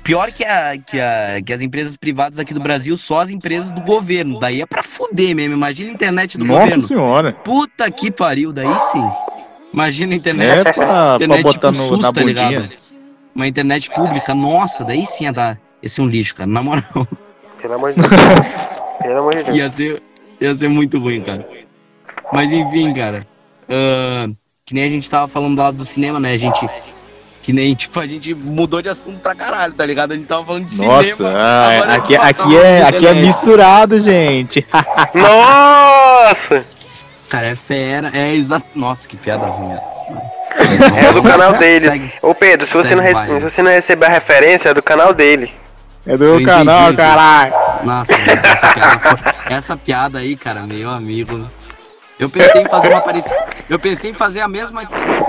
Pior 0.03 0.31
que, 0.31 0.45
a, 0.45 0.79
que, 0.79 1.01
a, 1.01 1.43
que 1.45 1.53
as 1.53 1.61
empresas 1.61 1.97
privadas 1.97 2.39
aqui 2.39 2.55
do 2.55 2.61
Brasil, 2.61 2.97
só 2.97 3.21
as 3.21 3.31
empresas 3.31 3.73
do 3.73 3.81
governo. 3.81 4.39
Daí 4.39 4.61
é 4.61 4.67
pra 4.67 4.83
fuder 4.83 5.35
mesmo. 5.35 5.55
Imagina 5.55 5.91
a 5.91 5.93
internet 5.93 6.39
do 6.39 6.45
Nossa 6.45 6.61
governo. 6.61 6.83
senhora. 6.83 7.33
Puta 7.33 7.91
que 7.91 8.11
pariu, 8.11 8.53
daí 8.53 8.79
sim. 8.79 9.11
Imagina 9.73 10.15
a 10.15 10.17
internet. 10.17 10.69
É 10.69 10.73
pra, 10.73 10.73
pra 10.73 11.15
internet 11.17 11.43
botar 11.43 11.73
tipo 11.73 11.83
no, 11.83 11.89
SUS, 11.89 12.01
na 12.01 12.13
tá 12.13 12.23
ligado? 12.23 12.69
Uma 13.35 13.47
internet 13.47 13.91
pública, 13.91 14.35
nossa, 14.35 14.85
daí 14.85 15.05
sim 15.05 15.25
ia 15.25 15.33
dar. 15.33 15.59
ia 15.83 15.89
ser 15.89 16.01
um 16.01 16.07
lixo, 16.07 16.35
cara. 16.35 16.49
Na 16.49 16.63
moral, 16.63 17.09
Pelo 17.61 17.75
amor 17.75 17.93
de 17.93 18.01
Deus. 18.01 18.11
Pelo 19.03 19.19
amor 19.21 19.35
de 19.35 19.43
Deus. 19.43 19.57
ia 19.57 19.71
ser, 19.71 20.03
ia 20.41 20.55
ser 20.55 20.69
muito 20.69 20.99
ruim, 20.99 21.21
cara. 21.21 21.47
Mas 22.33 22.51
enfim, 22.53 22.95
cara. 22.95 23.27
ah, 23.69 24.27
que 24.65 24.75
nem 24.75 24.85
a 24.85 24.89
gente 24.89 25.09
tava 25.11 25.29
falando 25.29 25.59
lá 25.59 25.71
do 25.71 25.85
cinema, 25.85 26.19
né? 26.19 26.33
A 26.33 26.39
gente. 26.39 26.67
Que 27.47 27.53
nem, 27.53 27.77
tipo, 27.77 28.01
a 28.01 28.07
gente 28.07 28.35
mudou 28.35 28.83
de 28.83 28.89
assunto 28.89 29.21
pra 29.21 29.33
caralho, 29.33 29.73
tá 29.73 29.87
ligado? 29.87 30.11
A 30.11 30.17
gente 30.17 30.27
tava 30.27 30.45
falando 30.45 30.65
de 30.65 30.83
Nossa, 30.85 31.15
cinema. 31.15 31.39
ah, 31.39 31.69
agora 31.77 31.95
aqui, 31.95 32.13
gente 32.15 32.25
aqui, 32.25 32.57
é, 32.59 32.77
de 32.79 32.83
aqui 32.97 33.07
é 33.07 33.15
misturado, 33.15 34.01
gente. 34.01 34.67
Nossa! 35.15 36.65
Cara, 37.29 37.47
é 37.47 37.55
fera. 37.55 38.11
É 38.13 38.35
exato. 38.35 38.67
Nossa, 38.75 39.07
que 39.07 39.17
piada 39.17 39.47
ruim. 39.47 39.69
né? 39.69 39.81
É 41.09 41.13
do 41.13 41.23
canal 41.23 41.53
dele. 41.55 41.85
Segue. 41.85 42.13
Ô 42.21 42.35
Pedro, 42.35 42.67
se 42.67 42.73
você, 42.73 42.89
Segue 42.89 43.01
não 43.01 43.13
baile. 43.13 43.35
se 43.35 43.41
você 43.41 43.63
não 43.63 43.71
receber 43.71 44.07
a 44.07 44.09
referência, 44.11 44.71
é 44.71 44.75
do 44.75 44.83
canal 44.83 45.15
dele. 45.15 45.55
É 46.05 46.17
do 46.17 46.25
Eu 46.25 46.45
canal, 46.45 46.91
entendi. 46.93 46.97
caralho. 46.97 47.53
Nossa, 47.85 48.13
essa 48.13 48.73
piada, 48.75 49.35
essa 49.51 49.77
piada 49.77 50.19
aí, 50.19 50.35
cara, 50.35 50.63
meu 50.63 50.91
amigo. 50.91 51.47
Eu 52.19 52.31
pensei 52.31 52.63
em 52.63 52.69
fazer 52.69 52.89
uma 52.89 53.01
parecida. 53.01 53.47
Eu 53.69 53.79
pensei 53.79 54.11
em 54.11 54.15
fazer 54.15 54.41
a 54.41 54.49
mesma, 54.49 54.83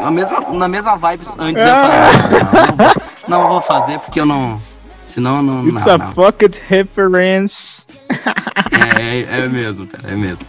a 0.03 0.11
mesma, 0.11 0.39
na 0.53 0.67
mesma 0.67 0.95
vibe 0.95 1.23
antes 1.37 1.61
eu 1.61 1.69
falar. 1.69 2.93
Não, 3.27 3.41
não 3.41 3.47
vou 3.49 3.61
fazer 3.61 3.99
porque 3.99 4.19
eu 4.19 4.25
não. 4.25 4.61
Senão 5.03 5.41
não. 5.41 5.67
It's 5.67 5.85
não, 5.85 5.93
a 5.93 5.97
não. 5.97 6.11
pocket 6.13 6.57
reference. 6.67 7.85
É, 8.99 9.19
é, 9.19 9.39
é 9.41 9.47
mesmo, 9.47 9.85
cara, 9.87 10.11
é 10.11 10.15
mesmo. 10.15 10.47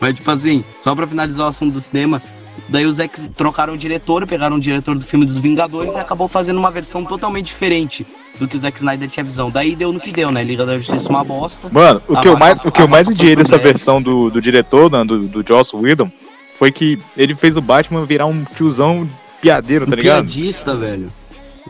Mas, 0.00 0.14
tipo 0.14 0.30
assim, 0.30 0.64
só 0.80 0.94
pra 0.94 1.06
finalizar 1.06 1.46
o 1.46 1.48
assunto 1.48 1.72
do 1.72 1.80
cinema, 1.80 2.22
daí 2.68 2.86
os 2.86 2.98
ex 2.98 3.28
trocaram 3.36 3.74
o 3.74 3.78
diretor, 3.78 4.26
pegaram 4.26 4.56
o 4.56 4.60
diretor 4.60 4.94
do 4.96 5.04
filme 5.04 5.24
dos 5.26 5.38
Vingadores 5.38 5.94
e 5.94 5.98
acabou 5.98 6.28
fazendo 6.28 6.58
uma 6.58 6.70
versão 6.70 7.04
totalmente 7.04 7.46
diferente 7.46 8.06
do 8.38 8.46
que 8.48 8.56
o 8.56 8.58
Zack 8.58 8.76
Snyder 8.78 9.08
tinha 9.08 9.24
visão. 9.24 9.50
Daí 9.50 9.74
deu 9.76 9.92
no 9.92 10.00
que 10.00 10.10
deu, 10.12 10.30
né? 10.30 10.42
Liga 10.42 10.64
da 10.64 10.76
Justiça 10.78 11.08
uma 11.08 11.22
bosta. 11.24 11.68
Mano, 11.70 12.00
o 12.08 12.16
que 12.20 12.28
eu 12.28 12.38
mais, 12.38 12.58
o 12.60 12.70
que 12.70 12.80
eu 12.82 12.88
mais 12.88 13.08
odiei 13.08 13.34
dessa 13.36 13.58
versão 13.58 14.00
do, 14.00 14.30
do 14.30 14.40
diretor, 14.40 14.90
né, 14.90 15.04
do, 15.04 15.26
do 15.28 15.44
Joss 15.46 15.74
Whedon, 15.76 16.10
foi 16.56 16.72
que 16.72 16.98
ele 17.16 17.34
fez 17.34 17.56
o 17.56 17.60
Batman 17.60 18.04
virar 18.04 18.26
um 18.26 18.44
tiozão 18.44 19.08
piadeiro, 19.40 19.86
tá 19.86 19.92
Um 19.92 19.96
ligado? 19.96 20.24
piadista, 20.24 20.74
velho. 20.74 21.12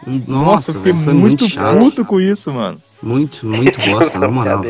Nossa, 0.06 0.26
Nossa, 0.26 0.70
eu 0.70 0.74
fiquei 0.76 0.92
velho, 0.92 1.04
foi 1.04 1.14
muito, 1.14 1.40
muito 1.42 1.48
chato. 1.54 1.78
puto 1.78 2.04
com 2.04 2.20
isso, 2.20 2.52
mano. 2.52 2.80
Muito, 3.02 3.46
muito 3.46 3.78
bosta, 3.90 4.18
na 4.18 4.28
moral. 4.28 4.64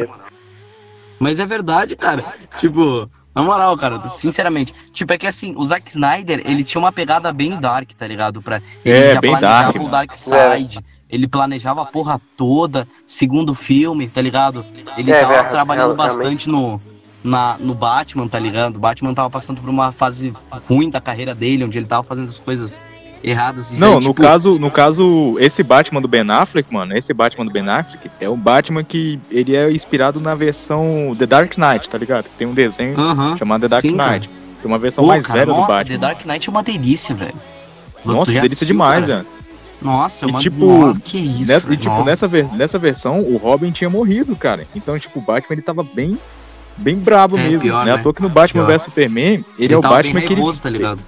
Mas 1.18 1.38
é 1.40 1.46
verdade, 1.46 1.96
cara. 1.96 2.24
Tipo, 2.58 3.08
na 3.38 3.42
moral, 3.44 3.76
cara, 3.76 4.08
sinceramente. 4.08 4.72
Tipo, 4.92 5.12
é 5.12 5.18
que 5.18 5.26
assim, 5.26 5.54
o 5.56 5.64
Zack 5.64 5.88
Snyder, 5.88 6.42
ele 6.44 6.64
tinha 6.64 6.80
uma 6.80 6.92
pegada 6.92 7.32
bem 7.32 7.58
dark, 7.60 7.90
tá 7.92 8.06
ligado? 8.06 8.42
Pra, 8.42 8.60
ele 8.84 8.98
É, 8.98 9.14
já 9.14 9.20
bem 9.20 9.30
planejava 9.32 9.72
dark, 9.72 9.82
o. 9.82 9.88
Dark 9.88 10.14
Side. 10.14 10.80
Ele 11.10 11.26
planejava 11.26 11.82
a 11.82 11.84
porra 11.86 12.20
toda, 12.36 12.86
segundo 13.06 13.54
filme, 13.54 14.08
tá 14.08 14.20
ligado? 14.20 14.64
Ele 14.96 15.10
É, 15.10 15.20
tava 15.20 15.32
verdade, 15.32 15.52
trabalhando 15.54 15.94
bastante 15.94 16.48
no, 16.50 16.78
na, 17.24 17.56
no 17.58 17.74
Batman, 17.74 18.28
tá 18.28 18.38
ligado? 18.38 18.76
O 18.76 18.80
Batman 18.80 19.14
tava 19.14 19.30
passando 19.30 19.60
por 19.60 19.70
uma 19.70 19.90
fase 19.90 20.34
ruim 20.68 20.90
da 20.90 21.00
carreira 21.00 21.34
dele, 21.34 21.64
onde 21.64 21.78
ele 21.78 21.86
tava 21.86 22.02
fazendo 22.02 22.28
as 22.28 22.38
coisas 22.38 22.78
erradas. 23.22 23.70
e 23.72 23.76
Não, 23.76 23.94
no 23.94 24.00
tipo, 24.00 24.14
caso, 24.22 24.58
no 24.58 24.70
caso, 24.70 25.36
esse 25.40 25.62
Batman 25.62 26.00
do 26.00 26.08
Ben 26.08 26.24
Affleck, 26.30 26.72
mano, 26.72 26.96
esse 26.96 27.12
Batman 27.12 27.44
do 27.44 27.50
Ben 27.50 27.68
Affleck 27.68 28.10
é 28.20 28.28
um 28.28 28.36
Batman 28.36 28.84
que 28.84 29.18
ele 29.30 29.54
é 29.56 29.70
inspirado 29.70 30.20
na 30.20 30.34
versão 30.34 31.14
The 31.18 31.26
Dark 31.26 31.56
Knight, 31.56 31.88
tá 31.90 31.98
ligado? 31.98 32.28
Tem 32.36 32.46
um 32.46 32.54
desenho 32.54 32.98
aham. 32.98 33.36
chamado 33.36 33.62
The 33.62 33.68
Dark 33.68 33.82
Sim, 33.82 33.96
cara. 33.96 34.12
Knight. 34.12 34.28
Que 34.60 34.66
é 34.66 34.68
uma 34.68 34.78
versão 34.78 35.04
Pô, 35.04 35.08
mais 35.08 35.26
cara, 35.26 35.40
velha 35.40 35.52
nossa, 35.52 35.62
do 35.62 35.68
Batman. 35.68 35.94
The 35.98 35.98
Dark 36.06 36.26
Knight 36.26 36.48
é 36.48 36.50
uma 36.50 36.62
delícia, 36.62 37.14
velho. 37.14 37.34
Nossa, 38.04 38.30
delícia 38.32 38.46
assistiu, 38.48 38.66
demais, 38.68 39.06
cara? 39.06 39.16
velho. 39.22 39.28
Nossa, 39.80 40.26
é 40.26 40.28
E, 40.28 40.32
tipo, 40.38 40.66
Nossa, 40.66 41.00
que 41.00 41.18
isso. 41.18 41.52
Nessa, 41.52 41.72
e, 41.72 41.76
tipo, 41.76 41.90
nossa. 41.90 42.04
nessa, 42.04 42.26
ver- 42.28 42.52
nessa 42.54 42.78
versão, 42.78 43.20
o 43.20 43.36
Robin 43.36 43.70
tinha 43.70 43.88
morrido, 43.88 44.34
cara. 44.34 44.66
Então, 44.74 44.98
tipo, 44.98 45.20
o 45.20 45.22
Batman 45.22 45.54
ele 45.54 45.62
tava 45.62 45.84
bem, 45.84 46.18
bem 46.76 46.96
brabo 46.96 47.38
É, 47.38 47.42
mesmo. 47.44 47.60
pior, 47.60 47.84
né? 47.84 47.92
À 47.92 47.96
né? 47.96 48.02
toa 48.02 48.12
que 48.12 48.20
no 48.20 48.28
Batman 48.28 48.64
Pior. 48.64 48.76
vs 48.76 48.82
Superman, 48.82 49.44
ele, 49.56 49.72
é 49.74 49.76
o 49.76 49.80
Batman 49.80 50.20
que 50.22 50.32
ele. 50.32 50.42
tá 50.60 50.68
ligado? 50.68 51.00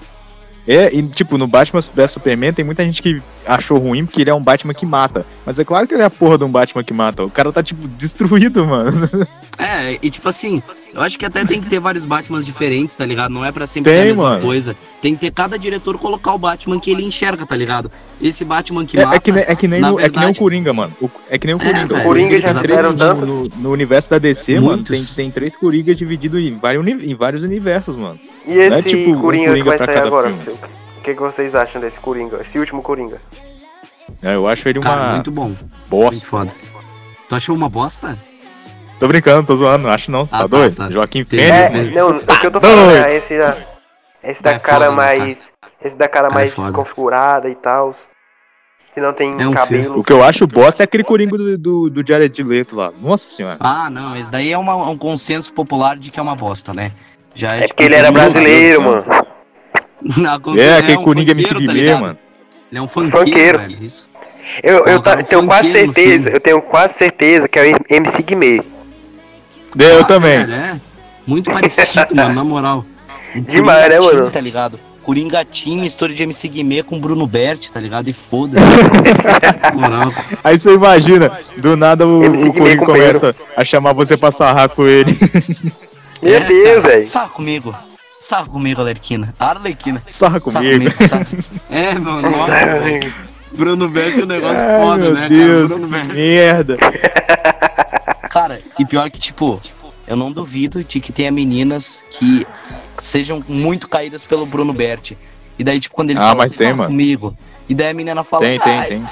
É, 0.73 0.95
e 0.95 1.03
tipo, 1.03 1.37
no 1.37 1.49
Batman 1.49 1.81
vs 1.81 2.12
Superman 2.12 2.53
tem 2.53 2.64
muita 2.64 2.85
gente 2.85 3.03
que 3.03 3.21
achou 3.45 3.77
ruim 3.77 4.07
porque 4.07 4.21
ele 4.21 4.31
é 4.31 4.35
um 4.35 4.41
Batman 4.41 4.73
que 4.73 4.87
mata. 4.87 5.27
Mas 5.51 5.59
é 5.59 5.64
claro 5.64 5.84
que 5.88 5.94
ele 5.94 6.03
é 6.03 6.07
a 6.07 6.11
porra 6.11 6.38
de 6.38 6.44
um 6.44 6.48
Batman 6.48 6.84
que 6.84 6.92
mata. 6.94 7.24
O 7.24 7.28
cara 7.30 7.51
tá, 7.53 7.61
tipo, 7.61 7.88
destruído, 7.88 8.64
mano. 8.64 9.11
É, 9.62 9.98
e 10.01 10.11
tipo 10.11 10.26
assim, 10.26 10.62
eu 10.94 11.03
acho 11.03 11.18
que 11.18 11.26
até 11.26 11.44
tem 11.44 11.61
que 11.61 11.68
ter 11.68 11.78
vários 11.78 12.07
Batmans 12.07 12.46
diferentes, 12.46 12.96
tá 12.96 13.05
ligado? 13.05 13.30
Não 13.30 13.44
é 13.44 13.53
pra 13.53 13.66
sempre 13.66 13.90
Tem, 13.92 14.01
ter 14.01 14.07
a 14.07 14.12
mesma 14.14 14.22
mano. 14.30 14.40
coisa. 14.42 14.74
Tem 15.03 15.14
que 15.14 15.20
ter 15.20 15.30
cada 15.32 15.59
diretor 15.59 15.98
colocar 15.98 16.32
o 16.32 16.38
Batman 16.38 16.80
que 16.80 16.90
ele 16.90 17.05
enxerga, 17.05 17.44
tá 17.44 17.55
ligado? 17.55 17.90
Esse 18.22 18.42
Batman 18.42 18.86
que 18.86 18.98
É, 18.98 19.05
mata. 19.05 19.16
é 19.18 19.20
que, 19.20 19.30
nem- 19.30 19.44
é, 19.46 19.55
que 19.55 19.68
nem 19.68 19.80
no- 19.82 20.01
é 20.01 20.05
que 20.09 20.09
nem 20.09 20.09
o 20.09 20.12
verdade- 20.14 20.38
Coringa, 20.38 20.72
mano. 20.72 20.94
O- 20.98 21.11
é 21.28 21.36
que 21.38 21.46
nem 21.46 21.55
o 21.55 21.59
É, 21.61 21.64
Coringa. 21.66 21.86
velho, 21.88 22.01
o 22.01 22.05
Coringa 22.05 22.40
já 22.40 22.55
tem 22.55 22.62
três 22.62 22.78
fizeram 22.80 22.92
no, 22.94 22.98
tanto. 22.98 23.26
no, 23.26 23.44
no 23.62 23.70
universo 23.70 24.09
da 24.09 24.16
DC, 24.18 24.55
mano. 24.61 24.82
Tem, 24.82 24.96
Muitos. 24.96 25.14
tem 25.14 25.30
três 25.30 25.55
Coringas 25.55 25.94
divididos 25.98 26.40
em 26.40 26.59
em 27.05 27.14
vários 27.14 27.42
universos, 27.42 27.96
mano. 27.96 28.18
E 28.46 28.53
esse 28.53 28.70
Não 28.70 28.76
é 28.78 28.82
tipo 28.82 29.11
um 29.11 29.20
Coringa, 29.20 29.48
Coringa 29.51 29.70
que 29.72 29.76
vai 29.76 29.86
sair 29.86 29.98
agora? 30.07 30.30
O 30.30 31.03
que, 31.03 31.14
que 31.14 31.20
vocês 31.20 31.55
acham 31.55 31.82
desse 31.82 32.01
Coringa? 32.01 32.40
Esse 32.40 32.59
último 32.59 32.80
Coringa? 32.82 33.20
É, 34.23 34.35
eu 34.35 34.47
acho 34.49 34.68
ele 34.68 34.79
uma 34.79 34.85
Cara, 34.85 35.14
muito 35.14 35.31
bom. 35.31 35.45
Muito 35.47 35.64
bosta. 35.89 36.27
foda. 36.27 36.53
Tu 37.29 37.35
achou 37.35 37.55
uma 37.55 37.68
bosta? 37.68 38.16
Tô 38.99 39.09
brincando, 39.09 39.47
tô 39.47 39.57
zoando. 39.57 39.89
Acho 39.89 40.11
não, 40.11 40.27
você 40.27 40.35
Ah, 40.37 40.41
tá, 40.41 40.45
tá, 40.49 40.57
doido? 40.57 40.77
tá. 40.77 40.91
Joaquim 40.91 41.25
Fênix, 41.25 41.66
É, 41.66 41.71
mesmo. 41.71 41.95
mano. 41.97 42.14
não, 42.27 42.35
o 42.35 42.39
que 42.41 42.47
eu 42.47 42.51
tô 42.51 42.61
doido. 42.61 42.75
falando 42.77 42.97
é 43.07 43.16
esse 43.16 43.39
da, 43.39 43.57
esse 44.23 44.43
da 44.43 44.51
É 44.53 44.59
cara 44.59 44.87
foda, 44.87 44.91
né, 44.91 44.97
mais. 44.97 45.53
Esse 45.83 45.97
da 45.97 46.07
cara 46.09 46.29
Cara, 46.29 46.35
é 46.35 46.43
mais 46.43 46.53
foda. 46.53 46.68
desconfigurada 46.71 47.49
e 47.49 47.55
tal. 47.55 47.93
Que 48.93 49.01
não 49.01 49.12
tem 49.12 49.41
É 49.41 49.47
um 49.49 49.53
cabelo. 49.53 49.99
O 50.01 50.05
que 50.05 50.12
eu 50.12 50.23
acho 50.23 50.47
bosta 50.49 50.83
é 50.83 50.85
aquele 50.85 51.05
Coringa 51.05 51.39
do, 51.39 51.57
do, 51.57 51.91
do 51.91 52.07
Jared 52.07 52.43
Leto 52.43 52.75
lá. 52.77 52.93
Nossa 53.01 53.29
senhora. 53.29 53.57
Ah, 53.61 53.89
não, 53.89 54.16
esse 54.16 54.31
daí 54.31 54.53
é 54.53 54.59
uma- 54.59 54.75
um 54.91 54.99
consenso 54.99 55.53
popular 55.53 55.97
de 55.97 56.11
que 56.11 56.18
é 56.18 56.23
uma 56.23 56.35
bosta, 56.35 56.75
né? 56.75 56.91
Já 57.35 57.47
É 57.49 57.53
tipo, 57.61 57.68
porque 57.68 57.85
ele 57.85 57.95
era 57.95 58.11
brasileiro, 58.11 58.83
mano. 58.83 59.05
Não, 60.16 60.33
É, 60.57 60.61
ele 60.61 60.71
aquele 60.73 60.97
um 60.99 61.05
Coringa 61.05 61.31
MC 61.33 61.55
funkeiro, 61.55 61.93
tá 61.93 62.01
mano. 62.01 62.18
Ele 62.73 62.79
é 62.79 62.83
um 62.83 62.89
funkeiro, 62.89 63.18
Funkeiro. 63.18 63.59
velho. 63.61 63.85
Isso. 63.85 64.09
Eu, 64.62 64.84
eu 64.86 65.01
ta- 65.01 65.22
tenho 65.22 65.46
quase 65.46 65.72
certeza, 65.72 66.22
filme. 66.24 66.30
eu 66.36 66.40
tenho 66.40 66.62
quase 66.62 66.94
certeza 66.94 67.48
que 67.48 67.59
é 67.59 67.72
o 67.72 67.94
MC 67.94 68.22
Guimê. 68.22 68.62
Eu 69.78 70.01
Ah, 70.01 70.05
também. 70.05 70.38
velho, 70.46 70.53
é. 70.55 70.80
Muito 71.26 71.51
parecido, 71.51 72.07
mano, 72.16 72.34
na 72.34 72.44
moral. 72.44 72.84
Demais, 73.34 73.88
né, 73.88 74.01
mano? 74.01 74.30
Tá 74.30 74.40
ligado? 74.40 74.78
Coringa 75.03 75.44
Team, 75.44 75.84
história 75.84 76.14
de 76.14 76.22
MC 76.24 76.46
Guimê 76.48 76.82
com 76.82 77.01
Bruno 77.01 77.26
Berti, 77.26 77.70
tá 77.72 77.80
ligado? 77.80 78.09
E 78.09 78.12
foda-se. 78.12 78.64
Aí 80.44 80.59
você 80.59 80.74
imagina, 80.74 81.30
do 81.57 81.76
nada 81.76 82.07
o, 82.07 82.24
MC 82.24 82.48
o 82.48 82.53
Coringa 82.53 82.78
com 82.78 82.86
começa 82.86 83.34
a 83.57 83.64
chamar 83.64 83.92
você 83.94 84.16
pra 84.16 84.30
sarrar 84.30 84.68
com 84.68 84.86
ele. 84.86 85.11
Meu 86.22 86.34
É, 86.34 86.40
Deus, 86.40 86.64
cara. 86.68 86.80
velho. 86.80 87.07
Sarra 87.07 87.28
comigo. 87.28 87.74
Sarra 88.20 88.46
comigo, 88.46 88.80
Alerquina. 88.82 89.32
Arlequina. 89.40 90.03
Sarra 90.07 90.38
Sarra 90.44 90.64
comigo. 90.64 90.90
sarra. 91.09 91.26
É, 91.70 91.94
mano, 91.94 92.30
nossa. 92.30 92.53
Bruno 93.53 93.88
Berti 93.88 94.20
é 94.20 94.24
um 94.24 94.26
negócio 94.26 94.62
Ai, 94.64 94.80
foda, 94.80 94.98
meu 95.03 95.14
né, 95.14 95.28
Deus, 95.28 95.72
cara? 95.72 95.86
Bruno 95.86 95.98
que 96.09 96.14
merda. 96.14 96.76
Cara, 98.30 98.61
e 98.78 98.84
pior 98.84 99.11
que, 99.11 99.18
tipo, 99.18 99.61
eu 100.07 100.16
não 100.16 100.30
duvido 100.30 100.84
de 100.84 101.01
que 101.01 101.12
tenha 101.12 101.30
meninas 101.30 102.05
que 102.11 102.46
sejam 103.01 103.40
muito 103.48 103.88
caídas 103.88 104.22
pelo 104.22 104.46
Bruno 104.46 104.72
Berti. 104.72 105.16
E 105.59 105.64
daí, 105.64 105.80
tipo, 105.80 105.94
quando 105.94 106.11
ele 106.11 106.18
Ah, 106.18 106.22
fala, 106.28 106.34
mas 106.36 106.53
tem, 106.53 106.66
"Sarra 106.68 106.76
mano. 106.76 106.90
comigo. 106.90 107.36
E 107.68 107.74
daí 107.74 107.90
a 107.90 107.94
menina 107.94 108.24
fala, 108.24 108.44
Tem, 108.44 108.59
tem, 108.61 108.72
"Ai, 108.78 108.86
tem. 108.88 109.05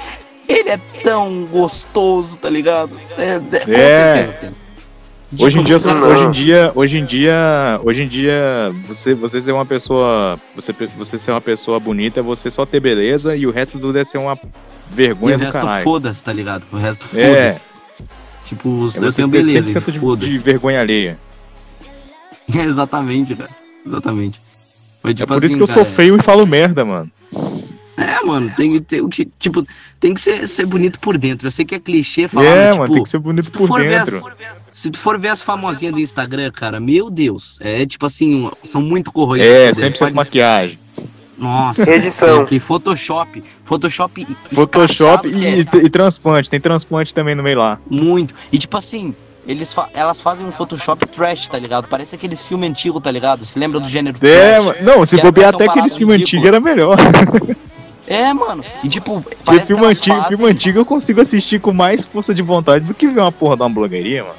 ele 0.47 0.69
é 0.69 0.79
tão 1.03 1.45
gostoso, 1.51 2.37
tá 2.37 2.49
ligado? 2.49 2.91
É, 3.17 3.35
é, 3.35 3.39
com 3.39 3.71
É. 3.71 4.15
certeza 4.23 4.37
tem. 4.41 4.51
Hoje 5.37 5.59
em 5.59 5.63
dia, 5.63 5.75
hoje 5.77 6.25
em 6.25 6.31
dia, 6.31 6.71
hoje 6.73 6.97
em 6.99 7.05
dia, 7.05 7.79
hoje 7.83 8.03
em 8.03 8.07
dia, 8.07 8.73
você, 8.87 9.13
você 9.13 9.39
ser 9.39 9.51
uma 9.51 9.65
pessoa, 9.65 10.39
você, 10.55 10.73
você 10.97 11.19
ser 11.19 11.29
uma 11.31 11.41
pessoa 11.41 11.79
bonita, 11.79 12.19
é 12.19 12.23
você 12.23 12.49
só 12.49 12.65
ter 12.65 12.79
beleza 12.79 13.35
e 13.35 13.45
o 13.45 13.51
resto 13.51 13.77
tudo 13.79 13.97
é 13.99 14.03
ser 14.03 14.17
uma 14.17 14.33
E 14.33 14.95
vergonha 14.95 15.35
o 15.35 15.37
do 15.37 15.43
resto 15.45 15.59
caralho. 15.59 15.83
foda-se, 15.83 16.23
tá 16.23 16.33
ligado? 16.33 16.63
O 16.71 16.77
resto 16.77 17.05
É. 17.15 17.51
foda-se. 17.53 17.61
Tipo, 18.45 18.69
É 18.69 18.97
eu 18.97 19.01
você 19.03 19.15
tenho 19.17 19.27
beleza, 19.27 19.69
100% 19.79 20.17
de, 20.17 20.27
de 20.29 20.39
vergonha 20.39 20.81
alheia. 20.81 21.19
Exatamente, 22.51 23.35
cara. 23.35 23.51
Exatamente. 23.85 24.41
Foi, 24.99 25.11
É 25.11 25.13
tipo 25.13 25.27
por 25.27 25.37
isso 25.37 25.45
assim, 25.45 25.57
que 25.57 25.63
eu 25.63 25.67
sou 25.67 25.85
feio 25.85 26.15
e 26.15 26.21
falo 26.23 26.47
merda, 26.47 26.83
mano. 26.83 27.09
É, 27.99 28.25
mano, 28.25 28.51
tem 28.55 28.71
que 28.73 28.81
ter 28.81 29.01
o 29.01 29.09
que, 29.09 29.27
tipo, 29.37 29.65
tem 29.99 30.13
que 30.13 30.21
ser, 30.21 30.47
ser 30.47 30.65
bonito 30.65 30.99
por 30.99 31.17
dentro. 31.17 31.47
Eu 31.47 31.51
sei 31.51 31.65
que 31.65 31.75
é 31.75 31.79
clichê 31.79 32.27
falar, 32.27 32.45
é, 32.45 32.67
mas, 32.69 32.77
mano, 32.77 32.83
tipo, 32.85 32.93
tem 32.95 33.03
que 33.03 33.09
ser 33.09 33.19
bonito 33.19 33.51
por 33.51 33.79
dentro. 33.79 34.17
as- 34.17 34.69
se 34.73 34.89
tu 34.89 34.97
for 34.97 35.19
ver 35.19 35.29
as 35.29 35.41
famosinhas 35.41 35.93
do 35.93 35.99
Instagram, 35.99 36.51
cara, 36.51 36.79
meu 36.79 37.09
Deus, 37.09 37.57
é 37.61 37.85
tipo 37.85 38.05
assim, 38.05 38.49
são 38.63 38.81
muito 38.81 39.11
corroídas. 39.11 39.47
É, 39.47 39.69
por 39.71 39.75
dentro. 39.75 39.79
100% 39.79 39.99
Pode- 39.99 40.15
maquiagem. 40.15 40.79
Nossa, 41.37 41.89
Edição. 41.89 42.39
sempre. 42.41 42.59
Photoshop, 42.59 43.41
Photoshop, 43.63 44.27
Photoshop 44.51 45.27
e, 45.27 45.45
é, 45.45 45.59
e 45.85 45.89
transplante. 45.89 46.49
Tem 46.49 46.59
transplante 46.59 47.13
também 47.13 47.33
no 47.35 47.41
meio 47.43 47.59
lá. 47.59 47.79
muito. 47.89 48.33
E 48.51 48.57
tipo 48.57 48.75
assim, 48.77 49.15
eles 49.47 49.71
fa- 49.71 49.87
elas 49.93 50.19
fazem 50.19 50.45
um 50.45 50.51
Photoshop 50.51 51.07
trash, 51.07 51.47
tá 51.47 51.57
ligado? 51.57 51.87
Parece 51.87 52.15
aqueles 52.15 52.43
filmes 52.45 52.69
antigos, 52.69 53.01
tá 53.01 53.09
ligado? 53.09 53.45
Se 53.45 53.57
lembra 53.57 53.79
do 53.79 53.87
gênero 53.87 54.17
É, 54.21 54.51
trash? 54.51 54.65
mano. 54.65 54.77
Não, 54.81 55.05
se 55.05 55.15
bobear 55.21 55.55
até 55.55 55.63
aqueles 55.65 55.95
filmes 55.95 56.19
antigos 56.21 56.45
era 56.45 56.59
melhor. 56.59 56.97
É, 58.09 58.33
mano. 58.33 58.63
E 58.83 58.87
tipo, 58.89 59.23
parece 59.45 59.67
filme 59.67 59.81
que 59.81 59.85
elas 59.85 59.97
antigo, 59.99 60.15
fazem- 60.17 60.37
filme 60.37 60.51
antigo 60.51 60.79
eu 60.79 60.85
consigo 60.85 61.21
assistir 61.21 61.59
com 61.61 61.71
mais 61.71 62.03
força 62.05 62.33
de 62.33 62.41
vontade 62.41 62.83
do 62.85 62.93
que 62.93 63.07
ver 63.07 63.21
uma 63.21 63.31
porra 63.31 63.55
de 63.55 63.61
uma 63.63 63.69
blogueirinha, 63.69 64.23
mano. 64.23 64.35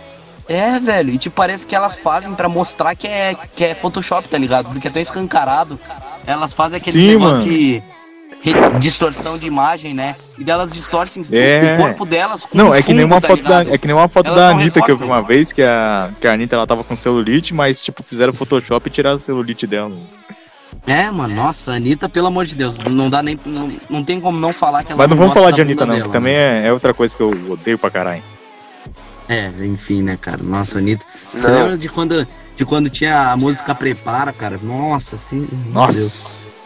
É, 0.48 0.80
velho. 0.80 1.10
E 1.10 1.18
tipo, 1.18 1.36
parece 1.36 1.64
que 1.64 1.76
elas 1.76 1.96
fazem 1.96 2.34
pra 2.34 2.48
mostrar 2.48 2.96
que 2.96 3.06
é, 3.06 3.36
que 3.54 3.64
é 3.64 3.72
Photoshop, 3.74 4.28
tá 4.28 4.36
ligado? 4.36 4.68
Porque 4.70 4.88
é 4.88 4.90
tão 4.90 5.00
escancarado. 5.00 5.78
Elas 6.26 6.52
fazem 6.52 6.76
aquele 6.78 6.92
Sim, 6.92 7.08
negócio 7.12 7.38
mano. 7.38 7.44
de 7.44 7.82
re- 8.42 8.52
distorção 8.80 9.38
de 9.38 9.46
imagem, 9.46 9.94
né? 9.94 10.16
E 10.36 10.42
delas 10.42 10.72
distorcem 10.72 11.22
É. 11.30 11.76
o 11.78 11.82
corpo 11.82 12.04
delas 12.04 12.44
com 12.46 12.58
Não, 12.58 12.70
um 12.70 12.74
é 12.74 12.82
que 12.82 12.92
nem 12.92 13.02
fundo, 13.04 13.12
uma 13.14 13.20
tá 13.20 13.28
foto 13.28 13.42
da, 13.44 13.60
é 13.62 13.78
que 13.78 13.86
nem 13.86 13.94
uma 13.94 14.08
foto 14.08 14.26
Elas 14.26 14.38
da 14.40 14.48
Anitta 14.50 14.82
que 14.82 14.90
eu 14.90 14.96
vi 14.98 15.04
uma 15.04 15.22
vez 15.22 15.52
que 15.52 15.62
a 15.62 16.10
que 16.20 16.26
a 16.26 16.32
Anitta 16.32 16.56
ela 16.56 16.66
tava 16.66 16.82
com 16.82 16.96
celulite, 16.96 17.54
mas 17.54 17.84
tipo 17.84 18.02
fizeram 18.02 18.32
Photoshop 18.32 18.88
e 18.88 18.90
tiraram 18.90 19.16
o 19.16 19.20
celulite 19.20 19.68
dela. 19.68 19.92
É, 20.86 21.10
mano, 21.10 21.34
nossa, 21.34 21.72
Anitta, 21.72 22.08
pelo 22.08 22.26
amor 22.26 22.46
de 22.46 22.54
Deus, 22.54 22.78
não 22.78 23.10
dá 23.10 23.22
nem. 23.22 23.38
Não, 23.44 23.70
não 23.88 24.04
tem 24.04 24.20
como 24.20 24.38
não 24.38 24.52
falar 24.52 24.82
que 24.82 24.92
ela 24.92 24.98
Mas 24.98 25.08
não 25.10 25.16
vamos 25.16 25.34
falar 25.34 25.50
de 25.50 25.60
Anitta 25.60 25.86
não, 25.86 25.94
dela, 25.94 26.06
que 26.06 26.12
também 26.12 26.34
é, 26.34 26.66
é 26.66 26.72
outra 26.72 26.94
coisa 26.94 27.16
que 27.16 27.22
eu 27.22 27.30
odeio 27.50 27.78
pra 27.78 27.90
caralho. 27.90 28.22
É, 29.28 29.48
enfim, 29.60 30.02
né, 30.02 30.18
cara? 30.20 30.42
Nossa, 30.42 30.78
Anitta. 30.78 31.04
Você 31.32 31.48
Não. 31.48 31.58
lembra 31.58 31.78
de 31.78 31.88
quando, 31.88 32.26
de 32.56 32.64
quando 32.64 32.90
tinha 32.90 33.30
a 33.30 33.36
música 33.36 33.74
Prepara, 33.74 34.32
cara? 34.32 34.58
Nossa, 34.62 35.16
assim. 35.16 35.40
meu 35.40 35.48
Deus. 35.48 35.74
Nossa. 35.74 36.59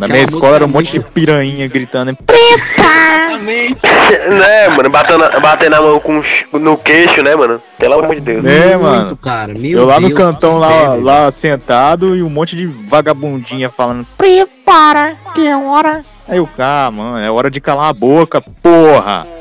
Na 0.00 0.08
minha 0.08 0.22
escola 0.22 0.56
era 0.56 0.64
um 0.64 0.68
monte 0.68 0.92
de 0.92 0.98
muito- 1.00 1.12
piranha 1.12 1.66
gritando. 1.68 2.10
hein? 2.10 2.18
Exatamente. 2.28 3.86
Né, 4.28 4.68
mano, 4.68 4.90
batendo, 4.90 5.40
batendo 5.40 5.74
a 5.76 5.80
mão 5.82 6.00
com, 6.00 6.22
no 6.58 6.76
queixo, 6.76 7.22
né, 7.22 7.34
mano? 7.34 7.60
Pelo 7.78 7.94
amor 7.94 8.14
de 8.14 8.20
Deus. 8.20 8.44
É, 8.44 8.76
Muito, 8.76 8.82
mano. 8.82 9.16
cara. 9.16 9.54
Meu 9.54 9.78
Eu 9.80 9.86
lá 9.86 10.00
no 10.00 10.08
Deus, 10.08 10.18
cantão 10.20 10.54
que 10.54 10.58
lá, 10.60 10.90
velho. 10.90 11.02
lá 11.02 11.30
sentado 11.30 12.16
e 12.16 12.22
um 12.22 12.30
monte 12.30 12.56
de 12.56 12.66
vagabundinha 12.66 13.68
falando. 13.70 14.06
Prepara, 14.16 15.16
que 15.34 15.46
é 15.46 15.56
hora. 15.56 16.04
Aí 16.28 16.38
eu, 16.38 16.48
ah, 16.58 16.90
mano, 16.92 17.18
é 17.18 17.30
hora 17.30 17.50
de 17.50 17.60
calar 17.60 17.88
a 17.88 17.92
boca, 17.92 18.40
porra. 18.40 19.26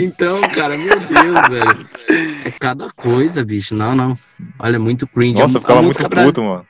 Então, 0.00 0.40
cara, 0.52 0.76
meu 0.76 0.98
Deus, 0.98 1.48
velho. 1.48 1.86
É 2.44 2.50
cada 2.58 2.88
coisa, 2.96 3.44
bicho. 3.44 3.72
Não, 3.74 3.94
não. 3.94 4.14
Olha, 4.58 4.78
muito 4.80 5.06
cringe. 5.06 5.38
Nossa, 5.38 5.58
eu 5.58 5.58
a, 5.58 5.60
ficava 5.60 5.78
a 5.78 5.82
muito 5.82 6.08
bra- 6.08 6.24
puto, 6.24 6.42
mano. 6.42 6.66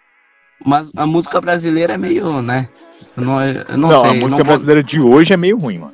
Mas 0.63 0.93
a 0.95 1.07
música 1.07 1.41
brasileira 1.41 1.95
é 1.95 1.97
meio, 1.97 2.43
né? 2.43 2.69
Eu 3.17 3.25
não, 3.25 3.43
eu 3.43 3.65
não, 3.79 3.89
Não, 3.89 4.01
sei. 4.01 4.11
a 4.11 4.15
música 4.15 4.43
não 4.43 4.47
brasileira 4.49 4.83
de 4.83 5.01
hoje 5.01 5.33
é 5.33 5.37
meio 5.37 5.59
ruim, 5.59 5.79
mano. 5.79 5.93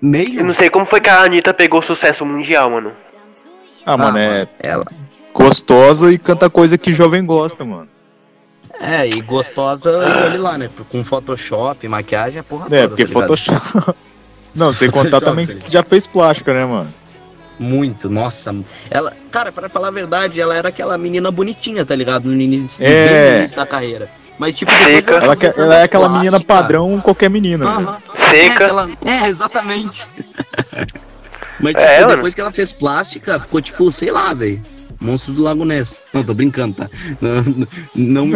Eu 0.00 0.08
Meio? 0.08 0.44
não 0.44 0.54
sei 0.54 0.70
como 0.70 0.86
foi 0.86 1.00
que 1.00 1.08
a 1.10 1.22
Anitta 1.22 1.52
pegou 1.52 1.82
sucesso 1.82 2.24
mundial, 2.24 2.70
mano. 2.70 2.92
Ah, 3.84 3.96
mano, 3.96 4.16
é 4.18 4.46
Ela. 4.60 4.84
gostosa 5.34 6.12
e 6.12 6.18
canta 6.18 6.48
coisa 6.48 6.78
que 6.78 6.92
jovem 6.92 7.24
gosta, 7.26 7.64
mano. 7.64 7.88
É, 8.80 9.08
e 9.08 9.20
gostosa, 9.20 9.98
olha 9.98 10.40
lá, 10.40 10.56
né? 10.56 10.70
Com 10.88 11.02
Photoshop, 11.02 11.88
maquiagem, 11.88 12.42
porra 12.44 12.66
É, 12.66 12.82
toda, 12.82 12.88
porque 12.90 13.04
tá? 13.06 13.12
Photoshop. 13.12 13.94
Não, 14.54 14.72
sem 14.72 14.88
contar 14.90 15.20
também 15.20 15.46
que 15.58 15.70
já 15.72 15.82
fez 15.82 16.06
plástica, 16.06 16.52
né, 16.52 16.64
mano? 16.64 16.94
Muito, 17.58 18.08
nossa. 18.08 18.54
Ela, 18.88 19.12
cara, 19.32 19.50
pra 19.50 19.68
falar 19.68 19.88
a 19.88 19.90
verdade, 19.90 20.40
ela 20.40 20.54
era 20.54 20.68
aquela 20.68 20.96
menina 20.96 21.28
bonitinha, 21.32 21.84
tá 21.84 21.94
ligado? 21.96 22.26
No 22.26 22.40
início, 22.40 22.84
É. 22.86 23.32
no 23.32 23.38
início 23.38 23.56
da 23.56 23.66
carreira. 23.66 24.08
Mas, 24.38 24.56
tipo, 24.56 24.70
Seca. 24.72 25.10
ela 25.14 25.24
Ela, 25.24 25.34
fazia 25.36 25.52
que- 25.52 25.60
ela 25.60 25.74
é 25.76 25.82
aquela 25.82 26.08
menina 26.08 26.30
plásticas. 26.32 26.56
padrão, 26.56 27.00
qualquer 27.00 27.28
menina. 27.28 27.66
Aham. 27.66 27.96
Seca. 28.14 28.36
É, 28.36 28.46
aquela- 28.52 28.88
é, 29.04 29.28
exatamente. 29.28 30.06
Mas, 31.60 31.74
tipo, 31.74 31.84
É, 31.84 32.06
depois 32.06 32.34
que 32.34 32.40
ela 32.40 32.52
fez 32.52 32.70
plástica, 32.72 33.40
ficou, 33.40 33.60
tipo, 33.60 33.90
sei 33.90 34.10
lá, 34.12 34.32
velho. 34.32 34.62
Monstro 35.00 35.32
do 35.32 35.42
Lago 35.42 35.64
Ness. 35.64 36.02
Não, 36.12 36.22
tô 36.24 36.34
brincando, 36.34 36.74
tá? 36.76 36.88
Não, 37.20 37.66
não- 37.94 38.26
me. 38.26 38.34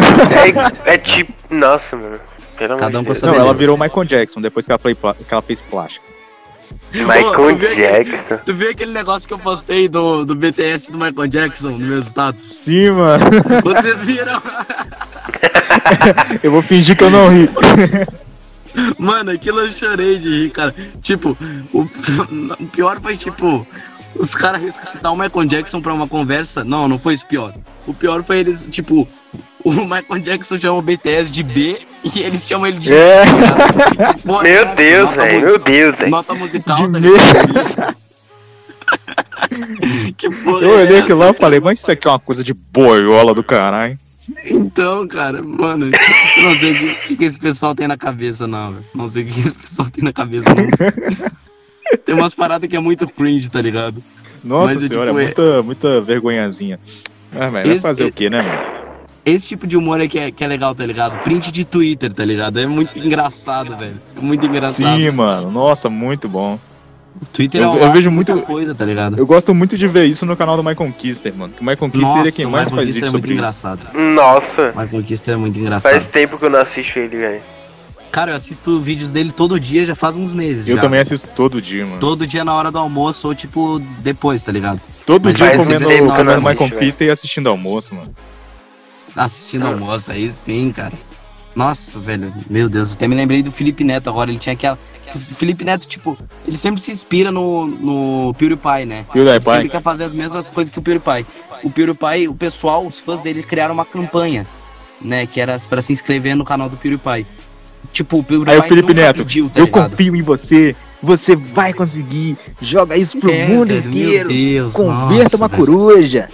É, 0.84 0.94
é 0.94 0.98
tipo. 0.98 1.32
Nossa, 1.50 1.96
mano. 1.96 2.18
Pelo 2.56 2.74
amor 2.74 2.80
Cada 2.80 2.98
um 3.00 3.02
de 3.02 3.20
com 3.20 3.26
Não, 3.26 3.34
ela 3.34 3.54
virou 3.54 3.76
Michael 3.78 4.04
Jackson 4.04 4.40
depois 4.40 4.66
que 4.66 4.70
ela, 4.72 4.78
foi 4.78 4.94
que 4.94 5.32
ela 5.32 5.42
fez 5.42 5.60
plástica. 5.60 6.04
Michael 6.92 7.26
Ô, 7.40 7.50
eu 7.50 7.56
vi 7.56 7.66
aquele- 7.66 7.74
Jackson. 8.04 8.36
Tu 8.44 8.54
viu 8.54 8.70
aquele 8.70 8.92
negócio 8.92 9.26
que 9.26 9.34
eu 9.34 9.38
postei 9.38 9.88
do, 9.88 10.24
do 10.24 10.34
BTS 10.36 10.90
do 10.92 10.98
Michael 10.98 11.26
Jackson 11.28 11.70
no 11.70 11.78
meu 11.78 11.98
status? 11.98 12.42
Sim, 12.42 12.90
mano. 12.90 13.24
Vocês 13.64 14.00
viram? 14.00 14.40
Eu 16.42 16.50
vou 16.50 16.62
fingir 16.62 16.96
que 16.96 17.04
eu 17.04 17.10
não 17.10 17.28
ri. 17.28 17.48
Mano, 18.98 19.30
aquilo 19.30 19.60
eu 19.60 19.70
chorei 19.70 20.18
de 20.18 20.28
rir, 20.28 20.50
cara. 20.50 20.74
Tipo, 21.00 21.36
o, 21.72 21.80
o 21.82 22.66
pior 22.68 23.00
foi, 23.00 23.16
tipo, 23.16 23.66
os 24.14 24.34
caras 24.34 24.62
ressuscitar 24.62 25.12
o 25.12 25.16
Michael 25.16 25.46
Jackson 25.46 25.80
pra 25.80 25.92
uma 25.92 26.08
conversa. 26.08 26.64
Não, 26.64 26.88
não 26.88 26.98
foi 26.98 27.14
isso 27.14 27.26
pior. 27.26 27.54
O 27.86 27.92
pior 27.92 28.22
foi 28.22 28.38
eles, 28.38 28.66
tipo, 28.70 29.06
o 29.64 29.70
Michael 29.70 30.20
Jackson 30.22 30.58
chama 30.58 30.78
o 30.78 30.82
BTS 30.82 31.30
de 31.30 31.42
B 31.42 31.78
e 32.02 32.20
eles 32.20 32.46
chamam 32.46 32.66
ele 32.66 32.78
de 32.78 32.92
É. 32.92 33.22
Pô, 34.24 34.42
Meu 34.42 34.74
Deus, 34.74 35.10
velho. 35.10 35.40
Meu 35.40 35.58
Deus, 35.58 35.96
velho. 35.96 36.10
Nota 36.10 36.34
musical, 36.34 36.76
De 36.76 36.92
tá 36.92 36.98
ligado? 36.98 37.96
Que 40.16 40.28
porra 40.30 40.60
Eu 40.60 40.78
é 40.78 40.82
olhei 40.82 40.98
aquilo 41.00 41.18
lá 41.18 41.30
e 41.30 41.34
falei, 41.34 41.60
mas 41.60 41.80
isso 41.80 41.90
aqui 41.90 42.06
é 42.06 42.10
uma 42.10 42.18
coisa 42.18 42.42
de 42.42 42.54
boiola 42.54 43.34
do 43.34 43.42
caralho. 43.42 43.98
Então, 44.46 45.06
cara, 45.08 45.42
mano, 45.42 45.90
não 46.42 46.56
sei 46.56 46.72
o 46.72 46.96
que, 46.96 47.16
que 47.16 47.24
esse 47.24 47.38
pessoal 47.38 47.74
tem 47.74 47.88
na 47.88 47.96
cabeça, 47.96 48.46
não, 48.46 48.72
velho. 48.72 48.84
Não 48.94 49.08
sei 49.08 49.24
o 49.24 49.26
que 49.26 49.40
esse 49.40 49.54
pessoal 49.54 49.88
tem 49.90 50.04
na 50.04 50.12
cabeça, 50.12 50.48
não. 50.54 51.98
Tem 52.04 52.14
umas 52.14 52.34
paradas 52.34 52.68
que 52.70 52.76
é 52.76 52.80
muito 52.80 53.06
cringe, 53.08 53.50
tá 53.50 53.60
ligado? 53.60 54.02
Nossa 54.44 54.74
Mas 54.74 54.84
é 54.84 54.88
senhora, 54.88 55.08
tipo, 55.10 55.18
é- 55.20 55.24
muita, 55.24 55.62
muita 55.62 56.00
vergonhazinha. 56.00 56.78
Ah, 57.32 57.48
mas 57.50 57.66
vai 57.66 57.68
Esse- 57.76 57.80
fazer 57.82 58.04
o 58.04 58.12
quê, 58.12 58.28
né, 58.30 58.42
mano? 58.42 58.82
Esse 59.24 59.46
tipo 59.48 59.66
de 59.68 59.76
humor 59.76 60.00
é 60.00 60.08
que, 60.08 60.18
é 60.18 60.30
que 60.32 60.42
é 60.42 60.46
legal, 60.48 60.74
tá 60.74 60.84
ligado? 60.84 61.22
Print 61.22 61.52
de 61.52 61.64
Twitter, 61.64 62.12
tá 62.12 62.24
ligado? 62.24 62.58
É 62.58 62.66
muito 62.66 62.98
engraçado, 62.98 63.76
velho. 63.76 64.00
É 64.16 64.20
muito 64.20 64.44
engraçado. 64.46 64.96
Sim, 64.96 65.10
mano. 65.12 65.48
Nossa, 65.50 65.88
muito 65.88 66.28
bom. 66.28 66.58
Twitter 67.32 67.60
Eu- 67.60 67.76
é 67.76 67.84
eu 67.84 67.92
vejo 67.92 68.10
muita 68.10 68.32
muito- 68.34 68.46
coisa, 68.46 68.74
tá 68.74 68.84
ligado? 68.84 69.16
Eu 69.18 69.26
gosto 69.26 69.54
muito 69.54 69.76
de 69.78 69.86
ver 69.86 70.04
isso 70.06 70.24
no 70.26 70.36
canal 70.36 70.56
do 70.56 70.64
My 70.64 70.74
Conquister, 70.74 71.32
mano. 71.34 71.52
Que 71.54 71.62
o 71.62 71.64
My 71.64 71.76
Conquister 71.76 72.16
ele 72.18 72.28
é 72.28 72.32
quem 72.32 72.46
o 72.46 72.50
mais 72.50 72.68
faz 72.70 72.86
vídeo 72.86 72.98
é 72.98 73.00
muito 73.02 73.10
sobre 73.12 73.30
isso. 73.32 73.38
engraçado. 73.40 73.80
Nossa. 73.94 74.72
O 74.74 74.80
Michael 74.80 75.02
Kister 75.04 75.34
é 75.34 75.36
muito 75.36 75.58
engraçado. 75.58 75.92
Faz 75.92 76.06
tempo 76.06 76.38
que 76.38 76.44
eu 76.44 76.50
não 76.50 76.58
assisto 76.60 76.98
ele, 76.98 77.16
velho. 77.16 77.40
Cara, 78.10 78.32
eu 78.32 78.36
assisto 78.36 78.78
vídeos 78.78 79.10
dele 79.10 79.32
todo 79.32 79.58
dia 79.58 79.86
já 79.86 79.94
faz 79.94 80.16
uns 80.16 80.32
meses. 80.34 80.68
Eu 80.68 80.76
já. 80.76 80.82
também 80.82 81.00
assisto 81.00 81.28
todo 81.34 81.62
dia, 81.62 81.86
mano. 81.86 81.98
Todo 81.98 82.26
dia 82.26 82.44
na 82.44 82.54
hora 82.54 82.70
do 82.70 82.78
almoço 82.78 83.26
ou 83.28 83.34
tipo 83.34 83.80
depois, 84.00 84.42
tá 84.42 84.52
ligado? 84.52 84.80
Todo 85.06 85.24
Mas 85.30 85.36
dia 85.36 85.56
comendo, 85.56 85.90
eu 85.90 86.06
não 86.06 86.14
comendo 86.16 86.42
My 86.42 86.54
Conquister 86.54 87.08
e 87.08 87.10
assistindo 87.10 87.48
almoço, 87.48 87.94
mano. 87.94 88.14
Assistindo 89.16 89.66
almoço, 89.66 90.10
aí 90.12 90.28
sim, 90.28 90.72
cara. 90.72 90.92
Nossa, 91.54 91.98
velho, 92.00 92.32
meu 92.48 92.68
Deus, 92.68 92.90
eu 92.90 92.94
até 92.94 93.06
me 93.08 93.14
lembrei 93.14 93.42
do 93.42 93.50
Felipe 93.52 93.84
Neto 93.84 94.08
agora, 94.08 94.30
ele 94.30 94.38
tinha 94.38 94.54
aquela. 94.54 94.78
O 95.14 95.18
Felipe 95.34 95.64
Neto, 95.64 95.86
tipo, 95.86 96.16
ele 96.46 96.56
sempre 96.56 96.80
se 96.80 96.90
inspira 96.90 97.30
no, 97.30 97.66
no 97.66 98.34
PewDiePie, 98.34 98.86
né? 98.86 99.04
Ele 99.14 99.24
sempre 99.24 99.40
PewDiePie. 99.40 99.68
quer 99.70 99.82
fazer 99.82 100.04
as 100.04 100.12
mesmas 100.14 100.48
coisas 100.48 100.72
que 100.72 100.78
o 100.78 100.82
PewDiePie. 100.82 101.26
O 101.62 101.70
PewDiePie, 101.70 102.28
o 102.28 102.34
pessoal, 102.34 102.86
os 102.86 102.98
fãs 102.98 103.22
dele 103.22 103.42
criaram 103.42 103.74
uma 103.74 103.84
campanha, 103.84 104.46
né? 105.00 105.26
Que 105.26 105.40
era 105.40 105.58
pra 105.68 105.82
se 105.82 105.92
inscrever 105.92 106.34
no 106.36 106.44
canal 106.44 106.68
do 106.68 106.76
PewDiePie. 106.76 107.26
Tipo, 107.92 108.18
o 108.18 108.24
PewDiePie 108.24 108.52
Aí 108.52 108.58
o 108.60 108.62
Felipe 108.68 108.94
Neto, 108.94 109.18
pediu, 109.18 109.50
tá 109.50 109.60
eu 109.60 109.66
ligado? 109.66 109.90
confio 109.90 110.16
em 110.16 110.22
você. 110.22 110.74
Você 111.02 111.34
vai 111.34 111.72
conseguir. 111.72 112.36
Joga 112.60 112.96
isso 112.96 113.18
pro 113.18 113.30
É, 113.30 113.46
mundo 113.48 113.68
velho, 113.74 113.88
inteiro. 113.90 114.28
Meu 114.28 114.38
Deus, 114.38 114.72
Converta 114.72 115.22
nossa, 115.24 115.36
uma 115.36 115.48
velho. 115.48 115.64
coruja. 115.66 116.28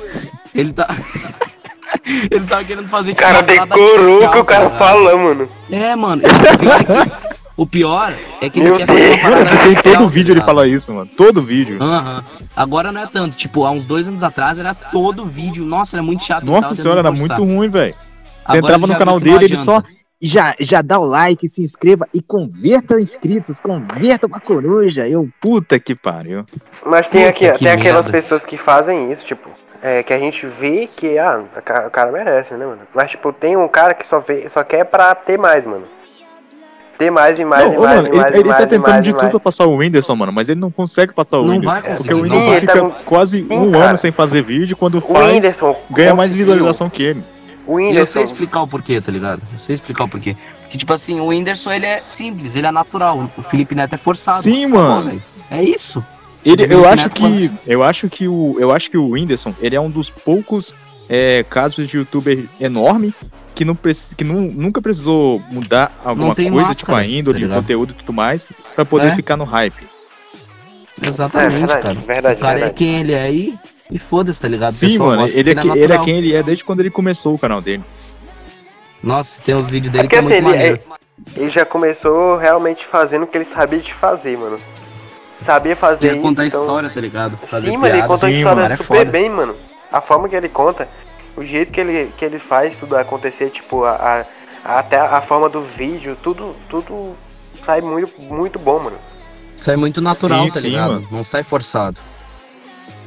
Ele 0.55 0.73
tá. 0.75 0.87
ele 2.31 2.45
tava 2.47 2.65
querendo 2.65 2.89
fazer 2.89 3.11
O 3.11 3.15
tipo, 3.15 3.27
cara 3.27 3.41
decorou 3.43 4.25
o 4.27 4.31
que 4.31 4.39
o 4.39 4.45
cara 4.45 4.69
tá 4.71 4.75
ligado? 4.75 4.79
fala, 4.79 5.17
mano. 5.17 5.49
É, 5.71 5.97
mano. 5.97 6.23
ele- 6.23 7.28
O 7.59 7.67
pior 7.67 8.15
é 8.41 8.49
que 8.49 8.61
ele 8.61 8.69
Meu 8.69 8.79
quer 8.79 8.87
fazer 8.87 9.09
uma 9.09 9.19
parada 9.19 9.41
Porque 9.43 9.57
em 9.57 9.59
artificial, 9.59 9.95
todo 9.97 10.05
tá 10.07 10.15
vídeo 10.15 10.33
ele 10.33 10.41
fala 10.43 10.69
isso, 10.69 10.93
mano. 10.93 11.11
Todo 11.17 11.43
vídeo. 11.43 11.83
Aham. 11.83 12.25
Agora 12.55 12.93
não 12.93 13.01
é 13.01 13.07
tanto. 13.07 13.37
Tipo, 13.37 13.65
há 13.65 13.73
uns 13.73 13.85
dois 13.85 14.07
anos 14.07 14.23
atrás 14.23 14.61
era 14.61 14.73
todo 14.75 15.27
vídeo. 15.27 15.65
Nossa, 15.65 15.97
era 15.97 16.03
muito 16.03 16.23
chato. 16.23 16.47
Nossa 16.47 16.73
senhora, 16.77 17.01
era 17.01 17.11
muito 17.11 17.43
ruim, 17.43 17.69
velho. 17.69 17.95
Você 17.95 18.59
Agora 18.59 18.59
entrava 18.59 18.87
no 18.87 18.97
canal 18.97 19.19
dele, 19.19 19.47
ele 19.47 19.57
só. 19.57 19.83
Já, 20.23 20.55
já 20.61 20.83
dá 20.83 20.99
o 20.99 21.05
like, 21.05 21.49
se 21.49 21.63
inscreva 21.63 22.07
e 22.15 22.23
converta 22.23 23.01
inscritos, 23.01 23.59
converta 23.59 24.29
uma 24.29 24.41
coruja. 24.41 25.09
Eu 25.09 25.29
Puta 25.41 25.81
que 25.81 25.97
pariu. 25.97 26.45
Mas 26.87 27.09
tem, 27.09 27.27
aqui, 27.27 27.51
que 27.53 27.59
tem 27.59 27.71
aquelas 27.71 28.07
merda. 28.07 28.23
pessoas 28.23 28.45
que 28.45 28.57
fazem 28.57 29.13
isso, 29.13 29.25
tipo, 29.25 29.49
é, 29.83 30.03
que 30.05 30.13
a 30.13 30.19
gente 30.19 30.47
vê 30.47 30.89
que, 30.97 31.19
ah, 31.19 31.41
o 31.41 31.87
o 31.87 31.91
cara 31.91 32.13
merece, 32.13 32.55
né, 32.55 32.67
mano? 32.67 32.81
Mas, 32.95 33.13
tipo, 33.13 33.33
tem 33.33 33.57
um 33.57 33.69
cara 33.69 33.95
que 33.95 34.07
só, 34.07 34.19
vê, 34.19 34.49
só 34.49 34.65
quer 34.65 34.85
pra 34.85 35.15
ter 35.15 35.39
mais, 35.39 35.65
mano. 35.65 35.87
Ter 36.99 37.11
mais 37.11 37.39
e 37.39 37.45
mais 37.45 37.65
não, 37.67 37.75
e 37.75 37.77
ô, 37.79 37.81
mais 37.83 37.97
mano, 37.97 38.09
e 38.13 38.17
mais 38.17 38.27
ele, 38.33 38.37
e 38.37 38.41
ele 38.41 38.49
mais 38.49 38.59
tá 38.59 38.65
e 38.65 38.67
tentando 38.69 38.91
mais 38.91 39.05
de 39.05 39.11
e 39.11 39.13
tudo 39.13 39.21
mais. 39.23 39.31
pra 39.31 39.41
passar 39.41 39.67
o 39.67 39.77
Whindersson, 39.77 40.17
mano, 40.17 40.33
mas 40.33 40.49
ele 40.49 40.59
não 40.61 40.71
consegue 40.71 41.15
passar 41.15 41.39
o 41.39 41.45
Não 41.47 41.55
Whindersson. 41.55 41.81
vai 41.81 41.97
Porque 41.97 42.13
o 42.15 42.23
Whindersson 42.23 42.55
tá 42.55 42.61
fica 42.61 42.81
com- 42.81 42.91
quase 43.05 43.47
um 43.49 43.67
Sim, 43.67 43.71
cara. 43.73 43.85
ano 43.91 43.99
sem 43.99 44.11
fazer 44.13 44.43
vídeo 44.43 44.73
e 44.73 44.77
quando 44.77 44.99
O 44.99 45.01
faz, 45.01 45.27
Whindersson 45.35 45.77
ganha 45.91 46.15
mais 46.15 46.35
visualização 46.35 46.91
que 46.91 47.03
ele. 47.05 47.23
O 47.67 47.79
E 47.79 47.95
eu 47.97 48.07
sei 48.07 48.23
explicar 48.23 48.63
o 48.63 48.67
porquê, 48.67 49.01
tá 49.01 49.13
ligado? 49.13 49.43
Eu 49.53 49.59
sei 49.59 49.75
explicar 49.75 50.05
o 50.05 50.09
porquê. 50.09 50.35
Porque, 50.63 50.77
tipo 50.79 50.93
assim, 50.93 51.21
o 51.21 51.27
Whindersson, 51.27 51.71
ele 51.71 51.87
é 51.87 51.99
simples, 51.99 52.57
ele 52.57 52.67
é 52.67 52.71
natural. 52.73 53.31
O 53.37 53.43
Felipe 53.43 53.75
Neto 53.75 53.95
é 53.95 53.99
forçado. 53.99 54.39
Sim, 54.39 54.67
mano. 54.67 55.21
É 55.51 55.63
isso. 55.63 56.03
Ele, 56.45 56.67
eu 56.73 56.89
acho 56.89 57.05
Neto 57.05 57.15
que 57.15 57.51
eu 57.67 57.83
acho 57.85 58.09
que 58.09 58.27
o 58.27 58.57
eu 58.59 58.73
acho 58.73 58.91
que 58.91 58.97
o 58.97 59.11
Whindersson 59.11 59.55
ele 59.61 59.77
é 59.77 59.81
um 59.81 59.91
dos 59.91 60.09
poucos 60.09 60.75
é, 61.09 61.45
casos 61.49 61.87
de 61.89 61.97
youtuber 61.99 62.45
enorme 62.61 63.13
que, 63.59 63.65
não 63.65 63.75
preci- 63.75 64.15
que 64.15 64.23
nu- 64.23 64.53
nunca 64.53 64.81
precisou 64.81 65.43
mudar 65.51 65.91
alguma 66.05 66.33
coisa, 66.33 66.49
máscara, 66.49 66.75
tipo 66.77 66.95
a 66.95 67.05
índole, 67.05 67.49
tá 67.49 67.57
conteúdo 67.57 67.91
e 67.91 67.95
tudo 67.95 68.13
mais, 68.13 68.47
pra 68.77 68.85
poder 68.85 69.09
É. 69.09 69.15
ficar 69.17 69.37
no 69.37 69.43
hype. 69.43 69.85
Exatamente, 71.03 71.55
É, 71.57 71.59
verdade, 71.59 71.83
cara. 71.83 71.95
verdade, 72.07 72.37
o 72.37 72.41
cara 72.41 72.53
é 72.53 72.55
verdade. 72.55 72.75
quem 72.77 73.01
ele 73.01 73.13
é 73.15 73.33
e, 73.33 73.55
e 73.91 73.99
foda-se, 73.99 74.41
tá 74.41 74.47
ligado? 74.47 74.71
Sim, 74.71 74.91
pessoal 74.91 75.09
mano, 75.09 75.27
ele 75.27 75.51
é, 75.51 75.55
que- 75.57 75.69
ele 75.69 75.79
é 75.79 75.81
natural. 75.89 76.05
quem 76.05 76.17
ele 76.19 76.35
é 76.37 76.43
desde 76.43 76.65
quando 76.65 76.81
ele 76.81 76.91
começou 76.91 77.35
o 77.35 77.39
canal 77.39 77.61
dele. 77.61 77.83
Nossa, 79.03 79.43
tem 79.43 79.57
os 79.57 79.69
vídeos 79.69 79.93
dele 79.93 80.05
porque 80.05 80.15
que 80.17 80.19
é 80.19 80.23
muito 80.41 80.49
assim, 80.57 80.65
ele, 80.65 80.81
ele 81.37 81.51
já 81.51 81.65
começou 81.65 82.37
realmente 82.37 82.87
fazendo 82.87 83.25
o 83.25 83.27
que 83.27 83.37
ele 83.39 83.45
sabia 83.45 83.81
de 83.81 83.93
fazer, 83.93 84.39
mano. 84.39 84.61
Sabia 85.45 85.75
fazer 85.75 85.99
Quer 86.01 86.13
isso, 86.15 86.23
contar 86.23 86.47
então... 86.47 86.61
história, 86.63 86.91
tá 86.91 87.01
ligado? 87.01 87.37
Fazer 87.39 87.71
Sim, 87.71 87.77
mano, 87.77 87.95
ele 87.95 88.03
conta 88.03 88.15
a 88.15 88.29
Sim, 88.29 88.37
história 88.37 88.63
mano, 88.63 88.75
é 88.75 88.77
super 88.77 88.99
foda. 88.99 89.11
bem, 89.11 89.29
mano. 89.31 89.55
A 89.91 90.01
forma 90.01 90.29
que 90.29 90.37
ele 90.37 90.49
conta, 90.49 90.89
o 91.39 91.45
jeito 91.45 91.73
que 91.73 91.81
ele, 91.81 92.13
que 92.17 92.25
ele 92.25 92.39
faz 92.39 92.77
tudo 92.77 92.97
acontecer, 92.97 93.51
tipo, 93.51 93.85
a, 93.85 94.25
a- 94.65 94.79
até 94.79 94.99
a 94.99 95.21
forma 95.21 95.49
do 95.49 95.63
vídeo, 95.63 96.17
tudo, 96.23 96.55
tudo 96.69 97.15
sai 97.65 97.81
muito, 97.81 98.21
muito 98.21 98.59
bom, 98.59 98.79
mano. 98.81 98.99
Sai 99.61 99.77
muito 99.77 100.01
natural, 100.01 100.45
Sim, 100.45 100.51
tá 100.51 100.61
sim, 100.61 100.69
ligado? 100.71 100.93
mano. 100.95 101.09
Não 101.11 101.25
sai 101.25 101.43
forçado. 101.43 101.99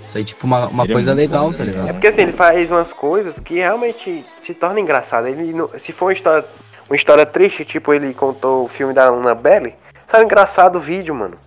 Sai 0.08 0.24
tipo 0.24 0.46
uma, 0.46 0.68
uma 0.68 0.84
Ele 0.84 0.92
é 0.92 0.96
coisa 0.96 1.12
muito 1.16 1.20
legal, 1.30 1.46
bom, 1.50 1.54
tá 1.54 1.64
né? 1.64 1.72
ligado? 1.72 1.90
É 1.90 1.94
porque 1.94 2.08
assim, 2.08 2.22
ele 2.22 2.34
faz 2.34 2.70
umas 2.70 2.92
coisas 2.92 3.40
que 3.40 3.56
realmente 3.56 4.26
se 4.42 4.54
tornam 4.54 4.80
engraçadas. 4.80 5.30
Ele 5.38 5.54
não- 5.54 5.70
se 5.80 5.92
for 5.94 6.06
uma 6.08 6.14
história, 6.14 6.46
uma 6.90 6.96
história 6.96 7.26
triste, 7.26 7.64
tipo 7.64 7.94
ele 7.94 8.14
contou 8.14 8.66
o 8.66 8.68
filme 8.68 8.94
da 8.94 9.06
Annabelle, 9.08 9.74
sai 10.08 10.24
engraçado 10.24 10.76
o 10.78 10.82
vídeo, 10.82 11.16
mano. 11.16 11.38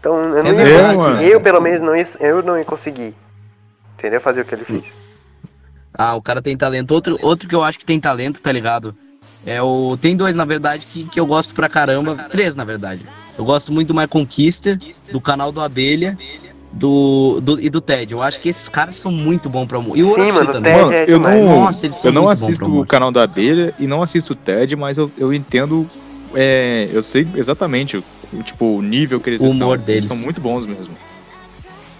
Então 0.00 0.20
eu 0.22 0.42
não 0.44 0.50
É 0.50 0.54
ia, 0.54 0.64
verdade, 0.64 0.96
mano. 0.96 1.22
eu 1.22 1.40
pelo 1.40 1.60
menos 1.60 1.80
não 1.82 1.94
ia, 1.96 2.06
eu 2.20 2.42
não 2.42 2.56
ia 2.58 2.64
conseguir. 2.64 3.14
Entendeu? 3.98 4.20
Fazer 4.20 4.40
o 4.42 4.44
que 4.44 4.54
ele 4.54 4.64
fez. 4.64 4.84
Ah, 5.96 6.14
o 6.14 6.22
cara 6.22 6.42
tem 6.42 6.56
talento. 6.56 6.90
Outro, 6.92 7.18
outro 7.22 7.48
que 7.48 7.54
eu 7.54 7.62
acho 7.64 7.78
que 7.78 7.84
tem 7.86 7.98
talento, 7.98 8.40
tá 8.42 8.52
ligado? 8.52 8.94
É 9.46 9.62
o. 9.62 9.96
Tem 10.00 10.16
dois, 10.16 10.34
na 10.34 10.44
verdade, 10.44 10.86
que, 10.92 11.04
que 11.04 11.18
eu 11.20 11.26
gosto 11.26 11.54
pra 11.54 11.68
caramba. 11.68 12.16
Três, 12.30 12.54
na 12.56 12.64
verdade. 12.64 13.02
Eu 13.38 13.44
gosto 13.44 13.72
muito 13.72 13.88
do 13.88 13.94
My 13.94 14.06
Conquister, 14.08 14.78
do 15.12 15.20
canal 15.20 15.52
do 15.52 15.60
Abelha 15.60 16.18
do, 16.72 17.38
do, 17.40 17.60
e 17.60 17.70
do 17.70 17.80
Ted. 17.80 18.12
Eu 18.12 18.22
acho 18.22 18.40
que 18.40 18.48
esses 18.48 18.68
caras 18.68 18.96
são 18.96 19.10
muito 19.12 19.48
bons 19.48 19.66
pra 19.66 19.78
humor. 19.78 19.96
E 19.96 20.02
o 20.02 20.14
Sim, 20.14 20.32
mano, 20.32 20.52
também. 20.52 20.72
Ted 20.74 20.82
Mano, 20.82 20.92
é 20.92 21.04
eu 21.08 21.18
não- 21.46 21.60
Nossa, 21.64 21.86
eles 21.86 21.96
são 21.96 22.08
Eu 22.10 22.14
não 22.14 22.28
assisto 22.28 22.80
o 22.80 22.84
canal 22.86 23.10
da 23.12 23.22
abelha 23.22 23.72
e 23.78 23.86
não 23.86 24.02
assisto 24.02 24.32
o 24.32 24.36
TED, 24.36 24.74
mas 24.76 24.98
eu, 24.98 25.10
eu 25.16 25.32
entendo. 25.32 25.86
é, 26.34 26.88
eu 26.92 27.02
sei 27.02 27.26
exatamente 27.34 27.96
o, 27.98 28.42
tipo, 28.42 28.64
o 28.78 28.82
nível 28.82 29.20
que 29.20 29.30
eles 29.30 29.42
O 29.42 29.46
estão. 29.46 29.68
humor 29.68 29.76
Eles 29.76 29.86
deles. 29.86 30.04
são 30.04 30.16
muito 30.16 30.40
bons 30.40 30.66
mesmo. 30.66 30.94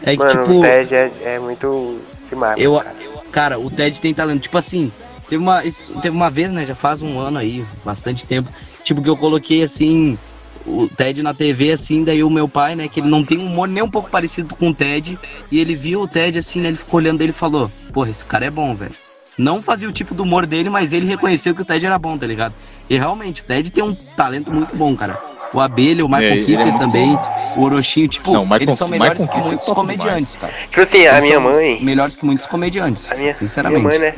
É 0.02 0.12
que, 0.16 0.18
Mano, 0.23 0.31
tipo. 0.31 0.59
o 0.59 0.60
Ted 0.62 0.94
é, 0.94 1.12
é 1.24 1.39
muito 1.39 1.98
demais. 2.28 2.59
Eu, 2.60 2.77
cara. 2.77 2.94
Cara, 3.36 3.58
o 3.58 3.70
Ted 3.70 4.00
tem 4.00 4.14
talento. 4.14 4.40
Tipo 4.40 4.56
assim, 4.56 4.90
teve 5.28 5.42
uma, 5.42 5.60
teve 5.60 6.16
uma 6.16 6.30
vez, 6.30 6.50
né? 6.50 6.64
Já 6.64 6.74
faz 6.74 7.02
um 7.02 7.18
ano 7.18 7.36
aí, 7.36 7.62
bastante 7.84 8.24
tempo. 8.24 8.48
Tipo, 8.82 9.02
que 9.02 9.10
eu 9.10 9.16
coloquei 9.16 9.62
assim, 9.62 10.16
o 10.64 10.88
Ted 10.88 11.22
na 11.22 11.34
TV, 11.34 11.72
assim, 11.72 12.02
daí 12.02 12.24
o 12.24 12.30
meu 12.30 12.48
pai, 12.48 12.74
né? 12.74 12.88
Que 12.88 13.00
ele 13.00 13.10
não 13.10 13.22
tem 13.22 13.36
um 13.36 13.44
humor 13.44 13.68
nem 13.68 13.82
um 13.82 13.90
pouco 13.90 14.08
parecido 14.08 14.54
com 14.54 14.70
o 14.70 14.74
Ted. 14.74 15.18
E 15.52 15.58
ele 15.58 15.74
viu 15.74 16.00
o 16.00 16.08
Ted 16.08 16.38
assim, 16.38 16.62
né? 16.62 16.68
Ele 16.68 16.78
ficou 16.78 16.96
olhando 16.96 17.20
ele 17.20 17.28
e 17.28 17.34
falou: 17.34 17.70
Porra, 17.92 18.08
esse 18.08 18.24
cara 18.24 18.46
é 18.46 18.50
bom, 18.50 18.74
velho. 18.74 18.94
Não 19.36 19.60
fazia 19.60 19.86
o 19.86 19.92
tipo 19.92 20.14
do 20.14 20.22
humor 20.22 20.46
dele, 20.46 20.70
mas 20.70 20.94
ele 20.94 21.04
reconheceu 21.04 21.54
que 21.54 21.60
o 21.60 21.64
Ted 21.64 21.84
era 21.84 21.98
bom, 21.98 22.16
tá 22.16 22.26
ligado? 22.26 22.54
E 22.88 22.96
realmente, 22.96 23.42
o 23.42 23.44
Ted 23.44 23.70
tem 23.70 23.84
um 23.84 23.94
talento 23.94 24.50
muito 24.50 24.74
bom, 24.74 24.96
cara. 24.96 25.20
O 25.52 25.60
Abelha, 25.60 26.06
o 26.06 26.08
Michael 26.08 26.36
É, 26.36 26.40
é 26.40 26.44
Kister 26.44 26.68
muito 26.68 26.78
também, 26.78 27.18
o 27.57 27.62
Orochinho, 27.65 28.09
tipo, 28.09 28.33
Não, 28.33 28.43
Michael- 28.45 28.62
eles 28.62 28.77
são 28.77 28.87
Michael 28.89 29.11
melhores 29.15 29.28
que 29.28 29.47
muitos 29.47 29.66
comediantes, 29.69 30.37
cara. 30.37 30.53
Tipo 30.69 30.81
assim, 30.81 31.07
a 31.07 31.12
Eles 31.12 31.24
minha 31.24 31.35
são 31.35 31.43
mãe. 31.43 31.78
Melhores 31.83 32.16
que 32.16 32.24
muitos 32.24 32.47
comediantes, 32.47 33.12
A 33.12 33.15
minha, 33.16 33.35
sinceramente. 33.35 33.83
minha 33.85 33.99
mãe, 33.99 33.99
né? 33.99 34.15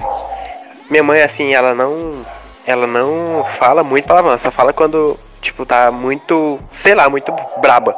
Minha 0.91 1.03
mãe, 1.03 1.23
assim, 1.23 1.53
ela 1.55 1.75
não. 1.75 2.25
Ela 2.67 2.87
não 2.87 3.45
fala 3.59 3.83
muito 3.83 4.07
palavrão, 4.07 4.37
só 4.39 4.51
fala 4.51 4.73
quando, 4.75 5.19
tipo, 5.41 5.65
tá 5.65 5.91
muito. 5.91 6.59
Sei 6.83 6.95
lá, 6.95 7.09
muito 7.09 7.33
braba. 7.61 7.97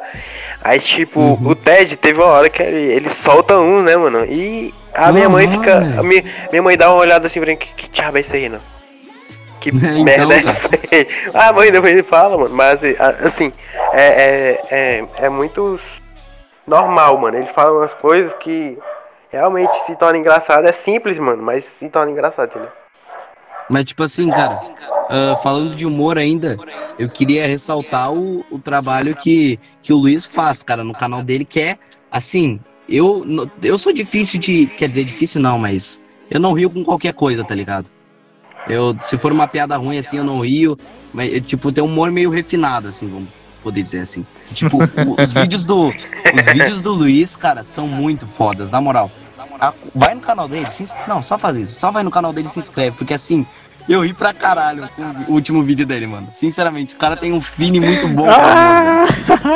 Aí, 0.63 0.79
tipo, 0.79 1.19
Uhum. 1.21 1.39
o 1.49 1.55
Ted 1.57 1.97
teve 1.97 2.21
uma 2.21 2.29
hora 2.31 2.49
que 2.49 2.63
ele, 2.63 2.93
ele 2.93 3.11
solta 3.11 3.59
um, 3.59 3.83
né, 3.83 3.97
mano? 3.97 4.25
E 4.27 4.73
a 4.95 5.11
minha 5.11 5.29
mãe 5.29 5.49
fica. 5.49 5.77
a 5.99 6.03
minha, 6.03 6.23
minha 6.51 6.63
mãe 6.63 6.77
dá 6.77 6.89
uma 6.91 7.01
olhada 7.01 7.27
assim 7.27 7.41
pra 7.41 7.51
mim, 7.51 7.57
que, 7.57 7.67
que 7.75 7.89
diabo 7.89 8.19
é 8.19 8.21
isso 8.21 8.35
aí, 8.35 8.49
não? 8.49 8.61
Que 9.61 9.71
Então, 9.75 10.05
merda 10.05 10.35
é 10.35 10.47
essa 10.47 10.69
aí? 10.69 11.07
A 11.35 11.53
mãe 11.53 11.71
depois 11.71 11.93
ele 11.93 12.03
fala, 12.03 12.37
mano. 12.37 12.55
Mas, 12.55 12.81
assim, 13.25 13.53
é, 13.93 14.03
é, 14.03 14.61
é, 14.71 15.09
é 15.27 15.29
muito 15.29 15.79
normal, 16.67 17.19
mano. 17.19 17.37
Ele 17.37 17.53
fala 17.53 17.79
umas 17.79 17.95
coisas 17.95 18.33
que 18.35 18.79
realmente 19.31 19.73
se 19.85 19.95
torna 19.97 20.19
engraçado. 20.19 20.67
É 20.67 20.73
simples, 20.73 21.19
mano, 21.19 21.43
mas 21.43 21.65
se 21.65 21.89
torna 21.89 22.11
engraçado, 22.11 22.51
entendeu? 22.51 22.71
Mas, 23.69 23.85
tipo 23.85 24.03
assim, 24.03 24.29
cara, 24.31 24.59
ah, 25.09 25.37
falando 25.37 25.77
de 25.77 25.87
humor 25.87 26.19
ainda, 26.19 26.57
eu 26.99 27.09
queria 27.09 27.47
ressaltar 27.47 28.13
o, 28.13 28.45
o 28.51 28.59
trabalho 28.59 29.15
que, 29.15 29.61
que 29.81 29.93
o 29.93 29.97
Luiz 29.97 30.25
faz, 30.27 30.63
cara, 30.63 30.83
no 30.83 30.93
canal 30.93 31.23
dele, 31.23 31.45
que 31.45 31.61
é, 31.61 31.79
assim, 32.11 32.59
eu, 32.89 33.25
eu 33.63 33.79
sou 33.79 33.93
difícil 33.93 34.41
de. 34.41 34.67
Quer 34.67 34.89
dizer, 34.89 35.05
difícil 35.05 35.41
não, 35.41 35.57
mas 35.57 36.01
eu 36.29 36.41
não 36.41 36.53
rio 36.53 36.69
com 36.69 36.85
qualquer 36.85 37.13
coisa, 37.13 37.45
tá 37.45 37.55
ligado? 37.55 37.89
Eu, 38.67 38.97
se 39.01 39.17
for 39.19 39.33
uma 39.33 39.49
piada 39.49 39.77
ruim, 39.77 39.99
assim, 39.99 40.19
eu 40.19 40.25
não 40.25 40.41
rio. 40.41 40.79
Mas, 41.13 41.33
eu, 41.33 41.41
tipo, 41.41 41.73
tem 41.73 41.83
um 41.83 41.87
humor 41.87 42.11
meio 42.11 42.31
refinado, 42.31 42.89
assim, 42.89 43.09
vamos 43.09 43.29
poder 43.63 43.83
dizer 43.83 44.01
assim. 44.01 44.25
Tipo, 44.55 44.79
os 45.21 45.33
vídeos 45.33 45.65
do. 45.65 45.89
Os 45.89 46.47
vídeos 46.53 46.81
do 46.81 46.93
Luiz, 46.93 47.37
cara, 47.37 47.63
são 47.65 47.87
muito 47.89 48.27
fodas, 48.27 48.71
na 48.71 48.81
moral. 48.81 49.11
A- 49.61 49.75
vai 49.95 50.15
no 50.15 50.21
canal 50.21 50.49
dele, 50.49 50.71
se 50.71 50.87
não, 51.07 51.23
só 51.23 51.37
faz 51.37 51.57
isso. 51.57 51.75
Só 51.79 51.91
vai 51.91 52.03
no 52.03 52.11
canal 52.11 52.33
dele 52.33 52.49
e 52.49 52.51
se 52.51 52.59
inscreve, 52.59 52.97
porque 52.97 53.13
assim, 53.15 53.47
eu 53.89 54.01
ri 54.01 54.13
pra 54.13 54.33
caralho 54.33 54.89
com 54.97 55.33
o 55.33 55.35
último 55.35 55.63
vídeo 55.63 55.87
dele, 55.87 56.07
mano. 56.07 56.29
Sinceramente, 56.33 56.95
o 56.95 56.99
cara 56.99 57.17
tem 57.17 57.33
um 57.33 57.41
feeling 57.41 57.81
muito 57.81 58.09
bom. 58.09 58.27
Cara, 58.27 59.07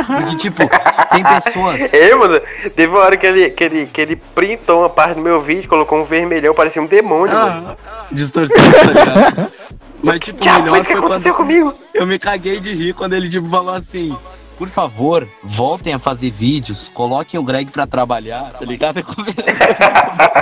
porque, 0.06 0.36
tipo, 0.36 0.62
tem 1.10 1.24
pessoas. 1.24 1.92
É, 1.94 2.14
mano, 2.14 2.40
teve 2.74 2.88
uma 2.88 3.00
hora 3.00 3.16
que 3.16 3.26
ele, 3.26 3.50
que, 3.50 3.64
ele, 3.64 3.86
que 3.86 4.00
ele 4.00 4.16
printou 4.16 4.80
uma 4.80 4.88
parte 4.90 5.14
do 5.16 5.20
meu 5.20 5.40
vídeo, 5.40 5.68
colocou 5.68 6.00
um 6.00 6.04
vermelhão, 6.04 6.54
parecia 6.54 6.82
um 6.82 6.86
demônio, 6.86 7.34
mano. 7.34 7.76
Ah, 7.86 8.04
distorção, 8.10 8.56
tá 8.56 8.86
ligado? 8.88 9.52
Mas, 10.02 10.20
tipo, 10.20 10.40
o 10.40 10.44
Já 10.44 10.54
foi 10.54 10.62
melhor 10.62 10.76
isso 10.76 10.86
que 10.86 10.92
foi 10.96 11.04
aconteceu 11.04 11.34
comigo. 11.34 11.72
eu 11.94 12.06
me 12.06 12.18
caguei 12.18 12.60
de 12.60 12.74
rir 12.74 12.92
quando 12.92 13.14
ele, 13.14 13.28
tipo, 13.28 13.48
falou 13.48 13.74
assim. 13.74 14.14
Por 14.56 14.68
favor, 14.68 15.26
voltem 15.42 15.92
a 15.94 15.98
fazer 15.98 16.30
vídeos, 16.30 16.88
coloquem 16.94 17.38
o 17.40 17.42
Greg 17.42 17.70
pra 17.70 17.86
trabalhar, 17.86 18.52
tá 18.52 18.64
ligado? 18.64 18.96
Mano? 19.16 19.26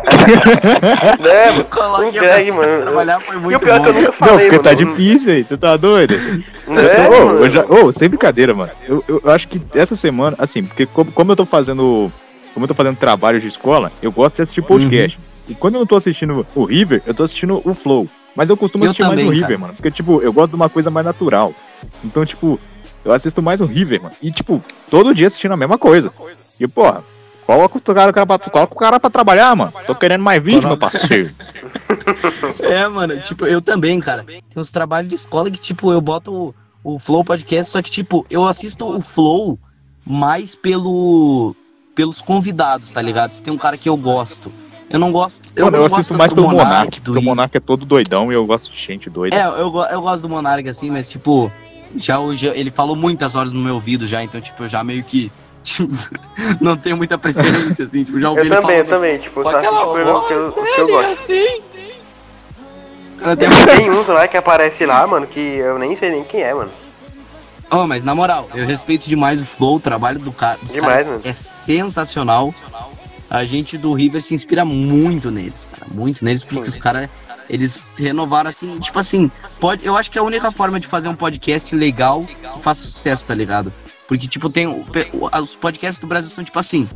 Coloquem 1.70 2.08
O 2.08 2.12
Greg, 2.12 2.52
pra 2.52 2.60
mano. 2.66 2.82
trabalhar 2.82 3.20
foi 3.20 3.36
E 3.36 3.40
muito 3.40 3.56
o 3.56 3.60
pior 3.60 3.76
é 3.76 3.80
que 3.82 3.88
eu 3.88 3.92
bom. 3.92 4.00
nunca 4.00 4.12
Não, 4.12 4.18
falei, 4.28 4.50
porque 4.50 4.50
mano. 4.50 4.62
tá 4.62 4.74
difícil 4.74 5.32
aí, 5.32 5.44
você 5.44 5.56
tá 5.56 5.76
doido? 5.76 6.14
Tô- 6.64 6.72
ô, 6.72 7.26
mano? 7.26 7.44
eu 7.44 7.50
já- 7.50 7.64
ô, 7.64 7.92
sem 7.92 8.08
brincadeira, 8.08 8.54
mano. 8.54 8.70
Eu, 8.86 9.04
eu 9.08 9.30
acho 9.30 9.48
que 9.48 9.60
essa 9.74 9.96
semana, 9.96 10.36
assim, 10.38 10.62
porque 10.64 10.86
como, 10.86 11.10
como 11.12 11.32
eu 11.32 11.36
tô 11.36 11.44
fazendo. 11.46 12.10
Como 12.54 12.64
eu 12.64 12.68
tô 12.68 12.74
fazendo 12.74 12.96
trabalho 12.96 13.40
de 13.40 13.48
escola, 13.48 13.90
eu 14.02 14.12
gosto 14.12 14.36
de 14.36 14.42
assistir 14.42 14.60
podcast. 14.60 15.16
Uhum. 15.18 15.24
E 15.48 15.54
quando 15.54 15.74
eu 15.76 15.80
não 15.80 15.86
tô 15.86 15.96
assistindo 15.96 16.46
o 16.54 16.64
River, 16.64 17.02
eu 17.06 17.14
tô 17.14 17.22
assistindo 17.22 17.62
o 17.64 17.72
Flow. 17.74 18.06
Mas 18.36 18.50
eu 18.50 18.56
costumo 18.58 18.84
Eu 18.84 18.88
assistir 18.90 19.02
mais 19.02 19.12
também, 19.14 19.26
o 19.26 19.30
River, 19.30 19.48
cara. 19.48 19.58
mano. 19.58 19.74
Porque, 19.74 19.90
tipo, 19.90 20.20
eu 20.22 20.30
gosto 20.32 20.50
de 20.52 20.56
uma 20.56 20.68
coisa 20.68 20.90
mais 20.90 21.04
natural. 21.06 21.52
Então, 22.04 22.24
tipo, 22.26 22.58
eu 23.04 23.12
assisto 23.12 23.42
mais 23.42 23.60
o 23.60 23.66
River, 23.66 24.02
mano. 24.02 24.14
E, 24.22 24.30
tipo, 24.30 24.62
todo 24.90 25.14
dia 25.14 25.26
assistindo 25.26 25.52
a 25.52 25.56
mesma 25.56 25.78
coisa. 25.78 26.12
E, 26.58 26.66
porra, 26.68 27.02
coloca 27.46 27.78
o 27.78 27.80
cara, 27.80 28.10
o 28.10 28.14
cara 28.14 28.26
pra, 28.26 28.38
coloca 28.38 28.74
o 28.74 28.78
cara 28.78 29.00
pra 29.00 29.10
trabalhar, 29.10 29.54
mano. 29.56 29.72
Tô 29.86 29.94
querendo 29.94 30.22
mais 30.22 30.42
vídeo, 30.42 30.68
meu 30.68 30.78
parceiro. 30.78 31.30
É, 32.60 32.88
mano, 32.88 33.20
tipo, 33.20 33.46
eu 33.46 33.60
também, 33.60 34.00
cara. 34.00 34.24
Tem 34.24 34.42
uns 34.56 34.70
trabalhos 34.70 35.08
de 35.08 35.14
escola 35.14 35.50
que, 35.50 35.60
tipo, 35.60 35.92
eu 35.92 36.00
boto 36.00 36.54
o, 36.84 36.94
o 36.94 36.98
Flow 36.98 37.24
Podcast, 37.24 37.70
só 37.70 37.82
que, 37.82 37.90
tipo, 37.90 38.26
eu 38.30 38.46
assisto 38.46 38.86
o 38.86 39.00
Flow 39.00 39.58
mais 40.04 40.54
pelo 40.54 41.54
pelos 41.94 42.22
convidados, 42.22 42.90
tá 42.90 43.02
ligado? 43.02 43.30
Se 43.30 43.42
tem 43.42 43.52
um 43.52 43.58
cara 43.58 43.76
que 43.76 43.88
eu 43.88 43.96
gosto. 43.96 44.50
Eu 44.88 44.98
não 44.98 45.10
gosto. 45.10 45.40
Eu, 45.56 45.66
Mano, 45.66 45.78
eu 45.78 45.84
assisto 45.86 46.14
mais 46.14 46.32
pelo 46.32 46.48
Monark, 46.48 46.66
Monark, 46.66 47.00
do 47.00 47.04
porque 47.12 47.18
o. 47.18 47.22
Monark 47.22 47.56
é 47.56 47.60
todo 47.60 47.86
doidão 47.86 48.30
e 48.30 48.34
eu 48.34 48.44
gosto 48.44 48.72
de 48.72 48.78
gente 48.78 49.08
doida. 49.08 49.34
É, 49.34 49.46
eu, 49.46 49.72
eu 49.90 50.02
gosto 50.02 50.22
do 50.22 50.28
Monark, 50.28 50.68
assim, 50.68 50.90
mas, 50.90 51.08
tipo, 51.08 51.50
já 51.96 52.18
hoje 52.18 52.46
ele 52.46 52.70
falou 52.70 52.96
muitas 52.96 53.34
horas 53.34 53.52
no 53.52 53.60
meu 53.60 53.74
ouvido 53.74 54.06
já, 54.06 54.22
então, 54.22 54.40
tipo, 54.40 54.62
eu 54.64 54.68
já 54.68 54.82
meio 54.84 55.02
que. 55.04 55.30
tipo, 55.64 55.90
não 56.60 56.76
tenho 56.76 56.96
muita 56.96 57.16
preferência, 57.18 57.84
assim, 57.84 58.04
tipo, 58.04 58.18
já 58.18 58.30
ouvi 58.30 58.40
Eu 58.42 58.46
ele 58.46 58.56
também, 58.56 58.76
eu 58.78 58.84
falando. 58.84 59.00
também, 59.02 59.18
tipo, 59.18 59.42
só 59.42 59.56
aquela 59.56 59.92
pelo 59.92 60.22
que 60.26 60.32
eu, 60.32 60.52
que 60.52 60.80
eu 60.80 60.86
dele, 60.86 60.92
gosto. 60.98 61.12
assim. 61.12 61.62
Cara, 63.18 63.36
tem 63.36 63.48
Tem 63.76 63.90
uns 63.90 64.06
lá 64.08 64.26
que 64.26 64.36
aparece 64.36 64.84
lá, 64.84 65.06
mano, 65.06 65.26
que 65.26 65.38
eu 65.40 65.78
nem 65.78 65.94
sei 65.94 66.10
nem 66.10 66.24
quem 66.24 66.42
é, 66.42 66.52
mano. 66.52 66.70
Oh, 67.70 67.86
mas 67.86 68.04
na 68.04 68.14
moral, 68.14 68.48
eu 68.54 68.66
respeito 68.66 69.08
demais 69.08 69.40
o 69.40 69.46
Flow, 69.46 69.76
o 69.76 69.80
trabalho 69.80 70.18
do 70.18 70.30
cara, 70.32 70.58
dos 70.60 70.72
Demais, 70.72 70.92
caras 71.06 71.08
mano. 71.08 71.22
é 71.24 71.32
sensacional. 71.32 72.54
A 73.30 73.44
gente 73.46 73.78
do 73.78 73.94
River 73.94 74.20
se 74.20 74.34
inspira 74.34 74.62
muito 74.62 75.30
neles, 75.30 75.66
cara, 75.72 75.86
muito 75.90 76.22
neles, 76.22 76.44
porque 76.44 76.64
Sim. 76.64 76.68
os 76.68 76.78
caras, 76.78 77.08
eles 77.52 77.96
renovaram 77.98 78.50
assim, 78.50 78.78
tipo 78.80 78.98
assim, 78.98 79.30
pode, 79.60 79.84
eu 79.86 79.96
acho 79.96 80.10
que 80.10 80.18
é 80.18 80.20
a 80.20 80.24
única 80.24 80.50
forma 80.50 80.80
de 80.80 80.86
fazer 80.86 81.08
um 81.08 81.14
podcast 81.14 81.76
legal 81.76 82.24
que 82.24 82.60
faça 82.60 82.82
sucesso, 82.82 83.26
tá 83.26 83.34
ligado? 83.34 83.72
Porque, 84.08 84.26
tipo, 84.26 84.50
tem, 84.50 84.66
os 85.40 85.54
podcasts 85.54 85.98
do 86.00 86.06
Brasil 86.06 86.30
são 86.30 86.42
tipo 86.42 86.58
assim, 86.58 86.88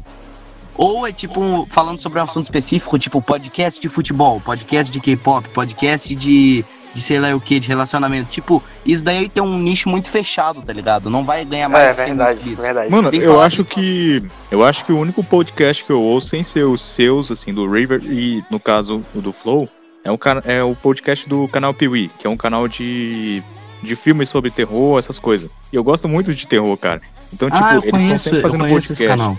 ou 0.77 1.07
é 1.07 1.13
tipo 1.13 1.41
um- 1.41 1.65
falando 1.67 2.01
sobre 2.01 2.19
um 2.19 2.23
assunto 2.23 2.45
específico, 2.45 2.99
tipo 2.99 3.23
podcast 3.23 3.81
de 3.81 3.89
futebol, 3.89 4.41
podcast 4.41 4.93
de 4.93 5.01
K-pop, 5.01 5.49
podcast 5.51 6.15
de, 6.15 6.63
de 6.95 7.01
sei 7.01 7.19
lá 7.19 7.35
o 7.35 7.41
que, 7.41 7.59
de 7.59 7.69
relacionamento. 7.69 8.29
Tipo, 8.31 8.63
isso 8.85 9.03
daí 9.03 9.29
tem 9.31 9.43
um 9.43 9.59
nicho 9.59 9.89
muito 9.89 10.09
fechado, 10.11 10.61
tá 10.61 10.73
ligado? 10.75 11.09
Não 11.09 11.25
vai 11.25 11.45
ganhar 11.47 11.69
mais 11.71 11.87
É 11.87 11.91
de 11.91 11.97
100 11.97 12.07
mil 12.07 12.17
verdade, 12.17 12.39
inscritos. 12.41 12.65
verdade. 12.65 12.91
Mano, 12.91 13.09
eu 13.15 13.33
falar 13.33 13.47
acho 13.47 13.65
que. 13.65 14.23
Eu 14.51 14.63
acho 14.65 14.85
que 14.85 14.93
o 14.93 14.99
único 14.99 15.25
podcast 15.25 15.83
que 15.85 15.91
eu 15.93 16.03
ouço 16.03 16.29
sem 16.29 16.43
ser 16.45 16.65
os 16.65 16.83
seus, 16.83 17.33
assim, 17.33 17.55
do 17.55 17.67
River 17.71 18.03
e, 18.05 18.45
no 18.51 18.61
caso, 18.61 19.03
o 19.15 19.21
do 19.23 19.33
Flow, 19.33 19.67
é 20.07 20.11
o, 20.13 20.19
é 20.45 20.63
o 20.63 20.75
podcast 20.77 21.29
do 21.29 21.49
canal 21.49 21.75
Piwi, 21.75 22.09
que 22.19 22.27
é 22.27 22.31
um 22.31 22.37
canal 22.37 22.67
de. 22.69 23.43
De 23.83 23.95
filmes 23.95 24.31
sobre 24.31 24.51
terror, 24.51 24.99
essas 24.99 25.19
coisas. 25.19 25.51
E 25.71 25.77
eu 25.77 25.85
gosto 25.85 26.09
muito 26.09 26.35
de 26.35 26.47
terror, 26.49 26.75
cara. 26.79 27.01
Então, 27.33 27.51
tipo, 27.51 27.63
ah, 27.63 27.75
eu 27.75 27.83
eles 27.85 28.03
estão 28.03 28.19
sempre 28.19 28.39
eu 28.39 28.43
fazendo 28.43 28.61
podcast. 28.63 28.93
esse 28.95 29.07
canal. 29.07 29.37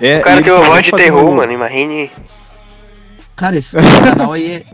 É, 0.00 0.18
O 0.18 0.22
cara 0.22 0.40
gosto 0.40 0.56
sempre 0.64 0.82
de 0.82 0.90
fazendo- 0.90 1.04
terror, 1.14 1.36
mano, 1.36 1.52
imagine. 1.52 2.10
Cara, 3.36 3.56
esse, 3.56 3.76
canal 4.02 4.32
aí 4.32 4.52
é, 4.54 4.64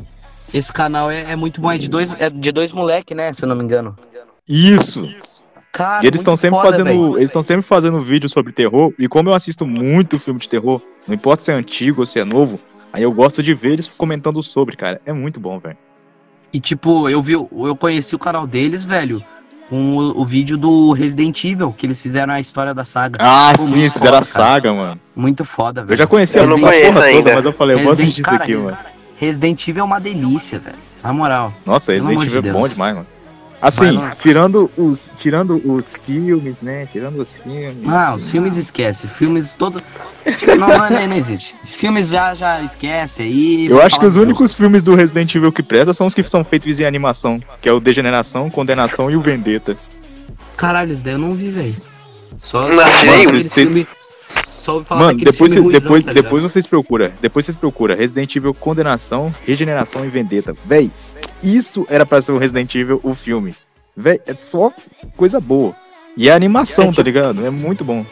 esse 0.54 0.72
canal 0.72 1.10
é, 1.10 1.32
é 1.32 1.36
muito 1.36 1.60
bom, 1.60 1.70
é 1.70 1.76
de 1.76 1.88
dois, 1.88 2.14
é 2.18 2.30
de 2.30 2.52
dois 2.52 2.70
moleque, 2.72 3.14
né, 3.14 3.32
se 3.32 3.44
eu 3.44 3.48
não 3.48 3.56
me 3.56 3.64
engano. 3.64 3.98
Isso! 4.48 5.02
Cara, 5.72 6.04
E 6.04 6.06
eles 6.06 6.20
estão 6.20 6.36
sempre 6.36 6.58
foda, 6.58 6.70
fazendo. 6.70 6.86
velho. 6.86 7.16
Eles 7.18 7.30
estão 7.30 7.42
sempre 7.42 7.62
fazendo 7.62 8.00
vídeo 8.00 8.28
sobre 8.28 8.52
terror. 8.52 8.92
E 8.98 9.08
como 9.08 9.28
eu 9.28 9.34
assisto 9.34 9.66
muito 9.66 10.18
filme 10.18 10.38
de 10.40 10.48
terror, 10.48 10.80
não 11.06 11.14
importa 11.14 11.42
se 11.42 11.50
é 11.50 11.54
antigo 11.54 12.00
ou 12.02 12.06
se 12.06 12.18
é 12.20 12.24
novo, 12.24 12.58
aí 12.92 13.02
eu 13.02 13.12
gosto 13.12 13.42
de 13.42 13.52
ver 13.54 13.72
eles 13.72 13.86
comentando 13.88 14.42
sobre, 14.42 14.76
cara. 14.76 15.00
É 15.06 15.12
muito 15.12 15.38
bom, 15.40 15.58
velho. 15.58 15.76
E 16.52 16.60
tipo, 16.60 17.08
eu 17.08 17.22
vi, 17.22 17.32
eu 17.34 17.76
conheci 17.78 18.14
o 18.14 18.18
canal 18.18 18.46
deles, 18.46 18.82
velho, 18.82 19.22
com 19.68 19.96
o, 19.96 20.20
o 20.20 20.24
vídeo 20.24 20.56
do 20.58 20.92
Resident 20.92 21.44
Evil, 21.44 21.72
que 21.76 21.86
eles 21.86 22.00
fizeram 22.02 22.34
a 22.34 22.40
história 22.40 22.74
da 22.74 22.84
saga. 22.84 23.16
Ah, 23.20 23.52
Pô, 23.56 23.62
sim, 23.62 23.78
eles 23.78 23.92
fizeram 23.92 24.18
a 24.18 24.22
foda, 24.22 24.32
cara. 24.34 24.44
saga, 24.54 24.72
mano. 24.72 25.00
Muito 25.14 25.44
foda, 25.44 25.82
velho. 25.82 25.92
Eu 25.92 25.96
já 25.96 26.06
conheci 26.08 26.38
Eu 26.38 26.44
a 26.44 26.46
não 26.48 26.58
porra 26.58 26.72
conheço 26.72 26.92
toda, 26.92 27.04
ainda. 27.04 27.34
mas 27.34 27.44
eu 27.46 27.52
falei, 27.52 27.76
eu 27.76 27.80
vou 27.80 27.90
Resident- 27.90 28.08
assistir 28.08 28.20
isso 28.22 28.30
cara, 28.30 28.42
aqui, 28.42 28.52
Res- 28.54 28.64
mano. 28.64 28.76
Resident 29.16 29.68
Evil 29.68 29.80
é 29.82 29.84
uma 29.84 30.00
delícia, 30.00 30.58
velho. 30.58 30.76
Na 31.04 31.12
moral. 31.12 31.52
Nossa, 31.64 31.92
Resident 31.92 32.16
amor 32.18 32.26
de 32.28 32.36
Evil 32.36 32.50
é 32.50 32.52
bom 32.54 32.66
demais, 32.68 32.94
mano. 32.96 33.06
Assim, 33.62 33.98
tirando 34.22 34.70
os, 34.76 35.10
tirando 35.16 35.60
os 35.70 35.84
filmes, 36.02 36.56
né? 36.62 36.86
Tirando 36.90 37.20
os 37.20 37.36
filmes. 37.36 37.86
Ah, 37.86 38.14
os 38.14 38.30
filmes 38.30 38.56
esquece. 38.56 39.06
Filmes 39.06 39.54
todos. 39.54 39.82
Não, 40.58 40.66
não, 40.66 40.90
não, 40.90 41.06
não 41.08 41.16
existe. 41.16 41.54
Filmes 41.64 42.08
já, 42.08 42.34
já 42.34 42.62
esquece 42.62 43.22
aí. 43.22 43.66
Eu 43.66 43.82
acho 43.82 44.00
que 44.00 44.06
os 44.06 44.16
únicos 44.16 44.52
filmes 44.54 44.82
do 44.82 44.94
Resident 44.94 45.34
Evil 45.34 45.52
que 45.52 45.62
presta 45.62 45.92
são 45.92 46.06
os 46.06 46.14
que 46.14 46.24
são 46.24 46.42
feitos 46.42 46.80
em 46.80 46.84
animação, 46.86 47.38
que 47.60 47.68
é 47.68 47.72
o 47.72 47.80
Degeneração, 47.80 48.48
Condenação 48.48 49.10
e 49.10 49.16
o 49.16 49.20
Vendetta. 49.20 49.76
Caralho, 50.56 50.92
isso 50.92 51.04
daí 51.04 51.14
eu 51.14 51.18
não 51.18 51.34
vi, 51.34 51.50
velho. 51.50 51.76
Só, 52.38 52.66
Não 52.68 52.76
Mano, 52.76 52.90
aqueles 52.90 53.30
vocês- 53.30 53.52
filme- 53.52 53.86
Só 54.60 54.74
ouvi 54.74 54.86
falar 54.86 55.00
Mano, 55.06 55.18
depois, 55.18 55.52
filme 55.54 55.72
cê- 55.72 55.80
depois, 55.80 56.04
tá 56.04 56.12
depois 56.12 56.42
vocês 56.42 56.66
procuram. 56.66 57.10
Depois 57.20 57.46
vocês 57.46 57.56
procuram. 57.56 57.96
Resident 57.96 58.36
Evil 58.36 58.52
Condenação, 58.52 59.34
Regeneração 59.46 60.04
e 60.04 60.08
Vendetta. 60.08 60.54
Véi, 60.66 60.90
isso 61.42 61.86
era 61.88 62.04
pra 62.04 62.20
ser 62.20 62.32
o 62.32 62.38
Resident 62.38 62.74
Evil, 62.74 63.00
o 63.02 63.14
filme. 63.14 63.54
Véi, 63.96 64.20
é 64.26 64.34
só 64.34 64.70
coisa 65.16 65.40
boa. 65.40 65.74
E 66.14 66.28
a 66.28 66.34
animação, 66.36 66.84
É, 66.84 66.86
tá 66.88 66.92
tipo- 66.92 67.06
ligado? 67.08 67.46
É 67.46 67.48
muito 67.48 67.84
bom. 67.84 68.04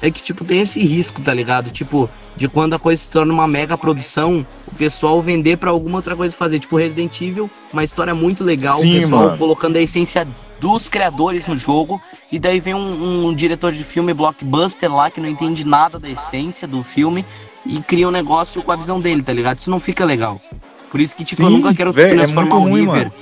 É 0.00 0.10
que, 0.10 0.22
tipo, 0.22 0.44
tem 0.44 0.60
esse 0.60 0.80
risco, 0.84 1.22
tá 1.22 1.34
ligado? 1.34 1.70
Tipo, 1.70 2.08
de 2.36 2.48
quando 2.48 2.74
a 2.74 2.78
coisa 2.78 3.02
se 3.02 3.10
torna 3.10 3.32
uma 3.32 3.48
mega 3.48 3.76
produção, 3.76 4.46
o 4.66 4.74
pessoal 4.76 5.20
vender 5.20 5.56
pra 5.58 5.70
alguma 5.70 5.96
outra 5.98 6.14
coisa 6.14 6.36
fazer. 6.36 6.60
Tipo, 6.60 6.76
Resident 6.76 7.20
Evil, 7.20 7.50
uma 7.72 7.82
história 7.82 8.14
muito 8.14 8.44
legal, 8.44 8.78
Sim, 8.78 8.98
o 8.98 9.00
pessoal 9.00 9.24
mano. 9.24 9.38
colocando 9.38 9.76
a 9.76 9.80
essência 9.80 10.26
dos 10.60 10.88
criadores 10.88 11.46
no 11.46 11.56
jogo, 11.56 12.00
e 12.30 12.38
daí 12.38 12.60
vem 12.60 12.74
um, 12.74 13.28
um 13.28 13.34
diretor 13.34 13.72
de 13.72 13.82
filme 13.84 14.12
blockbuster 14.14 14.92
lá 14.92 15.10
que 15.10 15.20
não 15.20 15.28
entende 15.28 15.64
nada 15.64 15.98
da 15.98 16.08
essência 16.08 16.66
do 16.66 16.82
filme 16.82 17.24
e 17.66 17.80
cria 17.80 18.08
um 18.08 18.10
negócio 18.12 18.62
com 18.62 18.72
a 18.72 18.76
visão 18.76 19.00
dele, 19.00 19.22
tá 19.22 19.32
ligado? 19.32 19.58
Isso 19.58 19.70
não 19.70 19.80
fica 19.80 20.04
legal. 20.04 20.40
Por 20.90 21.00
isso 21.00 21.14
que, 21.14 21.24
tipo, 21.24 21.42
eu 21.42 21.48
Sim, 21.50 21.56
nunca 21.56 21.74
quero 21.74 21.92
véi, 21.92 22.12
é 22.12 22.14
transformar 22.14 22.56
muito 22.56 22.66
o 22.66 22.70
ruim, 22.70 22.80
River. 22.86 23.08
mano. 23.08 23.12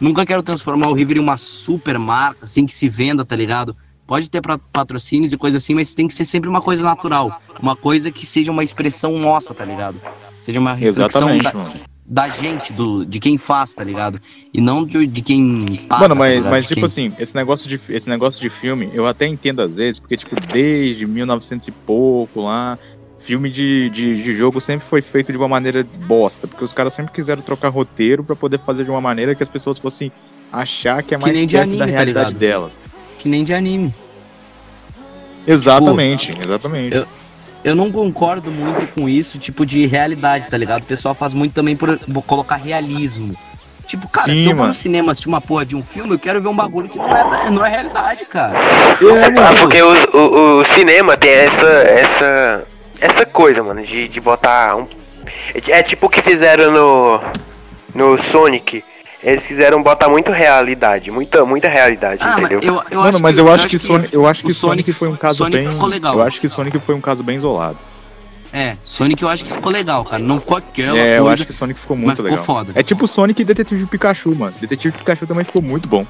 Nunca 0.00 0.26
quero 0.26 0.42
transformar 0.42 0.88
o 0.88 0.94
River 0.94 1.16
em 1.16 1.20
uma 1.20 1.36
super 1.36 1.98
marca, 1.98 2.44
assim, 2.44 2.66
que 2.66 2.74
se 2.74 2.88
venda, 2.88 3.24
tá 3.24 3.36
ligado? 3.36 3.76
Pode 4.06 4.30
ter 4.30 4.40
patrocínios 4.72 5.32
e 5.32 5.36
coisa 5.36 5.56
assim, 5.56 5.74
mas 5.74 5.94
tem 5.94 6.06
que 6.08 6.14
ser 6.14 6.24
sempre 6.24 6.48
uma 6.48 6.60
coisa 6.60 6.82
natural. 6.82 7.40
Uma 7.60 7.76
coisa 7.76 8.10
que 8.10 8.26
seja 8.26 8.50
uma 8.50 8.62
expressão 8.64 9.18
nossa, 9.18 9.54
tá 9.54 9.64
ligado? 9.64 9.96
Seja 10.40 10.58
uma 10.58 10.74
reflexão 10.74 11.28
Exatamente, 11.30 11.44
da, 11.44 11.54
mano. 11.54 11.80
da 12.04 12.28
gente, 12.28 12.72
do, 12.72 13.06
de 13.06 13.20
quem 13.20 13.38
faz, 13.38 13.72
tá 13.74 13.82
ligado? 13.84 14.20
E 14.52 14.60
não 14.60 14.84
de, 14.84 15.06
de 15.06 15.22
quem 15.22 15.64
paga, 15.88 16.02
Mano, 16.08 16.14
tá 16.14 16.18
mas, 16.18 16.34
ligado? 16.34 16.50
mas 16.50 16.64
tipo 16.66 16.74
quem- 16.74 16.84
assim, 16.84 17.12
esse 17.18 17.34
negócio, 17.36 17.68
de, 17.68 17.76
esse 17.94 18.08
negócio 18.08 18.40
de 18.40 18.50
filme, 18.50 18.90
eu 18.92 19.06
até 19.06 19.26
entendo 19.26 19.62
às 19.62 19.72
vezes, 19.74 20.00
porque, 20.00 20.16
tipo, 20.16 20.34
desde 20.52 21.06
1900 21.06 21.68
e 21.68 21.70
pouco 21.70 22.42
lá, 22.42 22.76
filme 23.18 23.48
de, 23.48 23.88
de, 23.90 24.20
de 24.20 24.34
jogo 24.36 24.60
sempre 24.60 24.84
foi 24.84 25.00
feito 25.00 25.30
de 25.30 25.38
uma 25.38 25.48
maneira 25.48 25.86
bosta, 26.06 26.48
porque 26.48 26.64
os 26.64 26.72
caras 26.72 26.92
sempre 26.92 27.12
quiseram 27.12 27.40
trocar 27.40 27.68
roteiro 27.68 28.24
pra 28.24 28.34
poder 28.34 28.58
fazer 28.58 28.82
de 28.84 28.90
uma 28.90 29.00
maneira 29.00 29.32
que 29.34 29.42
as 29.44 29.48
pessoas 29.48 29.78
fossem 29.78 30.10
achar 30.50 31.02
que 31.04 31.14
é 31.14 31.18
Que 31.18 31.22
mais 31.22 31.38
de 31.38 31.46
perto 31.46 31.62
anime, 31.62 31.78
da 31.78 31.84
tá 31.86 31.90
realidade 31.90 32.28
ligado? 32.30 32.38
delas. 32.40 32.78
Que 33.22 33.28
nem 33.28 33.44
de 33.44 33.54
anime. 33.54 33.94
Exatamente, 35.46 36.32
exatamente. 36.44 36.94
eu- 36.96 37.06
Eu 37.64 37.76
não 37.76 37.92
concordo 37.92 38.50
muito 38.50 38.92
com 38.92 39.08
isso, 39.08 39.38
tipo, 39.38 39.64
de 39.64 39.86
realidade, 39.86 40.48
tá 40.48 40.56
ligado? 40.56 40.82
O 40.82 40.86
pessoal 40.86 41.14
faz 41.14 41.32
muito 41.32 41.52
também 41.54 41.76
por 41.76 41.96
colocar 42.26 42.56
realismo. 42.56 43.36
Tipo, 43.86 44.08
cara, 44.08 44.24
Sim, 44.24 44.36
se 44.38 44.42
eu 44.46 44.48
vou 44.48 44.56
mano. 44.56 44.68
no 44.68 44.74
cinema 44.74 45.12
assistir 45.12 45.28
uma 45.28 45.40
porra 45.40 45.64
de 45.64 45.76
um 45.76 45.82
filme, 45.82 46.12
eu 46.14 46.18
quero 46.18 46.42
ver 46.42 46.48
um 46.48 46.56
bagulho 46.56 46.88
que 46.88 46.98
não 46.98 47.08
é, 47.08 47.50
não 47.50 47.64
é 47.64 47.68
realidade, 47.70 48.24
cara. 48.24 48.58
É, 48.58 49.38
Ah, 49.40 49.54
porque 49.60 49.80
o, 49.80 50.16
o, 50.16 50.60
o 50.60 50.64
cinema 50.66 51.16
tem 51.16 51.30
essa, 51.30 51.64
essa, 51.64 52.66
essa 53.00 53.26
coisa, 53.26 53.62
mano, 53.62 53.80
de, 53.82 54.08
de 54.08 54.20
botar 54.20 54.74
um. 54.76 54.86
É, 55.54 55.78
é 55.78 55.82
tipo 55.84 56.06
o 56.06 56.10
que 56.10 56.20
fizeram 56.20 56.72
no, 56.72 57.20
no 57.94 58.20
Sonic. 58.24 58.82
Eles 59.22 59.46
quiseram 59.46 59.80
botar 59.82 60.08
muito 60.08 60.32
realidade, 60.32 61.10
muita, 61.10 61.44
muita 61.44 61.68
realidade, 61.68 62.18
Ah, 62.22 62.32
mas 62.32 62.44
entendeu? 62.50 62.60
eu, 62.60 62.82
eu 62.90 63.00
Mano, 63.02 63.20
mas 63.20 63.36
que, 63.36 63.40
eu 63.40 63.52
acho 63.52 63.68
que 63.68 63.78
Sonic, 63.78 64.12
eu 64.12 64.26
acho 64.26 64.42
o 64.42 64.46
que 64.48 64.54
Sonic 64.54 64.92
foi 64.92 65.08
um 65.08 65.14
caso 65.16 65.38
Sonic 65.38 65.62
bem, 65.64 65.72
ficou 65.72 65.88
legal. 65.88 66.14
eu 66.16 66.22
acho 66.22 66.40
que 66.40 66.48
Sonic 66.48 66.78
foi 66.80 66.94
um 66.96 67.00
caso 67.00 67.22
bem 67.22 67.36
isolado. 67.36 67.78
É, 68.52 68.76
Sonic 68.82 69.22
eu 69.22 69.28
acho 69.28 69.44
que 69.44 69.52
ficou 69.52 69.70
legal, 69.70 70.04
cara. 70.04 70.22
Não 70.22 70.40
ficou 70.40 70.56
aquela 70.56 70.98
É, 70.98 71.18
eu 71.18 71.22
coisa, 71.24 71.34
acho 71.34 71.46
que 71.46 71.52
Sonic 71.52 71.78
ficou 71.80 71.96
mas 71.96 72.04
muito 72.04 72.16
ficou 72.16 72.30
legal. 72.30 72.44
foda. 72.44 72.72
É 72.74 72.82
tipo 72.82 73.06
Sonic 73.06 73.40
e 73.40 73.44
Detetive 73.44 73.86
Pikachu, 73.86 74.34
mano. 74.34 74.54
Detetive 74.60 74.98
Pikachu 74.98 75.26
também 75.26 75.44
ficou 75.44 75.62
muito 75.62 75.88
bom. 75.88 76.04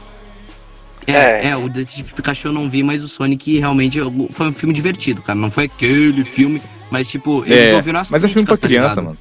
É, 1.06 1.12
É. 1.12 1.48
é, 1.48 1.56
o 1.56 1.68
Detetive 1.68 2.14
Pikachu 2.14 2.48
eu 2.48 2.52
não 2.52 2.68
vi, 2.70 2.82
mas 2.82 3.02
o 3.04 3.08
Sonic 3.08 3.58
realmente 3.58 3.98
eu- 3.98 4.28
foi 4.30 4.46
um 4.48 4.52
filme 4.52 4.74
divertido, 4.74 5.20
cara. 5.20 5.38
Não 5.38 5.50
foi 5.50 5.64
aquele 5.64 6.24
filme, 6.24 6.62
mas 6.90 7.06
tipo, 7.08 7.44
eles 7.44 7.72
É, 7.72 7.74
ouviram 7.76 8.00
as 8.00 8.10
mas 8.10 8.24
é 8.24 8.28
filme 8.28 8.46
pra 8.46 8.56
tá 8.56 8.66
criança, 8.66 9.00
ligado? 9.02 9.16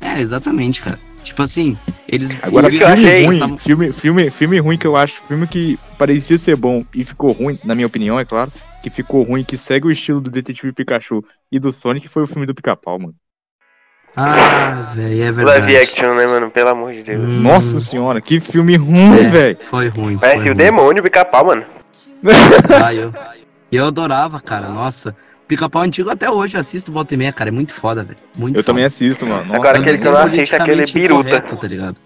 mano. 0.00 0.16
É, 0.16 0.20
exatamente, 0.20 0.80
cara. 0.80 0.98
Tipo 1.28 1.42
assim, 1.42 1.78
eles 2.08 2.30
Agora, 2.42 2.66
O 2.66 2.70
que 2.70 2.76
eu 2.76 2.86
filme 2.88 3.06
achei- 3.06 3.24
ruim, 3.26 3.34
estavam- 3.36 3.58
filme, 3.58 3.92
filme, 3.92 4.30
filme 4.30 4.58
ruim 4.58 4.78
que 4.78 4.86
eu 4.86 4.96
acho, 4.96 5.20
filme 5.22 5.46
que 5.46 5.78
parecia 5.98 6.36
ser 6.38 6.56
bom 6.56 6.84
e 6.94 7.04
ficou 7.04 7.32
ruim, 7.32 7.58
na 7.64 7.74
minha 7.74 7.86
opinião, 7.86 8.18
é 8.18 8.24
claro, 8.24 8.50
que 8.82 8.88
ficou 8.90 9.22
ruim, 9.24 9.44
que 9.44 9.56
segue 9.56 9.86
o 9.86 9.90
estilo 9.90 10.20
do 10.20 10.30
Detetive 10.30 10.72
Pikachu 10.72 11.22
e 11.52 11.58
do 11.58 11.70
Sonic, 11.72 12.08
foi 12.08 12.22
o 12.22 12.26
filme 12.26 12.46
do 12.46 12.54
Pica-Pau, 12.54 12.98
mano. 12.98 13.14
Ah, 14.16 14.90
velho, 14.94 15.22
é 15.22 15.30
verdade. 15.32 15.60
Live 15.60 15.76
action, 15.76 16.14
né, 16.14 16.26
mano? 16.26 16.50
Pelo 16.50 16.70
amor 16.70 16.92
de 16.92 17.02
Deus. 17.02 17.22
Hum, 17.22 17.40
Nossa 17.40 17.78
senhora, 17.78 18.20
que 18.20 18.40
filme 18.40 18.74
ruim, 18.76 19.18
é, 19.18 19.30
velho. 19.30 19.58
Foi 19.60 19.88
ruim. 19.88 20.18
Parece 20.18 20.42
foi 20.42 20.50
o 20.50 20.54
ruim. 20.54 20.64
demônio 20.64 21.02
pica-pau, 21.02 21.44
mano. 21.46 21.64
Ah, 22.82 22.92
eu, 22.94 23.12
eu 23.70 23.86
adorava, 23.86 24.40
cara. 24.40 24.68
Nossa. 24.68 25.14
Pica-pau 25.48 25.82
antigo 25.82 26.10
até 26.10 26.30
hoje 26.30 26.56
eu 26.56 26.60
assisto 26.60 26.92
volta 26.92 27.14
e 27.14 27.16
meia, 27.16 27.32
cara. 27.32 27.48
É 27.48 27.50
muito 27.50 27.72
foda, 27.72 28.04
velho. 28.04 28.18
Muito 28.36 28.54
Eu 28.56 28.60
foda. 28.62 28.66
também 28.66 28.84
assisto, 28.84 29.26
mano. 29.26 29.44
Nossa, 29.46 29.56
Agora 29.56 29.78
É 29.78 29.80
aquele 29.80 29.98
que 29.98 30.06
eu 30.06 30.12
não 30.12 30.18
assisto 30.20 30.54
é 30.54 30.60
aquele 30.60 30.84
biruta. 30.86 31.20
incorreto, 31.30 31.56
tá 31.56 31.66
ligado? 31.66 31.96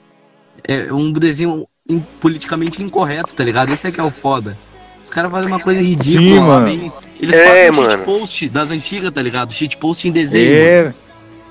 É 0.62 0.92
um 0.92 1.12
desenho 1.12 1.66
in- 1.88 2.00
politicamente 2.20 2.80
incorreto, 2.82 3.34
tá 3.34 3.42
ligado? 3.42 3.72
Esse 3.72 3.88
é 3.88 3.90
que 3.90 3.98
é 3.98 4.02
o 4.02 4.10
foda. 4.10 4.56
Os 5.02 5.10
caras 5.10 5.30
fazem 5.32 5.48
uma 5.50 5.58
coisa 5.58 5.80
ridícula 5.82 6.22
Sim, 6.22 6.38
mano. 6.40 6.64
bem- 6.66 6.92
Eles 7.20 7.36
É, 7.36 7.46
fazem 7.48 7.70
mano. 7.72 7.90
shitpost 7.90 8.48
das 8.48 8.70
antigas, 8.70 9.10
tá 9.10 9.20
ligado? 9.20 9.52
Shitpost 9.52 10.06
em 10.08 10.12
desenho. 10.12 10.44
É, 10.54 10.94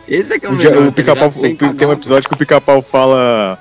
Esse 0.07 0.33
é 0.33 0.39
que 0.39 0.45
é 0.45 0.49
o 0.49 0.53
o, 0.53 0.57
dia- 0.57 0.69
melhor, 0.69 0.83
o 0.83 0.85
tá 0.87 0.91
Pica-Pau, 0.93 1.29
tem 1.29 1.87
um 1.87 1.91
episódio 1.91 2.27
que 2.29 2.33
o 2.35 2.37
Pica-Pau 2.37 2.81
fala, 2.81 3.59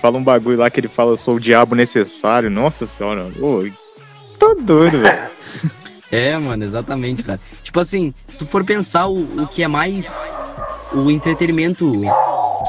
fala 0.00 0.18
um 0.18 0.24
bagulho 0.24 0.58
lá 0.58 0.68
que 0.68 0.80
ele 0.80 0.88
fala, 0.88 1.12
eu 1.12 1.16
sou 1.16 1.36
o 1.36 1.40
diabo 1.40 1.74
necessário. 1.76 2.50
Nossa 2.50 2.86
senhora, 2.86 3.28
ô, 3.40 3.64
tô 4.38 4.54
doido, 4.56 4.98
velho. 5.02 5.30
É, 6.12 6.36
mano, 6.36 6.64
exatamente, 6.64 7.22
cara. 7.22 7.38
Tipo 7.62 7.80
assim, 7.80 8.12
se 8.28 8.38
tu 8.38 8.46
for 8.46 8.64
pensar 8.64 9.06
o, 9.06 9.22
o 9.42 9.46
que 9.46 9.62
é 9.62 9.68
mais 9.68 10.26
o 10.92 11.10
entretenimento 11.10 11.92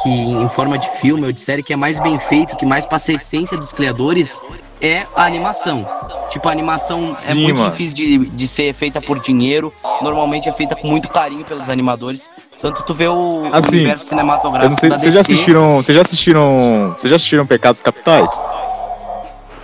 que 0.04 0.10
em 0.10 0.50
forma 0.50 0.78
de 0.78 0.88
filme 1.00 1.26
ou 1.26 1.32
de 1.32 1.42
série 1.42 1.64
que 1.64 1.74
é 1.74 1.76
mais 1.76 2.00
bem 2.00 2.20
feito, 2.20 2.56
que 2.56 2.66
mais 2.66 2.86
passa 2.86 3.12
a 3.12 3.16
essência 3.16 3.58
dos 3.58 3.74
criadores, 3.74 4.42
é 4.80 5.06
a 5.16 5.26
animação. 5.26 5.86
Tipo, 6.30 6.48
a 6.48 6.52
animação 6.52 7.12
é 7.12 7.16
Sim, 7.16 7.44
muito 7.44 7.58
mano. 7.58 7.72
difícil 7.72 7.96
de, 7.96 8.18
de 8.30 8.48
ser 8.48 8.74
feita 8.74 9.02
por 9.02 9.20
dinheiro. 9.20 9.74
Normalmente 10.02 10.48
é 10.48 10.54
feita 10.54 10.76
com 10.76 10.88
muito 10.88 11.10
carinho 11.10 11.44
pelos 11.44 11.68
animadores. 11.70 12.30
Tanto 12.62 12.84
tu 12.84 12.94
vê 12.94 13.08
o, 13.08 13.50
o 13.50 13.56
Assim, 13.56 13.78
universo 13.78 14.06
cinematográfico 14.06 14.66
Eu 14.66 14.70
não 14.70 14.78
sei, 14.78 14.90
da 14.90 14.98
vocês 15.00 15.14
já 15.14 15.20
assistiram, 15.22 15.78
vocês 15.78 15.96
já 15.96 16.02
assistiram, 16.02 16.96
vocês 16.98 17.10
já 17.10 17.16
assistiram 17.16 17.46
Pecados 17.46 17.82
Capitais? 17.82 18.30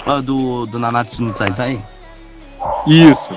ah, 0.05 0.19
do, 0.21 0.65
do 0.65 0.79
Nanatsu 0.79 1.21
no 1.21 1.31
Taizai. 1.31 1.79
Isso. 2.85 3.33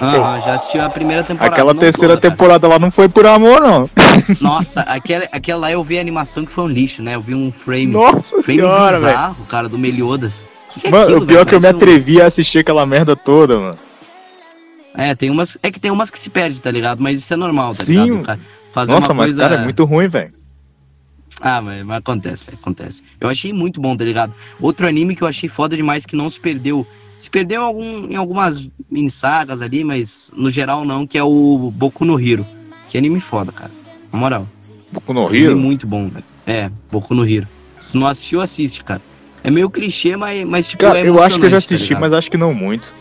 Aham, 0.00 0.40
já 0.40 0.54
assisti 0.54 0.78
a 0.78 0.88
primeira 0.88 1.24
temporada. 1.24 1.52
Aquela 1.52 1.74
terceira 1.74 2.14
toda, 2.14 2.22
cara. 2.22 2.30
temporada 2.34 2.68
lá 2.68 2.78
não 2.78 2.90
foi 2.90 3.08
por 3.08 3.26
amor, 3.26 3.60
não. 3.60 3.90
Nossa, 4.40 4.82
aquela, 4.82 5.24
aquela 5.32 5.60
lá 5.62 5.72
eu 5.72 5.82
vi 5.82 5.98
a 5.98 6.00
animação 6.00 6.44
que 6.44 6.52
foi 6.52 6.64
um 6.64 6.68
lixo, 6.68 7.02
né? 7.02 7.14
Eu 7.16 7.20
vi 7.20 7.34
um 7.34 7.50
frame 7.50 7.86
Nossa 7.86 8.36
bem 8.36 8.44
senhora, 8.44 8.94
bizarro, 8.96 9.44
cara, 9.46 9.68
do 9.68 9.76
Meliodas. 9.78 10.46
Que 10.72 10.80
que 10.80 10.86
é 10.86 10.90
Mano, 10.90 11.02
aquilo, 11.04 11.22
o 11.22 11.26
pior 11.26 11.40
é 11.42 11.44
que 11.44 11.54
eu 11.54 11.58
me 11.58 11.62
Parece 11.62 11.74
um- 11.74 11.78
atrevi 11.78 12.22
a 12.22 12.26
assistir 12.26 12.58
aquela 12.60 12.84
merda 12.86 13.16
toda, 13.16 13.58
mano. 13.58 13.78
É, 14.94 15.14
tem 15.14 15.30
umas. 15.30 15.56
É 15.62 15.70
que 15.70 15.78
tem 15.80 15.90
umas 15.90 16.10
que 16.10 16.18
se 16.18 16.28
perde, 16.30 16.60
tá 16.60 16.70
ligado? 16.70 17.00
Mas 17.02 17.18
isso 17.18 17.32
é 17.32 17.36
normal, 17.36 17.68
tá 17.68 17.74
Sim. 17.74 18.02
ligado? 18.04 18.22
Cara, 18.24 18.40
fazer 18.72 18.92
Nossa, 18.92 19.14
mas 19.14 19.26
coisa... 19.28 19.42
cara, 19.42 19.54
é 19.56 19.64
muito 19.64 19.84
ruim, 19.84 20.08
velho. 20.08 20.32
Ah, 21.40 21.60
mas, 21.60 21.84
mas 21.84 21.98
acontece, 21.98 22.44
velho, 22.44 22.58
acontece. 22.60 23.02
Eu 23.20 23.28
achei 23.28 23.52
muito 23.52 23.80
bom, 23.80 23.96
tá 23.96 24.04
ligado? 24.04 24.34
Outro 24.60 24.88
anime 24.88 25.14
que 25.14 25.22
eu 25.22 25.28
achei 25.28 25.48
foda 25.48 25.76
demais 25.76 26.04
que 26.04 26.16
não 26.16 26.28
se 26.28 26.40
perdeu. 26.40 26.84
Se 27.18 27.28
perdeu 27.28 27.60
em, 27.60 27.64
algum, 27.64 28.10
em 28.12 28.16
algumas 28.16 28.70
mini 28.88 29.10
sagas 29.10 29.60
ali, 29.60 29.82
mas 29.82 30.32
no 30.36 30.48
geral 30.48 30.84
não, 30.84 31.06
que 31.06 31.18
é 31.18 31.22
o 31.22 31.72
Boku 31.74 32.04
no 32.04 32.18
Hero. 32.18 32.46
Que 32.88 32.96
anime 32.96 33.20
foda, 33.20 33.52
cara. 33.52 33.72
Na 34.12 34.18
moral. 34.18 34.48
Boku 34.92 35.12
no 35.12 35.26
Anime 35.26 35.44
Hero. 35.44 35.56
muito 35.56 35.86
bom, 35.86 36.08
velho. 36.08 36.24
É, 36.46 36.70
Boku 36.90 37.14
no 37.14 37.28
Hero. 37.28 37.46
Se 37.80 37.98
não 37.98 38.06
assistiu, 38.06 38.40
assiste, 38.40 38.82
cara. 38.84 39.02
É 39.42 39.50
meio 39.50 39.68
clichê, 39.68 40.16
mas, 40.16 40.44
mas 40.44 40.68
tipo, 40.68 40.84
Cara, 40.84 41.00
é 41.00 41.08
eu 41.08 41.22
acho 41.22 41.38
que 41.38 41.46
eu 41.46 41.50
já 41.50 41.54
tá 41.54 41.58
assisti, 41.58 41.88
ligado? 41.88 42.00
mas 42.00 42.12
acho 42.12 42.30
que 42.30 42.36
não 42.36 42.54
muito. 42.54 42.94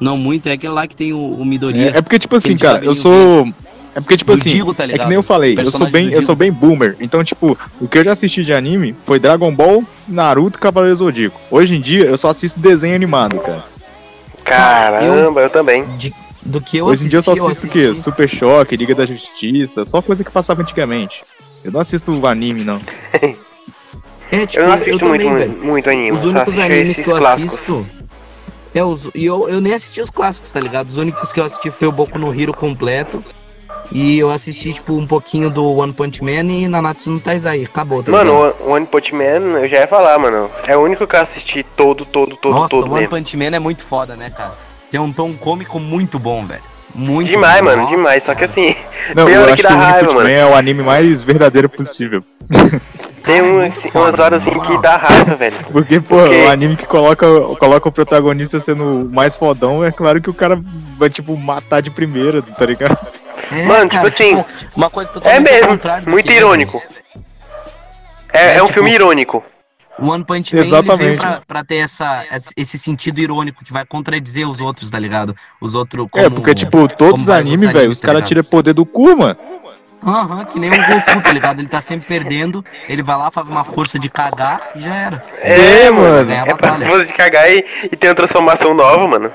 Não 0.00 0.16
muito, 0.16 0.48
é 0.48 0.52
aquele 0.52 0.72
lá 0.72 0.86
que 0.86 0.96
tem 0.96 1.12
o, 1.12 1.18
o 1.18 1.44
Midoriya. 1.44 1.92
É, 1.94 1.98
é 1.98 2.02
porque, 2.02 2.18
tipo 2.18 2.34
assim, 2.34 2.56
cara, 2.56 2.82
eu 2.84 2.94
sou. 2.94 3.52
É 3.94 4.00
porque, 4.00 4.16
tipo 4.16 4.32
assim, 4.32 4.50
Digo, 4.50 4.72
tá 4.72 4.84
é 4.84 4.96
que 4.96 5.06
nem 5.06 5.16
eu 5.16 5.22
falei, 5.22 5.58
eu 5.58 5.70
sou 5.70 5.90
bem, 5.90 6.10
eu 6.10 6.22
sou 6.22 6.36
bem 6.36 6.52
boomer. 6.52 6.96
Então, 7.00 7.24
tipo, 7.24 7.58
o 7.80 7.88
que 7.88 7.98
eu 7.98 8.04
já 8.04 8.12
assisti 8.12 8.44
de 8.44 8.52
anime 8.52 8.94
foi 9.04 9.18
Dragon 9.18 9.52
Ball, 9.52 9.82
Naruto 10.06 10.58
e 10.58 10.62
Cavaleiro 10.62 10.94
Zodíaco. 10.94 11.40
Hoje 11.50 11.74
em 11.74 11.80
dia, 11.80 12.04
eu 12.04 12.16
só 12.16 12.28
assisto 12.28 12.60
desenho 12.60 12.94
animado, 12.94 13.38
cara. 13.40 13.64
Caramba, 14.44 15.40
eu, 15.42 15.50
também. 15.50 15.84
De- 15.96 16.14
do 16.42 16.60
que 16.60 16.78
eu 16.78 16.86
Hoje 16.86 17.04
em 17.04 17.08
dia 17.08 17.18
eu 17.18 17.22
só 17.22 17.32
assisti, 17.32 17.50
assisto 17.50 17.66
o 17.66 17.70
quê? 17.70 17.94
Super 17.94 18.28
Choque, 18.28 18.76
Liga 18.76 18.94
da 18.94 19.04
Justiça, 19.04 19.84
só 19.84 20.00
coisa 20.00 20.24
que 20.24 20.32
passava 20.32 20.62
antigamente. 20.62 21.22
Eu 21.62 21.70
não 21.70 21.80
assisto 21.80 22.26
anime, 22.26 22.64
não. 22.64 22.80
É, 24.32 24.46
tipo, 24.46 24.62
Eu 24.62 24.68
não 24.68 24.74
assisto 24.74 25.08
muito, 25.08 25.24
também, 25.24 25.48
muito, 25.48 25.64
muito 25.66 25.90
anime. 25.90 26.12
Os 26.12 26.24
únicos 26.24 26.56
animes 26.56 26.90
esses 26.90 27.04
que 27.04 27.10
eu 27.10 27.16
clássicos. 27.18 27.54
assisto. 27.54 27.86
É, 28.72 28.84
os, 28.84 29.10
e 29.12 29.24
eu, 29.24 29.48
eu 29.48 29.60
nem 29.60 29.74
assisti 29.74 30.00
os 30.00 30.08
clássicos, 30.08 30.52
tá 30.52 30.60
ligado? 30.60 30.88
Os 30.88 30.96
únicos 30.96 31.32
que 31.32 31.40
eu 31.40 31.44
assisti 31.44 31.68
foi 31.68 31.88
o 31.88 31.92
Boku 31.92 32.16
no 32.16 32.32
Hero 32.32 32.54
completo. 32.54 33.24
E 33.92 34.18
eu 34.18 34.30
assisti, 34.30 34.72
tipo, 34.72 34.94
um 34.94 35.06
pouquinho 35.06 35.50
do 35.50 35.66
One 35.76 35.92
Punch 35.92 36.22
Man 36.22 36.30
e 36.52 36.68
Nanatsu 36.68 37.10
no 37.10 37.18
Taizai. 37.20 37.64
Acabou, 37.64 38.02
tá 38.04 38.12
Mano, 38.12 38.32
ligado? 38.44 38.56
o 38.64 38.70
One 38.72 38.86
Punch 38.86 39.12
Man, 39.14 39.58
eu 39.60 39.68
já 39.68 39.78
ia 39.78 39.88
falar, 39.88 40.16
mano. 40.18 40.48
É 40.66 40.76
o 40.76 40.80
único 40.80 41.06
que 41.08 41.16
eu 41.16 41.20
assisti 41.20 41.64
todo, 41.76 42.04
todo, 42.04 42.36
todo, 42.36 42.54
Nossa, 42.54 42.68
todo 42.68 42.82
o 42.88 42.92
One 42.92 43.00
mesmo. 43.02 43.16
Punch 43.16 43.36
Man 43.36 43.56
é 43.56 43.58
muito 43.58 43.84
foda, 43.84 44.14
né, 44.14 44.30
cara? 44.30 44.52
Tem 44.90 45.00
um 45.00 45.12
tom 45.12 45.32
cômico 45.32 45.80
muito 45.80 46.18
bom, 46.18 46.44
velho. 46.46 46.62
Muito 46.94 47.28
Demais, 47.30 47.58
bom. 47.60 47.64
mano, 47.66 47.82
Nossa, 47.82 47.96
demais. 47.96 48.22
Só 48.22 48.34
que 48.34 48.46
cara. 48.46 48.50
assim, 48.52 48.76
Não, 49.14 49.26
Tem 49.26 49.34
eu 49.34 49.42
hora 49.42 49.52
acho 49.54 49.62
que 49.62 49.68
que 49.68 49.74
o 49.74 49.76
raiva, 49.76 49.96
One 49.98 50.04
Punch 50.06 50.14
mano. 50.16 50.28
Man 50.28 50.34
é 50.34 50.46
o 50.46 50.54
anime 50.54 50.82
mais 50.84 51.22
verdadeiro 51.22 51.68
possível. 51.68 52.22
tem 53.24 53.42
um, 53.42 53.60
assim, 53.60 53.90
umas 53.94 54.18
horas 54.18 54.46
assim 54.46 54.58
que 54.58 54.78
dá 54.78 54.96
raiva, 54.96 55.34
velho. 55.36 55.56
Porque, 55.72 56.00
pô, 56.00 56.16
Porque- 56.16 56.44
o 56.46 56.50
anime 56.50 56.76
que 56.76 56.86
coloca, 56.86 57.26
coloca 57.58 57.88
o 57.88 57.92
protagonista 57.92 58.58
sendo 58.60 59.02
o 59.04 59.12
mais 59.12 59.36
fodão, 59.36 59.84
é 59.84 59.90
claro 59.92 60.20
que 60.20 60.30
o 60.30 60.34
cara 60.34 60.60
vai, 60.98 61.10
tipo, 61.10 61.36
matar 61.36 61.80
de 61.82 61.90
primeira, 61.90 62.40
tá 62.42 62.64
ligado? 62.66 62.96
É, 63.50 63.64
Mano, 63.64 63.88
tipo 63.90 64.06
assim, 64.06 64.44
uma 64.76 64.88
coisa 64.90 65.12
É 65.24 65.40
mesmo, 65.40 65.78
muito 66.06 66.26
que 66.26 66.32
é, 66.32 66.36
irônico. 66.36 66.82
É, 68.32 68.44
É, 68.54 68.56
é 68.56 68.62
um 68.62 68.66
tipo, 68.66 68.74
filme 68.74 68.92
irônico. 68.92 69.42
O 69.98 70.06
One 70.08 70.24
Punch 70.24 70.54
Man 70.54 70.60
ele 70.62 70.68
Exatamente. 70.68 70.98
veio 71.04 71.18
pra, 71.18 71.42
pra 71.46 71.64
ter 71.64 71.76
essa, 71.76 72.24
esse 72.56 72.78
sentido 72.78 73.18
irônico 73.20 73.62
que 73.64 73.72
vai 73.72 73.84
contradizer 73.84 74.48
os 74.48 74.60
outros, 74.60 74.88
tá 74.90 74.98
ligado? 74.98 75.36
Os 75.60 75.74
outros. 75.74 76.06
é, 76.14 76.30
porque, 76.30 76.54
tipo, 76.54 76.88
todos 76.88 77.22
os 77.22 77.28
animes, 77.28 77.70
velho, 77.70 77.90
os 77.90 78.00
tá 78.00 78.06
caras 78.06 78.26
tiram 78.26 78.42
poder 78.44 78.72
do 78.72 78.86
cu, 78.86 79.14
mano. 79.16 79.36
Aham, 80.02 80.46
que 80.46 80.58
nem 80.58 80.70
o 80.70 80.76
Goku, 80.86 81.20
tá 81.22 81.30
ligado? 81.30 81.58
Ele 81.58 81.68
tá 81.68 81.82
sempre 81.82 82.06
perdendo, 82.06 82.64
ele 82.88 83.02
vai 83.02 83.18
lá, 83.18 83.30
faz 83.30 83.48
uma 83.48 83.64
força 83.64 83.98
de 83.98 84.08
cagar 84.08 84.70
e 84.74 84.80
já 84.80 84.94
era. 84.96 85.24
É, 85.40 85.90
mano. 85.90 86.26
Ganhar 86.26 86.48
É 86.48 86.54
pra 86.54 86.70
batalha. 86.70 86.86
você 86.86 87.04
de 87.04 87.12
cagar 87.12 87.50
e, 87.50 87.62
e 87.92 87.96
ter 87.96 88.08
uma 88.08 88.14
transformação 88.14 88.72
nova, 88.72 89.06
mano. 89.06 89.30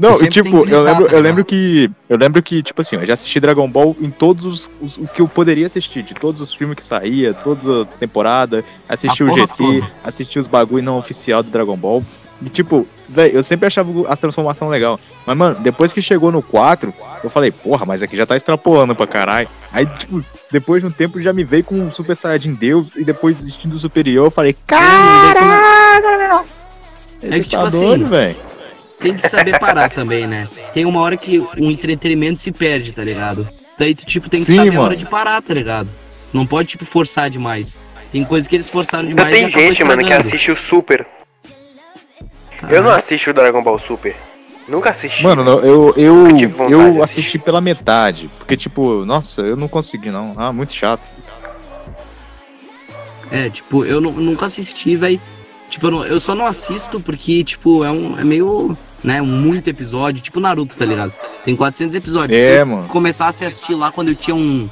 Não, 0.00 0.18
e, 0.22 0.28
tipo, 0.28 0.66
eu 0.66 0.82
lembro, 0.82 1.04
tá 1.04 1.12
eu 1.12 1.18
ligado? 1.18 1.22
lembro 1.22 1.44
que. 1.44 1.90
Eu 2.08 2.16
lembro 2.16 2.42
que, 2.42 2.62
tipo 2.62 2.80
assim, 2.80 2.96
eu 2.96 3.04
já 3.04 3.12
assisti 3.12 3.38
Dragon 3.38 3.68
Ball 3.68 3.94
em 4.00 4.10
todos 4.10 4.46
os, 4.46 4.70
os, 4.80 4.96
os 4.96 5.10
que 5.10 5.20
eu 5.20 5.28
poderia 5.28 5.66
assistir, 5.66 6.02
de 6.02 6.14
todos 6.14 6.40
os 6.40 6.54
filmes 6.54 6.74
que 6.74 6.82
saía, 6.84 7.34
todas 7.34 7.68
as 7.68 7.94
temporadas, 7.96 8.64
assisti 8.88 9.22
A 9.22 9.26
o 9.26 9.30
GT, 9.38 9.46
toda. 9.58 9.90
assisti 10.02 10.38
os 10.38 10.46
bagulho 10.46 10.82
não 10.82 10.96
oficial 10.96 11.42
do 11.42 11.50
Dragon 11.50 11.76
Ball. 11.76 12.02
E 12.42 12.48
tipo, 12.48 12.86
velho, 13.06 13.34
eu 13.34 13.42
sempre 13.42 13.66
achava 13.66 13.92
as 14.08 14.18
transformações 14.18 14.70
legal. 14.70 14.98
Mas, 15.26 15.36
mano, 15.36 15.60
depois 15.60 15.92
que 15.92 16.00
chegou 16.00 16.32
no 16.32 16.40
4, 16.40 16.94
eu 17.22 17.28
falei, 17.28 17.50
porra, 17.50 17.84
mas 17.84 18.02
aqui 18.02 18.16
já 18.16 18.24
tá 18.24 18.34
extrapolando 18.34 18.94
pra 18.94 19.06
caralho. 19.06 19.46
Aí, 19.70 19.84
tipo, 19.84 20.24
depois 20.50 20.82
de 20.82 20.88
um 20.88 20.90
tempo 20.90 21.20
já 21.20 21.34
me 21.34 21.44
veio 21.44 21.62
com 21.62 21.86
o 21.86 21.92
Super 21.92 22.16
Saiyajin 22.16 22.54
Deus 22.54 22.96
e 22.96 23.04
depois 23.04 23.44
instinto 23.44 23.78
superior, 23.78 24.28
eu 24.28 24.30
falei, 24.30 24.56
caralho! 24.66 26.46
É 27.22 27.28
Esse 27.28 27.40
que, 27.42 27.48
tipo 27.50 27.60
tá 27.60 27.68
assim, 27.68 27.86
doido, 27.86 28.08
velho. 28.08 28.36
Tem 29.00 29.14
que 29.14 29.28
saber 29.28 29.58
parar 29.58 29.90
também, 29.90 30.26
né? 30.26 30.46
Tem 30.72 30.84
uma 30.84 31.00
hora 31.00 31.16
que 31.16 31.38
o 31.38 31.70
entretenimento 31.70 32.38
se 32.38 32.52
perde, 32.52 32.92
tá 32.92 33.02
ligado? 33.02 33.48
Daí 33.78 33.94
tu, 33.94 34.04
tipo, 34.04 34.28
tem 34.28 34.38
que 34.40 34.46
Sim, 34.46 34.56
saber 34.56 34.68
a 34.68 34.72
mano. 34.72 34.84
hora 34.84 34.96
de 34.96 35.06
parar, 35.06 35.40
tá 35.42 35.54
ligado? 35.54 35.90
Tu 36.30 36.36
não 36.36 36.46
pode, 36.46 36.68
tipo, 36.68 36.84
forçar 36.84 37.30
demais. 37.30 37.78
Tem 38.12 38.24
coisa 38.24 38.48
que 38.48 38.54
eles 38.56 38.68
forçaram 38.68 39.08
demais 39.08 39.28
e 39.28 39.32
tem 39.32 39.50
gente, 39.50 39.82
mano, 39.84 40.04
que 40.04 40.12
assiste 40.12 40.50
o 40.52 40.56
Super. 40.56 41.06
Eu 42.68 42.82
não 42.82 42.90
assisto 42.90 43.30
o 43.30 43.32
Dragon 43.32 43.62
Ball 43.62 43.78
Super. 43.78 44.14
Nunca 44.68 44.90
assisti. 44.90 45.22
Mano, 45.22 45.42
eu, 45.60 45.94
eu, 45.96 46.24
vontade 46.48 46.72
eu 46.72 47.02
assisti 47.02 47.38
pela 47.38 47.60
metade. 47.60 48.30
Porque, 48.38 48.56
tipo, 48.56 49.04
nossa, 49.06 49.40
eu 49.40 49.56
não 49.56 49.66
consegui, 49.66 50.10
não. 50.10 50.34
Ah, 50.36 50.52
muito 50.52 50.72
chato. 50.72 51.10
É, 53.30 53.48
tipo, 53.48 53.84
eu 53.84 54.00
nu- 54.00 54.12
nunca 54.12 54.46
assisti, 54.46 54.94
velho. 54.96 55.20
Tipo, 55.68 55.86
eu, 55.86 55.90
não- 55.90 56.04
eu 56.04 56.20
só 56.20 56.34
não 56.34 56.46
assisto 56.46 57.00
porque, 57.00 57.42
tipo, 57.44 57.84
é, 57.84 57.90
um, 57.90 58.18
é 58.18 58.24
meio, 58.24 58.76
né, 59.02 59.20
muito 59.20 59.68
episódio. 59.68 60.22
Tipo 60.22 60.40
Naruto, 60.40 60.76
tá 60.76 60.84
ligado? 60.84 61.12
Tem 61.44 61.54
400 61.56 61.94
episódios. 61.94 62.38
É, 62.38 62.56
Se 62.56 62.60
eu 62.62 62.66
mano. 62.66 62.88
começasse 62.88 63.44
a 63.44 63.48
assistir 63.48 63.74
lá 63.74 63.90
quando 63.92 64.08
eu 64.08 64.14
tinha 64.14 64.34
um, 64.34 64.68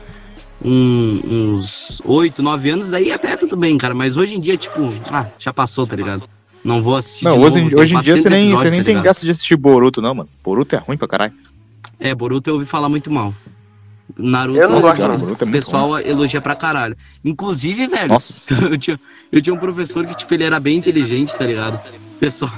um- 0.64 1.20
uns 1.54 2.02
8, 2.04 2.42
9 2.42 2.70
anos, 2.70 2.90
daí 2.90 3.12
até 3.12 3.36
tudo 3.36 3.56
bem, 3.56 3.76
cara. 3.78 3.94
Mas 3.94 4.16
hoje 4.16 4.34
em 4.36 4.40
dia, 4.40 4.56
tipo, 4.56 4.92
ah, 5.12 5.26
já 5.38 5.52
passou, 5.52 5.86
tá 5.86 5.96
ligado? 5.96 6.28
Não 6.64 6.82
vou 6.82 6.96
assistir 6.96 7.24
Não, 7.24 7.38
de 7.38 7.44
hoje, 7.44 7.60
novo, 7.62 7.78
hoje 7.80 7.94
em 7.96 8.00
dia 8.00 8.14
400 8.14 8.22
você 8.22 8.28
nem, 8.28 8.50
você 8.50 8.70
nem 8.70 8.80
tá 8.80 8.84
tem 8.84 8.94
ligado? 8.94 9.04
graça 9.04 9.24
de 9.24 9.30
assistir 9.30 9.56
Boruto, 9.56 10.02
não, 10.02 10.14
mano. 10.14 10.28
Boruto 10.42 10.74
é 10.74 10.78
ruim 10.78 10.96
pra 10.96 11.06
caralho. 11.08 11.32
É, 12.00 12.14
Boruto 12.14 12.50
eu 12.50 12.54
ouvi 12.54 12.66
falar 12.66 12.88
muito 12.88 13.10
mal. 13.10 13.32
Naruto, 14.16 14.58
Eu 14.58 14.68
não 14.68 14.80
gosto, 14.80 14.88
assim, 14.88 15.02
é 15.02 15.06
o 15.14 15.18
muito 15.18 15.46
pessoal 15.46 15.98
elogia 16.00 16.40
pra 16.40 16.56
caralho. 16.56 16.96
Inclusive, 17.24 17.86
velho, 17.86 18.08
Nossa. 18.08 18.52
eu, 18.72 18.78
tinha, 18.78 19.00
eu 19.30 19.40
tinha 19.40 19.54
um 19.54 19.58
professor 19.58 20.04
que, 20.06 20.14
tipo, 20.16 20.32
ele 20.34 20.44
era 20.44 20.58
bem 20.58 20.76
inteligente, 20.78 21.36
tá 21.36 21.44
ligado? 21.46 21.78
Pessoal, 22.18 22.50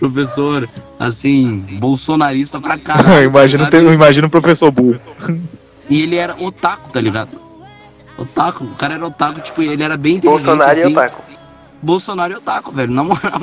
professor, 0.00 0.68
assim, 0.98 1.52
bolsonarista 1.78 2.58
pra 2.58 2.78
caralho. 2.78 3.24
imagina, 3.24 3.64
tá 3.64 3.70
ter, 3.70 3.78
ligado? 3.80 3.94
imagina 3.94 4.26
o 4.26 4.30
professor 4.30 4.70
burro. 4.70 4.96
E 5.88 6.02
ele 6.02 6.16
era 6.16 6.34
otaku, 6.40 6.90
tá 6.90 7.00
ligado? 7.00 7.38
Otaku, 8.16 8.64
o 8.64 8.74
cara 8.74 8.94
era 8.94 9.06
otaku, 9.06 9.40
tipo, 9.40 9.62
ele 9.62 9.82
era 9.82 9.96
bem 9.96 10.16
inteligente. 10.16 10.44
Bolsonaro 10.44 10.78
e 10.78 10.82
assim. 10.82 10.92
Otaku. 10.92 11.22
Bolsonaro 11.82 12.32
e 12.32 12.36
otaku, 12.36 12.72
velho, 12.72 12.92
na 12.92 13.04
moral. 13.04 13.42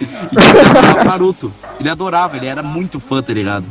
E, 0.00 0.04
ele 0.36 0.68
adorava 0.68 1.04
Naruto. 1.04 1.52
Ele 1.78 1.88
adorava, 1.88 2.36
ele 2.36 2.46
era 2.46 2.62
muito 2.62 2.98
fã, 2.98 3.22
tá 3.22 3.32
ligado? 3.32 3.66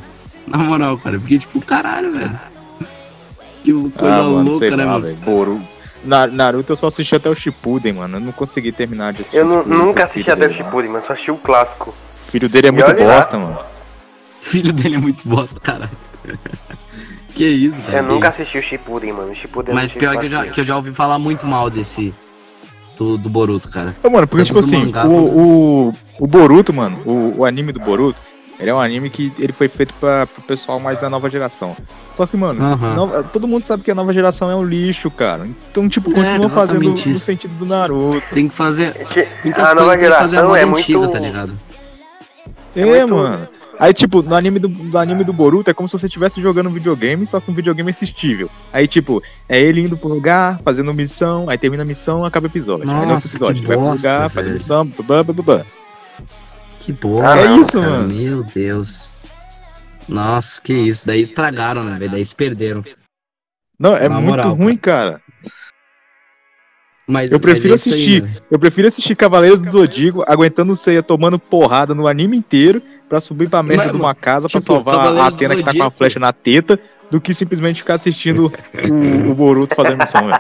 Na 0.45 0.57
moral, 0.57 0.97
cara, 0.97 1.19
porque, 1.19 1.39
tipo, 1.39 1.60
caralho, 1.61 2.11
velho. 2.11 2.39
Que 3.64 3.73
coisa 3.73 4.15
ah, 4.15 4.23
mano, 4.23 4.51
louca, 4.51 4.77
né, 4.77 4.85
lá, 4.85 4.91
mano? 4.99 5.06
velho. 5.06 5.61
Na, 6.03 6.27
Naruto 6.27 6.72
eu 6.72 6.76
só 6.77 6.88
assisti 6.88 7.15
até 7.15 7.30
o 7.30 7.35
Shippuden, 7.35 7.93
mano. 7.93 8.18
Eu 8.18 8.22
não 8.22 8.31
consegui 8.31 8.72
terminar 8.72 9.14
de 9.14 9.22
assistir. 9.22 9.38
Eu 9.38 9.47
Shippuden, 9.47 9.77
nunca 9.77 10.03
assisti 10.06 10.31
até 10.31 10.45
o 10.45 10.49
mano. 10.49 10.53
Shippuden, 10.53 10.91
mano. 10.91 11.06
Só 11.06 11.14
assisti 11.14 11.31
o 11.31 11.38
clássico. 11.38 11.93
O 12.30 12.31
filho 12.31 12.47
dele 12.47 12.68
é 12.68 12.72
muito 12.72 12.91
olha 12.91 13.06
lá. 13.07 13.15
bosta, 13.15 13.38
mano. 13.39 13.57
Filho 14.41 14.72
dele 14.72 14.95
é 14.95 14.99
muito 14.99 15.27
bosta, 15.27 15.60
caralho. 15.60 15.89
que 17.34 17.43
isso, 17.47 17.81
velho. 17.81 17.97
Eu 17.97 18.03
nunca 18.03 18.27
isso. 18.27 18.41
assisti 18.41 18.57
o 18.60 18.61
Shippuden, 18.61 19.14
mano. 19.14 19.31
O 19.31 19.35
Shippuden 19.35 19.73
Mas 19.73 19.84
não 19.85 19.88
tive 19.89 19.99
pior 19.99 20.19
que 20.19 20.26
eu, 20.26 20.30
já, 20.30 20.45
que 20.45 20.61
eu 20.61 20.65
já 20.65 20.76
ouvi 20.76 20.91
falar 20.93 21.18
muito 21.19 21.45
mal 21.47 21.69
desse. 21.69 22.14
Do, 22.97 23.18
do 23.18 23.30
Boruto, 23.30 23.69
cara. 23.69 23.95
Ô, 24.03 24.10
mano, 24.10 24.27
porque, 24.27 24.43
Tanto 24.43 24.47
tipo 24.47 24.60
assim, 24.60 24.85
mangá 24.85 25.07
o, 25.07 25.88
o, 25.89 25.93
o 26.19 26.27
Boruto, 26.27 26.73
mano, 26.73 26.97
o, 27.06 27.39
o 27.39 27.45
anime 27.45 27.72
do 27.72 27.80
Boruto, 27.80 28.22
ele 28.60 28.69
é 28.69 28.73
um 28.73 28.80
anime 28.80 29.10
que 29.10 29.31
ele 29.39 29.53
foi 29.53 29.69
feito 29.69 29.93
pra, 29.95 30.27
pro 30.27 30.41
pessoal 30.43 30.81
mais 30.81 30.99
da 30.99 31.10
nova 31.10 31.30
geração. 31.30 31.77
Só 32.14 32.27
que, 32.27 32.35
mano, 32.35 32.60
nova- 32.77 33.23
todo 33.23 33.47
mundo 33.47 33.64
sabe 33.64 33.84
que 33.84 33.91
a 33.91 33.95
nova 33.95 34.11
geração 34.14 34.51
é 34.51 34.56
um 34.56 34.65
lixo, 34.65 35.10
cara. 35.10 35.47
Então, 35.72 35.88
tipo, 35.88 36.11
É, 36.11 36.14
continua 36.14 36.49
fazendo 36.49 36.84
exatamente 36.84 37.07
no 37.07 37.15
isso. 37.15 37.23
sentido 37.23 37.57
do 37.57 37.65
Naruto. 37.65 38.22
Tem 38.34 38.49
que 38.49 38.53
fazer. 38.56 38.93
Muitas 39.45 39.65
A 39.65 39.73
nova 39.73 39.97
que 39.97 40.03
fazer 40.10 40.35
a 40.35 40.39
geração 40.41 40.47
moda 40.49 40.60
é 40.60 40.64
antiga, 40.65 40.99
muito. 40.99 41.11
tá 41.14 41.19
ligado? 41.19 41.60
É, 42.75 42.85
muito- 43.05 43.15
mano. 43.15 43.47
Aí, 43.79 43.93
tipo, 43.93 44.21
no 44.21 44.35
anime 44.35 44.59
do, 44.59 44.67
do 44.67 44.97
anime 44.97 45.23
do 45.23 45.31
Boruto 45.31 45.71
é 45.71 45.73
como 45.73 45.87
se 45.87 45.97
você 45.97 46.07
estivesse 46.07 46.41
jogando 46.41 46.67
um 46.69 46.73
videogame, 46.73 47.25
só 47.25 47.39
que 47.39 47.49
um 47.49 47.53
videogame 47.53 47.89
assistível. 47.89 48.49
Aí, 48.73 48.85
tipo, 48.89 49.23
é 49.47 49.57
ele 49.57 49.79
indo 49.79 49.97
pro 49.97 50.09
lugar, 50.09 50.59
fazendo 50.65 50.93
missão, 50.93 51.49
aí 51.49 51.57
termina 51.57 51.83
a 51.83 51.85
missão, 51.85 52.25
acaba 52.25 52.47
o 52.47 52.49
episódio. 52.49 52.83
aí 52.83 52.89
no 52.89 52.95
outro 52.95 53.13
Nossa, 53.13 53.27
episódio, 53.29 53.61
que 53.61 53.67
vai 53.67 53.77
pro 53.77 53.85
bosta, 53.85 54.07
lugar, 54.11 54.29
faz 54.29 54.37
a 54.37 54.49
velho. 54.49 54.51
missão, 54.53 54.85
blá, 54.85 55.23
blá, 55.23 55.33
blá, 55.33 55.43
blá. 55.45 55.65
Que 56.79 56.91
boa. 56.91 57.39
É 57.39 57.55
isso, 57.55 57.79
cara, 57.79 57.89
mano. 57.89 58.07
Meu 58.13 58.43
Deus. 58.43 59.11
Nossa, 60.09 60.61
que 60.61 60.73
isso. 60.73 61.07
Daí 61.07 61.21
estragaram, 61.21 61.83
né, 61.85 61.97
velho? 61.97 62.11
Daí 62.11 62.25
se 62.25 62.35
perderam. 62.35 62.83
Não, 63.79 63.95
é 63.95 64.09
Na 64.09 64.15
muito 64.15 64.27
moral, 64.27 64.53
ruim, 64.55 64.75
cara. 64.75 65.21
Mas, 67.11 67.31
Eu 67.31 67.40
prefiro 67.40 67.69
mas 67.73 67.88
é 67.88 67.90
aí, 67.90 67.95
assistir. 67.95 68.22
né? 68.22 68.41
Eu 68.52 68.60
prefiro 68.60 68.88
assistir 68.88 69.15
Cavaleiros 69.15 69.64
do 69.64 69.72
Zodíaco 69.72 70.23
aguentando 70.27 70.76
ceia, 70.76 71.02
tomando 71.02 71.40
porrada 71.40 71.95
no 71.95 72.07
anime 72.07 72.38
inteiro 72.38 72.84
pra 73.10 73.19
subir 73.19 73.49
pra 73.49 73.64
merda 73.64 73.86
Mas, 73.86 73.91
de 73.94 73.98
uma 73.98 74.14
casa 74.14 74.48
pra 74.48 74.60
tipo, 74.61 74.72
salvar 74.73 74.94
a 74.94 74.98
Cavaleiros 74.99 75.30
do 75.31 75.36
Atena 75.36 75.56
que 75.56 75.64
tá 75.64 75.73
com 75.73 75.84
a 75.84 75.90
flecha 75.90 76.19
na 76.19 76.31
teta, 76.31 76.80
do 77.10 77.19
que 77.19 77.34
simplesmente 77.34 77.81
ficar 77.81 77.95
assistindo 77.95 78.53
o, 78.88 79.31
o 79.31 79.34
Boruto 79.34 79.73
fazendo 79.73 79.98
missão, 79.98 80.27
velho. 80.27 80.40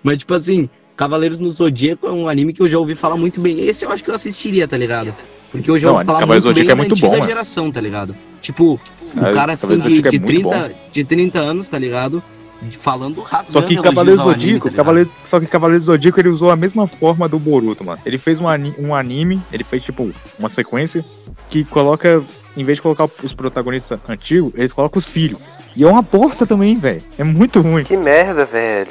Mas, 0.00 0.18
tipo 0.18 0.32
assim, 0.32 0.70
Cavaleiros 0.96 1.40
no 1.40 1.50
Zodíaco 1.50 2.06
é 2.06 2.12
um 2.12 2.28
anime 2.28 2.52
que 2.52 2.62
eu 2.62 2.68
já 2.68 2.78
ouvi 2.78 2.94
falar 2.94 3.16
muito 3.16 3.40
bem. 3.40 3.60
Esse 3.66 3.84
eu 3.84 3.90
acho 3.90 4.04
que 4.04 4.10
eu 4.10 4.14
assistiria, 4.14 4.68
tá 4.68 4.76
ligado? 4.76 5.12
Porque 5.50 5.68
eu 5.68 5.76
já 5.76 5.88
Não, 5.88 5.94
ouvi 5.94 6.04
falar 6.06 6.20
Cavaleiros 6.20 6.44
muito 6.44 6.56
do 6.56 6.62
bem 6.64 6.70
é 6.70 6.74
muito 6.76 6.96
bom, 6.96 7.26
geração, 7.26 7.68
tá 7.72 7.80
ligado? 7.80 8.14
Tipo, 8.40 8.80
É, 9.20 9.32
cara 9.32 9.54
assim 9.54 9.66
do 9.66 9.76
de, 9.76 10.06
é 10.06 10.10
de, 10.10 10.18
muito 10.20 10.26
30, 10.26 10.74
de 10.92 11.04
30 11.04 11.38
anos, 11.40 11.68
tá 11.68 11.80
ligado? 11.80 12.22
Falando 12.70 13.20
rasgando 13.22 13.52
Só 13.52 13.62
que 13.62 13.76
Cavaleiros 13.80 14.22
ao 14.22 14.28
anime, 14.30 14.40
Zodíaco, 14.44 14.64
tá 14.64 14.70
ligado? 14.70 14.76
Cavaleiros, 14.76 15.12
só 15.24 15.40
que 15.40 15.46
Cavaleiros 15.46 15.84
Zodíaco 15.86 16.20
ele 16.20 16.28
usou 16.28 16.50
a 16.50 16.56
mesma 16.56 16.86
forma 16.86 17.28
do 17.28 17.38
Boruto, 17.38 17.84
mano. 17.84 17.98
Ele 18.06 18.18
fez 18.18 18.40
um, 18.40 18.48
ani- 18.48 18.74
um 18.78 18.94
anime, 18.94 19.40
ele 19.52 19.64
fez 19.64 19.82
tipo 19.82 20.10
uma 20.38 20.48
sequência 20.48 21.04
que 21.48 21.64
coloca, 21.64 22.22
em 22.56 22.64
vez 22.64 22.78
de 22.78 22.82
colocar 22.82 23.08
os 23.22 23.32
protagonistas 23.34 23.98
antigos, 24.08 24.52
eles 24.54 24.72
colocam 24.72 24.98
os 24.98 25.06
filhos. 25.06 25.38
E 25.76 25.82
é 25.84 25.86
uma 25.88 26.02
bosta 26.02 26.46
também, 26.46 26.78
velho. 26.78 27.02
É 27.18 27.24
muito 27.24 27.60
ruim. 27.60 27.84
Que 27.84 27.96
merda, 27.96 28.46
velho. 28.46 28.90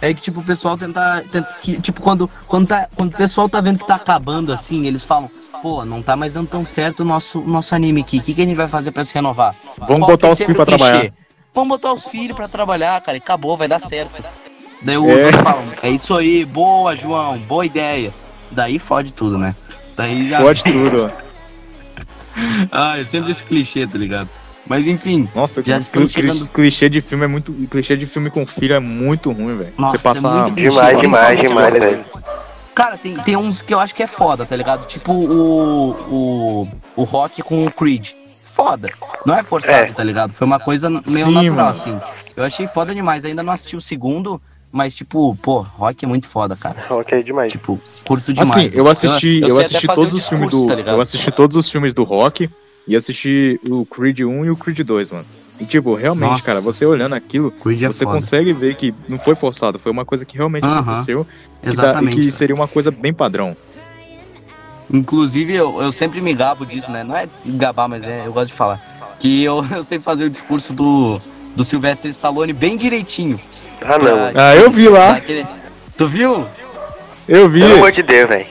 É 0.00 0.12
que, 0.12 0.20
tipo, 0.20 0.40
o 0.40 0.44
pessoal 0.44 0.76
tenta. 0.76 1.24
tenta- 1.30 1.48
que, 1.62 1.80
tipo, 1.80 2.00
quando, 2.00 2.28
quando, 2.48 2.66
tá, 2.66 2.88
quando 2.96 3.14
o 3.14 3.16
pessoal 3.16 3.48
tá 3.48 3.60
vendo 3.60 3.78
que 3.78 3.86
tá 3.86 3.94
acabando 3.94 4.52
assim, 4.52 4.84
eles 4.88 5.04
falam, 5.04 5.30
pô, 5.62 5.84
não 5.84 6.02
tá 6.02 6.16
mais 6.16 6.32
dando 6.34 6.48
tão 6.48 6.64
certo 6.64 7.00
o 7.00 7.04
nosso, 7.04 7.40
nosso 7.42 7.72
anime 7.72 8.00
aqui. 8.00 8.18
O 8.18 8.20
que, 8.20 8.34
que 8.34 8.42
a 8.42 8.44
gente 8.44 8.56
vai 8.56 8.66
fazer 8.66 8.90
pra 8.90 9.04
se 9.04 9.14
renovar? 9.14 9.54
Vamos 9.78 9.98
Qual 9.98 10.10
botar 10.10 10.26
é 10.26 10.32
os 10.32 10.38
sempre 10.38 10.54
filhos 10.54 10.66
pra 10.66 10.74
o 10.74 10.78
clichê? 10.78 10.90
trabalhar. 10.90 11.14
Vamos 11.54 11.68
botar 11.68 11.92
os 11.92 12.06
filhos 12.06 12.34
pra 12.36 12.48
trabalhar, 12.48 13.00
cara, 13.02 13.16
e 13.16 13.20
acabou, 13.20 13.56
vai 13.56 13.68
dar 13.68 13.80
certo. 13.80 14.22
Daí 14.80 14.96
os 14.96 15.06
É. 15.08 15.32
falam, 15.32 15.62
é 15.82 15.90
isso 15.90 16.16
aí, 16.16 16.44
boa, 16.44 16.96
João, 16.96 17.38
boa 17.40 17.64
ideia. 17.66 18.12
Daí 18.50 18.78
fode 18.78 19.12
tudo, 19.14 19.38
né? 19.38 19.54
Daí 19.96 20.28
já. 20.28 20.40
Pode 20.40 20.62
tudo, 20.64 21.10
ó. 21.12 21.22
Ah, 22.72 22.98
é 22.98 23.04
sempre 23.04 23.30
esse 23.30 23.44
clichê, 23.44 23.86
tá 23.86 23.98
ligado? 23.98 24.28
Mas 24.66 24.86
enfim, 24.86 25.28
Nossa, 25.34 25.62
Já 25.62 25.78
cli- 25.80 26.08
chegando- 26.08 26.48
clichê 26.48 26.88
de 26.88 27.00
filme 27.02 27.24
é 27.24 27.28
muito. 27.28 27.52
Clichê 27.70 27.94
de 27.96 28.06
filme 28.06 28.30
com 28.30 28.46
filho 28.46 28.74
é 28.74 28.80
muito 28.80 29.30
ruim, 29.30 29.58
velho. 29.58 29.72
Você 29.76 29.98
passa. 29.98 30.26
é 30.26 30.30
muito. 30.30 30.54
Demais, 30.54 30.98
demais, 31.00 31.40
demais, 31.40 31.72
velho. 31.74 32.04
Cara, 32.74 32.96
tem, 32.96 33.14
tem 33.16 33.36
uns 33.36 33.60
que 33.60 33.74
eu 33.74 33.78
acho 33.78 33.94
que 33.94 34.02
é 34.02 34.06
foda, 34.06 34.46
tá 34.46 34.56
ligado? 34.56 34.86
Tipo 34.86 35.12
o. 35.12 35.90
O, 36.10 36.68
o 36.96 37.02
Rock 37.04 37.42
com 37.42 37.66
o 37.66 37.70
Creed. 37.70 38.12
Foda. 38.54 38.90
Não 39.24 39.34
é 39.34 39.42
forçado, 39.42 39.90
É. 39.90 39.92
tá 39.92 40.04
ligado? 40.04 40.32
Foi 40.32 40.46
uma 40.46 40.60
coisa 40.60 40.90
meio 40.90 41.02
Sim, 41.26 41.32
natural, 41.32 41.50
mano. 41.56 41.68
assim. 41.70 41.98
Eu 42.36 42.44
achei 42.44 42.66
foda 42.66 42.94
demais. 42.94 43.24
Ainda 43.24 43.42
não 43.42 43.52
assisti 43.52 43.76
o 43.76 43.80
segundo, 43.80 44.40
mas, 44.70 44.94
tipo, 44.94 45.34
pô, 45.36 45.60
Rock 45.60 46.04
é 46.04 46.08
muito 46.08 46.28
foda, 46.28 46.54
cara. 46.56 46.76
Ok, 46.90 47.22
demais. 47.22 47.50
Tipo, 47.52 47.80
curto 48.06 48.32
demais. 48.32 48.50
Assim, 48.50 48.70
eu 48.74 48.86
assisti, 48.88 49.40
eu, 49.40 49.48
sei 49.48 49.56
até 49.56 49.60
assisti 49.64 49.86
todos 49.86 50.12
os 50.14 50.28
filmes 50.28 50.50
do. 50.50 50.66
tá 50.66 50.74
eu 50.74 51.00
assisti 51.00 51.30
todos 51.32 51.56
os 51.56 51.70
filmes 51.70 51.94
do 51.94 52.04
Rock 52.04 52.48
e 52.86 52.94
assisti 52.96 53.58
o 53.70 53.86
Creed 53.86 54.20
1 54.20 54.44
e 54.44 54.50
o 54.50 54.56
Creed 54.56 54.80
2, 54.80 55.10
mano. 55.12 55.26
E 55.60 55.64
tipo, 55.64 55.94
realmente, 55.94 56.30
Nossa. 56.30 56.44
cara, 56.46 56.60
você 56.60 56.84
olhando 56.84 57.14
aquilo, 57.14 57.50
Creed 57.52 57.82
é 57.84 57.86
você 57.86 58.04
foda. 58.04 58.16
consegue 58.16 58.52
ver 58.52 58.74
que 58.74 58.92
não 59.08 59.18
foi 59.18 59.34
forçado, 59.34 59.78
foi 59.78 59.92
uma 59.92 60.04
coisa 60.04 60.24
que 60.26 60.36
realmente 60.36 60.66
Aham, 60.66 60.80
aconteceu 60.80 61.24
que, 61.24 61.66
dá- 61.66 61.70
Exatamente. 61.70 62.14
e 62.14 62.20
que 62.20 62.26
cara. 62.26 62.32
seria 62.36 62.54
uma 62.54 62.68
coisa 62.68 62.90
bem 62.90 63.14
padrão. 63.14 63.56
Inclusive, 64.92 65.54
eu, 65.54 65.80
eu 65.82 65.90
sempre 65.92 66.20
me 66.20 66.34
gabo 66.34 66.66
disso, 66.66 66.90
né? 66.90 67.02
Não 67.02 67.16
é 67.16 67.26
gabar, 67.46 67.88
mas 67.88 68.04
é, 68.04 68.26
eu 68.26 68.32
gosto 68.32 68.50
de 68.50 68.56
falar. 68.56 68.80
Que 69.18 69.42
eu, 69.42 69.64
eu 69.72 69.82
sei 69.82 69.98
fazer 69.98 70.24
o 70.24 70.30
discurso 70.30 70.74
do, 70.74 71.18
do 71.56 71.64
Sylvester 71.64 72.10
Stallone 72.10 72.52
bem 72.52 72.76
direitinho. 72.76 73.40
Ah, 73.80 73.98
não. 73.98 74.16
mano. 74.18 74.38
Ah, 74.38 74.54
eu 74.56 74.70
vi 74.70 74.88
lá, 74.88 75.12
Aquele- 75.12 75.46
Tu 75.96 76.06
viu? 76.06 76.46
eu 77.28 77.48
vi. 77.48 77.60
Pelo 77.60 77.74
amor 77.74 77.92
de 77.92 78.02
Deus, 78.02 78.28
velho. 78.28 78.46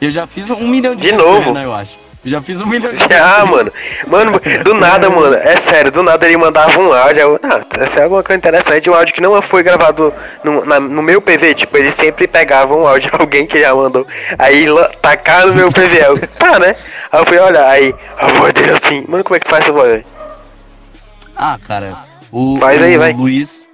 Eu 0.00 0.10
já 0.12 0.26
fiz 0.26 0.48
um 0.50 0.68
milhão 0.68 0.94
de 0.94 1.00
De 1.02 1.08
vezes 1.10 1.24
novo? 1.24 1.38
o 1.38 1.52
Renan, 1.52 1.62
eu 1.62 1.74
acho. 1.74 1.98
Já 2.28 2.40
fiz 2.42 2.60
um 2.60 2.66
milhão 2.66 2.92
de 2.92 3.02
Ah, 3.14 3.36
vezes. 3.38 3.50
mano. 3.50 3.72
Mano, 4.06 4.40
do 4.64 4.74
nada, 4.74 5.08
mano. 5.10 5.34
É 5.34 5.56
sério, 5.56 5.90
do 5.90 6.02
nada 6.02 6.26
ele 6.26 6.36
mandava 6.36 6.78
um 6.78 6.92
áudio. 6.92 7.20
Eu, 7.20 7.40
ah, 7.42 7.60
essa 7.84 8.00
é 8.00 8.02
alguma 8.04 8.22
coisa 8.22 8.38
interessante. 8.38 8.88
Um 8.90 8.94
áudio 8.94 9.14
que 9.14 9.20
não 9.20 9.40
foi 9.42 9.62
gravado 9.62 10.12
no, 10.44 10.64
na- 10.64 10.80
no 10.80 11.02
meu 11.02 11.20
PV. 11.20 11.54
Tipo, 11.54 11.76
ele 11.78 11.92
sempre 11.92 12.26
pegava 12.28 12.74
um 12.74 12.86
áudio 12.86 13.10
de 13.10 13.16
alguém 13.20 13.46
que 13.46 13.60
já 13.60 13.74
mandou. 13.74 14.06
Aí 14.38 14.66
tacar 15.02 15.46
no 15.46 15.54
meu 15.54 15.70
PV. 15.70 15.98
Eu, 16.04 16.18
tá, 16.38 16.58
né? 16.58 16.74
Aí 17.12 17.20
eu 17.20 17.26
fui 17.26 17.38
olhar. 17.38 17.68
Aí 17.68 17.94
a 18.18 18.26
voz 18.28 18.52
dele 18.52 18.72
assim. 18.72 19.04
Mano, 19.08 19.22
como 19.24 19.36
é 19.36 19.40
que 19.40 19.48
faz 19.48 19.62
essa 19.64 19.72
voz? 19.72 20.02
Ah, 21.36 21.56
cara. 21.66 21.94
O, 22.32 22.56
Faz 22.58 22.82
aí, 22.82 22.96
o 22.96 22.98
vai. 22.98 23.12
Luiz. 23.12 23.67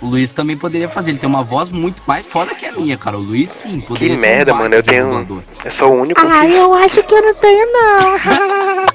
O 0.00 0.06
Luiz 0.06 0.32
também 0.34 0.56
poderia 0.56 0.88
fazer. 0.88 1.10
Ele 1.12 1.18
tem 1.18 1.28
uma 1.28 1.42
voz 1.42 1.70
muito 1.70 2.02
mais 2.06 2.26
foda 2.26 2.54
que 2.54 2.66
a 2.66 2.72
minha, 2.72 2.96
cara. 2.98 3.16
O 3.16 3.20
Luiz 3.20 3.48
sim. 3.50 3.80
Que 3.80 3.86
Poderia 3.86 4.16
ser 4.16 4.26
um 4.26 4.30
merda, 4.30 4.52
baita 4.52 4.62
mano. 4.62 4.74
Eu 4.74 4.82
tenho. 4.82 5.04
dublador. 5.06 5.42
Eu 5.64 5.70
sou 5.70 5.92
o 5.92 6.00
único 6.02 6.20
Ah, 6.20 6.46
que. 6.46 6.54
eu 6.54 6.74
acho 6.74 7.02
que 7.02 7.14
eu 7.14 7.22
não 7.22 7.34
tenho, 7.34 7.66
não. 7.72 8.86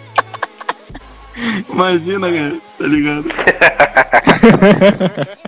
Imagina, 1.73 2.28
cara. 2.32 2.56
Tá 2.78 2.86
ligado? 2.88 3.26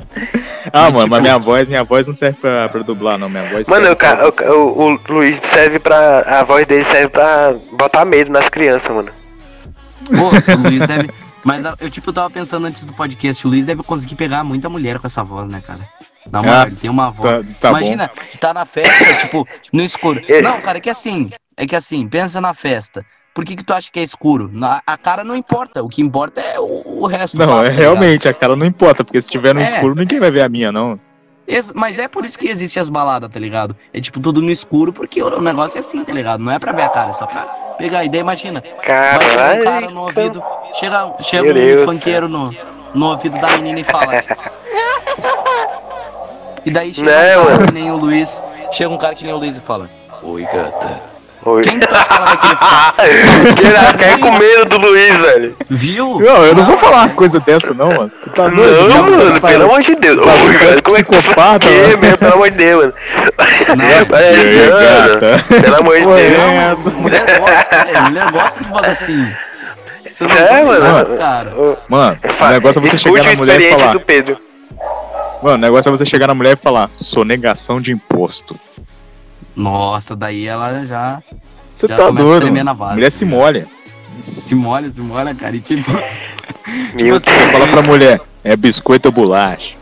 Ah, 0.71 0.89
mano, 0.89 1.07
mas 1.09 1.21
minha 1.21 1.37
voz, 1.37 1.67
minha 1.67 1.83
voz 1.83 2.07
não 2.07 2.13
serve 2.15 2.37
pra, 2.39 2.67
pra 2.69 2.81
dublar, 2.81 3.17
não. 3.17 3.29
Minha 3.29 3.43
voz 3.43 3.67
Mano, 3.67 3.85
serve 3.85 3.93
o, 3.93 4.31
ca- 4.31 4.53
o, 4.53 4.55
o, 4.55 4.93
o 4.93 4.99
Luiz 5.09 5.37
serve 5.43 5.77
pra. 5.77 6.19
A 6.39 6.43
voz 6.43 6.65
dele 6.65 6.85
serve 6.85 7.09
pra 7.09 7.53
botar 7.73 8.05
medo 8.05 8.31
nas 8.31 8.47
crianças, 8.49 8.91
mano. 8.93 9.11
Pô, 10.07 10.29
o 10.29 10.61
Luiz 10.67 10.87
deve. 10.87 11.09
Mas 11.43 11.63
eu, 11.79 11.89
tipo, 11.89 12.09
eu 12.09 12.13
tava 12.13 12.29
pensando 12.29 12.65
antes 12.67 12.85
do 12.85 12.93
podcast, 12.93 13.45
o 13.45 13.49
Luiz 13.49 13.65
deve 13.65 13.83
conseguir 13.83 14.15
pegar 14.15 14.43
muita 14.43 14.69
mulher 14.69 14.99
com 14.99 15.07
essa 15.07 15.23
voz, 15.23 15.47
né, 15.49 15.61
cara? 15.65 15.81
Na 16.31 16.41
moral, 16.41 16.61
Ah, 16.61 16.67
ele 16.67 16.75
tem 16.77 16.89
uma 16.89 17.11
voz. 17.11 17.45
Tá, 17.45 17.53
tá 17.59 17.69
Imagina, 17.69 18.07
que 18.31 18.37
tá 18.37 18.53
na 18.53 18.65
festa, 18.65 19.15
tipo, 19.17 19.45
no 19.73 19.81
escuro. 19.81 20.21
Não, 20.41 20.61
cara, 20.61 20.77
é 20.77 20.81
que 20.81 20.89
assim, 20.89 21.29
é 21.57 21.67
que 21.67 21.75
assim, 21.75 22.07
pensa 22.07 22.39
na 22.39 22.53
festa. 22.53 23.05
Por 23.33 23.43
que 23.43 23.55
que 23.55 23.63
tu 23.65 23.73
acha 23.73 23.91
que 23.91 23.99
é 23.99 24.03
escuro? 24.03 24.49
Na, 24.53 24.81
a 24.85 24.95
cara 24.95 25.23
não 25.23 25.35
importa, 25.35 25.83
o 25.83 25.89
que 25.89 26.01
importa 26.01 26.39
é 26.39 26.59
o, 26.59 27.01
o 27.01 27.07
resto. 27.07 27.35
bom. 27.35 27.45
Não, 27.45 27.63
é 27.63 27.69
tá 27.69 27.75
realmente, 27.75 28.27
a 28.27 28.33
cara 28.33 28.55
não 28.55 28.65
importa, 28.65 29.03
porque 29.03 29.19
se 29.19 29.29
tiver 29.31 29.53
no 29.53 29.59
É. 29.59 29.63
escuro, 29.63 29.95
ninguém 29.95 30.19
vai 30.19 30.29
ver 30.31 30.43
a 30.43 30.49
minha, 30.49 30.71
não. 30.71 30.99
Mas 31.75 31.99
é 31.99 32.07
por 32.07 32.25
isso 32.25 32.39
que 32.39 32.47
existe 32.47 32.79
as 32.79 32.89
baladas, 32.89 33.29
tá 33.29 33.39
ligado? 33.39 33.75
É 33.93 33.99
tipo 33.99 34.19
tudo 34.19 34.41
no 34.41 34.49
escuro, 34.49 34.93
porque 34.93 35.21
o 35.21 35.41
negócio 35.41 35.77
é 35.77 35.79
assim, 35.81 36.03
tá 36.03 36.13
ligado? 36.13 36.41
Não 36.41 36.51
é 36.51 36.57
pra 36.59 36.71
ver 36.71 36.83
a 36.83 36.89
cara, 36.89 37.09
é 37.09 37.13
só 37.13 37.25
pra 37.25 37.41
pegar. 37.77 38.05
E 38.05 38.09
daí 38.09 38.21
imagina, 38.21 38.63
vai 38.87 39.29
chegar 39.29 39.55
um 39.59 39.63
cara 39.63 39.89
no 39.91 40.01
ouvido, 40.01 40.43
chega, 40.73 41.13
chega 41.21 41.43
Meu 41.43 41.53
Deus 41.53 41.81
um 41.81 41.85
do 41.85 41.93
funkeiro 41.93 42.27
no, 42.29 42.55
no 42.95 43.05
ouvido 43.07 43.37
da 43.39 43.57
menina 43.57 43.79
e 43.79 43.83
fala. 43.83 44.23
E 46.65 46.71
daí 46.71 46.93
chega 46.93 47.11
Né, 47.11 47.37
um 47.37 47.43
cara 47.43 47.55
mano? 47.55 47.67
que 47.67 47.73
nem 47.73 47.91
o 47.91 47.97
Luiz, 47.97 48.41
chega 48.71 48.89
um 48.89 48.97
cara 48.97 49.13
que 49.13 49.25
nem 49.25 49.33
o 49.33 49.37
Luiz 49.37 49.57
e 49.57 49.59
fala, 49.59 49.89
Oi 50.21 50.43
gata. 50.43 51.01
Oi. 51.45 51.61
Quem 51.63 51.79
tu 51.79 51.87
acha 51.93 52.05
que 52.05 52.37
querer 52.37 53.27
ficar? 53.55 53.93
Quer, 53.93 53.97
quer 53.97 54.19
com 54.19 54.31
medo 54.31 54.65
do 54.65 54.77
Luiz, 54.77 55.15
velho. 55.17 55.55
Viu? 55.69 56.19
Não, 56.19 56.45
eu 56.45 56.55
não 56.55 56.65
vou 56.65 56.77
falar 56.77 56.97
é- 56.97 57.05
uma 57.05 57.09
coisa 57.09 57.39
dessa, 57.39 57.73
não, 57.73 57.87
mano. 57.87 58.09
Tu 58.23 58.29
Tá 58.29 58.47
doido? 58.47 58.87
Não, 58.87 58.87
Não, 58.89 59.03
mano, 59.17 59.39
tá- 59.39 59.47
pelo 59.49 59.63
amor 59.65 59.81
de 59.81 59.95
Deus. 59.95 60.23
tá 60.25 60.31
Oi, 60.33 60.39
parece 60.39 60.59
cara, 60.59 60.81
como 60.83 60.97
é 60.97 61.03
que 61.03 61.09
psicopata, 61.11 61.67
Que, 61.67 61.75
mano. 61.81 61.97
meu, 61.99 62.17
pelo 62.17 62.33
amor 62.33 62.49
de 62.51 62.57
Deus, 62.57 62.79
mano. 62.79 62.93
Parece, 64.09 64.69
gata? 64.69 65.61
Pelo 65.61 65.75
amor 65.79 65.95
de 65.95 66.05
Deus. 66.05 66.17
é 66.19 66.91
mulher 66.95 67.39
gosta, 67.39 67.75
é, 67.75 68.01
mulher 68.01 68.31
gosta 68.31 68.63
de 68.63 68.69
voz 68.69 68.87
assim. 68.89 69.27
Você 69.87 70.23
não 70.25 70.31
É, 70.35 70.45
tá 70.45 70.65
mano. 70.65 71.17
cara. 71.17 71.51
Mano, 71.89 72.17
o 72.41 72.47
negócio 72.49 72.79
é 72.79 72.81
você 72.87 72.97
chegar 72.97 73.23
na 73.23 73.35
mulher 73.35 73.59
e 73.61 73.71
falar. 73.71 73.93
do 73.93 73.99
Pedro. 73.99 74.37
Mano, 75.41 75.55
o 75.55 75.57
negócio 75.57 75.89
é 75.89 75.91
você 75.91 76.05
chegar 76.05 76.27
na 76.27 76.33
mulher 76.33 76.53
e 76.53 76.55
falar, 76.55 76.89
sonegação 76.95 77.81
de 77.81 77.91
imposto. 77.91 78.57
Nossa, 79.55 80.15
daí 80.15 80.47
ela 80.47 80.85
já 80.85 81.19
Você 81.73 81.87
Já 81.87 81.95
tá 81.97 82.05
começa 82.07 82.23
a 82.25 82.27
doido, 82.27 82.41
tremer 82.41 82.63
mano. 82.63 82.65
na 82.65 82.73
base, 82.73 82.93
mulher 82.95 83.11
se 83.11 83.25
tá 83.25 83.31
molha. 83.31 83.67
se 84.37 84.55
molha, 84.55 84.91
se 84.91 85.01
molha, 85.01 85.35
cara. 85.35 85.55
E 85.55 85.59
tipo, 85.59 85.91
Meu 86.99 87.15
assim. 87.17 87.25
Você 87.31 87.51
fala 87.51 87.67
pra 87.67 87.81
mulher, 87.81 88.19
é 88.43 88.55
biscoito 88.55 89.09
ou 89.09 89.13
bolacha? 89.13 89.75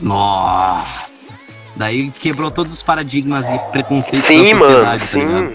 nossa. 0.00 1.32
Daí 1.74 2.10
quebrou 2.10 2.50
todos 2.50 2.72
os 2.72 2.82
paradigmas 2.82 3.48
e 3.48 3.58
preconceitos 3.72 4.24
Sim, 4.26 4.52
da 4.52 4.58
mano, 4.60 4.72
sociedade, 4.74 5.08
tá 5.08 5.18
ligado? 5.18 5.48
sim. 5.48 5.54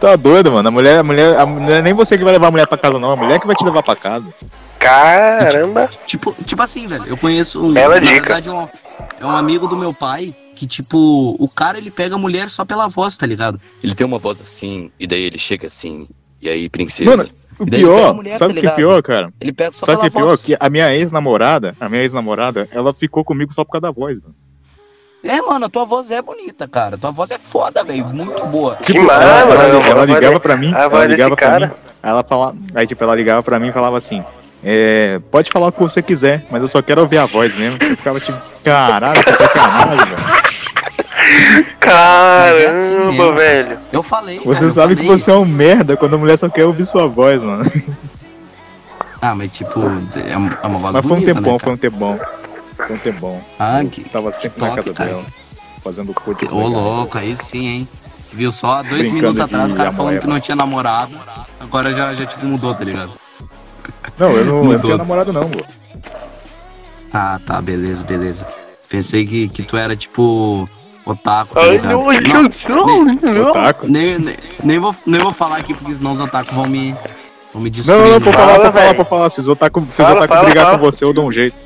Tá 0.00 0.16
doido, 0.16 0.52
mano. 0.52 0.68
A 0.68 0.70
mulher, 0.70 0.98
a 1.00 1.02
mulher, 1.02 1.36
a 1.38 1.44
mulher, 1.44 1.82
nem 1.82 1.92
você 1.92 2.16
que 2.16 2.22
vai 2.24 2.32
levar 2.32 2.46
a 2.46 2.50
mulher 2.50 2.66
pra 2.66 2.78
casa, 2.78 2.98
não. 2.98 3.10
A 3.12 3.16
mulher 3.16 3.38
que 3.40 3.46
vai 3.46 3.54
te 3.56 3.64
levar 3.64 3.82
pra 3.82 3.96
casa. 3.96 4.32
Caramba. 4.78 5.90
Tipo, 6.06 6.34
tipo 6.46 6.62
assim, 6.62 6.86
velho, 6.86 7.04
eu 7.06 7.16
conheço 7.16 7.62
um. 7.62 7.72
Bela 7.72 7.96
na 7.96 8.00
dica. 8.00 8.12
verdade, 8.14 8.48
é 8.48 8.52
um, 8.52 8.68
é 9.20 9.26
um 9.26 9.36
amigo 9.36 9.66
do 9.66 9.76
meu 9.76 9.92
pai 9.92 10.34
que, 10.60 10.66
tipo, 10.66 11.36
o 11.38 11.48
cara 11.48 11.78
ele 11.78 11.90
pega 11.90 12.16
a 12.16 12.18
mulher 12.18 12.50
só 12.50 12.66
pela 12.66 12.86
voz, 12.86 13.16
tá 13.16 13.24
ligado? 13.24 13.58
Ele 13.82 13.94
tem 13.94 14.06
uma 14.06 14.18
voz 14.18 14.42
assim, 14.42 14.90
e 15.00 15.06
daí 15.06 15.22
ele 15.22 15.38
chega 15.38 15.68
assim, 15.68 16.06
e 16.38 16.50
aí, 16.50 16.68
princesa. 16.68 17.08
Mano, 17.08 17.30
o 17.58 17.64
pior, 17.64 18.14
mulher, 18.14 18.36
sabe 18.36 18.52
o 18.52 18.54
tá 18.56 18.60
que 18.60 18.66
é 18.66 18.70
pior, 18.72 19.02
cara? 19.02 19.32
Ele 19.40 19.54
pega 19.54 19.72
só 19.72 19.86
Sabe 19.86 19.96
o 19.96 20.00
que 20.02 20.06
é 20.08 20.10
pior? 20.10 20.26
voz. 20.26 20.42
Que 20.42 20.54
a 20.60 20.68
minha 20.68 20.94
ex-namorada, 20.94 21.74
a 21.80 21.88
minha 21.88 22.02
ex-namorada, 22.02 22.68
ela 22.72 22.92
ficou 22.92 23.24
comigo 23.24 23.54
só 23.54 23.64
por 23.64 23.72
causa 23.72 23.80
da 23.86 23.90
voz, 23.90 24.20
mano. 24.20 24.34
É, 25.24 25.40
mano, 25.40 25.64
a 25.64 25.68
tua 25.70 25.86
voz 25.86 26.10
é 26.10 26.20
bonita, 26.20 26.68
cara. 26.68 26.98
Tua 26.98 27.10
voz 27.10 27.30
é 27.30 27.38
foda, 27.38 27.82
velho. 27.82 28.04
Muito 28.04 28.44
boa. 28.48 28.76
Que 28.76 28.98
ela, 28.98 29.06
massa, 29.06 29.24
ela, 29.24 29.46
mano. 29.46 29.62
ela 29.62 29.90
A 29.90 29.94
voz 29.94 30.10
ligava 30.10 30.40
pra 30.40 30.56
mim, 30.58 30.72
ela 30.74 31.06
ligava 31.06 31.36
pra 31.36 31.50
cara. 31.50 31.66
mim. 31.68 31.72
Aí 32.02 32.10
ela 32.10 32.22
fala, 32.22 32.54
aí 32.74 32.86
tipo, 32.86 33.02
ela 33.02 33.14
ligava 33.14 33.42
pra 33.42 33.58
mim 33.58 33.68
e 33.68 33.72
falava 33.72 33.96
assim, 33.96 34.22
é, 34.62 35.18
pode 35.30 35.50
falar 35.50 35.68
o 35.68 35.72
que 35.72 35.80
você 35.80 36.02
quiser, 36.02 36.46
mas 36.50 36.60
eu 36.60 36.68
só 36.68 36.82
quero 36.82 37.00
ouvir 37.00 37.16
a 37.16 37.24
voz 37.24 37.58
mesmo. 37.58 37.78
Eu 37.82 37.96
ficava 37.96 38.20
tipo, 38.20 38.38
caralho, 38.62 39.24
que 39.24 39.32
sacanagem, 39.32 40.04
velho. 40.06 40.49
Caramba, 41.78 42.58
é 42.58 42.66
assim 42.68 42.94
mesmo, 42.94 43.34
velho. 43.34 43.78
Eu 43.92 44.02
falei. 44.02 44.40
Você 44.44 44.60
cara, 44.60 44.70
sabe 44.72 44.96
que 44.96 45.02
falei. 45.02 45.18
você 45.18 45.30
é 45.30 45.34
um 45.34 45.44
merda 45.44 45.96
quando 45.96 46.14
a 46.14 46.18
mulher 46.18 46.36
só 46.36 46.48
quer 46.48 46.64
ouvir 46.64 46.84
sua 46.84 47.06
voz, 47.06 47.42
mano. 47.42 47.64
Ah, 49.22 49.34
mas 49.34 49.50
tipo, 49.52 49.80
é 50.24 50.36
uma 50.36 50.58
é 50.62 50.66
uma 50.66 50.78
voz 50.78 50.94
Mas 50.94 51.06
foi 51.06 51.18
um 51.18 51.22
tempão, 51.22 51.52
né, 51.52 51.58
foi 51.58 51.72
um 51.72 51.76
tempão. 51.76 52.20
Foi 52.76 52.96
um 52.96 52.98
tempão. 52.98 53.40
Ah, 53.58 53.82
Eu 53.82 53.90
que- 53.90 54.08
tava 54.08 54.32
sempre 54.32 54.60
na 54.60 54.68
toque, 54.68 54.76
casa 54.76 54.94
cara. 54.94 55.10
dela, 55.10 55.24
fazendo 55.84 56.14
coisas 56.14 56.50
Ô, 56.50 56.66
louco, 56.66 57.18
aí 57.18 57.36
sim, 57.36 57.66
hein? 57.66 57.88
Viu 58.32 58.50
só 58.52 58.74
há 58.78 58.82
dois 58.82 59.10
Brincando 59.10 59.16
minutos 59.34 59.40
atrás 59.42 59.72
o 59.72 59.74
cara 59.74 59.92
falando 59.92 60.20
que 60.20 60.26
não 60.26 60.40
tinha 60.40 60.56
namorado. 60.56 61.12
Agora 61.58 61.92
já, 61.92 62.14
já 62.14 62.24
tipo, 62.26 62.46
mudou, 62.46 62.74
tá 62.74 62.84
ligado? 62.84 63.12
Não, 64.18 64.30
eu 64.30 64.44
não, 64.44 64.56
eu 64.58 64.64
não 64.64 64.78
tenho 64.78 64.96
namorado 64.98 65.32
não, 65.32 65.42
pô. 65.42 65.64
Ah, 67.12 67.40
tá, 67.44 67.60
beleza, 67.60 68.04
beleza. 68.04 68.46
Pensei 68.88 69.26
que, 69.26 69.48
que 69.48 69.62
tu 69.62 69.76
era 69.76 69.94
tipo. 69.96 70.68
Otaku, 71.04 71.54
tá 71.54 71.60
Ai, 71.62 71.78
não, 71.78 72.02
Não, 72.68 73.04
não, 73.04 73.14
não. 73.14 73.50
Otaku. 73.50 73.86
nem, 73.88 74.18
nem, 74.18 74.36
nem, 74.62 74.78
vou, 74.78 74.94
nem 75.06 75.20
vou 75.20 75.32
falar 75.32 75.56
aqui, 75.56 75.74
porque 75.74 75.94
senão 75.94 76.12
os 76.12 76.20
otaku 76.20 76.54
vão 76.54 76.66
me. 76.66 76.94
vão 77.52 77.62
me 77.62 77.70
destruir. 77.70 77.98
Não, 77.98 78.04
não, 78.06 78.12
não, 78.14 78.20
pode 78.20 78.36
Fala, 78.36 78.46
falar, 78.48 78.60
pode 78.60 78.74
falar, 78.78 78.94
pode 78.94 79.08
falar. 79.08 79.30
Se 79.30 79.40
os 79.40 79.48
otaku, 79.48 79.80
se 79.86 79.90
os 79.90 79.96
Fala, 79.96 80.10
otaku 80.12 80.34
fala, 80.34 80.44
brigar 80.44 80.64
fala. 80.66 80.78
com 80.78 80.84
você, 80.84 81.04
eu 81.04 81.12
dou 81.12 81.26
um 81.26 81.32
jeito. 81.32 81.56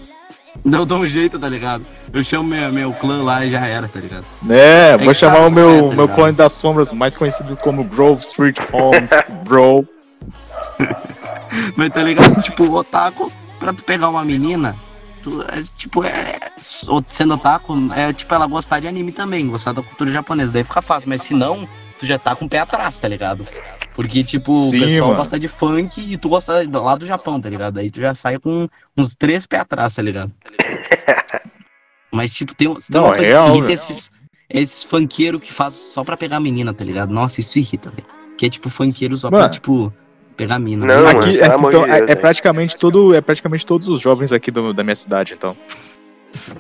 Eu 0.65 0.86
dou 0.86 0.98
um 1.01 1.06
jeito, 1.06 1.39
tá 1.39 1.48
ligado? 1.48 1.85
Eu 2.12 2.23
chamo 2.23 2.44
meu, 2.48 2.73
meu 2.73 2.93
clã 2.93 3.23
lá 3.23 3.44
e 3.44 3.51
já 3.51 3.66
era, 3.66 3.89
tá 3.89 3.98
ligado? 4.01 4.24
É, 4.48 4.97
vou 4.97 5.09
que 5.09 5.15
chamar 5.15 5.40
o 5.40 5.44
como 5.44 5.61
é, 5.61 5.62
meu, 5.62 5.89
tá 5.90 5.97
meu 5.97 6.09
clone 6.09 6.32
das 6.32 6.52
sombras, 6.52 6.93
mais 6.93 7.16
conhecido 7.16 7.56
como 7.56 7.85
Grove 7.85 8.23
Street 8.23 8.59
Holmes, 8.73 9.11
bro. 9.44 9.85
Mas 11.77 11.93
tá 11.93 12.02
ligado? 12.02 12.40
tipo, 12.40 12.73
otaku, 12.73 13.31
pra 13.59 13.73
tu 13.73 13.82
pegar 13.82 14.09
uma 14.09 14.24
menina, 14.24 14.77
tu, 15.23 15.43
é, 15.43 15.62
tipo, 15.77 16.05
é. 16.05 16.39
Sendo 17.06 17.35
otaku, 17.35 17.74
é 17.94 18.12
tipo 18.12 18.35
ela 18.35 18.47
gostar 18.47 18.81
de 18.81 18.89
anime 18.89 19.12
também, 19.12 19.47
gostar 19.48 19.72
da 19.72 19.82
cultura 19.82 20.10
japonesa. 20.10 20.52
Daí 20.52 20.64
fica 20.64 20.81
fácil, 20.81 21.09
mas 21.09 21.22
se 21.22 21.35
não, 21.35 21.68
tu 21.98 22.06
já 22.06 22.18
tá 22.18 22.35
com 22.35 22.47
o 22.47 22.48
pé 22.48 22.60
atrás, 22.60 22.98
tá 22.98 23.06
ligado? 23.09 23.47
Porque, 23.94 24.24
tipo, 24.24 24.52
Sim, 24.59 24.78
o 24.78 24.81
pessoal 24.81 25.06
mano. 25.09 25.18
gosta 25.18 25.39
de 25.39 25.47
funk 25.48 26.01
e 26.01 26.16
tu 26.16 26.28
gosta 26.28 26.66
do- 26.66 26.82
lá 26.82 26.97
do 26.97 27.06
Japão, 27.06 27.40
tá 27.40 27.48
ligado? 27.51 27.78
Aí 27.78 27.90
tu 27.90 28.01
já 28.01 28.14
sai 28.14 28.39
com 28.39 28.68
uns 28.97 29.14
três 29.14 29.47
pés 29.47 29.62
atrás, 29.62 29.94
tá 29.94 30.02
ligado? 30.02 30.32
Mas, 32.10 32.32
tipo, 32.32 32.55
tem, 32.55 32.68
tem 32.72 32.78
Não, 32.90 33.05
uma 33.06 33.14
é 33.14 33.16
coisa 33.16 33.31
real, 33.31 33.44
que 33.44 33.51
irrita 33.51 33.66
velho. 33.66 33.74
esses, 33.74 34.10
esses 34.48 34.82
funkeiros 34.85 35.40
que 35.43 35.52
faz 35.52 35.74
só 35.74 36.02
pra 36.05 36.16
pegar 36.16 36.40
menina, 36.40 36.72
tá 36.72 36.85
ligado? 36.85 37.10
Nossa, 37.12 37.40
isso 37.40 37.59
irrita, 37.59 37.90
velho. 37.90 38.06
Que 38.39 38.47
é 38.47 38.51
tipo 38.51 38.68
funkeiro 38.68 39.16
só 39.16 39.28
pra, 39.31 39.40
Mano. 39.40 39.51
tipo, 39.52 39.93
pegar 40.36 40.59
mina. 40.59 40.86
Não, 40.86 40.94
né? 40.94 41.02
mano, 41.02 41.18
Aqui, 41.20 41.32
pelo 41.39 41.44
é, 41.44 41.55
amor 41.55 41.68
então, 41.72 41.82
de 41.85 41.90
é, 41.90 41.97
Deus, 41.98 42.10
é 42.10 42.14
praticamente 42.14 42.76
todo, 42.76 43.14
é 43.14 43.20
praticamente 43.20 43.66
todos 43.66 43.89
os 43.89 44.01
jovens 44.01 44.32
aqui 44.32 44.51
do- 44.51 44.72
da 44.72 44.82
minha 44.82 44.97
cidade, 44.97 45.35
então. 45.35 45.56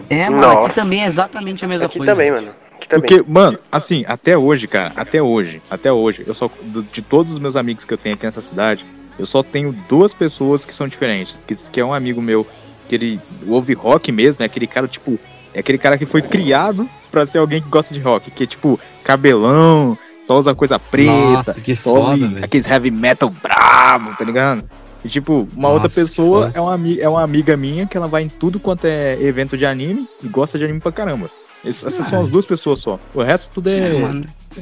É, 0.08 0.28
mano, 0.28 0.42
Nossa. 0.42 0.66
aqui 0.66 0.74
também 0.74 1.02
é 1.02 1.06
exatamente 1.06 1.64
a 1.64 1.68
mesma 1.68 1.86
Aqui 1.86 1.98
coisa. 1.98 2.12
também, 2.12 2.30
mano. 2.30 2.50
Aqui 2.76 2.88
também. 2.88 3.00
Porque, 3.08 3.30
mano, 3.30 3.58
assim, 3.70 4.04
até 4.06 4.36
hoje, 4.36 4.66
cara, 4.66 4.92
até 4.96 5.22
hoje, 5.22 5.62
até 5.70 5.92
hoje, 5.92 6.24
eu 6.26 6.34
só, 6.34 6.50
de 6.92 7.02
todos 7.02 7.32
os 7.32 7.38
meus 7.38 7.56
amigos 7.56 7.84
que 7.84 7.92
eu 7.92 7.98
tenho 7.98 8.14
aqui 8.14 8.24
nessa 8.26 8.40
cidade, 8.40 8.84
eu 9.18 9.26
só 9.26 9.42
tenho 9.42 9.72
duas 9.88 10.12
pessoas 10.12 10.64
que 10.64 10.74
são 10.74 10.88
diferentes. 10.88 11.42
Que, 11.46 11.54
que 11.54 11.80
é 11.80 11.84
um 11.84 11.94
amigo 11.94 12.20
meu, 12.20 12.46
que 12.88 12.94
ele 12.94 13.20
ouve 13.46 13.74
rock 13.74 14.10
mesmo, 14.12 14.42
é 14.42 14.46
aquele 14.46 14.66
cara, 14.66 14.88
tipo, 14.88 15.18
é 15.52 15.60
aquele 15.60 15.78
cara 15.78 15.96
que 15.96 16.06
foi 16.06 16.22
criado 16.22 16.88
pra 17.10 17.24
ser 17.24 17.38
alguém 17.38 17.62
que 17.62 17.68
gosta 17.68 17.94
de 17.94 18.00
rock, 18.00 18.30
que 18.30 18.44
é 18.44 18.46
tipo, 18.46 18.78
cabelão, 19.02 19.96
só 20.24 20.38
usa 20.38 20.54
coisa 20.54 20.78
preta, 20.78 21.12
Nossa, 21.12 21.60
que 21.60 21.76
só 21.76 21.94
foda, 21.94 22.24
ouve 22.24 22.38
aqueles 22.42 22.66
heavy 22.66 22.90
metal 22.90 23.30
brabo, 23.30 24.14
tá 24.16 24.24
ligado? 24.24 24.64
E 25.04 25.08
tipo, 25.08 25.46
uma 25.54 25.68
outra 25.68 25.82
Nossa, 25.84 26.00
que 26.00 26.06
pessoa 26.06 26.50
é 26.54 26.60
uma, 26.60 26.74
ami- 26.74 26.98
é 26.98 27.08
uma 27.08 27.22
amiga 27.22 27.56
minha 27.56 27.86
que 27.86 27.96
ela 27.96 28.08
vai 28.08 28.22
em 28.22 28.28
tudo 28.28 28.58
quanto 28.58 28.86
é 28.86 29.18
evento 29.20 29.56
de 29.56 29.66
anime 29.66 30.08
e 30.22 30.28
gosta 30.28 30.56
de 30.58 30.64
anime 30.64 30.80
pra 30.80 30.90
caramba. 30.92 31.30
Ess- 31.64 31.84
Essas 31.84 32.06
são 32.06 32.20
as 32.22 32.28
duas 32.28 32.44
pessoas 32.46 32.80
só. 32.80 32.98
O 33.14 33.22
resto 33.22 33.50
tudo 33.52 33.68
é, 33.68 33.72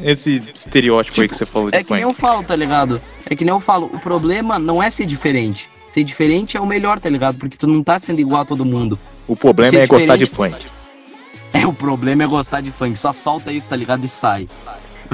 É, 0.05 0.11
esse 0.13 0.43
estereótipo 0.55 1.21
aí 1.21 1.29
que 1.29 1.35
você 1.37 1.47
falou 1.47 1.71
de 1.71 1.77
É 1.77 1.83
que 1.85 1.93
nem 1.93 2.03
eu 2.03 2.13
falo, 2.13 2.43
tá 2.43 2.57
ligado? 2.57 3.01
É 3.29 3.35
que 3.37 3.45
nem 3.45 3.53
eu 3.55 3.61
falo, 3.61 3.87
o 3.93 3.99
problema 4.01 4.59
não 4.59 4.83
é 4.83 4.91
ser 4.91 5.07
diferente. 5.07 5.69
Ser 5.89 6.03
diferente 6.05 6.57
é 6.57 6.61
o 6.61 6.67
melhor, 6.67 6.99
tá 6.99 7.09
ligado? 7.09 7.39
Porque 7.39 7.57
tu 7.57 7.67
não 7.67 7.83
tá 7.83 7.99
sendo 8.01 8.21
igual 8.21 8.43
a 8.43 8.45
todo 8.45 8.65
mundo. 8.65 8.99
O 9.29 9.37
problema 9.37 9.71
ser 9.71 9.79
é 9.81 9.87
gostar 9.87 10.17
de 10.17 10.27
funk. 10.27 10.67
É, 11.55 11.67
o 11.67 11.73
problema 11.73 12.25
é 12.25 12.27
gostar 12.27 12.61
de 12.63 12.71
funk. 12.73 12.99
Só 12.99 13.13
solta 13.13 13.53
isso, 13.53 13.69
tá 13.69 13.77
ligado? 13.77 14.05
E 14.05 14.09
sai. 14.09 14.49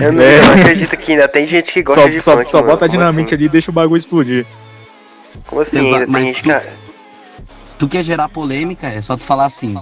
Eu 0.01 0.13
não, 0.13 0.23
É. 0.23 0.39
eu 0.39 0.43
não 0.45 0.53
acredito 0.55 0.97
que 0.97 1.13
ainda 1.13 1.27
tem 1.27 1.49
gente 1.49 1.73
que 1.73 1.83
gosta 1.83 2.03
Só, 2.03 2.09
de 2.09 2.21
só, 2.23 2.37
funk, 2.37 2.51
só 2.51 2.59
mano. 2.59 2.71
bota 2.71 2.85
a 2.85 2.89
dinamite 2.89 3.35
assim? 3.35 3.35
ali 3.35 3.45
e 3.47 3.49
deixa 3.49 3.71
o 3.73 3.75
bagulho 3.75 3.99
explodir. 3.99 4.47
Como 5.47 5.60
assim? 5.60 5.78
Ainda 5.78 5.98
tem 6.01 6.06
mas 6.09 6.24
gente 6.27 6.43
tu- 6.43 6.48
que... 6.48 6.89
Se 7.62 7.77
tu 7.77 7.89
quer 7.89 8.02
gerar 8.02 8.28
polêmica, 8.28 8.86
é 8.86 9.01
só 9.01 9.16
tu 9.16 9.23
falar 9.24 9.44
assim. 9.47 9.77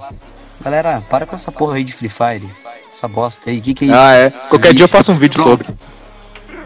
Galera, 0.63 1.03
para 1.09 1.27
com 1.27 1.35
essa 1.35 1.53
porra 1.53 1.77
aí 1.77 1.85
de 1.85 1.93
Free 1.93 2.09
Fire. 2.09 2.49
Essa 2.93 3.07
bosta 3.07 3.51
aí. 3.51 3.61
Que 3.61 3.75
que 3.75 3.85
é 3.85 3.89
isso? 3.89 3.97
Ah, 3.97 4.13
é. 4.15 4.31
Qualquer 4.31 4.75
dia 4.75 4.85
eu 4.85 4.89
faço 4.89 5.13
um 5.13 5.17
vídeo 5.19 5.41
Pronto. 5.43 5.65
sobre. 5.67 5.77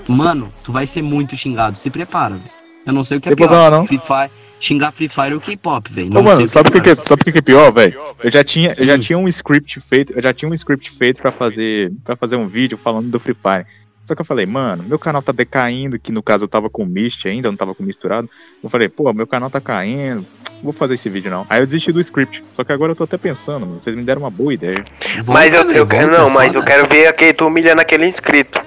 Mano, 0.08 0.52
tu 0.64 0.72
vai 0.72 0.86
ser 0.86 1.02
muito 1.02 1.36
xingado. 1.36 1.76
Se 1.76 1.90
prepara, 1.90 2.34
velho. 2.36 2.50
Eu 2.86 2.92
não 2.92 3.04
sei 3.04 3.18
o 3.18 3.20
que 3.20 3.28
é 3.28 3.30
Tem 3.30 3.36
pior. 3.36 3.48
problema, 3.48 3.70
não. 3.76 3.86
Free 3.86 3.98
Fire, 3.98 4.30
xingar 4.58 4.92
Free 4.92 5.08
Fire 5.08 5.34
ou 5.34 5.40
K-pop, 5.40 5.92
velho. 5.92 6.18
Ô, 6.18 6.22
mano, 6.22 6.48
sabe 6.48 6.68
o 6.70 6.72
que, 6.72 6.80
que, 6.80 6.90
é- 6.90 6.94
pior. 6.94 7.04
sabe 7.06 7.20
o 7.22 7.24
que, 7.24 7.32
que 7.32 7.38
é 7.38 7.42
pior, 7.42 7.70
velho? 7.72 8.00
Eu 8.22 8.30
já 8.30 8.42
tinha, 8.42 8.74
eu 8.78 8.84
já 8.84 8.94
Hum. 8.94 8.98
tinha 9.00 9.18
um 9.18 9.28
script 9.28 9.78
feito, 9.80 10.12
eu 10.14 10.22
já 10.22 10.32
tinha 10.32 10.50
um 10.50 10.54
script 10.54 10.90
feito 10.90 11.20
pra 11.20 11.30
fazer, 11.30 11.92
para 12.04 12.16
fazer 12.16 12.36
um 12.36 12.48
vídeo 12.48 12.78
falando 12.78 13.08
do 13.10 13.20
Free 13.20 13.34
Fire. 13.34 13.66
Só 14.10 14.14
que 14.16 14.22
eu 14.22 14.26
falei, 14.26 14.44
mano, 14.44 14.82
meu 14.88 14.98
canal 14.98 15.22
tá 15.22 15.30
decaindo, 15.30 15.96
que 15.96 16.10
no 16.10 16.20
caso 16.20 16.42
eu 16.44 16.48
tava 16.48 16.68
com 16.68 16.84
Mist 16.84 17.28
ainda, 17.28 17.46
eu 17.46 17.52
não 17.52 17.56
tava 17.56 17.76
com 17.76 17.84
misturado. 17.84 18.28
Eu 18.60 18.68
falei, 18.68 18.88
pô, 18.88 19.12
meu 19.12 19.24
canal 19.24 19.48
tá 19.48 19.60
caindo, 19.60 20.26
vou 20.64 20.72
fazer 20.72 20.94
esse 20.94 21.08
vídeo 21.08 21.30
não. 21.30 21.46
Aí 21.48 21.60
eu 21.60 21.64
desisti 21.66 21.92
do 21.92 22.00
script. 22.00 22.42
Só 22.50 22.64
que 22.64 22.72
agora 22.72 22.90
eu 22.90 22.96
tô 22.96 23.04
até 23.04 23.16
pensando, 23.16 23.64
mano, 23.64 23.80
vocês 23.80 23.94
me 23.94 24.02
deram 24.02 24.22
uma 24.22 24.30
boa 24.30 24.52
ideia. 24.52 24.82
Mas 25.28 25.54
eu, 25.54 25.62
eu 25.70 25.86
quero. 25.86 26.08
volta, 26.08 26.22
Não, 26.22 26.28
mas 26.28 26.52
eu 26.52 26.64
quero 26.64 26.88
ver 26.88 27.06
aquele, 27.06 27.32
tu 27.32 27.46
humilhando 27.46 27.80
aquele 27.80 28.04
inscrito. 28.04 28.60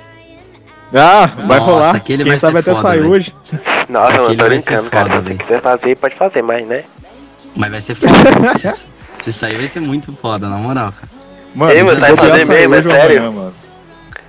Ah, 0.94 1.26
vai 1.26 1.60
Nossa, 1.60 1.72
rolar. 1.72 1.95
aquele 1.98 2.24
Quem 2.24 2.32
vai 2.32 2.40
sabe 2.40 2.53
ser 2.53 2.60
até 2.60 2.72
foda, 2.74 2.88
sair 2.88 2.99
velho. 3.02 3.11
hoje. 3.11 3.36
Nossa, 3.90 4.11
mano, 4.11 4.24
Aquele 4.24 4.38
tô 4.38 4.48
vai 4.48 4.60
ser 4.61 4.70
brincando, 4.72 4.90
cara. 4.91 5.10
foda, 5.10 5.22
Se 5.24 5.28
você 5.28 5.36
quiser 5.36 5.61
fazer, 5.61 5.95
pode 5.98 6.15
fazer, 6.15 6.41
mas 6.41 6.65
né? 6.65 6.86
Mas 7.53 7.70
vai 7.70 7.82
ser 7.82 7.95
foda. 7.95 8.14
se, 9.26 9.34
sair 9.34 9.57
vai 9.57 9.68
ser 9.68 9.82
muito 9.82 10.14
foda, 10.22 10.48
na 10.48 10.56
moral, 10.56 10.94
cara. 10.94 11.10
Mano, 11.53 11.72
Ei, 11.74 11.84
mano, 11.84 11.99
tá 11.99 12.15
fazendo 12.15 12.45
sai 12.45 12.68
mesmo, 12.68 12.76
é 12.76 12.82
sério? 12.82 13.18
amanhã, 13.18 13.32
mano. 13.32 13.62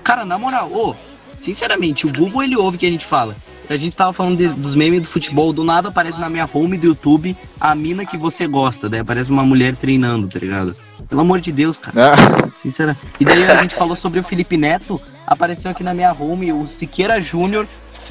Cara, 0.05 0.24
na 0.24 0.39
moral, 0.39 0.70
ô, 0.72 0.94
sinceramente, 1.36 2.06
o 2.06 2.12
Google 2.12 2.43
ele 2.43 2.56
ouve 2.56 2.76
o 2.76 2.81
que 2.81 2.86
a 2.86 2.90
gente 2.90 3.06
fala. 3.06 3.35
A 3.68 3.76
gente 3.76 3.97
tava 3.97 4.12
falando 4.12 4.36
de- 4.36 4.55
dos 4.55 4.74
memes 4.74 5.01
do 5.02 5.09
futebol, 5.09 5.51
do 5.51 5.64
nada 5.64 5.89
aparece 5.89 6.20
na 6.20 6.28
minha 6.28 6.47
home 6.52 6.76
do 6.76 6.86
YouTube 6.89 7.35
a 7.59 7.74
mina 7.74 8.05
que 8.05 8.18
você 8.18 8.47
gosta, 8.47 8.90
daí 8.90 9.01
aparece 9.01 9.31
uma 9.31 9.43
mulher 9.43 9.74
treinando, 9.74 10.28
tá 10.28 10.39
ligado? 10.39 10.76
Pelo 11.09 11.22
amor 11.22 11.40
de 11.40 11.51
Deus, 11.51 11.78
cara. 11.78 12.12
Ah, 12.14 12.48
Sincera. 12.55 12.94
E 13.18 13.24
daí 13.24 13.43
a 13.44 13.56
gente 13.62 13.74
falou 13.74 13.97
sobre 13.97 14.20
o 14.20 14.22
Felipe 14.22 14.59
Neto, 14.59 15.01
apareceu 15.26 15.70
aqui 15.70 15.82
na 15.82 15.94
minha 15.94 16.12
home 16.12 16.52
o 16.52 16.66
Siqueira 16.66 17.18
Júnior, 17.22 17.66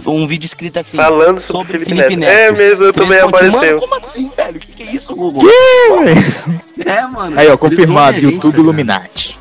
um 0.08 0.26
vídeo 0.26 0.48
escrito 0.48 0.80
assim. 0.80 0.98
Falando 0.98 1.40
sobre, 1.40 1.74
sobre 1.74 1.86
Felipe, 1.86 1.96
Felipe 2.02 2.16
Neto. 2.16 2.32
Neto. 2.32 2.40
É 2.40 2.52
mesmo, 2.52 2.84
eu 2.86 2.94
também 2.94 3.20
apareceu. 3.20 3.62
Mano, 3.62 3.80
como 3.80 3.96
assim, 3.98 4.32
velho? 4.36 4.58
O 4.58 4.60
que, 4.60 4.72
que 4.72 4.84
é 4.84 4.92
isso, 4.92 5.16
Google? 5.16 5.44
É, 6.84 7.06
mano. 7.08 7.40
Aí, 7.40 7.48
ó, 7.48 7.58
confirmado, 7.58 8.20
gente, 8.20 8.34
YouTube 8.34 8.56
tá? 8.56 8.60
Illuminati. 8.62 9.40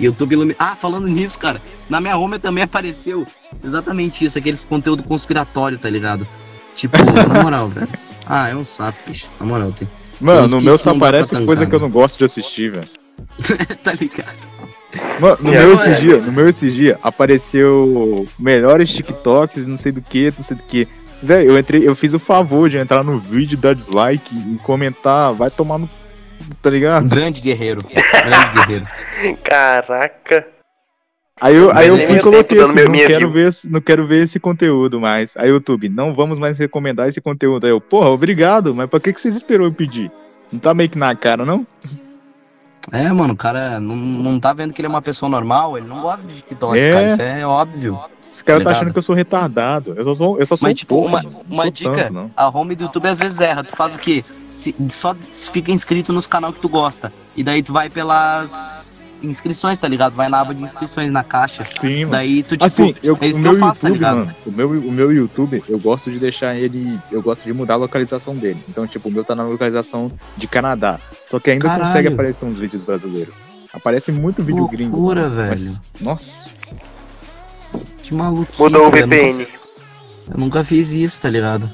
YouTube 0.00 0.32
Ilumi... 0.32 0.56
Ah, 0.58 0.74
falando 0.74 1.06
nisso, 1.06 1.38
cara, 1.38 1.60
na 1.88 2.00
minha 2.00 2.16
home 2.16 2.38
também 2.38 2.64
apareceu 2.64 3.26
exatamente 3.64 4.24
isso, 4.24 4.38
aqueles 4.38 4.64
conteúdo 4.64 5.02
conspiratório, 5.02 5.78
tá 5.78 5.88
ligado? 5.90 6.26
Tipo, 6.74 6.96
na 7.28 7.42
moral, 7.42 7.68
velho. 7.68 7.88
Ah, 8.26 8.48
é 8.48 8.54
um 8.54 8.64
saco, 8.64 8.98
bicho. 9.06 9.28
Na 9.38 9.46
moral, 9.46 9.72
tem. 9.72 9.88
Mano, 10.20 10.48
no 10.48 10.60
meu 10.60 10.78
só 10.78 10.90
aparece 10.90 11.38
coisa 11.44 11.66
que 11.66 11.74
eu 11.74 11.80
né? 11.80 11.84
não 11.84 11.90
gosto 11.90 12.18
de 12.18 12.24
assistir, 12.24 12.70
velho. 12.70 12.88
tá 13.82 13.92
ligado? 13.92 14.52
Mano, 15.20 15.38
no 15.40 15.50
meu 15.50 15.72
agora? 15.72 15.90
esses 15.90 16.00
dias, 16.00 16.24
no 16.24 16.32
meu 16.32 16.48
esses 16.48 16.74
dias, 16.74 16.98
apareceu 17.02 18.26
melhores 18.38 18.92
TikToks, 18.92 19.66
não 19.66 19.76
sei 19.76 19.92
do 19.92 20.00
que, 20.00 20.32
não 20.36 20.44
sei 20.44 20.56
do 20.56 20.62
que. 20.62 20.86
Velho, 21.22 21.50
eu 21.50 21.58
entrei, 21.58 21.86
eu 21.86 21.94
fiz 21.94 22.14
o 22.14 22.18
favor 22.18 22.68
de 22.68 22.76
entrar 22.76 23.04
no 23.04 23.18
vídeo, 23.18 23.56
dar 23.56 23.74
dislike 23.74 24.34
e 24.34 24.58
comentar, 24.58 25.32
vai 25.32 25.50
tomar 25.50 25.78
no. 25.78 25.88
Tá 26.60 26.70
ligado? 26.70 27.08
Grande 27.08 27.40
guerreiro. 27.40 27.82
Grande 27.82 28.54
guerreiro. 28.54 28.86
Caraca. 29.44 30.46
Aí 31.40 31.56
eu, 31.56 31.72
aí 31.76 31.88
eu 31.88 31.98
fui 31.98 32.16
e 32.16 32.20
coloquei 32.20 32.58
tempo 32.58 32.62
assim, 32.70 32.84
não 32.84 32.92
quero, 32.92 33.18
view. 33.18 33.32
ver, 33.32 33.48
esse- 33.48 33.68
não 33.70 33.80
quero 33.80 34.06
ver 34.06 34.22
esse 34.22 34.38
conteúdo 34.38 35.00
mais. 35.00 35.36
Aí 35.36 35.48
YouTube, 35.50 35.88
não 35.88 36.14
vamos 36.14 36.38
mais 36.38 36.56
recomendar 36.56 37.08
esse 37.08 37.20
conteúdo. 37.20 37.64
Aí 37.64 37.72
eu, 37.72 37.80
porra, 37.80 38.10
obrigado, 38.10 38.72
mas 38.74 38.88
pra 38.88 39.00
que, 39.00 39.12
que 39.12 39.20
vocês 39.20 39.34
esperou 39.34 39.66
eu 39.66 39.74
pedir? 39.74 40.10
Não 40.52 40.60
tá 40.60 40.72
meio 40.72 40.88
que 40.88 40.98
na 40.98 41.16
cara, 41.16 41.44
não? 41.44 41.66
É, 42.92 43.10
mano, 43.10 43.32
o 43.34 43.36
cara 43.36 43.80
não, 43.80 43.96
não 43.96 44.38
tá 44.40 44.52
vendo 44.52 44.72
que 44.72 44.80
ele 44.80 44.86
é 44.86 44.90
uma 44.90 45.02
pessoa 45.02 45.28
normal, 45.28 45.76
ele 45.78 45.88
não 45.88 46.00
gosta 46.00 46.26
de 46.28 46.34
TikTok, 46.36 46.78
É. 46.78 46.92
cara. 46.92 47.06
Isso 47.06 47.22
é 47.22 47.46
óbvio. 47.46 47.98
Esse 48.32 48.42
cara 48.42 48.64
tá 48.64 48.70
achando 48.70 48.92
que 48.92 48.98
eu 48.98 49.02
sou 49.02 49.14
retardado. 49.14 49.94
Eu 49.96 50.02
só 50.04 50.14
sou, 50.14 50.38
eu 50.40 50.46
só 50.46 50.56
sou 50.56 50.66
Mas, 50.66 50.72
um 50.72 50.74
tipo, 50.74 50.94
pouco, 50.94 51.08
uma, 51.08 51.20
uma 51.50 51.70
dica, 51.70 52.10
tanto, 52.10 52.30
a 52.36 52.48
home 52.48 52.74
do 52.74 52.84
YouTube 52.84 53.06
às 53.08 53.18
vezes 53.18 53.40
erra. 53.40 53.62
Tu 53.62 53.76
faz 53.76 53.94
o 53.94 53.98
quê? 53.98 54.24
Se- 54.50 54.74
só 54.88 55.14
fica 55.52 55.70
inscrito 55.70 56.12
nos 56.12 56.26
canal 56.26 56.52
que 56.52 56.60
tu 56.60 56.68
gosta. 56.68 57.12
E 57.36 57.42
daí 57.44 57.62
tu 57.62 57.72
vai 57.72 57.90
pelas 57.90 59.18
inscrições, 59.22 59.78
tá 59.78 59.86
ligado? 59.86 60.14
Vai 60.14 60.28
na 60.28 60.40
aba 60.40 60.54
de 60.54 60.64
inscrições 60.64 61.12
na 61.12 61.22
caixa. 61.22 61.62
Sim, 61.62 62.00
mano. 62.06 62.10
Daí 62.12 62.42
tu, 62.42 62.56
tipo, 62.56 62.64
Assim, 62.64 62.94
eu, 63.04 63.16
é 63.20 63.26
isso 63.28 63.38
o 63.38 63.42
que 63.42 63.48
meu 63.48 63.52
eu 63.52 63.58
faço, 63.60 63.80
tá 63.82 63.88
YouTube, 63.88 63.98
ligado? 63.98 64.16
mano, 64.16 64.34
o 64.46 64.50
meu, 64.50 64.68
o 64.70 64.92
meu 64.92 65.12
YouTube, 65.12 65.62
eu 65.68 65.78
gosto 65.78 66.10
de 66.10 66.18
deixar 66.18 66.56
ele, 66.56 66.98
eu 67.10 67.22
gosto 67.22 67.44
de 67.44 67.52
mudar 67.52 67.74
a 67.74 67.76
localização 67.76 68.34
dele. 68.34 68.60
Então, 68.68 68.86
tipo, 68.86 69.08
o 69.08 69.12
meu 69.12 69.22
tá 69.24 69.34
na 69.34 69.44
localização 69.44 70.10
de 70.36 70.46
Canadá. 70.48 70.98
Só 71.30 71.38
que 71.38 71.50
ainda 71.50 71.68
Caralho. 71.68 71.84
consegue 71.86 72.08
aparecer 72.08 72.44
uns 72.46 72.58
vídeos 72.58 72.82
brasileiros. 72.82 73.34
Aparece 73.72 74.10
muito 74.10 74.42
vídeo 74.42 74.66
gringo. 74.66 74.96
Loucura, 74.96 75.22
mano, 75.22 75.34
velho. 75.36 75.48
mas- 75.50 75.80
nossa. 76.00 76.54
Que 78.02 78.14
maluquice, 78.14 78.62
Mudou 78.62 78.88
o. 78.88 78.90
VPN. 78.90 79.46
Eu 80.32 80.38
nunca 80.38 80.64
fiz 80.64 80.92
isso, 80.92 81.20
tá 81.20 81.28
ligado? 81.28 81.70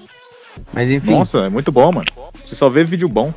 Mas 0.73 0.91
enfim. 0.91 1.13
Nossa, 1.13 1.39
é 1.39 1.49
muito 1.49 1.71
bom, 1.71 1.93
mano. 1.93 2.07
Você 2.45 2.55
só 2.57 2.69
vê 2.69 2.85
vídeo 2.85 3.09
bom. 3.09 3.33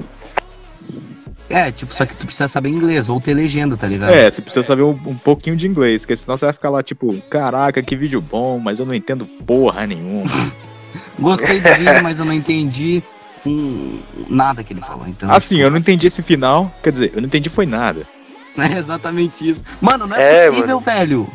É, 1.49 1.69
tipo, 1.69 1.93
só 1.93 2.05
que 2.05 2.15
tu 2.15 2.25
precisa 2.25 2.47
saber 2.47 2.69
inglês 2.69 3.09
ou 3.09 3.19
ter 3.19 3.33
legenda, 3.33 3.75
tá 3.75 3.85
ligado? 3.85 4.11
É, 4.13 4.29
você 4.29 4.41
precisa 4.41 4.63
saber 4.63 4.83
um, 4.83 4.91
um 5.05 5.15
pouquinho 5.15 5.55
de 5.57 5.67
inglês, 5.67 6.03
porque 6.03 6.15
senão 6.15 6.38
você 6.38 6.45
vai 6.45 6.53
ficar 6.53 6.69
lá, 6.69 6.81
tipo, 6.81 7.13
caraca, 7.29 7.83
que 7.83 7.95
vídeo 7.95 8.21
bom, 8.21 8.57
mas 8.57 8.79
eu 8.79 8.85
não 8.85 8.93
entendo 8.93 9.25
porra 9.25 9.85
nenhuma. 9.85 10.31
Gostei 11.19 11.59
do 11.59 11.69
vídeo, 11.75 12.01
mas 12.01 12.19
eu 12.19 12.25
não 12.25 12.33
entendi 12.33 13.03
hum, 13.45 13.99
nada 14.29 14.63
que 14.63 14.71
ele 14.71 14.79
falou. 14.81 15.05
Então, 15.07 15.29
Assim, 15.29 15.57
eu 15.59 15.69
não 15.69 15.77
entendi 15.77 16.07
esse 16.07 16.23
final. 16.23 16.73
Quer 16.81 16.91
dizer, 16.91 17.11
eu 17.13 17.21
não 17.21 17.27
entendi 17.27 17.49
foi 17.49 17.65
nada. 17.65 18.03
É 18.57 18.77
exatamente 18.77 19.49
isso. 19.49 19.63
Mano, 19.79 20.05
não 20.05 20.15
é, 20.17 20.47
É, 20.47 20.49
possível, 20.49 20.67
mano. 20.67 20.79
velho. 20.81 21.27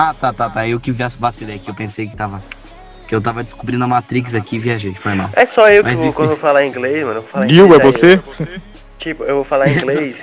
Ah, 0.00 0.14
tá, 0.18 0.32
tá, 0.32 0.48
tá. 0.48 0.66
Eu 0.66 0.80
que 0.80 0.92
vacilei 0.92 1.56
aqui. 1.56 1.68
Eu 1.68 1.74
pensei 1.74 2.08
que 2.08 2.16
tava. 2.16 2.42
Que 3.06 3.14
eu 3.14 3.20
tava 3.20 3.44
descobrindo 3.44 3.84
a 3.84 3.86
Matrix 3.86 4.34
aqui 4.34 4.56
e 4.56 4.58
viajei. 4.58 4.94
Foi 4.94 5.12
mal. 5.14 5.28
É 5.34 5.44
só 5.44 5.68
eu 5.68 5.82
que 5.82 5.90
Mas 5.90 5.98
vou, 5.98 6.08
enfim. 6.08 6.16
quando 6.16 6.30
eu 6.30 6.36
falar 6.38 6.64
inglês, 6.64 7.04
mano. 7.04 7.18
eu 7.18 7.22
vou 7.22 7.30
falar 7.30 7.44
Neil, 7.46 7.66
inglês, 7.66 7.82
é 7.82 7.84
você? 7.84 8.14
eu- 8.14 8.60
tipo, 8.98 9.24
eu 9.24 9.34
vou 9.36 9.44
falar 9.44 9.68
inglês. 9.68 10.16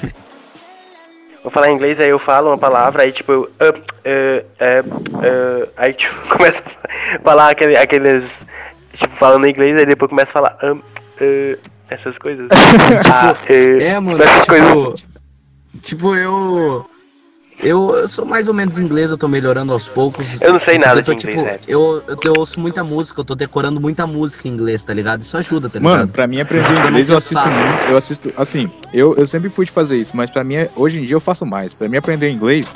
vou 1.43 1.51
falar 1.51 1.69
inglês, 1.69 1.99
aí 1.99 2.09
eu 2.09 2.17
falo 2.17 2.49
uma 2.49 2.57
palavra, 2.57 3.03
aí 3.03 3.11
tipo, 3.11 3.31
eu. 3.31 3.41
Uh, 3.41 3.65
uh, 3.67 4.87
uh, 4.87 5.65
uh, 5.65 5.69
aí 5.77 5.93
tipo, 5.93 6.15
começa 6.27 6.63
a 6.63 7.19
falar 7.19 7.49
aquele, 7.51 7.77
aqueles. 7.77 8.47
Tipo, 8.93 9.13
falando 9.15 9.45
inglês, 9.45 9.77
aí 9.77 9.85
depois 9.85 10.09
começa 10.09 10.31
a 10.31 10.33
falar. 10.33 10.57
Um, 10.63 10.77
uh, 10.77 11.59
essas 11.87 12.17
coisas. 12.17 12.47
ah, 13.13 13.35
uh, 13.47 13.81
É, 13.81 13.99
mano. 13.99 14.17
tipo, 14.17 14.23
essas 14.23 14.45
coisas. 14.47 14.73
Tipo, 14.73 15.81
tipo 15.83 16.15
eu. 16.15 16.89
Eu, 17.59 17.95
eu 17.95 18.07
sou 18.07 18.23
mais 18.23 18.47
ou 18.47 18.53
menos 18.53 18.77
inglês, 18.77 19.09
eu 19.09 19.17
tô 19.17 19.27
melhorando 19.27 19.73
aos 19.73 19.87
poucos. 19.87 20.39
Eu 20.41 20.53
não 20.53 20.59
sei 20.59 20.77
nada 20.77 20.99
eu 20.99 21.03
tô, 21.03 21.13
de 21.13 21.27
inglês, 21.27 21.37
tipo, 21.37 21.43
velho. 21.43 21.61
eu, 21.67 22.03
eu, 22.07 22.17
eu 22.23 22.33
ouço 22.37 22.59
muita 22.59 22.83
música, 22.83 23.19
eu 23.19 23.25
tô 23.25 23.33
decorando 23.33 23.81
muita 23.81 24.05
música 24.05 24.47
em 24.47 24.51
inglês, 24.51 24.83
tá 24.83 24.93
ligado? 24.93 25.21
Isso 25.21 25.35
ajuda, 25.35 25.67
tá 25.67 25.79
ligado? 25.79 25.97
Mano, 25.97 26.11
pra 26.11 26.27
mim 26.27 26.39
aprender 26.39 26.69
inglês 26.87 27.09
eu 27.09 27.17
assisto 27.17 27.41
muito. 27.49 27.79
Eu 27.89 27.97
assisto, 27.97 28.33
assim, 28.37 28.69
eu, 28.93 29.15
eu 29.15 29.25
sempre 29.25 29.49
fui 29.49 29.65
de 29.65 29.71
fazer 29.71 29.97
isso, 29.97 30.15
mas 30.15 30.29
pra 30.29 30.43
mim, 30.43 30.55
hoje 30.75 30.99
em 30.99 31.05
dia 31.05 31.15
eu 31.15 31.19
faço 31.19 31.45
mais. 31.45 31.73
Pra 31.73 31.89
mim 31.89 31.97
aprender 31.97 32.29
inglês, 32.29 32.71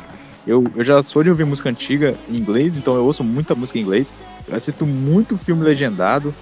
eu, 0.47 0.65
eu 0.75 0.83
já 0.83 1.01
sou 1.03 1.23
de 1.23 1.29
ouvir 1.29 1.45
música 1.45 1.69
antiga 1.69 2.15
em 2.27 2.37
inglês, 2.37 2.77
então 2.77 2.95
eu 2.95 3.05
ouço 3.05 3.23
muita 3.23 3.53
música 3.53 3.77
em 3.77 3.83
inglês. 3.83 4.11
Eu 4.47 4.55
assisto 4.55 4.85
muito 4.85 5.37
filme 5.37 5.63
legendado 5.63 6.33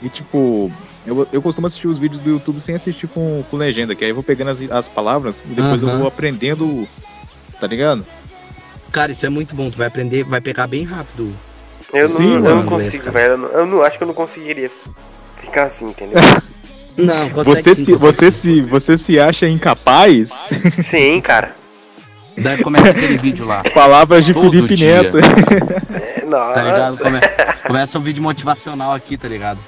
e, 0.00 0.08
tipo, 0.08 0.70
eu, 1.04 1.26
eu 1.32 1.42
costumo 1.42 1.66
assistir 1.66 1.88
os 1.88 1.98
vídeos 1.98 2.20
do 2.20 2.30
YouTube 2.30 2.60
sem 2.60 2.74
assistir 2.74 3.08
com, 3.08 3.42
com 3.50 3.56
legenda, 3.56 3.94
que 3.94 4.04
aí 4.04 4.10
eu 4.10 4.14
vou 4.14 4.22
pegando 4.22 4.50
as, 4.50 4.60
as 4.70 4.88
palavras 4.88 5.44
e 5.44 5.54
depois 5.54 5.82
eu 5.82 5.98
vou 5.98 6.06
aprendendo, 6.06 6.86
tá 7.60 7.66
ligado? 7.66 8.04
Cara, 8.92 9.12
isso 9.12 9.26
é 9.26 9.28
muito 9.28 9.54
bom, 9.54 9.70
tu 9.70 9.76
vai 9.76 9.86
aprender, 9.86 10.24
vai 10.24 10.40
pegar 10.40 10.66
bem 10.66 10.84
rápido. 10.84 11.32
Eu 11.92 12.08
não, 12.08 12.16
Sim, 12.16 12.32
eu 12.34 12.40
não 12.40 12.64
consigo, 12.64 13.10
velho. 13.10 13.32
Eu 13.32 13.38
não, 13.38 13.48
eu 13.48 13.66
não 13.66 13.82
acho 13.82 13.96
que 13.96 14.04
eu 14.04 14.08
não 14.08 14.14
conseguiria 14.14 14.70
ficar 15.40 15.64
assim, 15.64 15.86
entendeu? 15.86 16.20
Não, 16.98 17.30
consegue 17.30 17.62
Você, 17.62 17.74
sim, 17.76 17.84
se, 17.84 17.94
você, 17.94 18.30
se, 18.32 18.60
você 18.62 18.96
se 18.98 19.20
acha 19.20 19.46
incapaz? 19.46 20.30
Sim, 20.90 21.20
cara. 21.20 21.54
Daí 22.36 22.60
começa 22.60 22.90
aquele 22.90 23.16
vídeo 23.18 23.46
lá, 23.46 23.62
Palavras 23.72 24.24
de 24.24 24.34
Todo 24.34 24.50
Felipe 24.50 24.74
dia. 24.74 25.02
Neto. 25.04 25.18
É, 25.18 26.24
Não, 26.26 26.52
tá 26.52 26.60
ligado? 26.60 26.98
Come- 26.98 27.20
começa 27.64 27.98
um 28.00 28.02
vídeo 28.02 28.20
motivacional 28.20 28.92
aqui, 28.92 29.16
tá 29.16 29.28
ligado? 29.28 29.60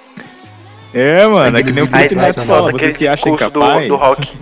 É, 0.93 1.25
mano, 1.25 1.57
é 1.57 1.63
que 1.63 1.71
nem 1.71 1.85
o 1.85 1.87
Felipe 1.87 2.17
Neto 2.17 2.43
fala. 2.43 2.73
Você 2.73 2.77
aquele 2.77 2.91
se 2.91 3.07
acha 3.07 3.31
discurso 3.31 3.51
do, 3.51 3.61
incapaz? 3.61 3.87
do 3.87 3.95
rock. 3.97 4.33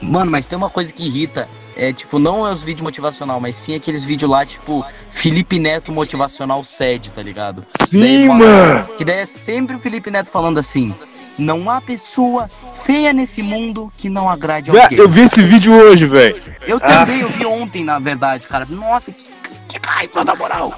Mano, 0.00 0.30
mas 0.30 0.46
tem 0.46 0.56
uma 0.56 0.70
coisa 0.70 0.92
que 0.92 1.04
irrita. 1.04 1.48
É 1.78 1.92
tipo, 1.92 2.18
não 2.18 2.44
é 2.44 2.52
os 2.52 2.64
vídeos 2.64 2.82
motivacional, 2.82 3.38
mas 3.40 3.54
sim 3.54 3.72
aqueles 3.72 4.02
vídeos 4.02 4.28
lá, 4.28 4.44
tipo, 4.44 4.84
Felipe 5.10 5.60
Neto 5.60 5.92
motivacional 5.92 6.64
sede, 6.64 7.08
tá 7.10 7.22
ligado? 7.22 7.62
Sim, 7.64 8.00
Daí 8.00 8.28
mano. 8.28 8.88
Que 8.98 9.04
daí 9.04 9.20
é 9.20 9.26
sempre 9.26 9.76
o 9.76 9.78
Felipe 9.78 10.10
Neto 10.10 10.28
falando 10.28 10.58
assim: 10.58 10.92
Não 11.38 11.70
há 11.70 11.80
pessoa 11.80 12.48
feia 12.48 13.12
nesse 13.12 13.42
mundo 13.42 13.92
que 13.96 14.08
não 14.10 14.28
agrade 14.28 14.70
alguém. 14.70 14.98
Eu 14.98 15.08
vi 15.08 15.20
esse 15.20 15.40
vídeo 15.40 15.72
hoje, 15.72 16.04
velho. 16.06 16.36
Eu 16.66 16.80
também, 16.80 17.20
eu 17.20 17.28
vi 17.28 17.46
ontem, 17.46 17.84
na 17.84 18.00
verdade, 18.00 18.48
cara. 18.48 18.66
Nossa, 18.68 19.12
que, 19.12 19.24
que 19.68 19.78
raiva, 19.86 20.24
na 20.24 20.34
moral. 20.34 20.74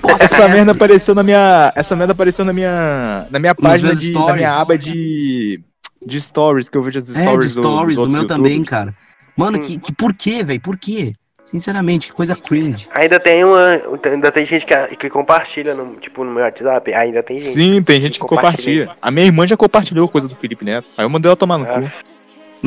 Bosta 0.00 0.24
Essa 0.24 0.42
é 0.44 0.48
merda 0.48 0.72
apareceu 0.72 1.14
na 1.14 1.22
minha. 1.24 1.72
Essa 1.74 1.96
merda 1.96 2.12
apareceu 2.12 2.44
na 2.44 2.52
minha. 2.52 3.26
Na 3.30 3.38
minha 3.40 3.54
página 3.54 3.94
de. 3.96 4.12
Na 4.12 4.20
stories. 4.20 4.36
minha 4.36 4.52
aba 4.52 4.78
de. 4.78 5.60
De 6.04 6.20
stories, 6.20 6.68
que 6.68 6.78
eu 6.78 6.82
vejo 6.82 6.98
as 7.00 7.08
É, 7.08 7.12
de 7.14 7.18
stories, 7.20 7.54
do- 7.56 7.62
stories, 7.62 7.96
dos 7.96 8.06
do 8.06 8.12
meu 8.12 8.20
outros 8.22 8.36
também, 8.36 8.62
cara. 8.62 8.94
Mano, 9.36 9.62
Sim. 9.62 9.78
que, 9.78 9.86
que 9.86 9.92
por 9.92 10.14
quê, 10.14 10.42
velho? 10.42 10.60
Por 10.60 10.76
quê? 10.78 11.12
Sinceramente, 11.44 12.08
que 12.08 12.12
coisa 12.12 12.34
cringe. 12.34 12.88
Ainda 12.92 13.20
tem 13.20 13.44
uma. 13.44 13.80
Ainda 14.04 14.32
tem 14.32 14.44
gente 14.44 14.66
que, 14.66 14.96
que 14.96 15.08
compartilha, 15.08 15.74
no, 15.74 15.94
tipo, 15.96 16.24
no 16.24 16.32
meu 16.32 16.42
WhatsApp. 16.42 16.92
Ainda 16.92 17.22
tem 17.22 17.38
gente. 17.38 17.48
Sim, 17.50 17.82
tem 17.84 18.00
gente 18.00 18.18
que 18.18 18.26
compartilha. 18.26 18.88
A 19.00 19.10
minha 19.12 19.26
irmã 19.26 19.46
já 19.46 19.56
compartilhou 19.56 20.08
coisa 20.08 20.26
do 20.26 20.34
Felipe 20.34 20.64
Neto. 20.64 20.88
Aí 20.98 21.04
eu 21.04 21.08
mandei 21.10 21.28
ela 21.28 21.36
tomar 21.36 21.58
no 21.58 21.64
Ah. 21.64 21.80
cu. 21.80 21.90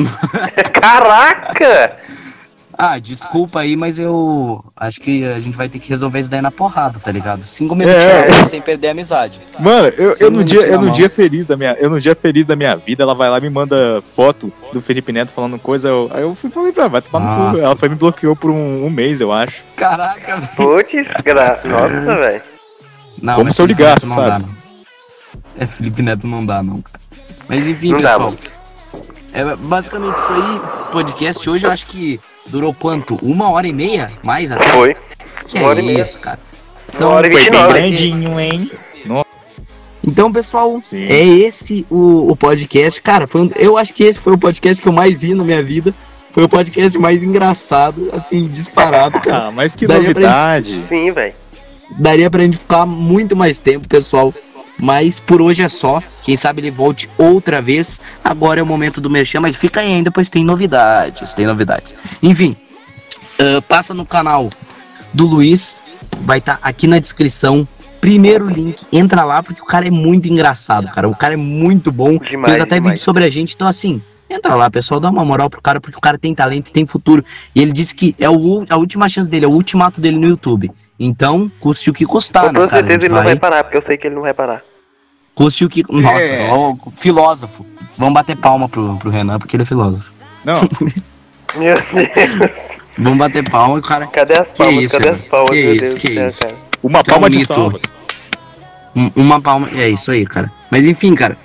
Caraca! 0.80 1.96
Ah, 2.82 2.98
desculpa 2.98 3.60
aí, 3.60 3.76
mas 3.76 3.98
eu 3.98 4.64
acho 4.74 5.00
que 5.02 5.22
a 5.26 5.38
gente 5.38 5.54
vai 5.54 5.68
ter 5.68 5.78
que 5.78 5.90
resolver 5.90 6.18
isso 6.18 6.30
daí 6.30 6.40
na 6.40 6.50
porrada, 6.50 6.98
tá 6.98 7.12
ligado? 7.12 7.42
Cinco 7.42 7.74
minutos 7.74 8.02
É. 8.02 8.46
sem 8.46 8.58
perder 8.62 8.88
a 8.88 8.90
amizade. 8.92 9.38
Mano, 9.58 9.88
eu, 9.88 10.16
eu, 10.18 10.30
no 10.30 10.42
dia, 10.42 10.62
eu 10.62 10.80
no 10.80 10.90
dia 10.90 11.10
feliz 11.10 11.44
da 11.46 11.58
minha. 11.58 11.72
Eu 11.78 11.90
no 11.90 12.00
dia 12.00 12.14
feliz 12.14 12.46
da 12.46 12.56
minha 12.56 12.74
vida, 12.76 13.02
ela 13.02 13.14
vai 13.14 13.28
lá 13.28 13.36
e 13.36 13.42
me 13.42 13.50
manda 13.50 14.00
foto 14.00 14.50
do 14.72 14.80
Felipe 14.80 15.12
Neto 15.12 15.30
falando 15.32 15.58
coisa. 15.58 15.88
Eu, 15.88 16.10
aí 16.14 16.22
eu 16.22 16.34
fui 16.34 16.48
falei 16.50 16.72
pra 16.72 16.84
ela, 16.84 16.90
vai 16.92 17.02
tomar 17.02 17.20
no 17.20 17.26
cu. 17.36 17.42
Nossa. 17.50 17.64
Ela 17.66 17.76
foi 17.76 17.88
me 17.90 17.96
bloqueou 17.96 18.34
por 18.34 18.50
um, 18.50 18.86
um 18.86 18.88
mês, 18.88 19.20
eu 19.20 19.30
acho. 19.30 19.62
Caraca, 19.76 20.36
velho. 20.36 20.48
Putz, 20.56 21.12
gra... 21.22 21.60
nossa, 21.62 22.16
velho. 22.16 22.42
Como 23.20 23.44
mas 23.44 23.56
se 23.56 23.60
eu 23.60 23.66
ligasse, 23.66 24.06
sabe? 24.08 24.26
dá, 24.30 24.38
não. 24.38 24.54
É, 25.58 25.66
Felipe 25.66 26.00
Neto 26.00 26.26
não 26.26 26.46
dá, 26.46 26.62
não, 26.62 26.80
cara. 26.80 26.98
Mas 27.46 27.66
enfim, 27.66 27.92
Não 27.92 27.98
dá, 27.98 28.10
pessoal. 28.12 28.30
mano. 28.30 28.38
é 29.34 29.56
basicamente 29.56 30.16
isso 30.16 30.32
aí. 30.32 30.90
Podcast 30.92 31.50
hoje 31.50 31.66
eu 31.66 31.70
acho 31.72 31.86
que 31.86 32.18
durou 32.46 32.74
quanto? 32.74 33.16
Uma 33.22 33.50
hora 33.50 33.66
e 33.66 33.72
meia? 33.72 34.10
Mais 34.22 34.50
até? 34.52 34.68
Foi. 34.72 34.96
Que 35.46 35.58
uma 35.58 35.68
hora 35.68 35.80
é 35.80 35.82
e 35.82 35.86
meia. 35.86 36.02
isso, 36.02 36.18
cara. 36.18 36.38
Uma 36.98 37.08
hora 37.08 37.26
e 37.28 37.30
Foi 37.32 37.50
bem 37.50 37.50
grandinho, 37.68 38.40
hein? 38.40 38.70
Nossa, 39.06 39.26
Então, 40.04 40.32
pessoal, 40.32 40.80
sim. 40.80 41.04
é 41.06 41.24
esse 41.24 41.86
o, 41.90 42.30
o 42.32 42.36
podcast. 42.36 43.00
Cara, 43.02 43.26
foi 43.26 43.42
um- 43.42 43.50
eu 43.56 43.76
acho 43.78 43.92
que 43.94 44.02
esse 44.04 44.18
foi 44.18 44.32
o 44.34 44.38
podcast 44.38 44.82
que 44.82 44.88
eu 44.88 44.92
mais 44.92 45.20
vi 45.22 45.34
na 45.34 45.44
minha 45.44 45.62
vida. 45.62 45.94
Foi 46.32 46.44
o 46.44 46.48
podcast 46.48 46.96
mais 46.98 47.22
engraçado, 47.22 48.08
assim, 48.12 48.46
disparado, 48.46 49.18
cara. 49.22 49.46
Ah, 49.48 49.50
mas 49.50 49.74
que 49.74 49.86
Daria 49.86 50.08
novidade. 50.08 50.82
Sim, 50.88 51.10
velho. 51.12 51.34
Daria 51.98 52.30
pra 52.30 52.42
gente 52.44 52.56
ficar 52.56 52.86
muito 52.86 53.34
mais 53.34 53.58
tempo, 53.58 53.88
pessoal. 53.88 54.32
Mas 54.80 55.20
por 55.20 55.42
hoje 55.42 55.62
é 55.62 55.68
só. 55.68 56.02
Quem 56.22 56.36
sabe 56.36 56.60
ele 56.60 56.70
volte 56.70 57.08
outra 57.18 57.60
vez. 57.60 58.00
Agora 58.24 58.60
é 58.60 58.62
o 58.62 58.66
momento 58.66 59.00
do 59.00 59.10
merchan, 59.10 59.40
mas 59.40 59.56
fica 59.56 59.80
aí 59.80 59.92
ainda, 59.92 60.10
pois 60.10 60.30
tem 60.30 60.44
novidades. 60.44 61.34
Tem 61.34 61.46
novidades. 61.46 61.94
Enfim, 62.22 62.56
ah, 63.40 63.62
passa 63.62 63.94
no 63.94 64.04
canal 64.04 64.48
do 65.12 65.26
Luiz. 65.26 65.82
Vai 66.22 66.38
estar 66.38 66.58
aqui 66.62 66.86
na 66.86 66.98
descrição. 66.98 67.66
Primeiro 68.00 68.48
link, 68.48 68.82
entra 68.90 69.24
lá, 69.24 69.42
porque 69.42 69.60
o 69.60 69.66
cara 69.66 69.86
é 69.86 69.90
muito 69.90 70.26
engraçado, 70.26 70.88
cara. 70.88 71.06
O 71.06 71.14
cara 71.14 71.34
é 71.34 71.36
muito 71.36 71.92
bom. 71.92 72.16
Demais, 72.16 72.52
Fez 72.52 72.62
até 72.62 72.76
demais. 72.76 72.94
vídeo 72.94 73.04
sobre 73.04 73.24
a 73.24 73.28
gente. 73.28 73.54
Então, 73.54 73.68
assim, 73.68 74.00
entra 74.28 74.54
lá, 74.54 74.70
pessoal. 74.70 74.98
Dá 74.98 75.10
uma 75.10 75.24
moral 75.24 75.50
pro 75.50 75.60
cara, 75.60 75.80
porque 75.80 75.98
o 75.98 76.00
cara 76.00 76.18
tem 76.18 76.34
talento 76.34 76.68
e 76.68 76.72
tem 76.72 76.86
futuro. 76.86 77.22
E 77.54 77.60
ele 77.60 77.72
disse 77.72 77.94
que 77.94 78.14
é 78.18 78.30
o, 78.30 78.64
a 78.70 78.76
última 78.78 79.06
chance 79.06 79.28
dele, 79.28 79.44
é 79.44 79.48
o 79.48 79.52
ultimato 79.52 80.00
dele 80.00 80.16
no 80.16 80.26
YouTube. 80.28 80.72
Então, 80.98 81.50
custe 81.60 81.90
o 81.90 81.92
que 81.92 82.06
custar, 82.06 82.46
Com 82.46 82.60
né, 82.60 82.68
certeza 82.68 83.04
ele 83.04 83.14
não 83.14 83.24
vai 83.24 83.36
parar, 83.36 83.64
porque 83.64 83.76
eu 83.76 83.82
sei 83.82 83.98
que 83.98 84.06
ele 84.06 84.14
não 84.14 84.22
vai 84.22 84.32
parar. 84.34 84.62
Custe 85.34 85.64
o 85.64 85.68
que. 85.68 85.82
Nossa, 85.90 86.20
É. 86.20 86.50
ó, 86.50 86.74
filósofo. 86.96 87.64
Vamos 87.96 88.14
bater 88.14 88.36
palma 88.36 88.68
pro, 88.68 88.96
pro 88.96 89.10
Renan, 89.10 89.38
porque 89.38 89.56
ele 89.56 89.62
é 89.62 89.66
filósofo. 89.66 90.12
Não, 90.44 90.60
Meu 91.58 91.74
Deus. 91.74 92.50
Vamos 92.98 93.18
bater 93.18 93.48
palma 93.48 93.76
e 93.76 93.78
o 93.80 93.82
cara. 93.82 94.06
Cadê 94.06 94.38
as 94.38 94.52
palmas? 94.52 94.84
isso, 94.84 94.94
Cadê 94.94 95.08
as 95.10 95.22
palmas? 95.24 95.50
Que 95.50 95.62
Meu 95.62 95.74
isso, 95.74 95.84
Deus 95.84 95.94
que 95.94 96.08
do 96.08 96.14
céu, 96.14 96.26
isso. 96.26 96.40
cara. 96.40 96.56
uma 96.82 96.98
é 96.98 97.00
um 97.00 97.04
palma 97.04 97.30
de 97.30 97.38
mito. 97.38 97.46
salva. 97.54 97.78
um- 98.96 99.10
Uma 99.16 99.40
palma. 99.40 99.68
É 99.74 99.88
isso 99.88 100.10
aí, 100.10 100.24
cara. 100.26 100.50
Mas 100.70 100.86
enfim, 100.86 101.14
cara. 101.14 101.36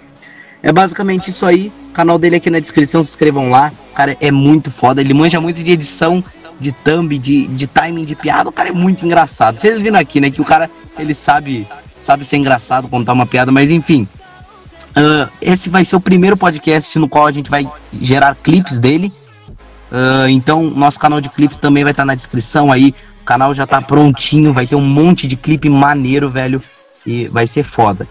É 0.63 0.71
basicamente 0.71 1.29
isso 1.29 1.45
aí. 1.45 1.71
O 1.89 1.93
canal 1.95 2.17
dele 2.17 2.35
aqui 2.35 2.49
na 2.49 2.59
descrição, 2.59 3.01
se 3.03 3.09
inscrevam 3.09 3.49
lá. 3.49 3.71
O 3.91 3.93
cara 3.95 4.17
é 4.19 4.31
muito 4.31 4.69
foda. 4.71 4.99
Ele 5.01 5.13
manja 5.13 5.39
muito 5.39 5.63
de 5.63 5.71
edição, 5.71 6.23
de 6.59 6.71
thumb, 6.71 7.17
de, 7.17 7.47
de 7.47 7.67
timing 7.67 8.03
de 8.05 8.15
piada. 8.15 8.49
O 8.49 8.51
cara 8.51 8.69
é 8.69 8.71
muito 8.73 9.05
engraçado. 9.05 9.57
Vocês 9.57 9.79
viram 9.79 9.99
aqui, 9.99 10.19
né? 10.19 10.29
Que 10.29 10.41
o 10.41 10.45
cara, 10.45 10.69
ele 10.99 11.13
sabe, 11.13 11.65
sabe 11.97 12.25
ser 12.25 12.37
engraçado, 12.37 12.87
contar 12.87 13.13
uma 13.13 13.25
piada, 13.25 13.51
mas 13.51 13.71
enfim. 13.71 14.07
Ah, 14.95 15.27
esse 15.41 15.69
vai 15.69 15.83
ser 15.83 15.95
o 15.95 16.01
primeiro 16.01 16.37
podcast 16.37 16.97
no 16.99 17.07
qual 17.09 17.27
a 17.27 17.31
gente 17.31 17.49
vai 17.49 17.67
gerar 18.01 18.35
clipes 18.35 18.79
dele. 18.79 19.11
Ah, 19.91 20.29
então, 20.29 20.63
nosso 20.63 20.99
canal 20.99 21.19
de 21.21 21.29
clipes 21.29 21.59
também 21.59 21.83
vai 21.83 21.91
estar 21.91 22.05
na 22.05 22.15
descrição 22.15 22.71
aí. 22.71 22.93
O 23.21 23.25
canal 23.25 23.53
já 23.53 23.65
tá 23.65 23.81
prontinho, 23.81 24.53
vai 24.53 24.67
ter 24.67 24.75
um 24.75 24.81
monte 24.85 25.27
de 25.27 25.35
clipe 25.35 25.69
maneiro, 25.69 26.29
velho. 26.29 26.61
E 27.05 27.27
vai 27.27 27.45
ser 27.47 27.63
foda. 27.63 28.07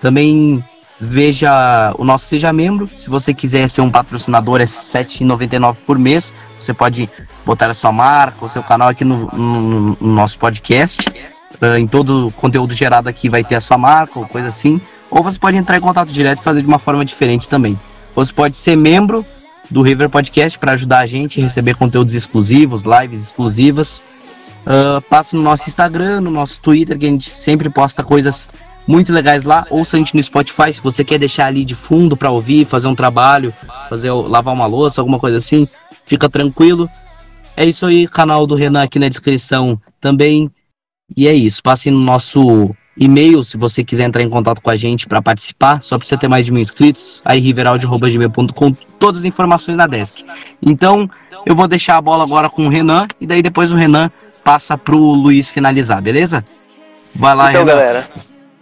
Também 0.00 0.62
veja 1.00 1.94
o 1.98 2.04
nosso 2.04 2.24
Seja 2.26 2.52
Membro. 2.52 2.88
Se 2.98 3.08
você 3.10 3.32
quiser 3.34 3.68
ser 3.68 3.80
um 3.82 3.90
patrocinador, 3.90 4.56
é 4.60 4.64
R$ 4.64 4.66
7,99 4.70 5.76
por 5.86 5.98
mês. 5.98 6.32
Você 6.60 6.72
pode 6.74 7.08
botar 7.44 7.70
a 7.70 7.74
sua 7.74 7.92
marca, 7.92 8.44
o 8.44 8.48
seu 8.48 8.62
canal 8.62 8.88
aqui 8.88 9.04
no, 9.04 9.26
no- 9.32 9.96
no 10.00 10.12
nosso 10.12 10.38
podcast. 10.38 10.98
Ah, 11.60 11.78
em 11.78 11.86
todo 11.86 12.28
o 12.28 12.32
conteúdo 12.32 12.74
gerado 12.74 13.08
aqui 13.08 13.28
vai 13.28 13.42
ter 13.42 13.54
a 13.54 13.60
sua 13.60 13.78
marca 13.78 14.18
ou 14.18 14.26
coisa 14.26 14.48
assim. 14.48 14.80
Ou 15.10 15.22
você 15.22 15.38
pode 15.38 15.56
entrar 15.56 15.76
em 15.76 15.80
contato 15.80 16.12
direto 16.12 16.40
e 16.40 16.44
fazer 16.44 16.60
de 16.60 16.66
uma 16.66 16.78
forma 16.78 17.04
diferente 17.04 17.48
também. 17.48 17.78
Você 18.14 18.32
pode 18.32 18.56
ser 18.56 18.76
membro 18.76 19.24
do 19.70 19.82
River 19.82 20.08
Podcast 20.08 20.58
para 20.58 20.72
ajudar 20.72 21.00
a 21.00 21.06
gente 21.06 21.40
a 21.40 21.42
receber 21.42 21.74
conteúdos 21.76 22.14
exclusivos, 22.14 22.82
lives 22.82 23.22
exclusivas. 23.22 24.02
Ah, 24.66 25.00
passa 25.08 25.36
no 25.36 25.42
nosso 25.42 25.68
Instagram, 25.68 26.20
no 26.20 26.30
nosso 26.30 26.60
Twitter, 26.60 26.98
que 26.98 27.06
a 27.06 27.08
gente 27.08 27.30
sempre 27.30 27.70
posta 27.70 28.04
coisas 28.04 28.50
muito 28.86 29.12
legais 29.12 29.44
lá. 29.44 29.66
Ouça 29.70 29.96
a 29.96 29.98
gente 29.98 30.14
no 30.14 30.22
Spotify 30.22 30.72
se 30.72 30.80
você 30.80 31.04
quer 31.04 31.18
deixar 31.18 31.46
ali 31.46 31.64
de 31.64 31.74
fundo 31.74 32.16
para 32.16 32.30
ouvir, 32.30 32.66
fazer 32.66 32.88
um 32.88 32.94
trabalho, 32.94 33.52
fazer 33.88 34.12
lavar 34.12 34.54
uma 34.54 34.66
louça, 34.66 35.00
alguma 35.00 35.18
coisa 35.18 35.36
assim. 35.36 35.66
Fica 36.04 36.28
tranquilo. 36.28 36.88
É 37.56 37.66
isso 37.66 37.86
aí, 37.86 38.06
canal 38.06 38.46
do 38.46 38.54
Renan 38.54 38.82
aqui 38.82 38.98
na 38.98 39.08
descrição 39.08 39.80
também. 40.00 40.50
E 41.16 41.26
é 41.26 41.32
isso. 41.32 41.62
Passe 41.62 41.90
no 41.90 42.00
nosso 42.00 42.74
e-mail 42.96 43.44
se 43.44 43.56
você 43.56 43.84
quiser 43.84 44.04
entrar 44.04 44.22
em 44.22 44.28
contato 44.30 44.60
com 44.60 44.70
a 44.70 44.76
gente 44.76 45.06
para 45.06 45.22
participar. 45.22 45.80
Só 45.82 45.96
precisa 45.96 46.18
ter 46.18 46.28
mais 46.28 46.44
de 46.46 46.52
mil 46.52 46.60
inscritos. 46.60 47.22
Aí 47.24 47.40
riveraldi.gmail.com, 47.40 48.72
todas 48.98 49.20
as 49.20 49.24
informações 49.24 49.76
na 49.76 49.86
desk. 49.86 50.24
Então, 50.60 51.08
eu 51.46 51.54
vou 51.54 51.68
deixar 51.68 51.96
a 51.96 52.00
bola 52.00 52.24
agora 52.24 52.50
com 52.50 52.66
o 52.66 52.68
Renan 52.68 53.06
e 53.20 53.26
daí 53.26 53.42
depois 53.42 53.72
o 53.72 53.76
Renan 53.76 54.08
passa 54.44 54.76
pro 54.76 54.98
Luiz 54.98 55.48
finalizar, 55.50 56.00
beleza? 56.02 56.44
Vai 57.14 57.34
lá, 57.34 57.50
Então, 57.50 57.64
Renan. 57.64 57.76
galera, 57.76 58.08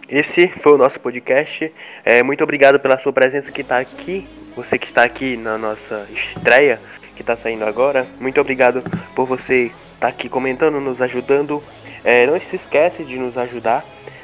esse 0.07 0.47
foi 0.61 0.73
o 0.73 0.77
nosso 0.77 0.99
podcast. 0.99 1.71
É, 2.05 2.23
muito 2.23 2.43
obrigado 2.43 2.79
pela 2.79 2.97
sua 2.97 3.11
presença 3.11 3.51
que 3.51 3.61
está 3.61 3.79
aqui. 3.79 4.27
Você 4.55 4.77
que 4.77 4.87
está 4.87 5.03
aqui 5.03 5.37
na 5.37 5.57
nossa 5.57 6.07
estreia, 6.13 6.79
que 7.15 7.21
está 7.21 7.35
saindo 7.37 7.65
agora. 7.65 8.07
Muito 8.19 8.39
obrigado 8.39 8.83
por 9.15 9.25
você 9.27 9.71
estar 9.95 10.07
aqui 10.07 10.29
comentando, 10.29 10.79
nos 10.79 11.01
ajudando. 11.01 11.61
É, 12.07 12.25
não 12.25 12.39
se 12.39 12.55
esquece 12.55 13.03
de 13.03 13.17
nos 13.17 13.37
ajudar, 13.37 13.83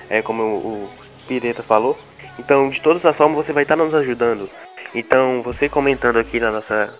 é, 0.09 0.21
como 0.21 0.41
o, 0.41 0.89
Pireta 1.27 1.61
falou. 1.61 1.99
Então, 2.39 2.69
de 2.69 2.79
todas 2.79 3.03
as 3.03 3.17
formas, 3.17 3.45
você 3.45 3.51
vai 3.51 3.63
estar 3.63 3.75
nos 3.75 3.93
ajudando. 3.93 4.49
Então, 4.95 5.41
você 5.41 5.67
comentando 5.67 6.17
aqui 6.17 6.39
na 6.39 6.49
nossa, 6.49 6.93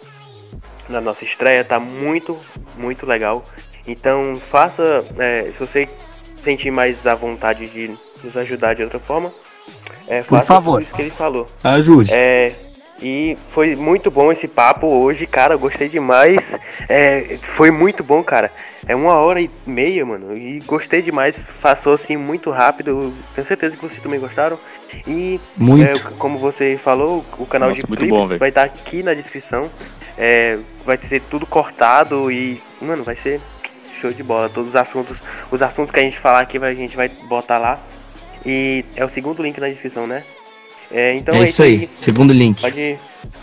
na 0.90 1.00
nossa 1.00 1.24
estreia 1.24 1.64
tá 1.64 1.80
muito, 1.80 2.38
muito 2.76 3.06
legal. 3.06 3.46
Então, 3.88 4.36
faça, 4.36 5.06
é, 5.18 5.44
se 5.54 5.58
você 5.58 5.88
sentir 6.44 6.70
mais 6.70 7.08
à 7.08 7.16
vontade 7.16 7.66
de 7.68 7.98
nos 8.22 8.36
ajudar 8.36 8.74
de 8.74 8.84
outra 8.84 9.00
forma, 9.00 9.32
é, 10.06 10.20
Por 10.20 10.38
faça 10.38 10.48
favor. 10.48 10.80
tudo 10.80 10.84
isso 10.84 10.96
que 10.96 11.02
ele 11.02 11.12
falou. 11.12 11.48
Ajude. 11.64 12.14
É, 12.14 12.54
e 13.04 13.38
foi 13.50 13.76
muito 13.76 14.10
bom 14.10 14.32
esse 14.32 14.48
papo 14.48 14.88
hoje, 14.88 15.28
cara. 15.28 15.56
eu 15.56 15.60
Gostei 15.60 15.90
demais. 15.90 16.58
É, 16.88 17.38
foi 17.42 17.70
muito 17.70 18.02
bom, 18.02 18.24
cara. 18.24 18.50
É 18.88 18.96
uma 18.96 19.16
hora 19.16 19.42
e 19.42 19.50
meia, 19.66 20.06
mano. 20.06 20.38
E 20.38 20.60
gostei 20.62 21.02
demais. 21.02 21.46
Passou 21.62 21.94
assim 21.94 22.16
muito 22.16 22.50
rápido. 22.50 23.14
Tenho 23.36 23.46
certeza 23.46 23.76
que 23.76 23.82
vocês 23.86 24.02
também 24.02 24.22
gostaram. 24.22 24.58
E 25.06 25.40
Muito. 25.58 25.84
é, 25.84 26.00
como 26.18 26.38
você 26.38 26.80
falou, 26.82 27.26
o 27.38 27.46
canal 27.46 27.70
Nossa, 27.70 27.82
de 27.82 27.90
muito 27.90 28.08
bom, 28.08 28.26
vai 28.38 28.50
estar 28.50 28.64
aqui 28.64 29.04
na 29.04 29.14
descrição. 29.14 29.70
É, 30.18 30.58
vai 30.86 30.98
ser 30.98 31.22
tudo 31.24 31.46
cortado 31.46 32.32
e, 32.32 32.62
mano, 32.82 33.04
vai 33.04 33.18
ser 33.18 33.42
show 34.00 34.14
de 34.14 34.24
bola. 34.24 34.48
Todos 34.48 34.70
os 34.70 34.76
assuntos, 34.78 35.18
os 35.52 35.62
assuntos 35.62 35.92
que 35.92 36.00
a 36.00 36.04
gente 36.04 36.18
falar 36.18 36.40
aqui, 36.40 36.58
a 36.58 36.74
gente 36.74 36.96
vai 36.96 37.10
botar 37.10 37.58
lá. 37.58 37.78
E 38.46 38.86
é 38.96 39.04
o 39.04 39.10
segundo 39.10 39.44
link 39.44 39.60
na 39.60 39.68
descrição, 39.68 40.08
né? 40.08 40.24
É, 40.94 41.16
então 41.16 41.34
é 41.36 41.44
isso 41.44 41.64
aí. 41.64 41.90
Segundo 41.90 42.32
link. 42.32 42.62
Pode. 42.62 42.98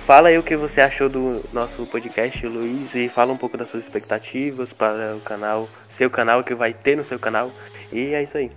Fala 0.06 0.28
aí 0.28 0.39
o 0.39 0.43
que 0.43 0.56
você 0.56 0.81
achou 0.81 1.09
do 1.09 1.44
nosso 1.52 1.85
podcast, 1.86 2.47
Luiz, 2.47 2.94
e 2.94 3.09
fala 3.09 3.32
um 3.32 3.36
pouco 3.36 3.56
das 3.56 3.68
suas 3.68 3.85
expectativas 3.85 4.72
para 4.72 5.16
o 5.16 5.20
canal, 5.20 5.68
seu 5.89 6.09
canal, 6.09 6.44
que 6.44 6.55
vai 6.55 6.72
ter 6.72 6.97
no 6.97 7.05
seu 7.05 7.18
canal. 7.18 7.51
E 7.93 8.14
é 8.14 8.22
isso 8.22 8.36
aí. 8.36 8.51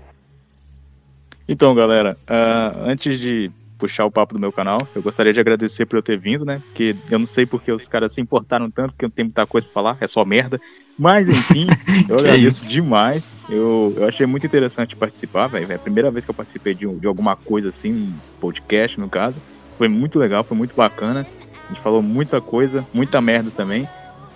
Então, 1.47 1.73
galera, 1.75 2.17
ah, 2.27 2.73
antes 2.85 3.19
de 3.19 3.51
puxar 3.83 4.05
o 4.05 4.11
papo 4.11 4.33
do 4.33 4.39
meu 4.39 4.49
canal, 4.49 4.77
eu 4.95 5.01
gostaria 5.01 5.33
de 5.33 5.41
agradecer 5.41 5.85
por 5.85 5.97
eu 5.97 6.01
ter 6.01 6.17
vindo, 6.17 6.45
né? 6.45 6.61
Porque 6.67 6.95
eu 7.11 7.19
não 7.19 7.25
sei 7.25 7.45
porque 7.45 7.69
os 7.69 7.85
caras 7.85 8.13
se 8.13 8.21
importaram 8.21 8.71
tanto, 8.71 8.93
porque 8.93 9.05
não 9.05 9.11
tem 9.11 9.25
muita 9.25 9.45
coisa 9.45 9.67
pra 9.67 9.73
falar, 9.73 9.97
é 9.99 10.07
só 10.07 10.23
merda. 10.23 10.57
Mas, 10.97 11.27
enfim, 11.27 11.67
eu 12.07 12.15
agradeço 12.15 12.61
isso. 12.61 12.71
demais. 12.71 13.33
Eu, 13.49 13.93
eu 13.97 14.07
achei 14.07 14.25
muito 14.25 14.45
interessante 14.45 14.95
participar, 14.95 15.47
velho. 15.47 15.69
É 15.69 15.75
a 15.75 15.79
primeira 15.79 16.09
vez 16.09 16.23
que 16.23 16.31
eu 16.31 16.35
participei 16.35 16.73
de, 16.73 16.87
de 16.87 17.05
alguma 17.05 17.35
coisa 17.35 17.67
assim, 17.67 17.91
um 17.91 18.13
podcast, 18.39 18.97
no 18.97 19.09
caso. 19.09 19.41
Foi 19.77 19.89
muito 19.89 20.17
legal, 20.17 20.45
foi 20.45 20.55
muito 20.55 20.73
bacana. 20.73 21.27
A 21.65 21.67
gente 21.67 21.81
falou 21.81 22.01
muita 22.01 22.39
coisa, 22.39 22.87
muita 22.93 23.19
merda 23.19 23.51
também. 23.51 23.85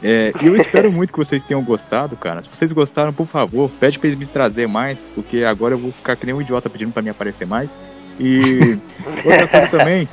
É, 0.04 0.34
e 0.42 0.48
eu 0.48 0.58
espero 0.58 0.92
muito 0.92 1.14
que 1.14 1.20
vocês 1.20 1.42
tenham 1.46 1.64
gostado, 1.64 2.18
cara. 2.18 2.42
Se 2.42 2.50
vocês 2.50 2.74
gostaram, 2.74 3.14
por 3.14 3.28
favor, 3.28 3.72
pede 3.80 3.98
pra 3.98 4.10
eles 4.10 4.20
me 4.20 4.28
trazer 4.28 4.68
mais, 4.68 5.06
porque 5.16 5.44
agora 5.44 5.74
eu 5.74 5.80
vou 5.80 5.92
ficar 5.94 6.18
que 6.18 6.26
nem 6.26 6.36
um 6.36 6.42
idiota 6.42 6.70
pedindo 6.70 6.92
pra 6.92 7.02
me 7.02 7.10
aparecer 7.10 7.48
mais. 7.48 7.78
E 8.20 8.78
outra 9.24 9.48
coisa 9.48 9.68
também, 9.78 10.08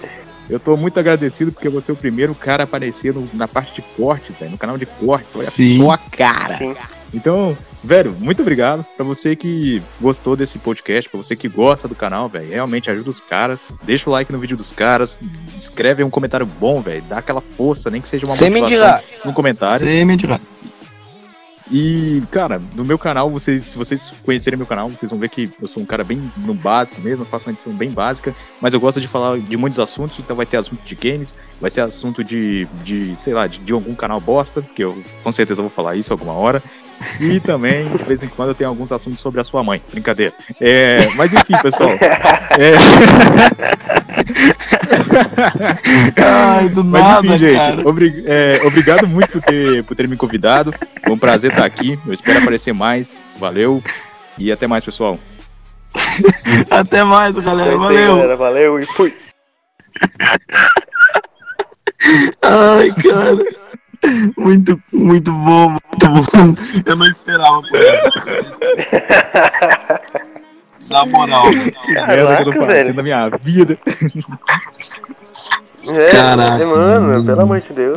eu 0.49 0.61
tô 0.61 0.77
muito 0.77 0.99
agradecido 1.01 1.51
porque 1.53 1.69
você 1.69 1.91
é 1.91 1.95
o 1.95 1.97
primeiro 1.97 2.35
cara 2.35 2.63
a 2.63 2.65
aparecer 2.65 3.15
no- 3.15 3.29
na 3.35 3.49
parte 3.49 3.75
de 3.77 3.83
cortes, 3.97 4.37
velho, 4.37 4.53
no 4.53 4.59
canal 4.59 4.77
de 4.79 4.87
cortes. 4.87 5.33
Olha 5.35 5.51
Sim. 5.51 5.79
só 5.79 5.91
a 5.91 5.99
cara. 5.99 6.59
Sim. 6.59 6.75
Então, 7.15 7.57
velho, 7.83 8.13
muito 8.19 8.43
obrigado 8.43 8.85
pra 8.97 9.05
você 9.05 9.37
que 9.37 9.81
gostou 10.01 10.35
desse 10.35 10.59
podcast, 10.59 11.09
pra 11.09 11.17
você 11.17 11.37
que 11.37 11.49
gosta 11.49 11.87
do 11.87 11.95
canal, 11.95 12.29
velho. 12.29 12.49
Realmente 12.51 12.91
ajuda 12.91 13.09
os 13.09 13.21
caras. 13.21 13.69
Deixa 13.85 14.11
o 14.11 14.13
like 14.13 14.33
no 14.33 14.39
vídeo 14.41 14.57
dos 14.57 14.73
caras, 14.73 15.19
escreve 15.57 16.03
um 16.03 16.11
comentário 16.11 16.45
bom, 16.45 16.81
velho. 16.83 17.03
Dá 17.09 17.19
aquela 17.19 17.41
força, 17.41 17.89
nem 17.89 18.01
que 18.01 18.09
seja 18.09 18.27
uma 18.27 18.35
Sem 18.35 18.51
motivação 18.51 18.87
mendigar. 18.97 19.03
no 19.25 19.33
comentário. 19.33 19.87
Sem 19.87 20.05
mendigar. 20.05 20.41
E, 21.71 22.23
cara, 22.31 22.61
no 22.75 22.85
meu 22.85 22.99
canal, 22.99 23.31
vocês, 23.31 23.63
se 23.63 23.79
vocês 23.79 24.13
conhecerem 24.23 24.57
meu 24.59 24.67
canal, 24.67 24.89
vocês 24.91 25.11
vão 25.11 25.19
ver 25.19 25.31
que 25.31 25.51
eu 25.61 25.67
sou 25.67 25.83
um 25.83 25.87
cara 25.87 26.05
bem 26.05 26.31
no 26.37 26.53
básico 26.53 27.01
mesmo, 27.01 27.25
faço 27.25 27.47
uma 27.47 27.53
edição 27.53 27.73
bem 27.73 27.91
básica, 27.91 28.35
mas 28.61 28.75
eu 28.75 28.81
gosto 28.81 29.01
de 29.01 29.09
falar 29.09 29.39
de 29.39 29.57
muitos 29.57 29.79
assuntos, 29.79 30.19
então 30.19 30.37
vai 30.37 30.45
ter 30.45 30.59
assunto 30.59 30.83
de 30.85 30.95
games, 30.95 31.33
vai 31.59 31.71
ser 31.71 31.81
assunto 31.81 32.23
de, 32.23 32.67
de 32.85 33.17
sei 33.17 33.33
lá, 33.33 33.47
de, 33.47 33.59
de 33.61 33.73
algum 33.73 33.95
canal 33.95 34.21
bosta, 34.21 34.61
que 34.61 34.85
eu 34.85 35.03
com 35.23 35.33
certeza 35.33 35.63
vou 35.63 35.71
falar 35.71 35.97
isso 35.97 36.13
alguma 36.13 36.35
hora. 36.35 36.63
E 37.21 37.39
também, 37.41 37.87
de 37.89 38.05
vez 38.05 38.23
em 38.23 38.29
quando, 38.29 38.49
eu 38.51 38.55
tenho 38.55 38.71
alguns 38.71 38.91
assuntos 38.93 39.21
sobre 39.21 39.41
a 39.41 39.45
sua 39.45 39.63
mãe. 39.63 39.81
Brincadeira. 39.91 40.33
É, 40.61 41.07
mas 41.17 41.33
enfim, 41.33 41.55
pessoal. 41.63 41.91
É, 42.59 42.75
Ai, 46.23 46.69
do 46.69 46.85
Mas 46.85 47.03
nada, 47.03 47.27
enfim, 47.27 47.39
gente, 47.39 47.57
cara. 47.57 47.89
obri- 47.89 48.25
é, 48.27 48.61
obrigado 48.65 49.07
muito 49.07 49.29
por 49.29 49.43
ter, 49.43 49.85
por 49.85 49.97
ter 49.97 50.09
me 50.09 50.17
convidado. 50.17 50.75
Foi 51.03 51.13
um 51.13 51.19
prazer 51.19 51.51
estar 51.51 51.65
aqui. 51.65 51.99
Eu 52.07 52.13
espero 52.13 52.39
aparecer 52.39 52.73
mais. 52.73 53.17
Valeu. 53.39 53.83
E 54.39 54.51
até 54.53 54.67
mais, 54.67 54.85
pessoal. 54.85 55.19
Até 56.71 57.05
mais, 57.05 57.37
galera. 57.37 57.77
Valeu. 57.77 58.17
galera. 58.17 58.37
Valeu 58.37 58.79
e 58.79 58.85
fui. 58.85 59.13
Ai, 62.43 62.93
cara. 63.03 63.64
Muito, 64.37 64.81
muito 64.93 65.33
bom, 65.33 65.71
muito 65.71 66.09
bom. 66.09 66.55
Eu 66.85 66.97
não 66.97 67.07
esperava 67.07 67.63
por 67.63 67.79
isso. 67.81 68.13
Na 70.91 71.07
moral. 71.07 71.45
Que 71.85 71.93
merda 71.93 72.37
que 72.37 72.49
eu 72.51 72.53
tô 72.53 72.67
fazendo 72.67 72.97
na 72.97 73.03
minha 73.03 73.31
vida. 73.41 73.79
É, 75.93 76.11
Caraca. 76.11 76.67
mano, 76.67 77.25
pelo 77.25 77.41
amor 77.41 77.61
de 77.61 77.73
Deus. 77.73 77.93